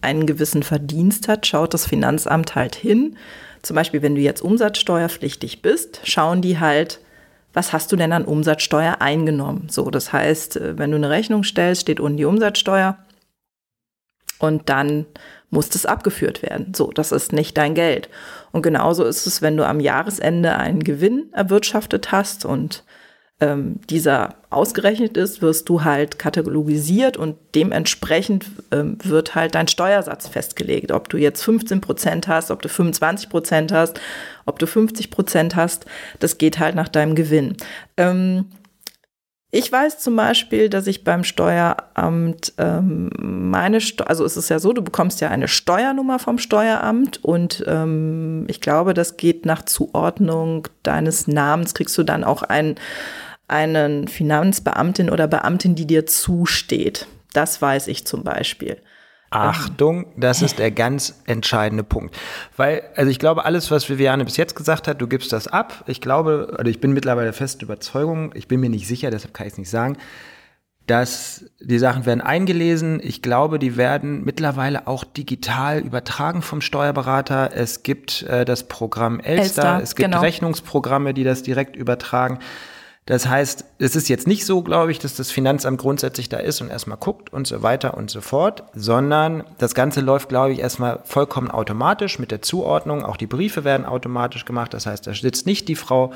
einen 0.00 0.26
gewissen 0.26 0.62
Verdienst 0.62 1.28
hast, 1.28 1.46
schaut 1.46 1.74
das 1.74 1.86
Finanzamt 1.86 2.54
halt 2.54 2.74
hin. 2.74 3.16
Zum 3.62 3.74
Beispiel, 3.74 4.02
wenn 4.02 4.14
du 4.14 4.20
jetzt 4.20 4.42
umsatzsteuerpflichtig 4.42 5.62
bist, 5.62 6.00
schauen 6.04 6.40
die 6.40 6.60
halt, 6.60 7.00
was 7.56 7.72
hast 7.72 7.90
du 7.90 7.96
denn 7.96 8.12
an 8.12 8.26
Umsatzsteuer 8.26 9.00
eingenommen? 9.00 9.68
So, 9.70 9.90
das 9.90 10.12
heißt, 10.12 10.56
äh, 10.56 10.78
wenn 10.78 10.90
du 10.90 10.98
eine 10.98 11.08
Rechnung 11.08 11.42
stellst, 11.42 11.80
steht 11.80 12.00
unten 12.00 12.18
die 12.18 12.26
Umsatzsteuer 12.26 12.98
und 14.38 14.68
dann 14.68 15.06
muss 15.48 15.70
das 15.70 15.86
abgeführt 15.86 16.42
werden. 16.42 16.74
So, 16.74 16.90
das 16.92 17.12
ist 17.12 17.32
nicht 17.32 17.56
dein 17.56 17.74
Geld. 17.74 18.10
Und 18.52 18.60
genauso 18.60 19.04
ist 19.04 19.26
es, 19.26 19.40
wenn 19.40 19.56
du 19.56 19.66
am 19.66 19.80
Jahresende 19.80 20.56
einen 20.56 20.84
Gewinn 20.84 21.32
erwirtschaftet 21.32 22.12
hast 22.12 22.44
und 22.44 22.84
ähm, 23.38 23.80
dieser 23.90 24.36
ausgerechnet 24.48 25.16
ist, 25.18 25.42
wirst 25.42 25.68
du 25.68 25.84
halt 25.84 26.18
katalogisiert 26.18 27.18
und 27.18 27.36
dementsprechend 27.54 28.46
ähm, 28.72 28.96
wird 29.02 29.34
halt 29.34 29.54
dein 29.54 29.68
Steuersatz 29.68 30.26
festgelegt. 30.26 30.90
Ob 30.90 31.10
du 31.10 31.18
jetzt 31.18 31.42
15 31.42 31.82
Prozent 31.82 32.28
hast, 32.28 32.50
ob 32.50 32.62
du 32.62 32.68
25 32.68 33.28
Prozent 33.28 33.72
hast, 33.72 34.00
ob 34.46 34.58
du 34.58 34.66
50 34.66 35.10
Prozent 35.10 35.54
hast, 35.54 35.84
das 36.18 36.38
geht 36.38 36.58
halt 36.58 36.74
nach 36.74 36.88
deinem 36.88 37.14
Gewinn. 37.14 37.56
Ähm, 37.98 38.46
ich 39.52 39.70
weiß 39.70 40.00
zum 40.00 40.16
Beispiel, 40.16 40.68
dass 40.68 40.86
ich 40.86 41.04
beim 41.04 41.22
Steueramt 41.22 42.54
ähm, 42.58 43.10
meine, 43.18 43.80
Sto 43.80 44.04
also 44.04 44.24
es 44.24 44.36
ist 44.36 44.48
ja 44.48 44.58
so, 44.58 44.72
du 44.72 44.82
bekommst 44.82 45.20
ja 45.20 45.30
eine 45.30 45.48
Steuernummer 45.48 46.18
vom 46.18 46.38
Steueramt 46.38 47.24
und 47.24 47.64
ähm, 47.66 48.44
ich 48.48 48.60
glaube, 48.60 48.92
das 48.92 49.16
geht 49.16 49.46
nach 49.46 49.62
Zuordnung 49.62 50.68
deines 50.82 51.28
Namens, 51.28 51.74
kriegst 51.74 51.96
du 51.96 52.02
dann 52.02 52.24
auch 52.24 52.42
einen 52.42 52.74
einen 53.48 54.08
Finanzbeamtin 54.08 55.10
oder 55.10 55.26
Beamtin, 55.28 55.74
die 55.74 55.86
dir 55.86 56.06
zusteht. 56.06 57.06
Das 57.32 57.60
weiß 57.60 57.88
ich 57.88 58.06
zum 58.06 58.24
Beispiel. 58.24 58.78
Achtung, 59.30 60.06
das 60.16 60.40
ist 60.40 60.58
der 60.58 60.70
ganz 60.70 61.20
entscheidende 61.26 61.84
Punkt. 61.84 62.16
Weil, 62.56 62.82
also 62.94 63.10
ich 63.10 63.18
glaube, 63.18 63.44
alles, 63.44 63.70
was 63.70 63.88
Viviane 63.88 64.24
bis 64.24 64.36
jetzt 64.36 64.54
gesagt 64.54 64.86
hat, 64.88 65.00
du 65.00 65.08
gibst 65.08 65.32
das 65.32 65.48
ab. 65.48 65.84
Ich 65.86 66.00
glaube, 66.00 66.56
oder 66.58 66.68
ich 66.68 66.80
bin 66.80 66.92
mittlerweile 66.92 67.32
fest 67.32 67.62
Überzeugung, 67.62 68.30
ich 68.34 68.48
bin 68.48 68.60
mir 68.60 68.70
nicht 68.70 68.86
sicher, 68.86 69.10
deshalb 69.10 69.34
kann 69.34 69.46
ich 69.46 69.54
es 69.54 69.58
nicht 69.58 69.70
sagen, 69.70 69.98
dass 70.86 71.44
die 71.60 71.78
Sachen 71.78 72.06
werden 72.06 72.20
eingelesen. 72.20 73.00
Ich 73.02 73.20
glaube, 73.20 73.58
die 73.58 73.76
werden 73.76 74.24
mittlerweile 74.24 74.86
auch 74.86 75.02
digital 75.02 75.80
übertragen 75.80 76.42
vom 76.42 76.60
Steuerberater. 76.60 77.50
Es 77.52 77.82
gibt 77.82 78.22
äh, 78.22 78.44
das 78.44 78.68
Programm 78.68 79.18
Elster, 79.18 79.40
Elster 79.42 79.80
es 79.82 79.96
gibt 79.96 80.10
genau. 80.10 80.20
Rechnungsprogramme, 80.22 81.12
die 81.12 81.24
das 81.24 81.42
direkt 81.42 81.74
übertragen. 81.74 82.38
Das 83.06 83.28
heißt, 83.28 83.64
es 83.78 83.94
ist 83.94 84.08
jetzt 84.08 84.26
nicht 84.26 84.44
so, 84.44 84.62
glaube 84.62 84.90
ich, 84.90 84.98
dass 84.98 85.14
das 85.14 85.30
Finanzamt 85.30 85.78
grundsätzlich 85.78 86.28
da 86.28 86.38
ist 86.38 86.60
und 86.60 86.70
erstmal 86.70 86.98
guckt 86.98 87.32
und 87.32 87.46
so 87.46 87.62
weiter 87.62 87.96
und 87.96 88.10
so 88.10 88.20
fort, 88.20 88.64
sondern 88.74 89.44
das 89.58 89.76
Ganze 89.76 90.00
läuft, 90.00 90.28
glaube 90.28 90.52
ich, 90.52 90.58
erstmal 90.58 90.98
vollkommen 91.04 91.48
automatisch 91.48 92.18
mit 92.18 92.32
der 92.32 92.42
Zuordnung. 92.42 93.04
Auch 93.04 93.16
die 93.16 93.28
Briefe 93.28 93.62
werden 93.62 93.86
automatisch 93.86 94.44
gemacht. 94.44 94.74
Das 94.74 94.86
heißt, 94.86 95.06
da 95.06 95.14
sitzt 95.14 95.46
nicht 95.46 95.68
die 95.68 95.76
Frau 95.76 96.12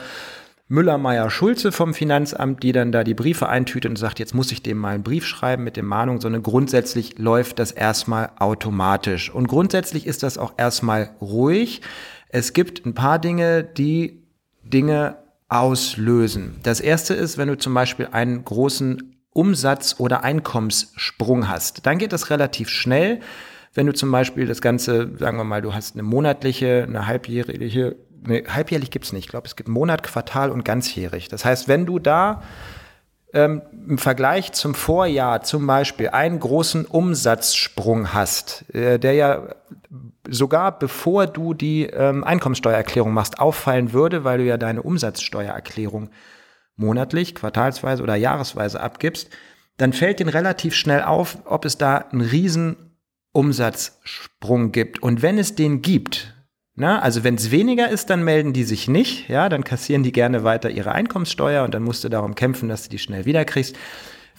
Müller, 0.66 0.98
Meier, 0.98 1.30
Schulze 1.30 1.70
vom 1.70 1.94
Finanzamt, 1.94 2.62
die 2.64 2.72
dann 2.72 2.90
da 2.90 3.04
die 3.04 3.14
Briefe 3.14 3.48
eintütet 3.48 3.90
und 3.90 3.96
sagt, 3.96 4.18
jetzt 4.18 4.34
muss 4.34 4.50
ich 4.50 4.62
dem 4.62 4.78
mal 4.78 4.94
einen 4.94 5.04
Brief 5.04 5.26
schreiben 5.26 5.62
mit 5.62 5.76
der 5.76 5.84
Mahnung, 5.84 6.20
sondern 6.20 6.42
grundsätzlich 6.42 7.18
läuft 7.18 7.60
das 7.60 7.70
erstmal 7.70 8.30
automatisch. 8.38 9.30
Und 9.32 9.46
grundsätzlich 9.46 10.08
ist 10.08 10.24
das 10.24 10.38
auch 10.38 10.54
erstmal 10.56 11.10
ruhig. 11.20 11.82
Es 12.28 12.52
gibt 12.52 12.84
ein 12.84 12.94
paar 12.94 13.20
Dinge, 13.20 13.62
die 13.62 14.22
Dinge 14.62 15.16
auslösen. 15.50 16.56
Das 16.62 16.80
erste 16.80 17.12
ist, 17.14 17.36
wenn 17.36 17.48
du 17.48 17.58
zum 17.58 17.74
Beispiel 17.74 18.08
einen 18.12 18.44
großen 18.44 19.16
Umsatz- 19.32 19.96
oder 19.98 20.24
Einkommenssprung 20.24 21.48
hast. 21.48 21.86
Dann 21.86 21.98
geht 21.98 22.12
das 22.12 22.30
relativ 22.30 22.68
schnell. 22.68 23.20
Wenn 23.74 23.86
du 23.86 23.92
zum 23.92 24.10
Beispiel 24.10 24.46
das 24.46 24.60
Ganze, 24.60 25.10
sagen 25.18 25.36
wir 25.36 25.44
mal, 25.44 25.62
du 25.62 25.74
hast 25.74 25.94
eine 25.94 26.02
monatliche, 26.02 26.84
eine 26.88 27.06
halbjährliche 27.06 27.96
nee, 28.22 28.44
halbjährlich 28.46 28.90
gibt's 28.90 29.12
nicht. 29.12 29.24
Ich 29.24 29.30
glaube, 29.30 29.46
es 29.46 29.56
gibt 29.56 29.68
Monat, 29.68 30.02
Quartal 30.02 30.50
und 30.50 30.64
ganzjährig. 30.64 31.28
Das 31.28 31.44
heißt, 31.44 31.68
wenn 31.68 31.86
du 31.86 31.98
da 31.98 32.42
ähm, 33.32 33.62
im 33.88 33.98
Vergleich 33.98 34.52
zum 34.52 34.74
Vorjahr 34.74 35.42
zum 35.42 35.66
Beispiel 35.66 36.08
einen 36.08 36.40
großen 36.40 36.84
Umsatzsprung 36.84 38.12
hast, 38.12 38.64
äh, 38.74 38.98
der 38.98 39.12
ja 39.14 39.54
sogar 40.28 40.78
bevor 40.78 41.26
du 41.26 41.54
die 41.54 41.84
ähm, 41.84 42.24
Einkommenssteuererklärung 42.24 43.12
machst, 43.12 43.40
auffallen 43.40 43.92
würde, 43.92 44.24
weil 44.24 44.38
du 44.38 44.44
ja 44.44 44.56
deine 44.56 44.82
Umsatzsteuererklärung 44.82 46.10
monatlich, 46.76 47.34
quartalsweise 47.34 48.02
oder 48.02 48.14
jahresweise 48.14 48.80
abgibst, 48.80 49.30
dann 49.76 49.92
fällt 49.92 50.20
den 50.20 50.28
relativ 50.28 50.74
schnell 50.74 51.02
auf, 51.02 51.38
ob 51.44 51.64
es 51.64 51.78
da 51.78 51.96
einen 51.96 52.20
riesen 52.20 52.76
Umsatzsprung 53.32 54.72
gibt. 54.72 55.02
Und 55.02 55.22
wenn 55.22 55.38
es 55.38 55.54
den 55.54 55.82
gibt, 55.82 56.34
na, 56.74 57.00
also 57.00 57.24
wenn 57.24 57.34
es 57.34 57.50
weniger 57.50 57.88
ist, 57.88 58.10
dann 58.10 58.24
melden 58.24 58.52
die 58.52 58.64
sich 58.64 58.88
nicht, 58.88 59.28
ja, 59.28 59.48
dann 59.48 59.64
kassieren 59.64 60.02
die 60.02 60.12
gerne 60.12 60.44
weiter 60.44 60.70
ihre 60.70 60.92
Einkommenssteuer 60.92 61.64
und 61.64 61.74
dann 61.74 61.82
musst 61.82 62.04
du 62.04 62.08
darum 62.08 62.34
kämpfen, 62.34 62.68
dass 62.68 62.84
du 62.84 62.90
die 62.90 62.98
schnell 62.98 63.24
wiederkriegst. 63.24 63.76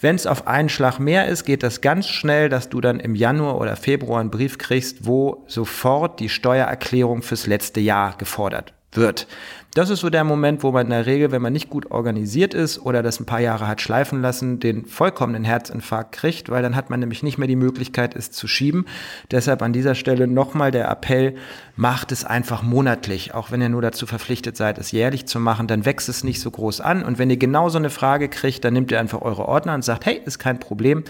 Wenn 0.02 0.16
es 0.16 0.26
auf 0.26 0.48
einen 0.48 0.68
Schlag 0.68 0.98
mehr 0.98 1.28
ist, 1.28 1.44
geht 1.44 1.62
das 1.62 1.80
ganz 1.80 2.08
schnell, 2.08 2.48
dass 2.48 2.68
du 2.68 2.80
dann 2.80 2.98
im 2.98 3.14
Januar 3.14 3.60
oder 3.60 3.76
Februar 3.76 4.20
einen 4.20 4.32
Brief 4.32 4.58
kriegst, 4.58 5.06
wo 5.06 5.44
sofort 5.46 6.18
die 6.18 6.28
Steuererklärung 6.28 7.22
fürs 7.22 7.46
letzte 7.46 7.78
Jahr 7.78 8.18
gefordert 8.18 8.74
wird. 8.92 9.26
Das 9.74 9.88
ist 9.88 10.00
so 10.00 10.10
der 10.10 10.24
Moment, 10.24 10.62
wo 10.62 10.70
man 10.70 10.84
in 10.86 10.90
der 10.90 11.06
Regel, 11.06 11.32
wenn 11.32 11.40
man 11.40 11.54
nicht 11.54 11.70
gut 11.70 11.90
organisiert 11.90 12.52
ist 12.52 12.78
oder 12.78 13.02
das 13.02 13.20
ein 13.20 13.24
paar 13.24 13.40
Jahre 13.40 13.66
hat 13.66 13.80
schleifen 13.80 14.20
lassen, 14.20 14.60
den 14.60 14.84
vollkommenen 14.84 15.44
Herzinfarkt 15.44 16.12
kriegt, 16.12 16.50
weil 16.50 16.62
dann 16.62 16.76
hat 16.76 16.90
man 16.90 17.00
nämlich 17.00 17.22
nicht 17.22 17.38
mehr 17.38 17.48
die 17.48 17.56
Möglichkeit, 17.56 18.14
es 18.14 18.30
zu 18.30 18.46
schieben. 18.46 18.84
Deshalb 19.30 19.62
an 19.62 19.72
dieser 19.72 19.94
Stelle 19.94 20.26
nochmal 20.26 20.72
der 20.72 20.90
Appell, 20.90 21.36
macht 21.74 22.12
es 22.12 22.26
einfach 22.26 22.62
monatlich, 22.62 23.32
auch 23.32 23.50
wenn 23.50 23.62
ihr 23.62 23.70
nur 23.70 23.80
dazu 23.80 24.04
verpflichtet 24.04 24.58
seid, 24.58 24.76
es 24.76 24.92
jährlich 24.92 25.24
zu 25.24 25.40
machen, 25.40 25.68
dann 25.68 25.86
wächst 25.86 26.10
es 26.10 26.22
nicht 26.22 26.40
so 26.40 26.50
groß 26.50 26.82
an. 26.82 27.02
Und 27.02 27.18
wenn 27.18 27.30
ihr 27.30 27.38
genau 27.38 27.70
so 27.70 27.78
eine 27.78 27.88
Frage 27.88 28.28
kriegt, 28.28 28.64
dann 28.66 28.74
nehmt 28.74 28.92
ihr 28.92 29.00
einfach 29.00 29.22
eure 29.22 29.48
Ordner 29.48 29.74
und 29.74 29.82
sagt, 29.82 30.04
hey, 30.04 30.20
ist 30.22 30.38
kein 30.38 30.60
Problem. 30.60 31.04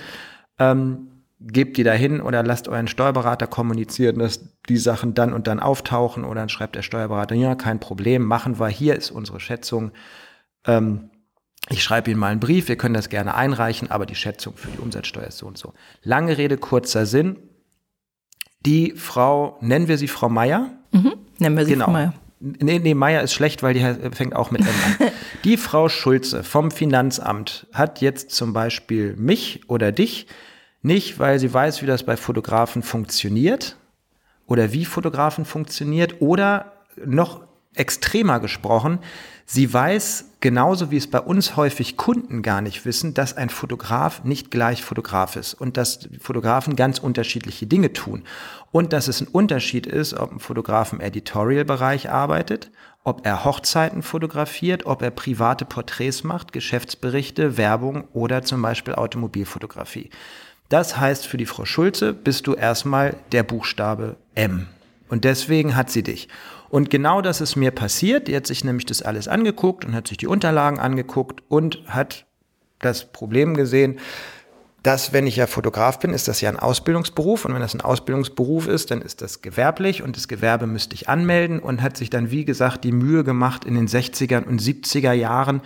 Ähm, 0.60 1.08
gebt 1.46 1.76
die 1.76 1.82
dahin 1.82 2.20
oder 2.20 2.42
lasst 2.42 2.68
euren 2.68 2.88
Steuerberater 2.88 3.46
kommunizieren, 3.46 4.18
dass 4.18 4.40
die 4.68 4.76
Sachen 4.76 5.14
dann 5.14 5.32
und 5.32 5.46
dann 5.46 5.60
auftauchen 5.60 6.24
oder 6.24 6.40
dann 6.40 6.48
schreibt 6.48 6.76
der 6.76 6.82
Steuerberater, 6.82 7.34
ja, 7.34 7.54
kein 7.54 7.80
Problem, 7.80 8.24
machen 8.24 8.58
wir, 8.58 8.68
hier 8.68 8.96
ist 8.96 9.10
unsere 9.10 9.40
Schätzung. 9.40 9.92
Ähm, 10.66 11.10
ich 11.68 11.82
schreibe 11.82 12.10
Ihnen 12.10 12.20
mal 12.20 12.28
einen 12.28 12.40
Brief, 12.40 12.68
wir 12.68 12.76
können 12.76 12.94
das 12.94 13.08
gerne 13.08 13.34
einreichen, 13.34 13.90
aber 13.90 14.06
die 14.06 14.14
Schätzung 14.14 14.56
für 14.56 14.70
die 14.70 14.78
Umsatzsteuer 14.78 15.26
ist 15.26 15.38
so 15.38 15.46
und 15.46 15.58
so. 15.58 15.74
Lange 16.02 16.36
Rede, 16.38 16.56
kurzer 16.58 17.06
Sinn. 17.06 17.38
Die 18.66 18.92
Frau, 18.96 19.58
nennen 19.60 19.88
wir 19.88 19.98
sie 19.98 20.08
Frau 20.08 20.28
Meier? 20.28 20.70
Mhm, 20.92 21.14
nennen 21.38 21.56
wir 21.56 21.64
sie 21.64 21.72
genau. 21.72 21.86
Frau 21.86 21.92
Meier. 21.92 22.14
Nee, 22.40 22.80
nee, 22.80 22.94
Meier 22.94 23.22
ist 23.22 23.32
schlecht, 23.32 23.62
weil 23.62 23.74
die 23.74 24.14
fängt 24.14 24.34
auch 24.34 24.50
mit 24.50 24.62
M 24.62 24.66
an. 24.68 25.08
Die 25.44 25.56
Frau 25.56 25.88
Schulze 25.88 26.42
vom 26.42 26.72
Finanzamt 26.72 27.68
hat 27.72 28.00
jetzt 28.00 28.32
zum 28.32 28.52
Beispiel 28.52 29.14
mich 29.16 29.60
oder 29.68 29.92
dich 29.92 30.26
nicht, 30.82 31.18
weil 31.18 31.38
sie 31.38 31.52
weiß, 31.52 31.82
wie 31.82 31.86
das 31.86 32.04
bei 32.04 32.16
Fotografen 32.16 32.82
funktioniert 32.82 33.76
oder 34.46 34.72
wie 34.72 34.84
Fotografen 34.84 35.44
funktioniert 35.44 36.20
oder 36.20 36.72
noch 37.04 37.42
extremer 37.74 38.38
gesprochen, 38.40 38.98
sie 39.46 39.72
weiß 39.72 40.26
genauso 40.40 40.90
wie 40.90 40.96
es 40.96 41.10
bei 41.10 41.20
uns 41.20 41.56
häufig 41.56 41.96
Kunden 41.96 42.42
gar 42.42 42.60
nicht 42.60 42.84
wissen, 42.84 43.14
dass 43.14 43.36
ein 43.36 43.48
Fotograf 43.48 44.24
nicht 44.24 44.50
gleich 44.50 44.82
Fotograf 44.82 45.36
ist 45.36 45.54
und 45.54 45.76
dass 45.76 46.08
Fotografen 46.20 46.76
ganz 46.76 46.98
unterschiedliche 46.98 47.66
Dinge 47.66 47.92
tun 47.92 48.24
und 48.72 48.92
dass 48.92 49.08
es 49.08 49.20
ein 49.20 49.28
Unterschied 49.28 49.86
ist, 49.86 50.14
ob 50.14 50.32
ein 50.32 50.40
Fotograf 50.40 50.92
im 50.92 51.00
Editorial-Bereich 51.00 52.10
arbeitet, 52.10 52.70
ob 53.04 53.24
er 53.24 53.44
Hochzeiten 53.44 54.02
fotografiert, 54.02 54.84
ob 54.84 55.00
er 55.02 55.10
private 55.10 55.64
Porträts 55.64 56.24
macht, 56.24 56.52
Geschäftsberichte, 56.52 57.56
Werbung 57.56 58.04
oder 58.12 58.42
zum 58.42 58.60
Beispiel 58.62 58.94
Automobilfotografie. 58.94 60.10
Das 60.72 60.96
heißt, 60.96 61.26
für 61.26 61.36
die 61.36 61.44
Frau 61.44 61.66
Schulze 61.66 62.14
bist 62.14 62.46
du 62.46 62.54
erstmal 62.54 63.16
der 63.30 63.42
Buchstabe 63.42 64.16
M. 64.34 64.68
Und 65.10 65.24
deswegen 65.24 65.76
hat 65.76 65.90
sie 65.90 66.02
dich. 66.02 66.28
Und 66.70 66.88
genau 66.88 67.20
das 67.20 67.42
ist 67.42 67.56
mir 67.56 67.72
passiert. 67.72 68.26
Die 68.26 68.34
hat 68.34 68.46
sich 68.46 68.64
nämlich 68.64 68.86
das 68.86 69.02
alles 69.02 69.28
angeguckt 69.28 69.84
und 69.84 69.94
hat 69.94 70.08
sich 70.08 70.16
die 70.16 70.26
Unterlagen 70.26 70.78
angeguckt 70.78 71.42
und 71.48 71.82
hat 71.88 72.24
das 72.78 73.12
Problem 73.12 73.54
gesehen, 73.54 73.98
dass 74.82 75.12
wenn 75.12 75.26
ich 75.26 75.36
ja 75.36 75.46
Fotograf 75.46 75.98
bin, 75.98 76.14
ist 76.14 76.26
das 76.26 76.40
ja 76.40 76.48
ein 76.48 76.58
Ausbildungsberuf 76.58 77.44
und 77.44 77.52
wenn 77.52 77.60
das 77.60 77.74
ein 77.74 77.82
Ausbildungsberuf 77.82 78.66
ist, 78.66 78.90
dann 78.90 79.02
ist 79.02 79.20
das 79.20 79.42
gewerblich 79.42 80.02
und 80.02 80.16
das 80.16 80.26
Gewerbe 80.26 80.66
müsste 80.66 80.94
ich 80.94 81.06
anmelden 81.06 81.58
und 81.58 81.82
hat 81.82 81.98
sich 81.98 82.08
dann, 82.08 82.30
wie 82.30 82.46
gesagt, 82.46 82.84
die 82.84 82.92
Mühe 82.92 83.24
gemacht, 83.24 83.66
in 83.66 83.74
den 83.74 83.88
60er 83.88 84.46
und 84.46 84.62
70er 84.62 85.12
Jahren 85.12 85.60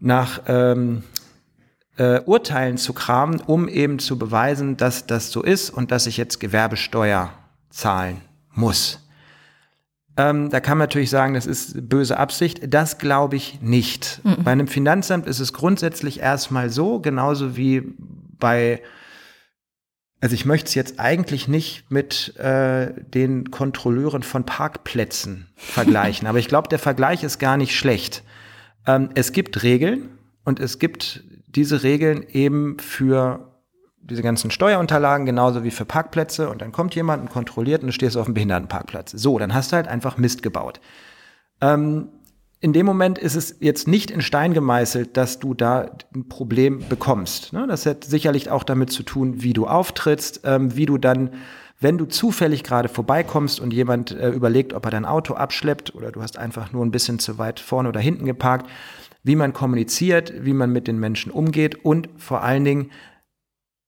nach 0.00 0.40
ähm, 0.46 1.02
äh, 1.96 2.20
Urteilen 2.20 2.78
zu 2.78 2.92
kramen, 2.92 3.40
um 3.40 3.68
eben 3.68 3.98
zu 3.98 4.18
beweisen, 4.18 4.76
dass 4.76 5.06
das 5.06 5.30
so 5.30 5.42
ist 5.42 5.70
und 5.70 5.90
dass 5.90 6.06
ich 6.06 6.16
jetzt 6.16 6.40
Gewerbesteuer 6.40 7.32
zahlen 7.70 8.20
muss. 8.52 9.00
Ähm, 10.18 10.48
da 10.48 10.60
kann 10.60 10.78
man 10.78 10.84
natürlich 10.84 11.10
sagen, 11.10 11.34
das 11.34 11.46
ist 11.46 11.88
böse 11.88 12.16
Absicht. 12.16 12.72
Das 12.72 12.98
glaube 12.98 13.36
ich 13.36 13.60
nicht. 13.60 14.20
Mhm. 14.24 14.44
Bei 14.44 14.52
einem 14.52 14.68
Finanzamt 14.68 15.26
ist 15.26 15.40
es 15.40 15.52
grundsätzlich 15.52 16.20
erstmal 16.20 16.70
so, 16.70 17.00
genauso 17.00 17.56
wie 17.56 17.82
bei, 18.38 18.82
also 20.20 20.34
ich 20.34 20.46
möchte 20.46 20.68
es 20.68 20.74
jetzt 20.74 20.98
eigentlich 20.98 21.48
nicht 21.48 21.90
mit 21.90 22.34
äh, 22.38 22.94
den 23.02 23.50
Kontrolleuren 23.50 24.22
von 24.22 24.44
Parkplätzen 24.44 25.48
vergleichen, 25.56 26.26
aber 26.26 26.38
ich 26.38 26.48
glaube, 26.48 26.68
der 26.68 26.78
Vergleich 26.78 27.22
ist 27.22 27.38
gar 27.38 27.58
nicht 27.58 27.76
schlecht. 27.76 28.22
Ähm, 28.86 29.10
es 29.14 29.32
gibt 29.32 29.62
Regeln 29.62 30.08
und 30.44 30.60
es 30.60 30.78
gibt 30.78 31.24
diese 31.56 31.82
Regeln 31.82 32.24
eben 32.28 32.78
für 32.78 33.52
diese 33.98 34.22
ganzen 34.22 34.50
Steuerunterlagen 34.50 35.26
genauso 35.26 35.64
wie 35.64 35.70
für 35.70 35.84
Parkplätze 35.84 36.48
und 36.48 36.62
dann 36.62 36.70
kommt 36.70 36.94
jemand 36.94 37.22
und 37.22 37.30
kontrolliert 37.30 37.82
und 37.82 37.88
du 37.88 37.92
stehst 37.92 38.16
auf 38.16 38.26
dem 38.26 38.34
Behindertenparkplatz. 38.34 39.12
So, 39.12 39.38
dann 39.38 39.52
hast 39.52 39.72
du 39.72 39.76
halt 39.76 39.88
einfach 39.88 40.16
Mist 40.16 40.42
gebaut. 40.42 40.80
Ähm, 41.60 42.08
in 42.60 42.72
dem 42.72 42.86
Moment 42.86 43.18
ist 43.18 43.34
es 43.34 43.56
jetzt 43.60 43.86
nicht 43.86 44.10
in 44.10 44.22
Stein 44.22 44.54
gemeißelt, 44.54 45.16
dass 45.16 45.38
du 45.38 45.54
da 45.54 45.90
ein 46.14 46.28
Problem 46.28 46.84
bekommst. 46.88 47.52
Ne? 47.52 47.66
Das 47.68 47.84
hat 47.84 48.04
sicherlich 48.04 48.50
auch 48.50 48.64
damit 48.64 48.90
zu 48.90 49.02
tun, 49.02 49.42
wie 49.42 49.52
du 49.52 49.66
auftrittst, 49.66 50.40
ähm, 50.44 50.76
wie 50.76 50.86
du 50.86 50.98
dann, 50.98 51.30
wenn 51.80 51.98
du 51.98 52.06
zufällig 52.06 52.64
gerade 52.64 52.88
vorbeikommst 52.88 53.60
und 53.60 53.72
jemand 53.72 54.12
äh, 54.12 54.30
überlegt, 54.30 54.72
ob 54.72 54.84
er 54.86 54.90
dein 54.90 55.04
Auto 55.04 55.34
abschleppt 55.34 55.94
oder 55.94 56.12
du 56.12 56.22
hast 56.22 56.38
einfach 56.38 56.72
nur 56.72 56.84
ein 56.84 56.90
bisschen 56.90 57.18
zu 57.18 57.38
weit 57.38 57.60
vorne 57.60 57.88
oder 57.88 58.00
hinten 58.00 58.24
geparkt, 58.24 58.70
wie 59.26 59.34
man 59.34 59.52
kommuniziert, 59.52 60.32
wie 60.44 60.52
man 60.52 60.70
mit 60.70 60.86
den 60.86 61.00
Menschen 61.00 61.32
umgeht 61.32 61.84
und 61.84 62.08
vor 62.16 62.44
allen 62.44 62.64
Dingen, 62.64 62.92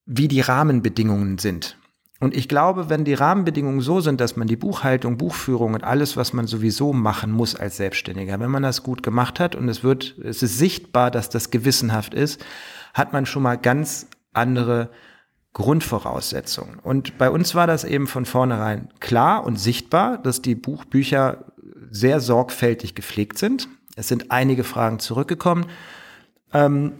wie 0.04 0.26
die 0.26 0.40
Rahmenbedingungen 0.40 1.38
sind. 1.38 1.78
Und 2.18 2.36
ich 2.36 2.48
glaube, 2.48 2.88
wenn 2.88 3.04
die 3.04 3.14
Rahmenbedingungen 3.14 3.80
so 3.80 4.00
sind, 4.00 4.20
dass 4.20 4.36
man 4.36 4.48
die 4.48 4.56
Buchhaltung, 4.56 5.16
Buchführung 5.16 5.74
und 5.74 5.84
alles, 5.84 6.16
was 6.16 6.32
man 6.32 6.48
sowieso 6.48 6.92
machen 6.92 7.30
muss 7.30 7.54
als 7.54 7.76
Selbstständiger, 7.76 8.40
wenn 8.40 8.50
man 8.50 8.64
das 8.64 8.82
gut 8.82 9.04
gemacht 9.04 9.38
hat 9.38 9.54
und 9.54 9.68
es 9.68 9.84
wird, 9.84 10.18
es 10.18 10.42
ist 10.42 10.58
sichtbar, 10.58 11.12
dass 11.12 11.30
das 11.30 11.50
gewissenhaft 11.50 12.14
ist, 12.14 12.44
hat 12.92 13.12
man 13.12 13.24
schon 13.24 13.44
mal 13.44 13.58
ganz 13.58 14.08
andere 14.32 14.90
Grundvoraussetzungen. 15.52 16.80
Und 16.80 17.16
bei 17.16 17.30
uns 17.30 17.54
war 17.54 17.68
das 17.68 17.84
eben 17.84 18.08
von 18.08 18.24
vornherein 18.24 18.88
klar 18.98 19.44
und 19.44 19.56
sichtbar, 19.56 20.18
dass 20.18 20.42
die 20.42 20.56
Buchbücher 20.56 21.44
sehr 21.90 22.18
sorgfältig 22.18 22.96
gepflegt 22.96 23.38
sind. 23.38 23.68
Es 23.98 24.08
sind 24.08 24.30
einige 24.30 24.64
Fragen 24.64 25.00
zurückgekommen. 25.00 25.66
Ähm, 26.52 26.92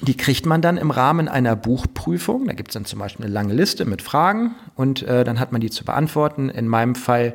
die 0.00 0.16
kriegt 0.16 0.46
man 0.46 0.62
dann 0.62 0.76
im 0.76 0.92
Rahmen 0.92 1.26
einer 1.26 1.56
Buchprüfung. 1.56 2.46
Da 2.46 2.52
gibt 2.52 2.70
es 2.70 2.74
dann 2.74 2.84
zum 2.84 3.00
Beispiel 3.00 3.24
eine 3.24 3.34
lange 3.34 3.52
Liste 3.52 3.84
mit 3.84 4.00
Fragen 4.00 4.54
und 4.76 5.02
äh, 5.02 5.24
dann 5.24 5.40
hat 5.40 5.50
man 5.50 5.60
die 5.60 5.70
zu 5.70 5.84
beantworten. 5.84 6.48
In 6.50 6.68
meinem 6.68 6.94
Fall 6.94 7.34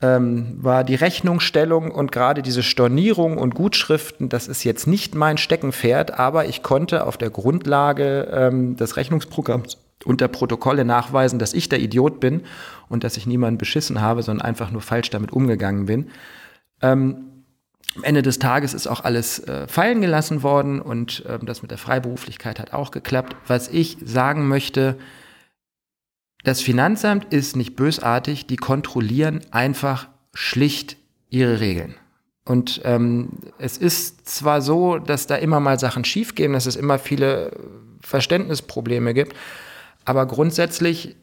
ähm, 0.00 0.56
war 0.62 0.82
die 0.82 0.94
Rechnungsstellung 0.94 1.90
und 1.90 2.10
gerade 2.10 2.40
diese 2.40 2.62
Stornierung 2.62 3.36
und 3.36 3.54
Gutschriften, 3.54 4.30
das 4.30 4.48
ist 4.48 4.64
jetzt 4.64 4.86
nicht 4.86 5.14
mein 5.14 5.36
Steckenpferd, 5.36 6.18
aber 6.18 6.46
ich 6.46 6.62
konnte 6.62 7.06
auf 7.06 7.18
der 7.18 7.28
Grundlage 7.28 8.28
ähm, 8.32 8.76
des 8.76 8.96
Rechnungsprogramms 8.96 9.76
und 10.06 10.22
der 10.22 10.28
Protokolle 10.28 10.86
nachweisen, 10.86 11.38
dass 11.38 11.52
ich 11.52 11.68
der 11.68 11.80
Idiot 11.80 12.18
bin 12.18 12.42
und 12.88 13.04
dass 13.04 13.18
ich 13.18 13.26
niemanden 13.26 13.58
beschissen 13.58 14.00
habe, 14.00 14.22
sondern 14.22 14.46
einfach 14.46 14.70
nur 14.70 14.82
falsch 14.82 15.10
damit 15.10 15.32
umgegangen 15.32 15.84
bin. 15.84 16.08
Ähm, 16.80 17.33
am 17.96 18.04
Ende 18.04 18.22
des 18.22 18.38
Tages 18.38 18.74
ist 18.74 18.86
auch 18.86 19.04
alles 19.04 19.40
äh, 19.40 19.68
fallen 19.68 20.00
gelassen 20.00 20.42
worden 20.42 20.80
und 20.80 21.24
ähm, 21.28 21.46
das 21.46 21.62
mit 21.62 21.70
der 21.70 21.78
Freiberuflichkeit 21.78 22.58
hat 22.58 22.72
auch 22.72 22.90
geklappt. 22.90 23.36
Was 23.46 23.68
ich 23.68 23.98
sagen 24.04 24.48
möchte, 24.48 24.96
das 26.42 26.60
Finanzamt 26.60 27.32
ist 27.32 27.56
nicht 27.56 27.76
bösartig, 27.76 28.46
die 28.46 28.56
kontrollieren 28.56 29.40
einfach 29.50 30.08
schlicht 30.34 30.96
ihre 31.30 31.60
Regeln. 31.60 31.94
Und 32.44 32.82
ähm, 32.84 33.30
es 33.58 33.78
ist 33.78 34.28
zwar 34.28 34.60
so, 34.60 34.98
dass 34.98 35.26
da 35.26 35.36
immer 35.36 35.60
mal 35.60 35.78
Sachen 35.78 36.04
schiefgehen, 36.04 36.52
dass 36.52 36.66
es 36.66 36.76
immer 36.76 36.98
viele 36.98 37.52
Verständnisprobleme 38.00 39.14
gibt, 39.14 39.34
aber 40.04 40.26
grundsätzlich 40.26 41.16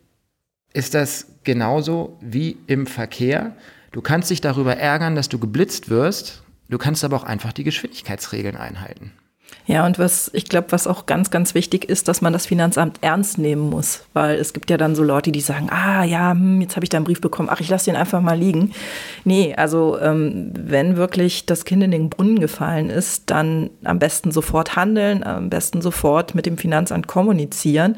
ist 0.74 0.95
das 0.95 1.28
genauso 1.43 2.17
wie 2.22 2.57
im 2.65 2.88
Verkehr. 2.88 3.55
Du 3.91 4.01
kannst 4.01 4.30
dich 4.32 4.41
darüber 4.41 4.78
ärgern, 4.78 5.15
dass 5.15 5.30
du 5.30 5.38
geblitzt 5.38 5.89
wirst, 5.89 6.41
du 6.72 6.78
kannst 6.80 7.03
aber 7.03 7.17
auch 7.17 7.24
einfach 7.24 7.53
die 7.53 7.63
Geschwindigkeitsregeln 7.63 8.57
einhalten. 8.57 9.11
Ja, 9.67 9.86
und 9.86 9.99
was 9.99 10.32
ich 10.34 10.45
glaube, 10.45 10.72
was 10.72 10.88
auch 10.88 11.05
ganz, 11.05 11.30
ganz 11.30 11.53
wichtig 11.53 11.86
ist, 11.86 12.07
dass 12.07 12.22
man 12.22 12.34
das 12.34 12.45
Finanzamt 12.45 12.97
ernst 13.01 13.38
nehmen 13.38 13.69
muss, 13.69 14.05
weil 14.13 14.38
es 14.38 14.53
gibt 14.53 14.69
ja 14.69 14.78
dann 14.78 14.95
so 14.95 15.03
Leute, 15.03 15.32
die 15.32 15.41
sagen, 15.41 15.69
ah 15.69 16.03
ja, 16.03 16.32
hm, 16.32 16.61
jetzt 16.61 16.76
habe 16.76 16.84
ich 16.84 16.89
da 16.89 16.97
einen 16.97 17.05
Brief 17.05 17.22
bekommen, 17.22 17.49
ach, 17.51 17.59
ich 17.59 17.69
lasse 17.69 17.86
den 17.86 17.95
einfach 17.95 18.22
mal 18.22 18.38
liegen. 18.38 18.74
Nee, 19.24 19.53
also 19.55 19.99
ähm, 19.99 20.51
wenn 20.55 20.97
wirklich 20.97 21.45
das 21.45 21.65
Kind 21.65 21.84
in 21.84 21.91
den 21.91 22.09
Brunnen 22.09 22.39
gefallen 22.39 22.89
ist, 22.89 23.30
dann 23.30 23.69
am 23.84 23.99
besten 23.99 24.32
sofort 24.32 24.76
handeln, 24.76 25.24
am 25.24 25.49
besten 25.49 25.82
sofort 25.82 26.34
mit 26.34 26.45
dem 26.45 26.57
Finanzamt 26.57 27.07
kommunizieren, 27.07 27.97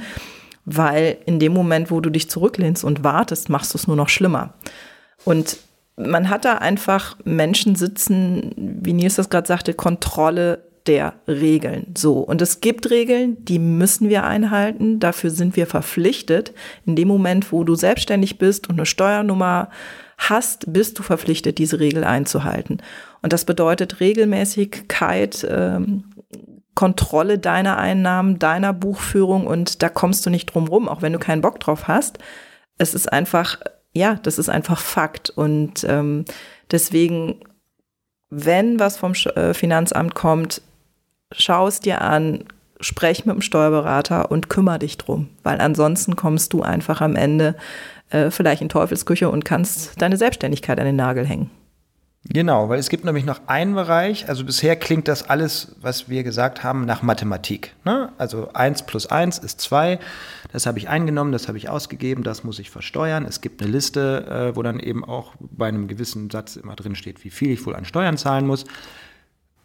weil 0.66 1.18
in 1.26 1.40
dem 1.40 1.54
Moment, 1.54 1.92
wo 1.92 2.02
du 2.02 2.10
dich 2.10 2.30
zurücklehnst 2.30 2.84
und 2.84 3.04
wartest, 3.04 3.50
machst 3.50 3.74
du 3.74 3.78
es 3.78 3.88
nur 3.88 3.96
noch 3.96 4.10
schlimmer. 4.10 4.54
Und 5.24 5.58
man 5.96 6.30
hat 6.30 6.46
da 6.46 6.56
einfach 6.56 7.18
Menschen 7.24 7.76
sitzen, 7.76 8.54
wie 8.56 8.94
Nils 8.94 9.16
das 9.16 9.30
gerade 9.30 9.48
sagte, 9.48 9.74
Kontrolle 9.74 10.64
der 10.88 11.14
Regeln. 11.28 11.94
So. 11.98 12.20
Und 12.20 12.42
es 12.42 12.60
gibt 12.62 12.90
Regeln, 12.90 13.44
die 13.46 13.60
müssen 13.60 14.10
wir 14.10 14.26
einhalten. 14.26 15.00
Dafür 15.00 15.30
sind 15.30 15.56
wir 15.56 15.68
verpflichtet. 15.68 16.54
In 16.86 16.96
dem 16.96 17.08
Moment, 17.08 17.52
wo 17.52 17.64
du 17.64 17.76
selbstständig 17.76 18.38
bist 18.38 18.70
und 18.70 18.76
eine 18.76 18.86
Steuernummer 18.86 19.70
hast, 20.18 20.72
bist 20.74 21.00
du 21.00 21.04
verpflichtet, 21.04 21.58
diese 21.58 21.80
Regel 21.80 22.04
einzuhalten. 22.04 22.82
Und 23.22 23.34
das 23.34 23.46
bedeutet 23.46 24.00
Regelmäßigkeit, 24.00 25.48
ähm, 25.50 26.04
Kontrolle 26.76 27.38
deiner 27.38 27.78
Einnahmen, 27.78 28.40
deiner 28.40 28.74
Buchführung 28.74 29.46
und 29.46 29.84
da 29.84 29.90
kommst 29.90 30.26
du 30.26 30.32
nicht 30.32 30.48
drum 30.48 30.68
rum, 30.68 30.90
auch 30.90 31.04
wenn 31.04 31.14
du 31.14 31.20
keinen 31.20 31.42
Bock 31.42 31.60
drauf 31.60 31.88
hast. 31.88 32.18
Es 32.80 32.96
ist 32.96 33.14
einfach, 33.14 33.60
ja, 33.94 34.16
das 34.16 34.38
ist 34.40 34.50
einfach 34.50 34.80
Fakt. 34.80 35.30
Und 35.30 35.84
ähm, 35.88 36.26
deswegen, 36.72 37.40
wenn 38.30 38.80
was 38.80 38.98
vom 38.98 39.14
äh, 39.36 39.54
Finanzamt 39.54 40.16
kommt, 40.16 40.62
schau 41.32 41.68
es 41.68 41.80
dir 41.80 42.02
an, 42.02 42.46
sprech 42.80 43.26
mit 43.26 43.36
dem 43.36 43.42
Steuerberater 43.42 44.30
und 44.30 44.50
kümmere 44.50 44.80
dich 44.80 44.98
drum, 44.98 45.30
weil 45.44 45.62
ansonsten 45.62 46.16
kommst 46.16 46.54
du 46.54 46.62
einfach 46.62 47.02
am 47.02 47.16
Ende 47.16 47.56
äh, 48.10 48.30
vielleicht 48.30 48.62
in 48.62 48.70
Teufelsküche 48.70 49.30
und 49.30 49.46
kannst 49.46 50.02
deine 50.02 50.18
Selbstständigkeit 50.18 50.80
an 50.80 50.86
den 50.86 50.96
Nagel 50.96 51.26
hängen. 51.26 51.50
Genau, 52.30 52.70
weil 52.70 52.80
es 52.80 52.88
gibt 52.88 53.04
nämlich 53.04 53.26
noch 53.26 53.42
einen 53.48 53.76
Bereich, 53.76 54.30
also 54.30 54.46
bisher 54.46 54.78
klingt 54.78 55.10
das 55.10 55.30
alles, 55.30 55.76
was 55.82 56.08
wir 56.08 56.24
gesagt 56.24 56.64
haben, 56.64 56.86
nach 56.86 57.02
Mathematik. 57.02 57.76
Ne? 57.84 58.14
Also 58.18 58.50
1 58.54 58.84
plus 58.84 59.08
1 59.08 59.40
ist 59.40 59.60
2, 59.60 60.00
das 60.54 60.66
habe 60.66 60.80
ich 60.80 60.88
eingenommen, 60.88 61.34
das 61.34 61.50
habe 61.50 61.58
ich 61.58 61.68
ausgegeben, 61.68 62.24
das 62.24 62.46
muss 62.46 62.60
ich 62.60 62.70
versteuern. 62.70 63.26
Es 63.26 63.42
gibt 63.42 63.62
eine 63.62 63.70
Liste, 63.70 64.52
äh, 64.54 64.56
wo 64.56 64.64
dann 64.64 64.80
eben 64.80 65.04
auch 65.04 65.34
bei 65.40 65.68
einem 65.68 65.90
gewissen 65.90 66.30
Satz 66.30 66.56
immer 66.56 66.78
drin 66.78 66.96
steht, 66.96 67.26
wie 67.26 67.30
viel 67.30 67.52
ich 67.52 67.66
wohl 67.66 67.76
an 67.76 67.84
Steuern 67.84 68.18
zahlen 68.18 68.48
muss. 68.48 68.64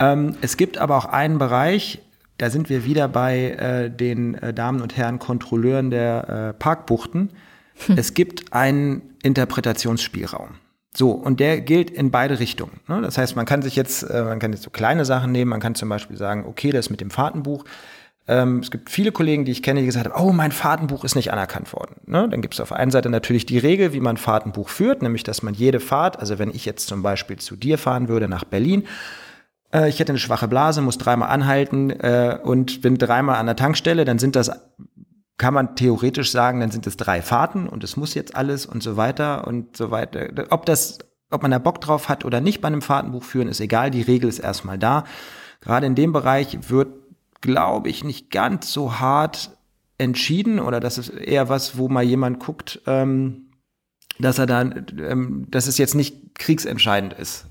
Ähm, 0.00 0.34
es 0.40 0.56
gibt 0.56 0.78
aber 0.78 0.96
auch 0.96 1.06
einen 1.06 1.38
Bereich, 1.38 2.00
da 2.38 2.50
sind 2.50 2.70
wir 2.70 2.84
wieder 2.84 3.06
bei 3.06 3.50
äh, 3.50 3.90
den 3.90 4.34
äh, 4.34 4.52
Damen 4.52 4.80
und 4.80 4.96
Herren 4.96 5.20
Kontrolleuren 5.20 5.90
der 5.90 6.28
äh, 6.28 6.58
Parkbuchten. 6.58 7.30
Hm. 7.86 7.98
Es 7.98 8.14
gibt 8.14 8.52
einen 8.52 9.14
Interpretationsspielraum. 9.22 10.56
So, 10.98 11.12
und 11.12 11.38
der 11.38 11.60
gilt 11.60 11.90
in 11.90 12.10
beide 12.10 12.40
Richtungen. 12.40 12.80
Ne? 12.88 13.00
Das 13.02 13.18
heißt, 13.18 13.36
man 13.36 13.46
kann 13.46 13.62
sich 13.62 13.76
jetzt, 13.76 14.02
äh, 14.02 14.24
man 14.24 14.40
kann 14.40 14.52
jetzt 14.52 14.64
so 14.64 14.70
kleine 14.70 15.04
Sachen 15.04 15.30
nehmen, 15.30 15.48
man 15.48 15.60
kann 15.60 15.76
zum 15.76 15.88
Beispiel 15.88 16.16
sagen, 16.16 16.44
okay, 16.44 16.72
das 16.72 16.90
mit 16.90 17.00
dem 17.00 17.10
Fahrtenbuch. 17.10 17.64
Ähm, 18.26 18.58
es 18.58 18.72
gibt 18.72 18.90
viele 18.90 19.12
Kollegen, 19.12 19.44
die 19.44 19.52
ich 19.52 19.62
kenne, 19.62 19.78
die 19.78 19.86
gesagt 19.86 20.12
haben, 20.12 20.20
oh, 20.20 20.32
mein 20.32 20.50
Fahrtenbuch 20.50 21.04
ist 21.04 21.14
nicht 21.14 21.32
anerkannt 21.32 21.72
worden. 21.72 21.94
Ne? 22.06 22.28
Dann 22.28 22.42
gibt 22.42 22.54
es 22.54 22.60
auf 22.60 22.70
der 22.70 22.78
einen 22.78 22.90
Seite 22.90 23.10
natürlich 23.10 23.46
die 23.46 23.58
Regel, 23.58 23.92
wie 23.92 24.00
man 24.00 24.16
Fahrtenbuch 24.16 24.70
führt, 24.70 25.00
nämlich, 25.00 25.22
dass 25.22 25.44
man 25.44 25.54
jede 25.54 25.78
Fahrt, 25.78 26.18
also 26.18 26.40
wenn 26.40 26.50
ich 26.50 26.64
jetzt 26.64 26.88
zum 26.88 27.04
Beispiel 27.04 27.36
zu 27.36 27.54
dir 27.54 27.78
fahren 27.78 28.08
würde 28.08 28.26
nach 28.26 28.42
Berlin, 28.42 28.82
äh, 29.72 29.88
ich 29.88 30.00
hätte 30.00 30.10
eine 30.10 30.18
schwache 30.18 30.48
Blase, 30.48 30.82
muss 30.82 30.98
dreimal 30.98 31.28
anhalten 31.28 31.90
äh, 31.90 32.40
und 32.42 32.82
bin 32.82 32.98
dreimal 32.98 33.36
an 33.36 33.46
der 33.46 33.54
Tankstelle, 33.54 34.04
dann 34.04 34.18
sind 34.18 34.34
das, 34.34 34.50
kann 35.38 35.54
man 35.54 35.76
theoretisch 35.76 36.32
sagen, 36.32 36.60
dann 36.60 36.72
sind 36.72 36.86
es 36.86 36.96
drei 36.96 37.22
Fahrten 37.22 37.68
und 37.68 37.84
es 37.84 37.96
muss 37.96 38.14
jetzt 38.14 38.34
alles 38.34 38.66
und 38.66 38.82
so 38.82 38.96
weiter 38.96 39.46
und 39.46 39.76
so 39.76 39.92
weiter. 39.92 40.28
Ob 40.50 40.66
das, 40.66 40.98
ob 41.30 41.42
man 41.42 41.52
da 41.52 41.58
Bock 41.58 41.80
drauf 41.80 42.08
hat 42.08 42.24
oder 42.24 42.40
nicht 42.40 42.60
bei 42.60 42.66
einem 42.66 42.82
Fahrtenbuch 42.82 43.22
führen, 43.22 43.48
ist 43.48 43.60
egal, 43.60 43.92
die 43.92 44.02
Regel 44.02 44.28
ist 44.28 44.40
erstmal 44.40 44.78
da. 44.78 45.04
Gerade 45.60 45.86
in 45.86 45.94
dem 45.94 46.12
Bereich 46.12 46.58
wird, 46.68 46.88
glaube 47.40 47.88
ich, 47.88 48.02
nicht 48.02 48.30
ganz 48.30 48.72
so 48.72 48.98
hart 48.98 49.56
entschieden 49.96 50.58
oder 50.58 50.80
das 50.80 50.98
ist 50.98 51.08
eher 51.10 51.48
was, 51.48 51.78
wo 51.78 51.88
mal 51.88 52.04
jemand 52.04 52.40
guckt, 52.40 52.82
ähm, 52.86 53.50
dass 54.18 54.38
er 54.38 54.46
dann, 54.46 54.86
ähm, 54.98 55.46
dass 55.48 55.68
es 55.68 55.78
jetzt 55.78 55.94
nicht 55.94 56.34
kriegsentscheidend 56.34 57.12
ist. 57.12 57.46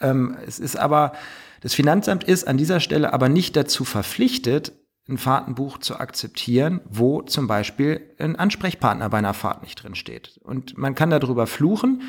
Ähm, 0.00 0.36
es 0.46 0.60
ist 0.60 0.76
aber, 0.76 1.12
das 1.60 1.74
Finanzamt 1.74 2.22
ist 2.22 2.46
an 2.46 2.56
dieser 2.56 2.78
Stelle 2.78 3.12
aber 3.12 3.28
nicht 3.28 3.56
dazu 3.56 3.84
verpflichtet, 3.84 4.72
ein 5.08 5.18
Fahrtenbuch 5.18 5.78
zu 5.78 5.98
akzeptieren, 5.98 6.80
wo 6.88 7.22
zum 7.22 7.46
Beispiel 7.46 8.00
ein 8.18 8.36
Ansprechpartner 8.36 9.08
bei 9.10 9.18
einer 9.18 9.34
Fahrt 9.34 9.62
nicht 9.62 9.82
drin 9.82 9.94
steht. 9.94 10.40
Und 10.42 10.78
man 10.78 10.94
kann 10.94 11.10
darüber 11.10 11.46
fluchen. 11.46 12.02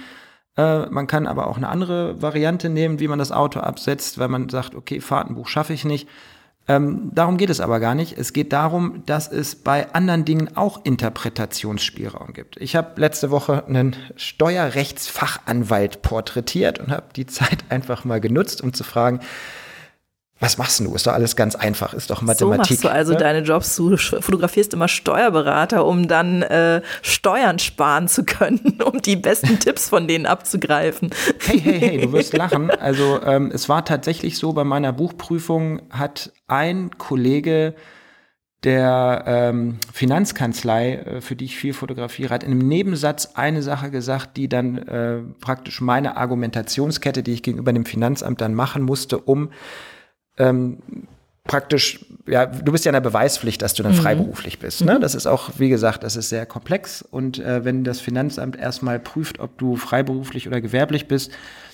Äh, 0.55 0.85
man 0.87 1.07
kann 1.07 1.27
aber 1.27 1.47
auch 1.47 1.57
eine 1.57 1.67
andere 1.67 2.21
Variante 2.21 2.69
nehmen, 2.69 2.99
wie 2.99 3.09
man 3.09 3.19
das 3.19 3.31
Auto 3.33 3.59
absetzt, 3.59 4.17
weil 4.17 4.29
man 4.29 4.47
sagt, 4.49 4.75
okay, 4.75 5.01
Fahrtenbuch 5.01 5.47
schaffe 5.47 5.73
ich 5.73 5.83
nicht. 5.83 6.07
Ähm, 6.67 7.11
darum 7.13 7.37
geht 7.37 7.51
es 7.51 7.59
aber 7.59 7.79
gar 7.79 7.93
nicht. 7.93 8.17
Es 8.17 8.33
geht 8.33 8.51
darum, 8.51 9.03
dass 9.05 9.31
es 9.31 9.55
bei 9.55 9.93
anderen 9.93 10.25
Dingen 10.25 10.57
auch 10.57 10.83
Interpretationsspielraum 10.83 12.33
gibt. 12.33 12.57
Ich 12.57 12.75
habe 12.75 12.99
letzte 12.99 13.29
Woche 13.29 13.65
einen 13.67 13.95
Steuerrechtsfachanwalt 14.15 16.01
porträtiert 16.01 16.79
und 16.79 16.91
habe 16.91 17.07
die 17.15 17.27
Zeit 17.27 17.65
einfach 17.69 18.03
mal 18.05 18.19
genutzt, 18.19 18.61
um 18.61 18.73
zu 18.73 18.83
fragen, 18.83 19.19
was 20.39 20.57
machst 20.57 20.81
du? 20.81 20.93
Ist 20.93 21.07
doch 21.07 21.13
alles 21.13 21.37
ganz 21.37 21.55
einfach, 21.55 21.93
ist 21.93 22.09
doch 22.09 22.21
Mathematik. 22.21 22.65
So 22.65 22.73
machst 22.73 22.83
du 22.83 22.89
also 22.89 23.13
ne? 23.13 23.19
deine 23.19 23.39
Jobs. 23.39 23.75
Du 23.77 23.95
fotografierst 23.95 24.73
immer 24.73 24.89
Steuerberater, 24.89 25.85
um 25.85 26.09
dann 26.09 26.41
äh, 26.41 26.81
Steuern 27.01 27.57
sparen 27.57 28.09
zu 28.09 28.25
können, 28.25 28.81
um 28.85 29.01
die 29.01 29.15
besten 29.15 29.59
Tipps 29.59 29.89
von 29.89 30.09
denen 30.09 30.25
abzugreifen. 30.25 31.11
Hey, 31.39 31.59
hey, 31.59 31.79
hey, 31.79 32.01
du 32.01 32.11
wirst 32.11 32.33
lachen. 32.37 32.69
Also 32.69 33.21
ähm, 33.23 33.49
es 33.53 33.69
war 33.69 33.85
tatsächlich 33.85 34.37
so, 34.37 34.51
bei 34.51 34.65
meiner 34.65 34.91
Buchprüfung 34.91 35.81
hat 35.89 36.33
ein 36.47 36.97
Kollege 36.97 37.73
der 38.65 39.23
ähm, 39.27 39.77
Finanzkanzlei, 39.93 40.95
äh, 40.95 41.21
für 41.21 41.37
die 41.37 41.45
ich 41.45 41.55
viel 41.55 41.73
fotografiere, 41.73 42.33
hat 42.33 42.43
in 42.43 42.51
einem 42.51 42.67
Nebensatz 42.67 43.31
eine 43.35 43.61
Sache 43.61 43.89
gesagt, 43.89 44.35
die 44.35 44.49
dann 44.49 44.77
äh, 44.79 45.19
praktisch 45.39 45.79
meine 45.79 46.17
Argumentationskette, 46.17 47.23
die 47.23 47.31
ich 47.31 47.43
gegenüber 47.43 47.71
dem 47.71 47.85
Finanzamt 47.85 48.41
dann 48.41 48.53
machen 48.53 48.83
musste, 48.83 49.19
um 49.19 49.51
ähm, 50.37 50.77
praktisch, 51.45 52.05
ja, 52.27 52.45
du 52.47 52.71
bist 52.71 52.85
ja 52.85 52.89
in 52.89 52.93
der 52.93 53.01
Beweispflicht, 53.01 53.61
dass 53.61 53.73
du 53.73 53.83
dann 53.83 53.93
mhm. 53.93 53.97
freiberuflich 53.97 54.59
bist. 54.59 54.83
Ne? 54.83 54.99
Das 54.99 55.15
ist 55.15 55.27
auch, 55.27 55.51
wie 55.57 55.69
gesagt, 55.69 56.03
das 56.03 56.15
ist 56.15 56.29
sehr 56.29 56.45
komplex. 56.45 57.01
Und 57.03 57.39
äh, 57.39 57.63
wenn 57.63 57.83
das 57.83 57.99
Finanzamt 57.99 58.57
erstmal 58.57 58.99
prüft, 58.99 59.39
ob 59.39 59.57
du 59.57 59.75
freiberuflich 59.75 60.47
oder 60.47 60.59
gewerblich 60.59 61.07
bist, 61.07 61.31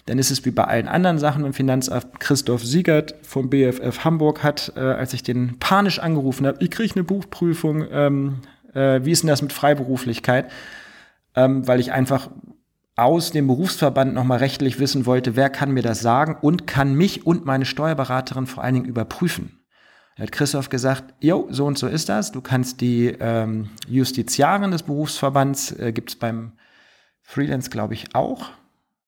dann 0.07 0.19
ist 0.19 0.31
es 0.31 0.43
wie 0.45 0.51
bei 0.51 0.65
allen 0.65 0.87
anderen 0.87 1.19
Sachen 1.19 1.45
im 1.45 1.53
Finanzamt. 1.53 2.19
Christoph 2.19 2.65
Siegert 2.65 3.15
vom 3.21 3.49
BFF 3.49 4.03
Hamburg 4.03 4.43
hat, 4.43 4.73
äh, 4.75 4.79
als 4.79 5.13
ich 5.13 5.23
den 5.23 5.57
panisch 5.59 5.99
angerufen 5.99 6.47
habe, 6.47 6.57
ich 6.61 6.71
kriege 6.71 6.93
eine 6.95 7.03
Buchprüfung, 7.03 7.85
ähm, 7.91 8.39
äh, 8.73 9.01
wie 9.03 9.11
ist 9.11 9.23
denn 9.23 9.29
das 9.29 9.41
mit 9.41 9.53
Freiberuflichkeit? 9.53 10.51
Ähm, 11.33 11.65
weil 11.65 11.79
ich 11.79 11.93
einfach 11.93 12.29
aus 12.95 13.31
dem 13.31 13.47
Berufsverband 13.47 14.13
nochmal 14.13 14.39
rechtlich 14.39 14.79
wissen 14.79 15.05
wollte, 15.05 15.35
wer 15.35 15.49
kann 15.49 15.71
mir 15.71 15.81
das 15.81 16.01
sagen 16.01 16.37
und 16.41 16.67
kann 16.67 16.93
mich 16.93 17.25
und 17.25 17.45
meine 17.45 17.65
Steuerberaterin 17.65 18.47
vor 18.47 18.63
allen 18.63 18.75
Dingen 18.75 18.85
überprüfen. 18.85 19.61
Da 20.17 20.23
hat 20.23 20.31
Christoph 20.33 20.69
gesagt, 20.69 21.13
jo, 21.19 21.47
so 21.49 21.65
und 21.65 21.77
so 21.77 21.87
ist 21.87 22.09
das. 22.09 22.31
Du 22.31 22.41
kannst 22.41 22.81
die 22.81 23.07
ähm, 23.07 23.69
Justiziarin 23.87 24.71
des 24.71 24.83
Berufsverbands, 24.83 25.71
äh, 25.71 25.93
gibt 25.93 26.09
es 26.09 26.15
beim 26.17 26.51
Freelance, 27.21 27.69
glaube 27.69 27.93
ich, 27.93 28.13
auch. 28.13 28.49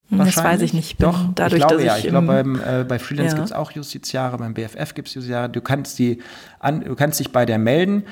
Hm, 0.10 0.20
das 0.20 0.38
weiß 0.38 0.62
ich 0.62 0.74
nicht. 0.74 1.02
Doch, 1.04 1.26
dadurch, 1.36 1.62
ich 1.62 1.68
glaube 1.68 1.84
ja. 1.84 1.98
Ich, 1.98 2.06
ich 2.06 2.10
glaube, 2.10 2.28
beim, 2.28 2.56
äh, 2.56 2.86
bei 2.88 3.00
Freelance 3.00 3.36
ja. 3.36 3.36
gibt 3.36 3.48
es 3.48 3.52
auch 3.54 3.72
Justiziare, 3.72 4.38
beim 4.38 4.54
BFF 4.54 4.94
gibt 4.94 5.10
es 5.10 5.14
Justiziare. 5.14 5.50
Du 5.50 5.62
kannst, 5.62 6.00
die 6.00 6.22
an, 6.60 6.82
du 6.82 6.96
kannst 6.96 7.20
dich 7.20 7.32
bei 7.32 7.46
der 7.46 7.58
melden, 7.58 8.06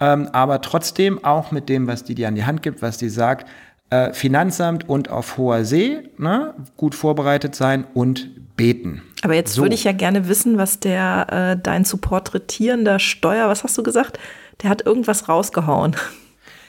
ähm, 0.00 0.28
aber 0.32 0.60
trotzdem 0.60 1.24
auch 1.24 1.50
mit 1.50 1.68
dem, 1.68 1.86
was 1.86 2.04
die 2.04 2.14
dir 2.14 2.28
an 2.28 2.34
die 2.34 2.44
Hand 2.44 2.62
gibt, 2.62 2.82
was 2.82 2.98
die 2.98 3.08
sagt, 3.08 3.46
äh, 3.90 4.12
Finanzamt 4.12 4.88
und 4.88 5.10
auf 5.10 5.36
hoher 5.36 5.64
See, 5.64 5.98
ne, 6.18 6.54
gut 6.76 6.94
vorbereitet 6.94 7.54
sein 7.54 7.86
und 7.94 8.30
beten. 8.56 9.02
Aber 9.22 9.34
jetzt 9.34 9.54
So. 9.54 9.62
würde 9.62 9.74
ich 9.74 9.84
ja 9.84 9.92
gerne 9.92 10.28
wissen, 10.28 10.58
was 10.58 10.80
der, 10.80 11.26
äh, 11.30 11.62
dein 11.62 11.84
zu 11.84 11.96
porträtierender 11.98 12.98
Steuer, 12.98 13.48
was 13.48 13.64
hast 13.64 13.78
du 13.78 13.82
gesagt? 13.82 14.18
Der 14.62 14.70
hat 14.70 14.84
irgendwas 14.84 15.28
rausgehauen. 15.28 15.96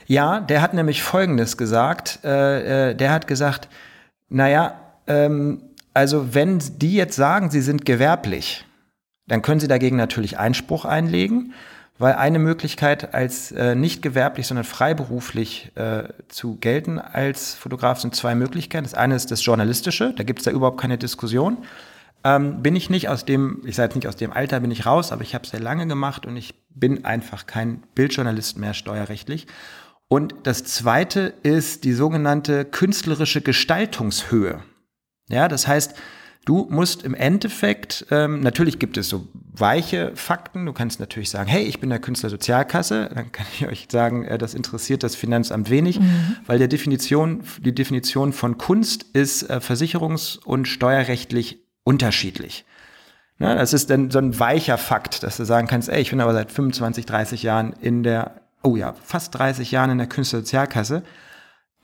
Ja, 0.08 0.40
der 0.40 0.62
hat 0.62 0.74
nämlich 0.74 1.04
Folgendes 1.04 1.58
gesagt. 1.58 2.20
Äh, 2.24 2.92
äh, 2.92 2.96
der 2.96 3.12
hat 3.12 3.28
gesagt, 3.28 3.70
naja, 4.30 4.80
ähm, 5.08 5.62
also 5.94 6.34
wenn 6.34 6.60
die 6.78 6.96
jetzt 6.96 7.16
sagen, 7.16 7.52
sie 7.52 7.62
sind 7.62 7.86
gewerblich, 7.86 8.66
dann 9.28 9.42
können 9.42 9.60
sie 9.60 9.68
dagegen 9.68 9.98
natürlich 9.98 10.40
Einspruch 10.40 10.86
einlegen, 10.86 11.54
weil 12.00 12.14
eine 12.14 12.40
Möglichkeit 12.40 13.14
als 13.14 13.52
äh, 13.52 13.76
nicht 13.76 14.02
gewerblich, 14.02 14.48
sondern 14.48 14.64
freiberuflich 14.64 15.72
äh, 15.76 16.06
zu 16.30 16.56
gelten 16.56 16.98
als 16.98 17.54
Fotograf 17.54 18.00
sind 18.00 18.16
zwei 18.16 18.36
Möglichkeiten. 18.36 18.86
Das 18.86 18.94
eine 18.94 19.16
ist 19.16 19.30
das 19.32 19.46
Journalistische, 19.46 20.14
da 20.16 20.24
gibt 20.24 20.40
es 20.40 20.46
da 20.46 20.52
überhaupt 20.52 20.80
keine 20.80 20.98
Diskussion. 20.98 21.60
Ähm, 22.24 22.64
bin 22.64 22.76
ich 22.76 22.90
nicht 22.90 23.10
aus 23.10 23.26
dem, 23.26 23.62
ich 23.66 23.76
sage 23.76 23.90
jetzt 23.90 23.96
nicht 23.96 24.08
aus 24.08 24.16
dem 24.16 24.32
Alter 24.32 24.62
bin 24.62 24.72
ich 24.72 24.86
raus, 24.86 25.12
aber 25.12 25.22
ich 25.22 25.36
habe 25.36 25.46
sehr 25.46 25.60
lange 25.60 25.88
gemacht 25.88 26.26
und 26.26 26.36
ich 26.36 26.56
bin 26.70 27.06
einfach 27.06 27.46
kein 27.46 27.84
Bildjournalist 27.96 28.58
mehr 28.58 28.74
steuerrechtlich. 28.74 29.48
Und 30.08 30.34
das 30.44 30.64
zweite 30.64 31.34
ist 31.44 31.84
die 31.84 31.94
sogenannte 31.94 32.66
künstlerische 32.66 33.42
Gestaltungshöhe. 33.42 34.64
Ja, 35.30 35.48
das 35.48 35.68
heißt, 35.68 35.96
du 36.46 36.68
musst 36.70 37.04
im 37.04 37.14
Endeffekt, 37.14 38.06
ähm, 38.12 38.40
natürlich 38.42 38.80
gibt 38.80 38.98
es 38.98 39.10
so 39.10 39.28
weiche 39.54 40.12
Fakten. 40.16 40.66
Du 40.66 40.74
kannst 40.74 41.00
natürlich 41.00 41.30
sagen, 41.30 41.50
hey, 41.50 41.64
ich 41.64 41.80
bin 41.80 41.90
der 41.90 42.00
Künstlersozialkasse. 42.00 43.12
Dann 43.14 43.32
kann 43.32 43.46
ich 43.54 43.68
euch 43.68 43.88
sagen, 43.92 44.26
äh, 44.26 44.38
das 44.38 44.54
interessiert 44.54 45.04
das 45.04 45.16
Finanzamt 45.16 45.70
wenig, 45.70 46.00
weil 46.46 46.60
der 46.60 46.68
Definition, 46.68 47.44
die 47.60 47.76
Definition 47.76 48.34
von 48.34 48.58
Kunst 48.58 49.04
ist 49.14 49.50
äh, 49.50 49.58
versicherungs- 49.58 50.40
und 50.40 50.68
steuerrechtlich 50.68 51.60
unterschiedlich. 51.84 52.66
Ne, 53.40 53.56
das 53.56 53.72
ist 53.72 53.90
dann 53.90 54.12
so 54.12 54.20
ein 54.20 54.38
weicher 54.38 54.78
Fakt, 54.78 55.24
dass 55.24 55.38
du 55.38 55.46
sagen 55.46 55.68
kannst, 55.68 55.88
ey, 55.88 56.02
ich 56.02 56.10
bin 56.10 56.20
aber 56.20 56.34
seit 56.34 56.52
25, 56.52 57.06
30 57.06 57.44
Jahren 57.44 57.74
in 57.80 58.04
der, 58.04 58.42
oh 58.64 58.76
ja, 58.76 58.94
fast 59.02 59.34
30 59.38 59.72
Jahren 59.72 59.92
in 59.92 59.98
der 59.98 60.08
Künstlersozialkasse. 60.08 61.04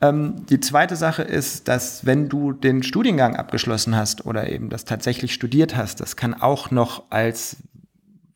Ähm, 0.08 0.46
die 0.46 0.60
zweite 0.60 0.96
Sache 0.96 1.22
ist, 1.22 1.68
dass 1.68 2.06
wenn 2.06 2.28
du 2.28 2.52
den 2.52 2.82
Studiengang 2.82 3.36
abgeschlossen 3.36 3.96
hast 3.96 4.26
oder 4.26 4.50
eben 4.50 4.70
das 4.70 4.84
tatsächlich 4.84 5.32
studiert 5.34 5.76
hast, 5.76 6.00
das 6.00 6.16
kann 6.16 6.34
auch 6.34 6.70
noch 6.70 7.04
als 7.10 7.56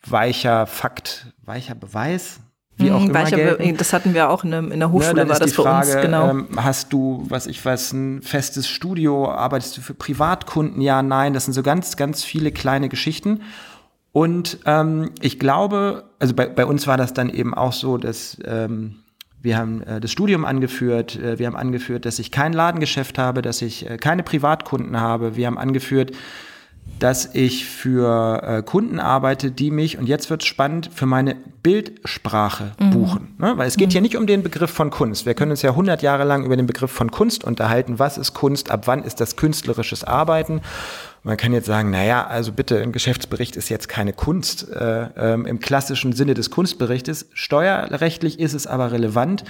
weicher 0.07 0.67
Fakt, 0.67 1.27
weicher 1.45 1.75
Beweis, 1.75 2.41
wie 2.77 2.91
auch 2.91 3.01
Hm, 3.01 3.11
immer 3.11 3.21
weicher 3.21 3.37
gelten. 3.37 3.77
das 3.77 3.93
hatten 3.93 4.15
wir 4.15 4.31
auch 4.31 4.45
in, 4.45 4.51
der 4.51 4.91
Hochschule, 4.91 5.17
dann 5.17 5.29
war 5.29 5.35
ist 5.35 5.41
das 5.41 5.51
die 5.51 5.57
für 5.57 5.63
Frage, 5.63 5.93
uns, 5.93 6.03
genau. 6.03 6.31
ähm, 6.31 6.49
hast 6.57 6.93
du, 6.93 7.25
was 7.29 7.47
ich 7.47 7.65
weiß, 7.65 7.93
ein 7.93 8.23
festes 8.23 8.69
Studio, 8.69 9.31
arbeitest 9.31 9.77
du 9.77 9.81
für 9.83 9.95
Privatkunden? 9.95 10.81
Ja, 10.81 11.03
nein, 11.03 11.35
das 11.35 11.45
sind 11.45 11.55
so 11.55 11.63
ganz, 11.63 11.97
ganz 11.97 12.25
viele 12.25 12.53
kleine 12.53 12.89
Geschichten. 12.89 13.43
Und 14.13 14.59
ähm, 14.67 15.11
ich 15.21 15.39
glaube, 15.39 16.05
also 16.19 16.35
bei, 16.35 16.47
bei 16.47 16.67
uns 16.67 16.87
war 16.87 16.97
das 16.97 17.15
dann 17.15 17.29
eben 17.29 17.55
auch 17.55 17.73
so, 17.73 17.97
dass 17.97 18.39
ähm, 18.45 18.97
wir 19.43 19.57
haben 19.57 19.83
äh, 19.83 20.01
das 20.01 20.11
Studium 20.11 20.45
angeführt, 20.45 21.17
äh, 21.17 21.39
wir 21.39 21.47
haben 21.47 21.57
angeführt, 21.57 22.05
dass 22.05 22.19
ich 22.19 22.31
kein 22.31 22.53
Ladengeschäft 22.53 23.19
habe, 23.19 23.43
dass 23.43 23.63
ich 23.63 23.89
äh, 23.89 23.97
keine 23.97 24.23
Privatkunden 24.23 25.01
habe, 25.01 25.37
wir 25.37 25.47
haben 25.47 25.59
angeführt, 25.59 26.13
dass 26.99 27.35
ich 27.35 27.65
für 27.65 28.43
äh, 28.43 28.63
Kunden 28.63 29.01
arbeite, 29.01 29.51
die 29.51 29.71
mich, 29.71 29.99
und 29.99 30.07
jetzt 30.07 30.29
wird's 30.29 30.45
spannend, 30.45 30.91
für 30.93 31.07
meine 31.07 31.37
Bildsprache 31.63 32.73
buchen. 32.93 33.35
Ne? 33.39 33.53
Weil 33.57 33.69
es 33.69 33.77
geht 33.77 33.93
hier 33.93 34.01
nicht 34.01 34.17
um 34.17 34.27
den 34.27 34.43
Begriff 34.43 34.71
von 34.71 34.91
Kunst. 34.91 35.25
Wir 35.25 35.35
können 35.35 35.51
uns 35.51 35.63
ja 35.63 35.71
100 35.71 36.03
Jahre 36.03 36.25
lang 36.25 36.45
über 36.45 36.57
den 36.57 36.67
Begriff 36.67 36.91
von 36.91 37.11
Kunst 37.11 37.45
unterhalten. 37.45 37.99
Was 37.99 38.19
ist 38.19 38.35
Kunst? 38.35 38.71
Ab 38.71 38.87
wann 38.87 39.03
ist 39.03 39.21
das 39.21 39.37
künstlerisches 39.37 40.05
Arbeiten? 40.05 40.61
Man 41.23 41.37
kann 41.37 41.53
jetzt 41.53 41.67
sagen, 41.67 41.91
naja, 41.91 42.27
also 42.27 42.53
bitte, 42.53 42.81
ein 42.81 42.93
Geschäftsbericht 42.93 43.57
ist 43.57 43.69
jetzt 43.69 43.89
keine 43.89 44.13
Kunst 44.13 44.71
äh, 44.71 45.09
ähm, 45.17 45.45
im 45.47 45.61
klassischen 45.61 46.13
Sinne 46.13 46.35
des 46.35 46.51
Kunstberichtes. 46.51 47.29
Steuerrechtlich 47.35 48.39
ist 48.41 48.55
es 48.55 48.67
aber 48.67 48.93
relevant, 48.93 49.45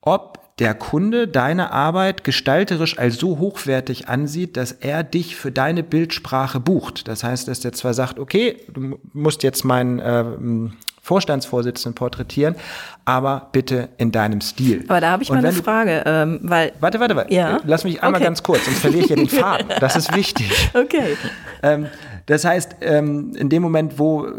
ob 0.00 0.41
der 0.62 0.74
Kunde 0.74 1.26
deine 1.26 1.72
Arbeit 1.72 2.22
gestalterisch 2.22 2.96
als 2.96 3.16
so 3.16 3.40
hochwertig 3.40 4.08
ansieht, 4.08 4.56
dass 4.56 4.70
er 4.70 5.02
dich 5.02 5.34
für 5.34 5.50
deine 5.50 5.82
Bildsprache 5.82 6.60
bucht. 6.60 7.08
Das 7.08 7.24
heißt, 7.24 7.48
dass 7.48 7.58
der 7.58 7.72
zwar 7.72 7.94
sagt, 7.94 8.20
okay, 8.20 8.58
du 8.72 8.96
musst 9.12 9.42
jetzt 9.42 9.64
meinen 9.64 10.00
ähm, 10.04 10.72
Vorstandsvorsitzenden 11.00 11.96
porträtieren, 11.96 12.54
aber 13.04 13.48
bitte 13.50 13.88
in 13.98 14.12
deinem 14.12 14.40
Stil. 14.40 14.84
Aber 14.86 15.00
da 15.00 15.10
habe 15.10 15.24
ich 15.24 15.30
mal 15.30 15.38
eine 15.38 15.52
Frage, 15.52 16.04
ähm, 16.06 16.38
weil, 16.44 16.70
Warte, 16.78 17.00
warte, 17.00 17.16
warte. 17.16 17.34
Ja. 17.34 17.58
Lass 17.64 17.82
mich 17.82 18.00
einmal 18.00 18.20
Okay. 18.20 18.26
ganz 18.26 18.44
kurz, 18.44 18.64
sonst 18.64 18.78
verliere 18.78 19.02
ich 19.02 19.10
ja 19.10 19.16
den 19.16 19.28
Faden. 19.40 19.66
Das 19.80 19.96
ist 19.96 20.14
wichtig. 20.14 20.70
okay. 20.74 21.16
Ähm, 21.64 21.86
das 22.26 22.44
heißt, 22.44 22.76
ähm, 22.82 23.34
in 23.34 23.48
dem 23.48 23.62
Moment, 23.62 23.98
wo 23.98 24.26
äh, 24.26 24.30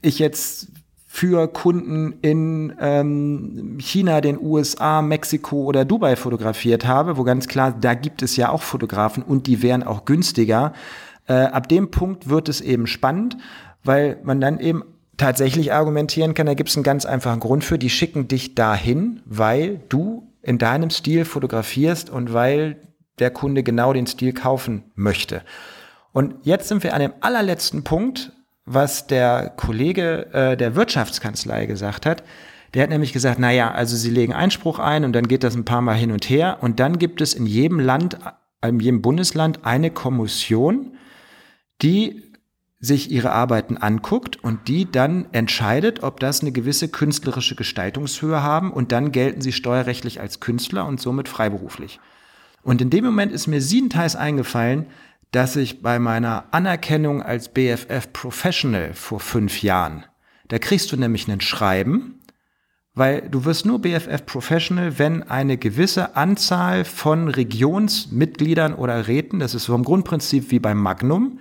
ich 0.00 0.20
jetzt 0.20 0.68
für 1.12 1.48
Kunden 1.48 2.20
in 2.22 2.72
ähm, 2.80 3.78
China, 3.80 4.20
den 4.20 4.40
USA, 4.40 5.02
Mexiko 5.02 5.64
oder 5.64 5.84
Dubai 5.84 6.14
fotografiert 6.14 6.86
habe, 6.86 7.16
wo 7.16 7.24
ganz 7.24 7.48
klar, 7.48 7.76
da 7.78 7.94
gibt 7.94 8.22
es 8.22 8.36
ja 8.36 8.48
auch 8.48 8.62
Fotografen 8.62 9.24
und 9.24 9.48
die 9.48 9.60
wären 9.60 9.82
auch 9.82 10.04
günstiger. 10.04 10.72
Äh, 11.26 11.32
ab 11.32 11.68
dem 11.68 11.90
Punkt 11.90 12.28
wird 12.28 12.48
es 12.48 12.60
eben 12.60 12.86
spannend, 12.86 13.36
weil 13.82 14.20
man 14.22 14.40
dann 14.40 14.60
eben 14.60 14.84
tatsächlich 15.16 15.72
argumentieren 15.72 16.34
kann, 16.34 16.46
da 16.46 16.54
gibt 16.54 16.68
es 16.68 16.76
einen 16.76 16.84
ganz 16.84 17.04
einfachen 17.04 17.40
Grund 17.40 17.64
für, 17.64 17.76
die 17.76 17.90
schicken 17.90 18.28
dich 18.28 18.54
dahin, 18.54 19.20
weil 19.24 19.80
du 19.88 20.32
in 20.42 20.58
deinem 20.58 20.90
Stil 20.90 21.24
fotografierst 21.24 22.08
und 22.08 22.32
weil 22.32 22.76
der 23.18 23.32
Kunde 23.32 23.64
genau 23.64 23.92
den 23.92 24.06
Stil 24.06 24.32
kaufen 24.32 24.84
möchte. 24.94 25.42
Und 26.12 26.36
jetzt 26.42 26.68
sind 26.68 26.84
wir 26.84 26.94
an 26.94 27.00
dem 27.00 27.14
allerletzten 27.20 27.82
Punkt, 27.82 28.32
was 28.64 29.06
der 29.06 29.52
Kollege 29.56 30.32
äh, 30.32 30.56
der 30.56 30.74
Wirtschaftskanzlei 30.74 31.66
gesagt 31.66 32.06
hat. 32.06 32.22
Der 32.74 32.84
hat 32.84 32.90
nämlich 32.90 33.12
gesagt, 33.12 33.38
na 33.40 33.50
ja, 33.50 33.72
also 33.72 33.96
sie 33.96 34.10
legen 34.10 34.32
Einspruch 34.32 34.78
ein 34.78 35.04
und 35.04 35.12
dann 35.12 35.26
geht 35.26 35.42
das 35.42 35.56
ein 35.56 35.64
paar 35.64 35.80
Mal 35.80 35.96
hin 35.96 36.12
und 36.12 36.28
her 36.30 36.58
und 36.60 36.78
dann 36.78 36.98
gibt 36.98 37.20
es 37.20 37.34
in 37.34 37.46
jedem 37.46 37.80
Land, 37.80 38.18
in 38.64 38.78
jedem 38.78 39.02
Bundesland 39.02 39.64
eine 39.64 39.90
Kommission, 39.90 40.96
die 41.82 42.22
sich 42.78 43.10
ihre 43.10 43.32
Arbeiten 43.32 43.76
anguckt 43.76 44.42
und 44.42 44.68
die 44.68 44.90
dann 44.90 45.26
entscheidet, 45.32 46.02
ob 46.02 46.18
das 46.18 46.40
eine 46.40 46.50
gewisse 46.50 46.88
künstlerische 46.88 47.54
Gestaltungshöhe 47.54 48.42
haben 48.42 48.72
und 48.72 48.90
dann 48.92 49.12
gelten 49.12 49.42
sie 49.42 49.52
steuerrechtlich 49.52 50.20
als 50.20 50.40
Künstler 50.40 50.86
und 50.86 51.00
somit 51.00 51.28
freiberuflich. 51.28 52.00
Und 52.62 52.80
in 52.80 52.90
dem 52.90 53.04
Moment 53.04 53.32
ist 53.32 53.46
mir 53.46 53.60
siebenteils 53.60 54.16
eingefallen, 54.16 54.86
dass 55.30 55.56
ich 55.56 55.82
bei 55.82 55.98
meiner 55.98 56.44
Anerkennung 56.50 57.22
als 57.22 57.48
BFF 57.48 58.12
Professional 58.12 58.94
vor 58.94 59.20
fünf 59.20 59.62
Jahren, 59.62 60.04
da 60.48 60.58
kriegst 60.58 60.90
du 60.90 60.96
nämlich 60.96 61.28
ein 61.28 61.40
Schreiben, 61.40 62.20
weil 62.94 63.22
du 63.22 63.44
wirst 63.44 63.66
nur 63.66 63.80
BFF 63.80 64.26
Professional, 64.26 64.98
wenn 64.98 65.22
eine 65.22 65.56
gewisse 65.56 66.16
Anzahl 66.16 66.84
von 66.84 67.28
Regionsmitgliedern 67.28 68.74
oder 68.74 69.06
Räten, 69.06 69.38
das 69.38 69.54
ist 69.54 69.64
so 69.64 69.74
im 69.74 69.84
Grundprinzip 69.84 70.50
wie 70.50 70.58
beim 70.58 70.78
Magnum, 70.78 71.38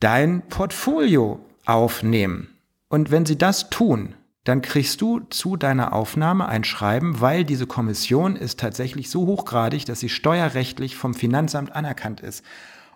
dein 0.00 0.42
Portfolio 0.48 1.40
aufnehmen. 1.64 2.48
Und 2.88 3.10
wenn 3.10 3.24
sie 3.24 3.38
das 3.38 3.70
tun, 3.70 4.14
dann 4.44 4.60
kriegst 4.60 5.00
du 5.00 5.20
zu 5.30 5.56
deiner 5.56 5.94
Aufnahme 5.94 6.46
ein 6.46 6.64
Schreiben, 6.64 7.22
weil 7.22 7.44
diese 7.44 7.66
Kommission 7.66 8.36
ist 8.36 8.60
tatsächlich 8.60 9.08
so 9.08 9.26
hochgradig, 9.26 9.86
dass 9.86 10.00
sie 10.00 10.10
steuerrechtlich 10.10 10.96
vom 10.96 11.14
Finanzamt 11.14 11.74
anerkannt 11.74 12.20
ist. 12.20 12.44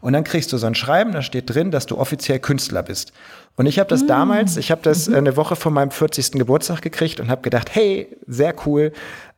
Und 0.01 0.13
dann 0.13 0.25
kriegst 0.25 0.53
du 0.53 0.59
so 0.59 0.67
ein 0.67 0.75
Schreiben, 0.75 1.13
da 1.13 1.23
steht 1.23 1.53
drin, 1.53 1.71
dass 1.71 1.87
du 1.87 1.99
offiziell 1.99 2.39
Künstler 2.39 2.83
bist. 2.83 3.13
Und 3.57 3.67
ich 3.67 3.79
habe 3.81 3.91
das 3.91 4.07
damals, 4.07 4.57
ich 4.57 4.71
habe 4.71 4.83
das 4.83 5.09
äh, 5.09 5.17
eine 5.17 5.37
Woche 5.37 5.57
vor 5.57 5.73
meinem 5.73 5.91
40. 5.91 6.33
Geburtstag 6.33 6.81
gekriegt 6.81 7.19
und 7.19 7.29
habe 7.29 7.43
gedacht, 7.43 7.75
hey, 7.75 8.17
sehr 8.27 8.55
cool. 8.67 8.93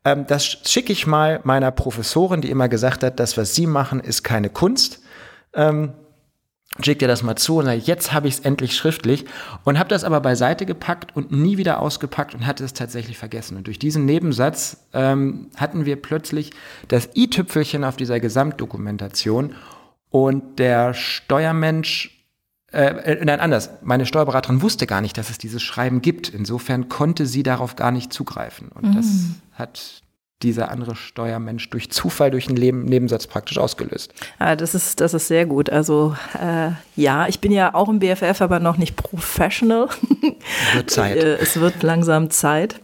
Ähm, 0.05 0.27
das 0.27 0.45
schicke 0.45 0.93
ich 0.93 1.07
mal 1.07 1.41
meiner 1.45 1.71
Professorin, 1.71 2.43
die 2.43 2.51
immer 2.51 2.69
gesagt 2.69 3.03
hat, 3.03 3.19
das, 3.19 3.39
was 3.39 3.55
sie 3.55 3.67
machen, 3.67 4.01
ist 4.01 4.23
keine 4.23 4.51
Kunst. 4.51 5.01
Ähm, 5.55 5.95
schick 6.85 6.99
dir 6.99 7.09
das 7.09 7.23
mal 7.23 7.37
zu 7.37 7.59
und 7.59 7.65
sag, 7.65 7.87
jetzt 7.87 8.13
habe 8.13 8.29
ich 8.29 8.35
es 8.35 8.41
endlich 8.41 8.77
schriftlich 8.77 9.25
und 9.65 9.79
habe 9.79 9.89
das 9.89 10.05
aber 10.05 10.21
beiseite 10.21 10.67
gepackt 10.67 11.17
und 11.17 11.33
nie 11.33 11.57
wieder 11.57 11.81
ausgepackt 11.81 12.35
und 12.35 12.47
hatte 12.47 12.65
es 12.65 12.75
tatsächlich 12.75 13.19
vergessen. 13.19 13.57
Und 13.57 13.67
durch 13.67 13.79
diesen 13.79 14.05
Nebensatz 14.05 14.87
ähm, 14.93 15.49
hatten 15.57 15.87
wir 15.87 15.97
plötzlich 15.97 16.51
das 16.89 17.09
i-Tüpfelchen 17.17 17.85
auf 17.85 17.97
dieser 17.97 18.21
Gesamtdokumentation 18.21 19.55
und 20.11 20.59
der 20.59 20.95
Steuermensch 20.95 22.17
äh, 22.73 23.15
äh, 23.15 23.25
nein, 23.25 23.41
anders. 23.41 23.71
Meine 23.83 24.07
Steuerberaterin 24.07 24.63
wusste 24.63 24.87
gar 24.87 25.01
nicht, 25.01 25.19
dass 25.19 25.29
es 25.31 25.39
dieses 25.39 25.63
Schreiben 25.63 26.03
gibt. 26.03 26.29
Insofern 26.29 26.89
konnte 26.89 27.27
sie 27.27 27.43
darauf 27.43 27.75
gar 27.75 27.91
nicht 27.91 28.13
zugreifen. 28.13 28.69
Und 28.69 28.95
das 28.95 29.07
hat 29.53 30.03
dieser 30.43 30.71
andere 30.71 30.97
Steuermensch 30.97 31.69
durch 31.71 31.91
Zufall, 31.91 32.31
durch 32.31 32.49
einen 32.49 32.57
Leben, 32.57 32.85
Nebensatz 32.85 33.27
praktisch 33.27 33.59
ausgelöst. 33.59 34.15
Ah, 34.39 34.57
das 34.57 34.75
ist, 34.75 35.01
das 35.01 35.13
ist 35.15 35.29
sehr 35.29 35.47
gut. 35.47 35.69
Also 35.69 36.17
äh, 36.41 36.71
ja, 36.97 37.27
ich 37.29 37.41
bin 37.41 37.53
ja 37.53 37.75
auch 37.75 37.89
im 37.89 37.99
BFF, 37.99 38.41
aber 38.41 38.61
noch 38.61 38.79
nicht 38.79 38.97
professional. 38.97 39.89
Wird 40.75 40.91
Zeit. 40.91 41.17
Äh, 41.21 41.37
es 41.37 41.59
wird 41.59 41.83
langsam 41.83 42.31
Zeit. 42.31 42.81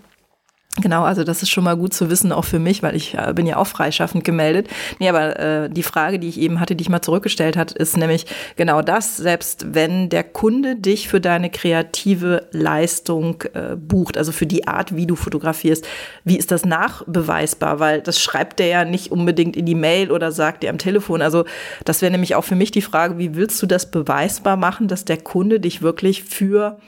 Genau, 0.82 1.04
also 1.04 1.24
das 1.24 1.42
ist 1.42 1.48
schon 1.48 1.64
mal 1.64 1.76
gut 1.76 1.94
zu 1.94 2.10
wissen, 2.10 2.32
auch 2.32 2.44
für 2.44 2.58
mich, 2.58 2.82
weil 2.82 2.94
ich 2.94 3.14
äh, 3.14 3.32
bin 3.34 3.46
ja 3.46 3.56
auch 3.56 3.66
freischaffend 3.66 4.24
gemeldet. 4.24 4.68
Nee, 4.98 5.08
aber 5.08 5.38
äh, 5.38 5.70
die 5.70 5.82
Frage, 5.82 6.18
die 6.18 6.28
ich 6.28 6.38
eben 6.38 6.60
hatte, 6.60 6.76
die 6.76 6.82
ich 6.82 6.90
mal 6.90 7.00
zurückgestellt 7.00 7.56
hat, 7.56 7.72
ist 7.72 7.96
nämlich 7.96 8.26
genau 8.56 8.82
das, 8.82 9.16
selbst 9.16 9.74
wenn 9.74 10.10
der 10.10 10.22
Kunde 10.22 10.76
dich 10.76 11.08
für 11.08 11.18
deine 11.18 11.48
kreative 11.48 12.46
Leistung 12.52 13.42
äh, 13.54 13.74
bucht, 13.74 14.18
also 14.18 14.32
für 14.32 14.46
die 14.46 14.68
Art, 14.68 14.94
wie 14.94 15.06
du 15.06 15.16
fotografierst, 15.16 15.86
wie 16.24 16.36
ist 16.36 16.50
das 16.50 16.66
nachbeweisbar? 16.66 17.80
Weil 17.80 18.02
das 18.02 18.20
schreibt 18.20 18.58
der 18.58 18.66
ja 18.66 18.84
nicht 18.84 19.10
unbedingt 19.10 19.56
in 19.56 19.64
die 19.64 19.74
Mail 19.74 20.12
oder 20.12 20.30
sagt 20.30 20.62
dir 20.62 20.68
am 20.68 20.78
Telefon. 20.78 21.22
Also 21.22 21.46
das 21.86 22.02
wäre 22.02 22.12
nämlich 22.12 22.34
auch 22.34 22.44
für 22.44 22.54
mich 22.54 22.70
die 22.70 22.82
Frage, 22.82 23.16
wie 23.16 23.34
willst 23.34 23.62
du 23.62 23.66
das 23.66 23.90
beweisbar 23.90 24.58
machen, 24.58 24.88
dass 24.88 25.06
der 25.06 25.16
Kunde 25.16 25.58
dich 25.58 25.80
wirklich 25.80 26.24
für 26.24 26.78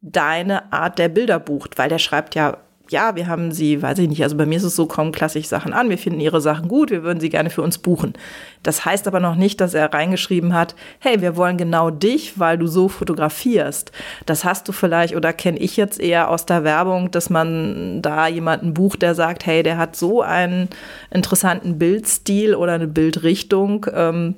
deine 0.00 0.72
Art 0.72 0.98
der 0.98 1.08
Bilder 1.08 1.38
bucht? 1.38 1.78
Weil 1.78 1.88
der 1.88 1.98
schreibt 1.98 2.34
ja 2.34 2.56
ja, 2.90 3.16
wir 3.16 3.26
haben 3.26 3.52
sie, 3.52 3.82
weiß 3.82 3.98
ich 3.98 4.08
nicht, 4.08 4.22
also 4.22 4.36
bei 4.36 4.46
mir 4.46 4.56
ist 4.56 4.64
es 4.64 4.76
so, 4.76 4.86
kommen 4.86 5.12
klassisch 5.12 5.46
Sachen 5.46 5.72
an, 5.72 5.90
wir 5.90 5.98
finden 5.98 6.20
ihre 6.20 6.40
Sachen 6.40 6.68
gut, 6.68 6.90
wir 6.90 7.02
würden 7.02 7.20
sie 7.20 7.28
gerne 7.28 7.50
für 7.50 7.62
uns 7.62 7.78
buchen. 7.78 8.14
Das 8.62 8.84
heißt 8.84 9.06
aber 9.06 9.20
noch 9.20 9.34
nicht, 9.34 9.60
dass 9.60 9.74
er 9.74 9.92
reingeschrieben 9.92 10.54
hat, 10.54 10.74
hey, 10.98 11.20
wir 11.20 11.36
wollen 11.36 11.56
genau 11.56 11.90
dich, 11.90 12.38
weil 12.38 12.58
du 12.58 12.66
so 12.66 12.88
fotografierst. 12.88 13.92
Das 14.26 14.44
hast 14.44 14.68
du 14.68 14.72
vielleicht 14.72 15.14
oder 15.14 15.32
kenne 15.32 15.58
ich 15.58 15.76
jetzt 15.76 16.00
eher 16.00 16.30
aus 16.30 16.46
der 16.46 16.64
Werbung, 16.64 17.10
dass 17.10 17.30
man 17.30 18.02
da 18.02 18.26
jemanden 18.26 18.74
bucht, 18.74 19.02
der 19.02 19.14
sagt, 19.14 19.46
hey, 19.46 19.62
der 19.62 19.78
hat 19.78 19.96
so 19.96 20.22
einen 20.22 20.68
interessanten 21.10 21.78
Bildstil 21.78 22.54
oder 22.54 22.72
eine 22.72 22.88
Bildrichtung. 22.88 23.86
Ähm, 23.92 24.34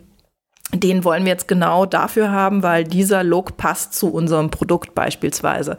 den 0.72 1.04
wollen 1.04 1.24
wir 1.24 1.32
jetzt 1.32 1.48
genau 1.48 1.86
dafür 1.86 2.30
haben, 2.30 2.62
weil 2.62 2.84
dieser 2.84 3.24
Look 3.24 3.56
passt 3.56 3.94
zu 3.94 4.12
unserem 4.12 4.50
Produkt 4.50 4.94
beispielsweise, 4.94 5.76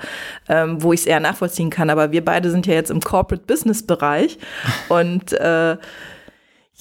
ähm, 0.49 0.83
wo 0.83 0.93
ich 0.93 1.01
es 1.01 1.05
eher 1.05 1.19
nachvollziehen 1.19 1.69
kann. 1.69 1.89
Aber 1.89 2.11
wir 2.11 2.23
beide 2.23 2.51
sind 2.51 2.67
ja 2.67 2.73
jetzt 2.73 2.91
im 2.91 3.01
Corporate 3.01 3.45
Business 3.45 3.85
Bereich 3.85 4.37
und 4.89 5.33
äh, 5.33 5.77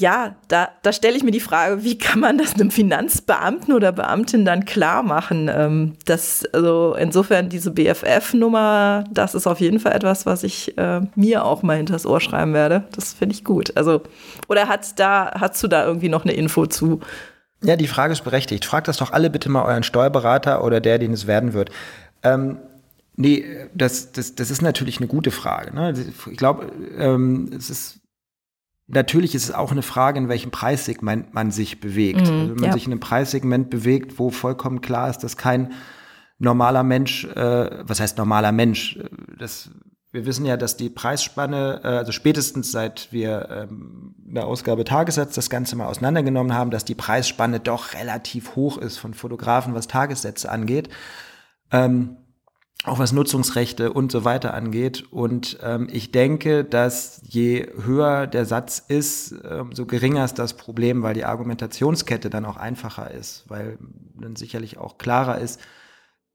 ja, 0.00 0.36
da, 0.48 0.70
da 0.82 0.92
stelle 0.92 1.16
ich 1.16 1.22
mir 1.22 1.30
die 1.30 1.40
Frage, 1.40 1.84
wie 1.84 1.98
kann 1.98 2.20
man 2.20 2.38
das 2.38 2.54
einem 2.54 2.70
Finanzbeamten 2.70 3.74
oder 3.74 3.92
Beamtin 3.92 4.46
dann 4.46 4.64
klar 4.64 5.02
machen? 5.02 5.50
Ähm, 5.54 5.96
das, 6.06 6.46
also 6.54 6.96
insofern 6.98 7.50
diese 7.50 7.70
BFF-Nummer, 7.70 9.04
das 9.10 9.34
ist 9.34 9.46
auf 9.46 9.60
jeden 9.60 9.78
Fall 9.78 9.92
etwas, 9.92 10.24
was 10.24 10.42
ich 10.42 10.76
äh, 10.78 11.02
mir 11.14 11.44
auch 11.44 11.62
mal 11.62 11.76
hinters 11.76 12.06
Ohr 12.06 12.20
schreiben 12.20 12.54
werde. 12.54 12.84
Das 12.92 13.12
finde 13.12 13.34
ich 13.34 13.44
gut. 13.44 13.76
Also, 13.76 14.00
oder 14.48 14.68
hat 14.68 14.98
da, 14.98 15.32
hast 15.38 15.62
du 15.62 15.68
da 15.68 15.84
irgendwie 15.84 16.08
noch 16.08 16.24
eine 16.24 16.32
Info 16.32 16.64
zu? 16.64 17.00
Ja, 17.62 17.76
die 17.76 17.86
Frage 17.86 18.12
ist 18.12 18.24
berechtigt. 18.24 18.64
Fragt 18.64 18.88
das 18.88 18.96
doch 18.96 19.12
alle 19.12 19.30
bitte 19.30 19.48
mal 19.48 19.64
euren 19.64 19.82
Steuerberater 19.82 20.64
oder 20.64 20.80
der, 20.80 20.98
den 20.98 21.12
es 21.12 21.26
werden 21.26 21.52
wird. 21.52 21.70
Ähm, 22.22 22.58
nee, 23.16 23.44
das, 23.74 24.12
das, 24.12 24.34
das 24.34 24.50
ist 24.50 24.62
natürlich 24.62 24.98
eine 24.98 25.08
gute 25.08 25.30
Frage. 25.30 25.74
Ne? 25.74 25.94
Ich 26.30 26.36
glaube, 26.36 26.72
ähm, 26.96 27.50
es 27.56 27.70
ist 27.70 28.00
natürlich 28.92 29.34
ist 29.34 29.44
es 29.44 29.54
auch 29.54 29.70
eine 29.70 29.82
Frage, 29.82 30.18
in 30.18 30.28
welchem 30.28 30.50
Preissegment 30.50 31.32
man 31.32 31.50
sich 31.50 31.80
bewegt. 31.80 32.22
Mhm, 32.22 32.26
also 32.26 32.48
wenn 32.50 32.56
man 32.56 32.64
ja. 32.64 32.72
sich 32.72 32.86
in 32.86 32.92
einem 32.92 33.00
Preissegment 33.00 33.70
bewegt, 33.70 34.18
wo 34.18 34.30
vollkommen 34.30 34.80
klar 34.80 35.08
ist, 35.10 35.18
dass 35.18 35.36
kein 35.36 35.72
normaler 36.38 36.82
Mensch, 36.82 37.24
äh, 37.24 37.70
was 37.86 38.00
heißt 38.00 38.18
normaler 38.18 38.52
Mensch, 38.52 38.98
das 39.38 39.70
wir 40.12 40.26
wissen 40.26 40.44
ja, 40.44 40.56
dass 40.56 40.76
die 40.76 40.90
Preisspanne, 40.90 41.80
äh, 41.84 41.88
also 41.88 42.12
spätestens 42.12 42.72
seit 42.72 43.12
wir 43.12 43.48
ähm, 43.50 44.14
in 44.26 44.34
der 44.34 44.46
Ausgabe 44.46 44.84
Tagessatz 44.84 45.34
das 45.34 45.50
Ganze 45.50 45.76
mal 45.76 45.86
auseinandergenommen 45.86 46.54
haben, 46.54 46.70
dass 46.70 46.84
die 46.84 46.94
Preisspanne 46.94 47.60
doch 47.60 47.94
relativ 47.94 48.56
hoch 48.56 48.78
ist 48.78 48.98
von 48.98 49.14
Fotografen, 49.14 49.74
was 49.74 49.88
Tagessätze 49.88 50.50
angeht. 50.50 50.88
Ähm, 51.70 52.16
auch 52.84 52.98
was 52.98 53.12
Nutzungsrechte 53.12 53.92
und 53.92 54.10
so 54.10 54.24
weiter 54.24 54.54
angeht. 54.54 55.04
Und 55.12 55.58
ähm, 55.62 55.88
ich 55.92 56.12
denke, 56.12 56.64
dass 56.64 57.20
je 57.24 57.68
höher 57.84 58.26
der 58.26 58.46
Satz 58.46 58.82
ist, 58.86 59.34
ähm, 59.44 59.72
so 59.74 59.84
geringer 59.84 60.24
ist 60.24 60.38
das 60.38 60.54
Problem, 60.54 61.02
weil 61.02 61.14
die 61.14 61.26
Argumentationskette 61.26 62.30
dann 62.30 62.46
auch 62.46 62.56
einfacher 62.56 63.10
ist, 63.10 63.44
weil 63.48 63.78
dann 64.18 64.34
sicherlich 64.34 64.78
auch 64.78 64.96
klarer 64.96 65.38
ist, 65.38 65.60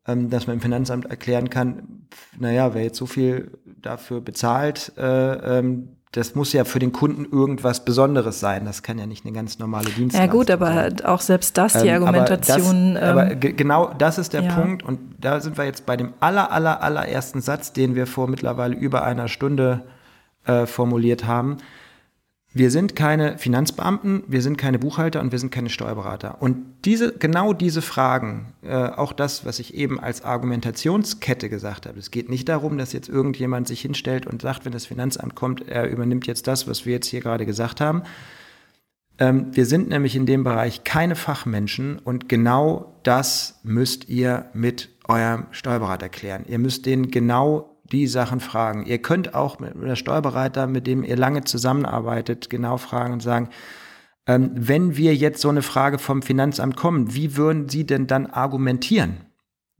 dass 0.06 0.48
man 0.48 0.56
im 0.56 0.62
Finanzamt 0.62 1.06
erklären 1.06 1.50
kann, 1.50 2.08
naja, 2.38 2.74
wer 2.74 2.84
jetzt 2.84 2.98
so 2.98 3.06
viel 3.06 3.52
dafür 3.82 4.22
bezahlt, 4.22 4.94
äh, 4.98 5.60
ähm, 5.60 5.90
das 6.12 6.34
muss 6.34 6.54
ja 6.54 6.64
für 6.64 6.80
den 6.80 6.94
Kunden 6.94 7.26
irgendwas 7.26 7.84
Besonderes 7.84 8.40
sein. 8.40 8.64
Das 8.64 8.84
kann 8.84 8.98
ja 8.98 9.06
nicht 9.06 9.26
eine 9.26 9.34
ganz 9.34 9.60
normale 9.60 9.90
Dienstleistung 9.90 10.18
sein. 10.18 10.28
Ja 10.28 10.32
gut, 10.32 10.50
aber 10.50 10.74
sein. 10.74 11.06
auch 11.06 11.20
selbst 11.20 11.58
das, 11.58 11.74
die 11.74 11.90
ähm, 11.90 12.04
Argumentation. 12.04 12.96
Aber, 12.96 13.26
das, 13.26 13.32
aber 13.34 13.36
genau 13.36 13.94
das 13.98 14.18
ist 14.18 14.32
der 14.32 14.44
ja. 14.44 14.54
Punkt. 14.54 14.84
Und 14.84 15.00
da 15.20 15.42
sind 15.42 15.58
wir 15.58 15.66
jetzt 15.66 15.86
bei 15.86 15.98
dem 15.98 16.14
aller, 16.22 16.52
aller, 16.52 16.82
allerersten 16.82 17.42
Satz, 17.42 17.74
den 17.74 17.96
wir 17.96 18.08
vor 18.08 18.30
mittlerweile 18.30 18.76
über 18.76 19.04
einer 19.04 19.28
Stunde 19.28 19.84
äh, 20.46 20.66
formuliert 20.66 21.26
haben. 21.26 21.58
Wir 22.58 22.72
sind 22.72 22.96
keine 22.96 23.38
Finanzbeamten, 23.38 24.24
wir 24.28 24.42
sind 24.42 24.58
keine 24.58 24.80
Buchhalter 24.80 25.20
und 25.20 25.34
wir 25.34 25.40
sind 25.40 25.52
keine 25.52 25.70
Steuerberater. 25.70 26.42
Und 26.42 26.56
diese, 26.86 27.12
genau 27.12 27.52
diese 27.52 27.82
Fragen, 27.82 28.54
äh, 28.62 28.74
auch 28.74 29.12
das, 29.12 29.46
was 29.46 29.60
ich 29.60 29.74
eben 29.74 30.00
als 30.00 30.24
Argumentationskette 30.24 31.50
gesagt 31.50 31.86
habe, 31.86 32.00
es 32.00 32.12
geht 32.12 32.30
nicht 32.30 32.48
darum, 32.48 32.78
dass 32.78 32.94
jetzt 32.94 33.10
irgendjemand 33.10 33.68
sich 33.68 33.82
hinstellt 33.82 34.26
und 34.26 34.42
sagt, 34.42 34.64
wenn 34.64 34.72
das 34.72 34.86
Finanzamt 34.86 35.36
kommt, 35.36 35.68
er 35.68 35.90
übernimmt 35.90 36.28
jetzt 36.28 36.48
das, 36.48 36.66
was 36.66 36.86
wir 36.86 36.94
jetzt 36.94 37.08
hier 37.08 37.20
gerade 37.20 37.46
gesagt 37.46 37.82
haben. 37.82 38.04
Ähm, 39.20 39.48
wir 39.52 39.66
sind 39.66 39.90
nämlich 39.90 40.16
in 40.16 40.26
dem 40.26 40.46
Bereich 40.46 40.86
keine 40.86 41.18
Fachmenschen 41.18 42.00
und 42.00 42.30
genau 42.30 42.96
das 43.04 43.60
müsst 43.64 44.08
ihr 44.08 44.46
mit 44.54 44.92
eurem 45.10 45.48
Steuerberater 45.52 46.08
klären. 46.08 46.46
Ihr 46.48 46.60
müsst 46.60 46.86
den 46.86 47.12
genau 47.12 47.75
die 47.92 48.08
Sachen 48.08 48.40
fragen. 48.40 48.86
Ihr 48.86 48.98
könnt 49.00 49.36
auch 49.36 49.60
mit 49.60 49.74
der 49.76 49.96
Steuerberater, 49.96 50.68
mit 50.68 50.88
dem 50.88 51.04
ihr 51.04 51.16
lange 51.16 51.44
zusammenarbeitet, 51.44 52.50
genau 52.50 52.78
fragen 52.78 53.14
und 53.14 53.22
sagen, 53.22 53.50
ähm, 54.28 54.52
wenn 54.56 54.98
wir 54.98 55.16
jetzt 55.16 55.42
so 55.42 55.50
eine 55.50 55.62
Frage 55.62 56.00
vom 56.00 56.22
Finanzamt 56.22 56.76
kommen, 56.76 57.14
wie 57.14 57.38
würden 57.38 57.70
Sie 57.70 57.86
denn 57.86 58.08
dann 58.08 58.26
argumentieren? 58.26 59.18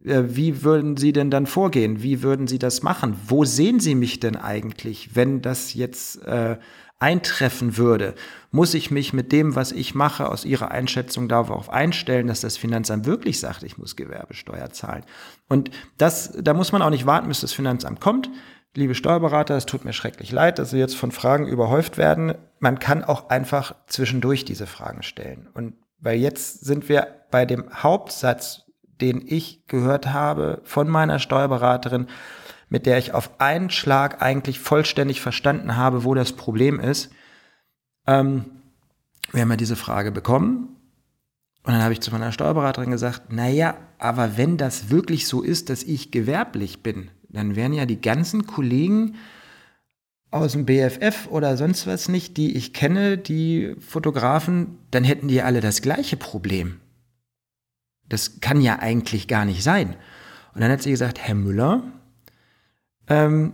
Äh, 0.04 0.24
wie 0.28 0.64
würden 0.64 0.98
Sie 0.98 1.14
denn 1.14 1.32
dann 1.32 1.48
vorgehen? 1.48 2.04
Wie 2.04 2.22
würden 2.22 2.48
Sie 2.48 2.60
das 2.60 2.84
machen? 2.84 3.16
Wo 3.28 3.44
sehen 3.44 3.80
Sie 3.80 3.96
mich 3.96 4.20
denn 4.20 4.36
eigentlich, 4.36 5.16
wenn 5.16 5.42
das 5.42 5.74
jetzt 5.74 6.24
äh, 6.26 6.58
eintreffen 7.00 7.78
würde, 7.78 8.14
muss 8.56 8.74
ich 8.74 8.90
mich 8.90 9.12
mit 9.12 9.34
dem, 9.34 9.56
was 9.56 9.74
ich 9.74 9.96
mache, 9.96 10.30
aus 10.30 10.46
Ihrer 10.46 10.72
Einschätzung 10.72 11.28
darauf 11.28 11.70
einstellen, 11.70 12.28
dass 12.28 12.40
das 12.40 12.56
Finanzamt 12.56 13.06
wirklich 13.06 13.40
sagt, 13.40 13.64
ich 13.64 13.78
muss 13.78 13.98
Gewerbesteuer 13.98 14.72
zahlen. 14.72 15.04
Und 15.50 15.72
das, 15.98 16.32
da 16.42 16.54
muss 16.54 16.72
man 16.72 16.82
auch 16.82 16.90
nicht 16.90 17.06
warten, 17.06 17.28
bis 17.28 17.42
das 17.42 17.52
Finanzamt 17.52 18.00
kommt. 18.00 18.30
Liebe 18.74 18.96
Steuerberater, 18.96 19.56
es 19.58 19.66
tut 19.66 19.84
mir 19.84 19.92
schrecklich 19.92 20.32
leid, 20.32 20.58
dass 20.58 20.70
Sie 20.70 20.80
jetzt 20.80 20.96
von 20.96 21.12
Fragen 21.12 21.48
überhäuft 21.48 21.98
werden. 21.98 22.34
Man 22.60 22.80
kann 22.80 23.04
auch 23.04 23.30
einfach 23.30 23.76
zwischendurch 23.88 24.46
diese 24.46 24.68
Fragen 24.68 25.04
stellen. 25.04 25.50
Und 25.54 25.74
weil 26.00 26.18
jetzt 26.18 26.64
sind 26.64 26.88
wir 26.88 27.08
bei 27.32 27.46
dem 27.46 27.66
Hauptsatz, 27.84 28.64
den 29.02 29.22
ich 29.28 29.68
gehört 29.68 30.14
habe 30.14 30.62
von 30.64 30.88
meiner 30.88 31.20
Steuerberaterin, 31.20 32.08
mit 32.70 32.86
der 32.86 32.98
ich 33.00 33.14
auf 33.14 33.32
einen 33.40 33.70
Schlag 33.70 34.22
eigentlich 34.22 34.60
vollständig 34.60 35.20
verstanden 35.20 35.76
habe, 35.76 36.06
wo 36.06 36.14
das 36.14 36.32
Problem 36.32 36.80
ist. 36.80 37.12
Ähm, 38.08 38.46
wir 39.32 39.42
haben 39.42 39.50
ja 39.50 39.58
diese 39.58 39.76
Frage 39.76 40.12
bekommen 40.12 40.76
und 41.64 41.74
dann 41.74 41.82
habe 41.82 41.94
ich 41.94 42.02
zu 42.02 42.12
meiner 42.12 42.32
Steuerberaterin 42.32 42.92
gesagt, 42.92 43.32
naja, 43.32 43.76
aber 43.98 44.38
wenn 44.38 44.58
das 44.58 44.90
wirklich 44.90 45.28
so 45.28 45.42
ist, 45.42 45.70
dass 45.70 45.82
ich 45.84 46.12
gewerblich 46.12 46.84
bin, 46.84 47.10
dann 47.30 47.56
wären 47.56 47.74
ja 47.74 47.86
die 47.86 48.00
ganzen 48.00 48.46
Kollegen 48.46 49.16
aus 50.30 50.52
dem 50.52 50.66
BFF 50.66 51.28
oder 51.30 51.58
sonst 51.58 51.88
was 51.88 52.08
nicht, 52.08 52.38
die 52.38 52.56
ich 52.56 52.74
kenne, 52.74 53.18
die 53.18 53.76
Fotografen, 53.80 54.78
dann 54.92 55.04
hätten 55.04 55.28
die 55.28 55.42
alle 55.42 55.62
das 55.62 55.82
gleiche 55.82 56.18
Problem. 56.18 56.80
Das 58.08 58.42
kann 58.42 58.62
ja 58.62 58.80
eigentlich 58.80 59.28
gar 59.28 59.46
nicht 59.46 59.64
sein. 59.64 59.96
Und 60.54 60.62
dann 60.62 60.72
hat 60.72 60.84
sie 60.84 60.92
gesagt, 60.92 61.20
Herr 61.20 61.36
Müller, 61.36 61.84
ähm, 63.08 63.54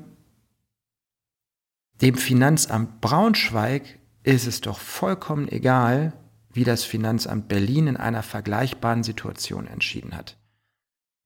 dem 2.01 2.15
Finanzamt 2.15 2.99
Braunschweig 2.99 3.99
ist 4.23 4.47
es 4.47 4.61
doch 4.61 4.79
vollkommen 4.79 5.47
egal, 5.47 6.13
wie 6.53 6.63
das 6.63 6.83
Finanzamt 6.83 7.47
Berlin 7.47 7.87
in 7.87 7.97
einer 7.97 8.23
vergleichbaren 8.23 9.03
Situation 9.03 9.67
entschieden 9.67 10.15
hat. 10.15 10.37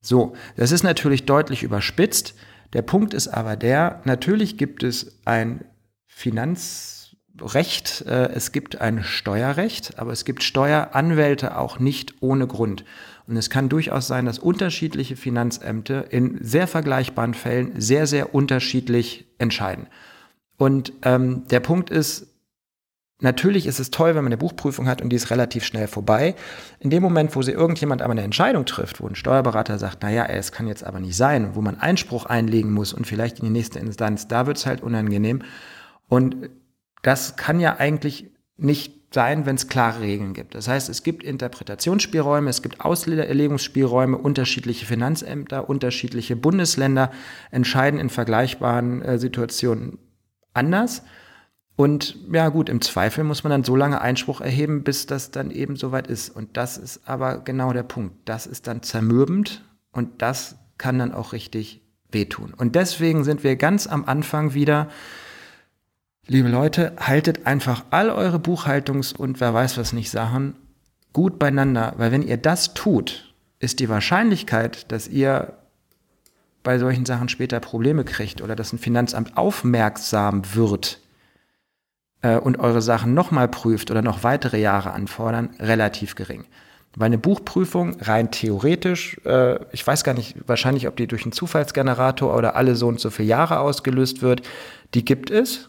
So, 0.00 0.34
das 0.56 0.70
ist 0.70 0.84
natürlich 0.84 1.26
deutlich 1.26 1.62
überspitzt. 1.62 2.34
Der 2.72 2.82
Punkt 2.82 3.12
ist 3.12 3.28
aber 3.28 3.56
der, 3.56 4.02
natürlich 4.04 4.56
gibt 4.56 4.82
es 4.82 5.18
ein 5.24 5.64
Finanzrecht, 6.06 8.02
äh, 8.06 8.28
es 8.28 8.52
gibt 8.52 8.80
ein 8.80 9.02
Steuerrecht, 9.02 9.98
aber 9.98 10.12
es 10.12 10.24
gibt 10.24 10.42
Steueranwälte 10.42 11.58
auch 11.58 11.78
nicht 11.78 12.22
ohne 12.22 12.46
Grund. 12.46 12.84
Und 13.26 13.36
es 13.36 13.50
kann 13.50 13.68
durchaus 13.68 14.06
sein, 14.06 14.26
dass 14.26 14.38
unterschiedliche 14.38 15.16
Finanzämter 15.16 16.12
in 16.12 16.38
sehr 16.40 16.68
vergleichbaren 16.68 17.34
Fällen 17.34 17.80
sehr, 17.80 18.06
sehr 18.06 18.34
unterschiedlich 18.34 19.26
entscheiden. 19.38 19.88
Und 20.56 20.92
ähm, 21.02 21.46
der 21.48 21.60
Punkt 21.60 21.90
ist, 21.90 22.35
Natürlich 23.20 23.66
ist 23.66 23.80
es 23.80 23.90
toll, 23.90 24.10
wenn 24.10 24.24
man 24.24 24.26
eine 24.26 24.36
Buchprüfung 24.36 24.86
hat 24.86 25.00
und 25.00 25.08
die 25.08 25.16
ist 25.16 25.30
relativ 25.30 25.64
schnell 25.64 25.86
vorbei. 25.86 26.34
In 26.80 26.90
dem 26.90 27.02
Moment, 27.02 27.34
wo 27.34 27.40
sie 27.40 27.52
irgendjemand 27.52 28.02
aber 28.02 28.12
eine 28.12 28.22
Entscheidung 28.22 28.66
trifft, 28.66 29.00
wo 29.00 29.06
ein 29.06 29.14
Steuerberater 29.14 29.78
sagt, 29.78 30.02
naja, 30.02 30.26
es 30.26 30.52
kann 30.52 30.68
jetzt 30.68 30.84
aber 30.84 31.00
nicht 31.00 31.16
sein, 31.16 31.54
wo 31.54 31.62
man 31.62 31.80
Einspruch 31.80 32.26
einlegen 32.26 32.72
muss 32.72 32.92
und 32.92 33.06
vielleicht 33.06 33.38
in 33.38 33.46
die 33.46 33.52
nächste 33.52 33.78
Instanz, 33.78 34.28
da 34.28 34.46
wird 34.46 34.58
es 34.58 34.66
halt 34.66 34.82
unangenehm. 34.82 35.42
Und 36.08 36.50
das 37.02 37.36
kann 37.36 37.58
ja 37.58 37.76
eigentlich 37.76 38.30
nicht 38.58 39.14
sein, 39.14 39.46
wenn 39.46 39.56
es 39.56 39.68
klare 39.68 40.00
Regeln 40.00 40.34
gibt. 40.34 40.54
Das 40.54 40.68
heißt, 40.68 40.90
es 40.90 41.02
gibt 41.02 41.22
Interpretationsspielräume, 41.22 42.50
es 42.50 42.60
gibt 42.60 42.82
Auslegungsspielräume, 42.82 44.18
unterschiedliche 44.18 44.84
Finanzämter, 44.84 45.70
unterschiedliche 45.70 46.36
Bundesländer 46.36 47.10
entscheiden 47.50 47.98
in 47.98 48.10
vergleichbaren 48.10 49.00
äh, 49.00 49.18
Situationen 49.18 49.98
anders. 50.52 51.02
Und 51.76 52.16
ja 52.32 52.48
gut, 52.48 52.70
im 52.70 52.80
Zweifel 52.80 53.22
muss 53.22 53.44
man 53.44 53.50
dann 53.50 53.64
so 53.64 53.76
lange 53.76 54.00
Einspruch 54.00 54.40
erheben, 54.40 54.82
bis 54.82 55.06
das 55.06 55.30
dann 55.30 55.50
eben 55.50 55.76
soweit 55.76 56.06
ist. 56.06 56.30
Und 56.30 56.56
das 56.56 56.78
ist 56.78 57.06
aber 57.06 57.38
genau 57.38 57.72
der 57.72 57.82
Punkt. 57.82 58.16
Das 58.24 58.46
ist 58.46 58.66
dann 58.66 58.82
zermürbend 58.82 59.62
und 59.92 60.22
das 60.22 60.56
kann 60.78 60.98
dann 60.98 61.12
auch 61.12 61.34
richtig 61.34 61.82
wehtun. 62.10 62.54
Und 62.54 62.74
deswegen 62.74 63.24
sind 63.24 63.44
wir 63.44 63.56
ganz 63.56 63.86
am 63.86 64.06
Anfang 64.06 64.54
wieder, 64.54 64.88
liebe 66.26 66.48
Leute, 66.48 66.94
haltet 66.98 67.46
einfach 67.46 67.84
all 67.90 68.08
eure 68.08 68.38
Buchhaltungs- 68.38 69.14
und 69.14 69.40
wer 69.40 69.52
weiß 69.52 69.76
was 69.76 69.92
nicht 69.92 70.10
Sachen 70.10 70.54
gut 71.12 71.38
beieinander, 71.38 71.94
weil 71.96 72.12
wenn 72.12 72.22
ihr 72.22 72.36
das 72.36 72.74
tut, 72.74 73.34
ist 73.58 73.80
die 73.80 73.88
Wahrscheinlichkeit, 73.88 74.90
dass 74.92 75.08
ihr 75.08 75.54
bei 76.62 76.78
solchen 76.78 77.06
Sachen 77.06 77.28
später 77.28 77.60
Probleme 77.60 78.04
kriegt 78.04 78.42
oder 78.42 78.54
dass 78.54 78.72
ein 78.72 78.78
Finanzamt 78.78 79.36
aufmerksam 79.36 80.42
wird, 80.54 81.00
äh, 82.26 82.38
und 82.38 82.58
eure 82.58 82.82
Sachen 82.82 83.14
nochmal 83.14 83.48
prüft 83.48 83.90
oder 83.90 84.02
noch 84.02 84.24
weitere 84.24 84.60
Jahre 84.60 84.92
anfordern, 84.92 85.50
relativ 85.60 86.14
gering. 86.14 86.44
Weil 86.96 87.06
eine 87.06 87.18
Buchprüfung 87.18 88.00
rein 88.00 88.30
theoretisch, 88.30 89.20
äh, 89.24 89.58
ich 89.72 89.86
weiß 89.86 90.02
gar 90.02 90.14
nicht, 90.14 90.36
wahrscheinlich, 90.46 90.88
ob 90.88 90.96
die 90.96 91.06
durch 91.06 91.24
einen 91.24 91.32
Zufallsgenerator 91.32 92.34
oder 92.34 92.56
alle 92.56 92.74
so 92.74 92.88
und 92.88 93.00
so 93.00 93.10
viele 93.10 93.28
Jahre 93.28 93.60
ausgelöst 93.60 94.22
wird, 94.22 94.42
die 94.94 95.04
gibt 95.04 95.30
es. 95.30 95.68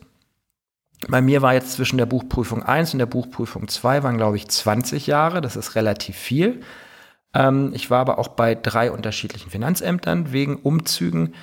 Bei 1.09 1.21
mir 1.21 1.41
war 1.41 1.53
jetzt 1.53 1.73
zwischen 1.73 1.97
der 1.97 2.07
Buchprüfung 2.07 2.63
1 2.63 2.93
und 2.93 2.99
der 2.99 3.05
Buchprüfung 3.05 3.67
2 3.67 4.03
waren, 4.03 4.17
glaube 4.17 4.37
ich, 4.37 4.47
20 4.47 5.05
Jahre. 5.05 5.41
Das 5.41 5.55
ist 5.55 5.75
relativ 5.75 6.15
viel. 6.15 6.61
Ähm, 7.35 7.71
ich 7.73 7.91
war 7.91 7.99
aber 7.99 8.17
auch 8.17 8.29
bei 8.29 8.55
drei 8.55 8.89
unterschiedlichen 8.89 9.51
Finanzämtern 9.51 10.31
wegen 10.31 10.55
Umzügen. 10.55 11.35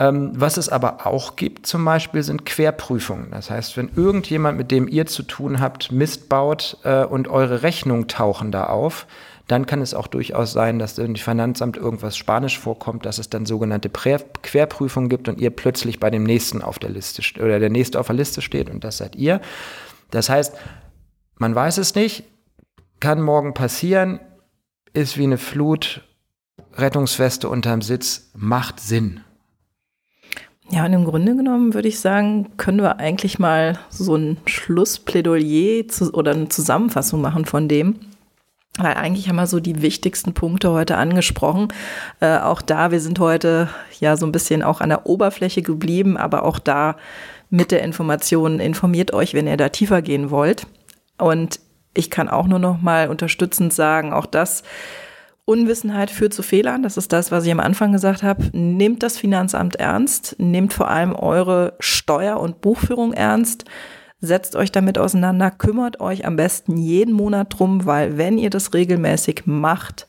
Ähm, 0.00 0.30
was 0.34 0.56
es 0.56 0.68
aber 0.68 1.06
auch 1.06 1.34
gibt 1.34 1.66
zum 1.66 1.84
Beispiel 1.84 2.22
sind 2.22 2.46
Querprüfungen. 2.46 3.32
Das 3.32 3.50
heißt, 3.50 3.76
wenn 3.76 3.90
irgendjemand, 3.96 4.56
mit 4.56 4.70
dem 4.70 4.86
ihr 4.86 5.06
zu 5.06 5.24
tun 5.24 5.60
habt, 5.60 5.90
Mist 5.90 6.28
baut 6.28 6.78
äh, 6.84 7.04
und 7.04 7.26
eure 7.26 7.62
Rechnungen 7.62 8.06
tauchen 8.06 8.52
da 8.52 8.66
auf, 8.66 9.06
dann 9.48 9.66
kann 9.66 9.80
es 9.80 9.94
auch 9.94 10.06
durchaus 10.06 10.52
sein, 10.52 10.78
dass 10.78 10.98
im 10.98 11.16
Finanzamt 11.16 11.76
irgendwas 11.76 12.16
Spanisch 12.16 12.58
vorkommt, 12.58 13.06
dass 13.06 13.18
es 13.18 13.30
dann 13.30 13.46
sogenannte 13.46 13.88
Prä 13.88 14.18
Querprüfungen 14.42 15.08
gibt 15.08 15.28
und 15.28 15.40
ihr 15.40 15.50
plötzlich 15.50 15.98
bei 15.98 16.10
dem 16.10 16.22
nächsten 16.22 16.62
auf 16.62 16.78
der 16.78 16.90
Liste 16.90 17.22
oder 17.42 17.58
der 17.58 17.70
nächste 17.70 17.98
auf 17.98 18.06
der 18.06 18.16
Liste 18.16 18.42
steht 18.42 18.70
und 18.70 18.84
das 18.84 18.98
seid 18.98 19.16
ihr. 19.16 19.40
Das 20.10 20.28
heißt, 20.28 20.54
man 21.36 21.54
weiß 21.54 21.78
es 21.78 21.94
nicht, 21.94 22.24
kann 23.00 23.22
morgen 23.22 23.54
passieren, 23.54 24.20
ist 24.92 25.16
wie 25.16 25.24
eine 25.24 25.38
Flut, 25.38 26.02
Rettungsweste 26.74 27.48
unterm 27.48 27.80
Sitz, 27.80 28.30
macht 28.34 28.80
Sinn. 28.80 29.22
Ja, 30.70 30.84
und 30.84 30.92
im 30.92 31.04
Grunde 31.04 31.34
genommen 31.34 31.72
würde 31.72 31.88
ich 31.88 31.98
sagen, 31.98 32.50
können 32.58 32.82
wir 32.82 32.98
eigentlich 32.98 33.38
mal 33.38 33.78
so 33.88 34.16
ein 34.16 34.36
Schlussplädoyer 34.44 35.88
zu, 35.88 36.12
oder 36.12 36.32
eine 36.32 36.50
Zusammenfassung 36.50 37.22
machen 37.22 37.46
von 37.46 37.68
dem. 37.68 37.96
Weil 38.76 38.94
eigentlich 38.94 39.28
haben 39.28 39.36
wir 39.36 39.46
so 39.46 39.60
die 39.60 39.82
wichtigsten 39.82 40.34
Punkte 40.34 40.70
heute 40.70 40.98
angesprochen. 40.98 41.68
Äh, 42.20 42.38
auch 42.38 42.62
da, 42.62 42.92
wir 42.92 43.00
sind 43.00 43.18
heute 43.18 43.68
ja 43.98 44.16
so 44.16 44.26
ein 44.26 44.32
bisschen 44.32 44.62
auch 44.62 44.80
an 44.80 44.90
der 44.90 45.06
Oberfläche 45.06 45.62
geblieben, 45.62 46.16
aber 46.16 46.44
auch 46.44 46.58
da 46.58 46.96
mit 47.50 47.72
der 47.72 47.82
Information 47.82 48.60
informiert 48.60 49.12
euch, 49.12 49.34
wenn 49.34 49.46
ihr 49.46 49.56
da 49.56 49.70
tiefer 49.70 50.02
gehen 50.02 50.30
wollt. 50.30 50.66
Und 51.16 51.60
ich 51.94 52.10
kann 52.10 52.28
auch 52.28 52.46
nur 52.46 52.58
noch 52.60 52.80
mal 52.80 53.08
unterstützend 53.08 53.72
sagen, 53.72 54.12
auch 54.12 54.26
das 54.26 54.62
Unwissenheit 55.48 56.10
führt 56.10 56.34
zu 56.34 56.42
Fehlern. 56.42 56.82
Das 56.82 56.98
ist 56.98 57.10
das, 57.12 57.32
was 57.32 57.46
ich 57.46 57.50
am 57.52 57.58
Anfang 57.58 57.92
gesagt 57.92 58.22
habe. 58.22 58.50
Nehmt 58.52 59.02
das 59.02 59.16
Finanzamt 59.16 59.76
ernst. 59.76 60.36
Nehmt 60.38 60.74
vor 60.74 60.88
allem 60.88 61.14
eure 61.14 61.72
Steuer- 61.80 62.38
und 62.38 62.60
Buchführung 62.60 63.14
ernst. 63.14 63.64
Setzt 64.20 64.56
euch 64.56 64.72
damit 64.72 64.98
auseinander. 64.98 65.50
Kümmert 65.50 66.00
euch 66.00 66.26
am 66.26 66.36
besten 66.36 66.76
jeden 66.76 67.14
Monat 67.14 67.58
drum, 67.58 67.86
weil 67.86 68.18
wenn 68.18 68.36
ihr 68.36 68.50
das 68.50 68.74
regelmäßig 68.74 69.44
macht, 69.46 70.06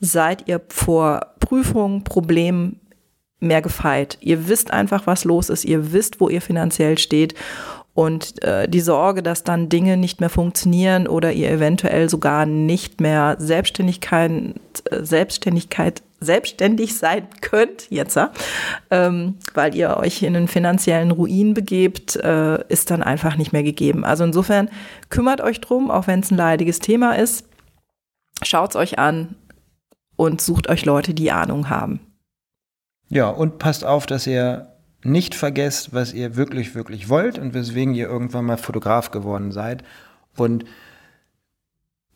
seid 0.00 0.48
ihr 0.48 0.60
vor 0.68 1.34
Prüfungen, 1.38 2.02
Problemen 2.02 2.80
mehr 3.38 3.62
gefeit. 3.62 4.18
Ihr 4.20 4.48
wisst 4.48 4.72
einfach, 4.72 5.06
was 5.06 5.24
los 5.24 5.50
ist. 5.50 5.64
Ihr 5.64 5.92
wisst, 5.92 6.20
wo 6.20 6.28
ihr 6.28 6.42
finanziell 6.42 6.98
steht. 6.98 7.34
Und 8.00 8.42
äh, 8.42 8.66
die 8.66 8.80
Sorge, 8.80 9.22
dass 9.22 9.44
dann 9.44 9.68
Dinge 9.68 9.98
nicht 9.98 10.20
mehr 10.20 10.30
funktionieren 10.30 11.06
oder 11.06 11.34
ihr 11.34 11.50
eventuell 11.50 12.08
sogar 12.08 12.46
nicht 12.46 13.02
mehr 13.02 13.36
Selbstständigkeit, 13.38 14.32
äh, 14.90 15.04
Selbstständigkeit 15.04 16.02
selbstständig 16.18 16.96
sein 16.96 17.28
könnt, 17.42 17.90
jetzt, 17.90 18.18
ähm, 18.90 19.34
weil 19.52 19.74
ihr 19.74 19.98
euch 19.98 20.22
in 20.22 20.34
einen 20.34 20.48
finanziellen 20.48 21.10
Ruin 21.10 21.52
begebt, 21.52 22.16
äh, 22.16 22.66
ist 22.68 22.90
dann 22.90 23.02
einfach 23.02 23.36
nicht 23.36 23.52
mehr 23.52 23.62
gegeben. 23.62 24.02
Also 24.02 24.24
insofern 24.24 24.70
kümmert 25.10 25.42
euch 25.42 25.60
drum, 25.60 25.90
auch 25.90 26.06
wenn 26.06 26.20
es 26.20 26.30
ein 26.30 26.38
leidiges 26.38 26.78
Thema 26.78 27.18
ist. 27.18 27.44
Schaut 28.42 28.70
es 28.70 28.76
euch 28.76 28.98
an 28.98 29.36
und 30.16 30.40
sucht 30.40 30.70
euch 30.70 30.86
Leute, 30.86 31.12
die 31.12 31.32
Ahnung 31.32 31.68
haben. 31.68 32.00
Ja, 33.10 33.28
und 33.28 33.58
passt 33.58 33.84
auf, 33.84 34.06
dass 34.06 34.26
ihr 34.26 34.69
nicht 35.02 35.34
vergesst, 35.34 35.94
was 35.94 36.12
ihr 36.12 36.36
wirklich, 36.36 36.74
wirklich 36.74 37.08
wollt 37.08 37.38
und 37.38 37.54
weswegen 37.54 37.94
ihr 37.94 38.08
irgendwann 38.08 38.44
mal 38.44 38.58
Fotograf 38.58 39.10
geworden 39.10 39.52
seid. 39.52 39.82
Und 40.36 40.64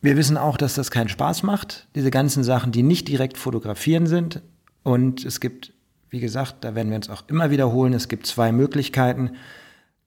wir 0.01 0.17
wissen 0.17 0.37
auch, 0.37 0.57
dass 0.57 0.75
das 0.75 0.91
keinen 0.91 1.09
Spaß 1.09 1.43
macht, 1.43 1.87
diese 1.95 2.11
ganzen 2.11 2.43
Sachen, 2.43 2.71
die 2.71 2.83
nicht 2.83 3.07
direkt 3.07 3.37
fotografieren 3.37 4.05
sind. 4.05 4.41
Und 4.83 5.25
es 5.25 5.39
gibt, 5.39 5.73
wie 6.09 6.19
gesagt, 6.19 6.57
da 6.61 6.75
werden 6.75 6.89
wir 6.89 6.97
uns 6.97 7.09
auch 7.09 7.23
immer 7.27 7.49
wiederholen, 7.49 7.93
es 7.93 8.07
gibt 8.07 8.27
zwei 8.27 8.51
Möglichkeiten. 8.51 9.31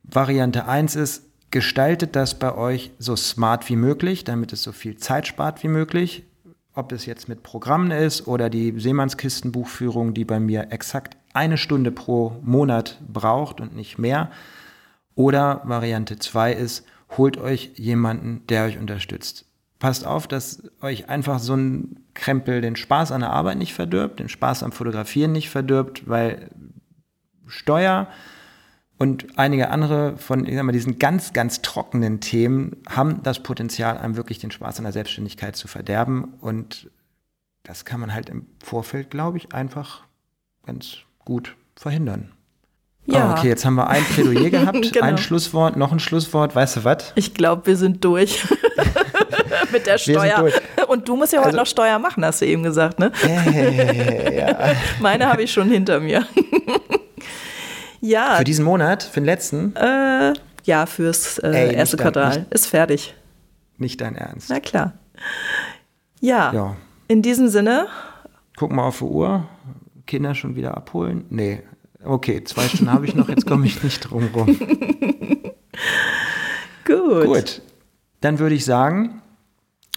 Variante 0.04 0.66
1 0.66 0.94
ist, 0.94 1.24
gestaltet 1.50 2.14
das 2.14 2.38
bei 2.38 2.54
euch 2.54 2.92
so 2.98 3.16
smart 3.16 3.68
wie 3.68 3.76
möglich, 3.76 4.22
damit 4.22 4.52
es 4.52 4.62
so 4.62 4.70
viel 4.70 4.96
Zeit 4.98 5.26
spart 5.26 5.62
wie 5.64 5.68
möglich. 5.68 6.24
Ob 6.74 6.92
es 6.92 7.06
jetzt 7.06 7.28
mit 7.28 7.42
Programmen 7.42 7.90
ist 7.90 8.28
oder 8.28 8.50
die 8.50 8.78
Seemannskistenbuchführung, 8.78 10.14
die 10.14 10.24
bei 10.24 10.38
mir 10.38 10.70
exakt 10.70 11.16
eine 11.34 11.58
Stunde 11.58 11.90
pro 11.90 12.40
Monat 12.42 13.00
braucht 13.06 13.60
und 13.60 13.74
nicht 13.74 13.98
mehr. 13.98 14.30
Oder 15.14 15.62
Variante 15.64 16.18
2 16.18 16.52
ist, 16.52 16.86
holt 17.16 17.38
euch 17.38 17.72
jemanden, 17.76 18.46
der 18.48 18.64
euch 18.64 18.78
unterstützt. 18.78 19.46
Passt 19.78 20.06
auf, 20.06 20.26
dass 20.26 20.62
euch 20.80 21.08
einfach 21.08 21.38
so 21.38 21.54
ein 21.54 22.00
Krempel 22.14 22.60
den 22.60 22.76
Spaß 22.76 23.12
an 23.12 23.20
der 23.20 23.30
Arbeit 23.30 23.58
nicht 23.58 23.74
verdirbt, 23.74 24.18
den 24.18 24.28
Spaß 24.28 24.62
am 24.62 24.72
Fotografieren 24.72 25.32
nicht 25.32 25.50
verdirbt, 25.50 26.08
weil 26.08 26.50
Steuer 27.46 28.08
und 28.98 29.38
einige 29.38 29.70
andere 29.70 30.16
von 30.16 30.44
ich 30.44 30.56
sag 30.56 30.64
mal, 30.64 30.72
diesen 30.72 30.98
ganz, 30.98 31.32
ganz 31.32 31.62
trockenen 31.62 32.20
Themen 32.20 32.76
haben 32.88 33.22
das 33.22 33.40
Potenzial, 33.42 33.96
einem 33.96 34.16
wirklich 34.16 34.40
den 34.40 34.50
Spaß 34.50 34.78
an 34.78 34.84
der 34.84 34.92
Selbstständigkeit 34.92 35.54
zu 35.54 35.68
verderben. 35.68 36.34
Und 36.40 36.90
das 37.62 37.84
kann 37.84 38.00
man 38.00 38.12
halt 38.12 38.28
im 38.28 38.46
Vorfeld, 38.62 39.10
glaube 39.10 39.38
ich, 39.38 39.54
einfach 39.54 40.02
ganz 40.66 40.98
gut 41.28 41.56
verhindern. 41.76 42.32
Ja. 43.04 43.28
Oh, 43.28 43.38
okay, 43.38 43.48
jetzt 43.48 43.66
haben 43.66 43.74
wir 43.74 43.86
ein 43.86 44.02
Plädoyer 44.02 44.48
gehabt, 44.48 44.80
genau. 44.92 45.04
ein 45.04 45.18
Schlusswort, 45.18 45.76
noch 45.76 45.92
ein 45.92 46.00
Schlusswort. 46.00 46.54
Weißt 46.54 46.76
du 46.76 46.84
was? 46.84 47.12
Ich 47.16 47.34
glaube, 47.34 47.66
wir 47.66 47.76
sind 47.76 48.02
durch 48.02 48.46
mit 49.72 49.86
der 49.86 49.98
Steuer. 49.98 50.50
Und 50.88 51.06
du 51.06 51.16
musst 51.16 51.34
ja 51.34 51.40
heute 51.40 51.48
also, 51.48 51.58
noch 51.58 51.66
Steuer 51.66 51.98
machen, 51.98 52.24
hast 52.24 52.40
du 52.40 52.46
eben 52.46 52.62
gesagt, 52.62 52.98
ne? 52.98 53.12
Äh, 53.22 54.38
ja. 54.38 54.72
Meine 55.00 55.28
habe 55.28 55.42
ich 55.42 55.52
schon 55.52 55.68
hinter 55.68 56.00
mir. 56.00 56.26
ja. 58.00 58.36
Für 58.36 58.44
diesen 58.44 58.64
Monat, 58.64 59.02
für 59.02 59.20
den 59.20 59.26
letzten? 59.26 59.76
Äh, 59.76 60.32
ja, 60.64 60.86
fürs 60.86 61.38
äh, 61.40 61.48
Ey, 61.48 61.74
erste 61.74 61.98
Quartal. 61.98 62.30
Dein, 62.30 62.40
nicht, 62.40 62.54
Ist 62.54 62.66
fertig. 62.68 63.14
Nicht 63.76 64.00
dein 64.00 64.16
Ernst. 64.16 64.48
Na 64.48 64.60
klar. 64.60 64.94
Ja. 66.20 66.52
ja. 66.54 66.76
In 67.06 67.20
diesem 67.20 67.48
Sinne. 67.48 67.86
Guck 68.56 68.72
mal 68.72 68.84
auf 68.84 68.98
die 68.98 69.04
Uhr. 69.04 69.46
Kinder 70.08 70.34
schon 70.34 70.56
wieder 70.56 70.76
abholen? 70.76 71.24
Nee. 71.30 71.62
Okay, 72.04 72.42
zwei 72.42 72.62
Stunden 72.62 72.92
habe 72.92 73.06
ich 73.06 73.14
noch, 73.14 73.28
jetzt 73.28 73.46
komme 73.46 73.66
ich 73.66 73.82
nicht 73.84 74.00
drum 74.00 74.28
rum. 74.34 74.58
Gut. 76.84 77.24
Gut. 77.24 77.62
Dann 78.20 78.40
würde 78.40 78.54
ich 78.56 78.64
sagen, 78.64 79.22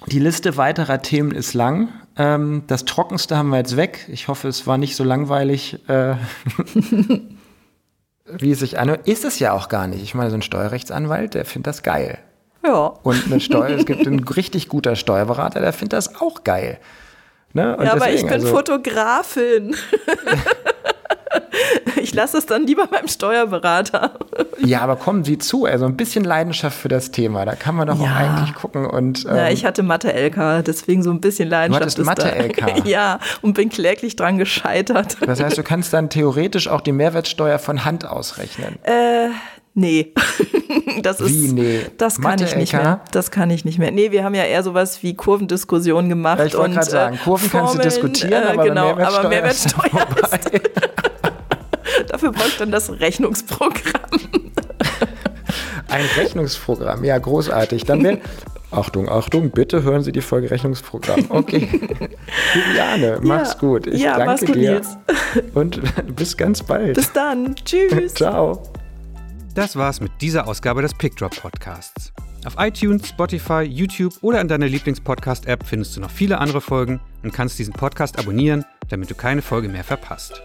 die 0.08 0.20
Liste 0.20 0.58
weiterer 0.58 1.02
Themen 1.02 1.32
ist 1.32 1.54
lang. 1.54 1.90
Ähm, 2.18 2.64
das 2.68 2.86
Trockenste 2.86 3.38
haben 3.38 3.50
wir 3.50 3.58
jetzt 3.58 3.78
weg. 3.78 4.08
Ich 4.12 4.28
hoffe, 4.28 4.48
es 4.48 4.68
war 4.68 4.78
nicht 4.78 4.96
so 4.96 5.04
langweilig, 5.04 5.80
äh, 5.88 6.16
wie 8.26 8.52
es 8.52 8.60
sich 8.60 8.78
anhört. 8.78 9.08
Ist 9.08 9.26
es 9.26 9.40
ja 9.40 9.54
auch 9.54 9.70
gar 9.70 9.88
nicht. 9.88 10.04
Ich 10.04 10.14
meine, 10.14 10.30
so 10.30 10.36
ein 10.36 10.42
Steuerrechtsanwalt, 10.42 11.34
der 11.34 11.46
findet 11.46 11.68
das 11.68 11.84
geil. 11.84 12.20
Ja. 12.66 12.88
Und 13.04 13.26
eine 13.26 13.40
Steuer, 13.40 13.70
es 13.70 13.86
gibt 13.86 14.06
einen 14.08 14.24
richtig 14.24 14.68
guter 14.68 14.96
Steuerberater, 14.96 15.62
der 15.62 15.74
findet 15.74 15.94
das 15.94 16.20
auch 16.20 16.44
geil. 16.44 16.80
Ne? 17.54 17.78
ja, 17.84 17.94
aber 17.94 18.12
ich 18.12 18.22
bin 18.22 18.34
also, 18.34 18.48
Fotografin. 18.48 19.76
ich 22.02 22.14
lasse 22.14 22.38
es 22.38 22.46
dann 22.46 22.66
lieber 22.66 22.88
beim 22.88 23.08
Steuerberater. 23.08 24.12
ja, 24.60 24.82
aber 24.82 24.96
kommen 24.96 25.24
Sie 25.24 25.38
zu, 25.38 25.66
also 25.66 25.86
ein 25.86 25.98
bisschen 25.98 26.24
Leidenschaft 26.24 26.78
für 26.78 26.88
das 26.88 27.12
Thema, 27.12 27.46
da 27.46 27.56
kann 27.56 27.76
man 27.76 27.88
doch 27.88 28.00
ja. 28.00 28.06
auch 28.06 28.16
eigentlich 28.16 28.56
gucken. 28.56 28.86
Und, 28.86 29.26
ähm, 29.26 29.36
ja, 29.36 29.50
ich 29.50 29.66
hatte 29.66 29.84
Mathe-LK, 29.84 30.64
deswegen 30.66 31.04
so 31.04 31.12
ein 31.12 31.22
bisschen 31.22 31.50
Leidenschaft. 31.50 31.98
Du 31.98 32.06
hattest 32.06 32.24
Mathe-LK? 32.24 32.86
ja, 32.86 33.20
und 33.42 33.54
bin 33.54 33.70
kläglich 33.70 34.16
dran 34.16 34.38
gescheitert. 34.38 35.18
Das 35.26 35.42
heißt, 35.42 35.58
du 35.58 35.64
kannst 35.64 35.94
dann 35.94 36.10
theoretisch 36.10 36.68
auch 36.68 36.82
die 36.82 36.92
Mehrwertsteuer 36.92 37.60
von 37.60 37.86
Hand 37.86 38.06
ausrechnen? 38.06 38.78
Äh, 38.84 39.30
Nee. 39.74 40.14
das 41.02 41.20
wie, 41.26 41.46
ist, 41.46 41.54
nee? 41.54 41.80
Das 41.98 42.16
kann 42.16 42.24
Mathe 42.24 42.44
ich 42.44 42.56
nicht 42.56 42.74
mehr. 42.74 43.02
Das 43.12 43.32
kann 43.32 43.50
ich 43.50 43.66
nicht 43.66 43.80
mehr. 43.80 43.92
Nee, 43.92 44.12
wir 44.12 44.24
haben 44.24 44.36
ja 44.36 44.44
eher 44.44 44.64
sowas 44.64 45.02
wie 45.04 45.16
Kurvendiskussionen 45.16 46.10
gemacht. 46.10 46.40
Ja, 46.40 46.46
ich 46.46 46.58
wollte 46.58 46.76
gerade 46.76 46.90
sagen, 46.90 47.20
Kurven 47.24 47.50
Formeln, 47.50 47.80
kannst 47.80 47.86
du 47.86 48.04
diskutieren, 48.04 48.44
aber 48.44 48.64
genau, 48.64 48.96
Mehrwertsteuer, 48.96 49.20
aber 49.20 49.30
Mehrwertsteuer 49.30 50.08
ist, 50.34 50.62
Dafür 52.12 52.32
braucht 52.32 52.60
dann 52.60 52.72
das 52.72 52.90
Rechnungsprogramm. 53.00 54.20
Ein 55.88 56.06
Rechnungsprogramm, 56.18 57.04
ja, 57.04 57.18
großartig. 57.18 57.84
Dann 57.84 58.04
wäre. 58.04 58.20
Achtung, 58.72 59.10
Achtung, 59.10 59.52
bitte 59.52 59.84
hören 59.84 60.02
Sie 60.02 60.14
die 60.14 60.22
Folge 60.22 60.50
Rechnungsprogramm. 60.50 61.26
Okay. 61.28 61.68
Juliane, 62.56 63.20
mach's 63.22 63.54
ja. 63.54 63.60
gut. 63.60 63.88
Ich 63.88 64.02
ja, 64.02 64.18
danke 64.18 64.46
gut, 64.46 64.56
dir. 64.56 64.72
Nils. 64.72 64.98
Und 65.54 65.82
bis 66.16 66.38
ganz 66.38 66.64
bald. 66.64 66.96
Bis 66.96 67.12
dann. 67.12 67.56
Tschüss. 67.66 68.14
Ciao. 68.14 68.64
Das 69.54 69.76
war's 69.76 70.00
mit 70.00 70.14
dieser 70.22 70.48
Ausgabe 70.48 70.82
des 70.82 70.94
Pickdrop 70.94 71.36
Podcasts. 71.36 72.14
Auf 72.46 72.56
iTunes, 72.58 73.10
Spotify, 73.10 73.64
YouTube 73.64 74.14
oder 74.22 74.40
in 74.40 74.48
deiner 74.48 74.68
Lieblingspodcast-App 74.68 75.66
findest 75.66 75.98
du 75.98 76.00
noch 76.00 76.10
viele 76.10 76.38
andere 76.38 76.62
Folgen 76.62 77.02
und 77.22 77.34
kannst 77.34 77.60
diesen 77.60 77.74
Podcast 77.74 78.18
abonnieren, 78.18 78.64
damit 78.88 79.10
du 79.10 79.16
keine 79.16 79.42
Folge 79.42 79.68
mehr 79.68 79.84
verpasst. 79.84 80.42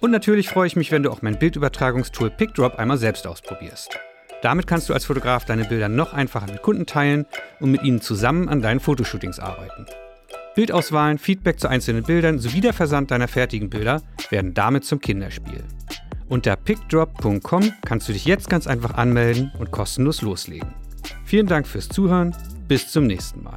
Und 0.00 0.12
natürlich 0.12 0.48
freue 0.48 0.68
ich 0.68 0.76
mich, 0.76 0.92
wenn 0.92 1.02
du 1.02 1.10
auch 1.10 1.20
mein 1.20 1.40
Bildübertragungstool 1.40 2.30
PickDrop 2.30 2.76
einmal 2.76 2.96
selbst 2.96 3.26
ausprobierst. 3.26 3.98
Damit 4.40 4.68
kannst 4.68 4.88
du 4.88 4.94
als 4.94 5.06
Fotograf 5.06 5.44
deine 5.44 5.64
Bilder 5.64 5.88
noch 5.88 6.12
einfacher 6.12 6.46
mit 6.46 6.62
Kunden 6.62 6.86
teilen 6.86 7.26
und 7.58 7.72
mit 7.72 7.82
ihnen 7.82 8.00
zusammen 8.00 8.48
an 8.48 8.62
deinen 8.62 8.78
Fotoshootings 8.78 9.40
arbeiten. 9.40 9.86
Bildauswahlen, 10.54 11.18
Feedback 11.18 11.58
zu 11.58 11.66
einzelnen 11.66 12.04
Bildern 12.04 12.38
sowie 12.38 12.60
der 12.60 12.72
Versand 12.72 13.10
deiner 13.10 13.26
fertigen 13.26 13.68
Bilder 13.68 14.00
werden 14.30 14.54
damit 14.54 14.84
zum 14.84 15.00
Kinderspiel. 15.00 15.64
Unter 16.28 16.56
pickdrop.com 16.56 17.72
kannst 17.84 18.08
du 18.08 18.12
dich 18.12 18.26
jetzt 18.26 18.50
ganz 18.50 18.66
einfach 18.66 18.94
anmelden 18.94 19.50
und 19.58 19.70
kostenlos 19.70 20.22
loslegen. 20.22 20.74
Vielen 21.24 21.46
Dank 21.46 21.66
fürs 21.66 21.88
Zuhören, 21.88 22.34
bis 22.68 22.90
zum 22.90 23.06
nächsten 23.06 23.42
Mal. 23.42 23.56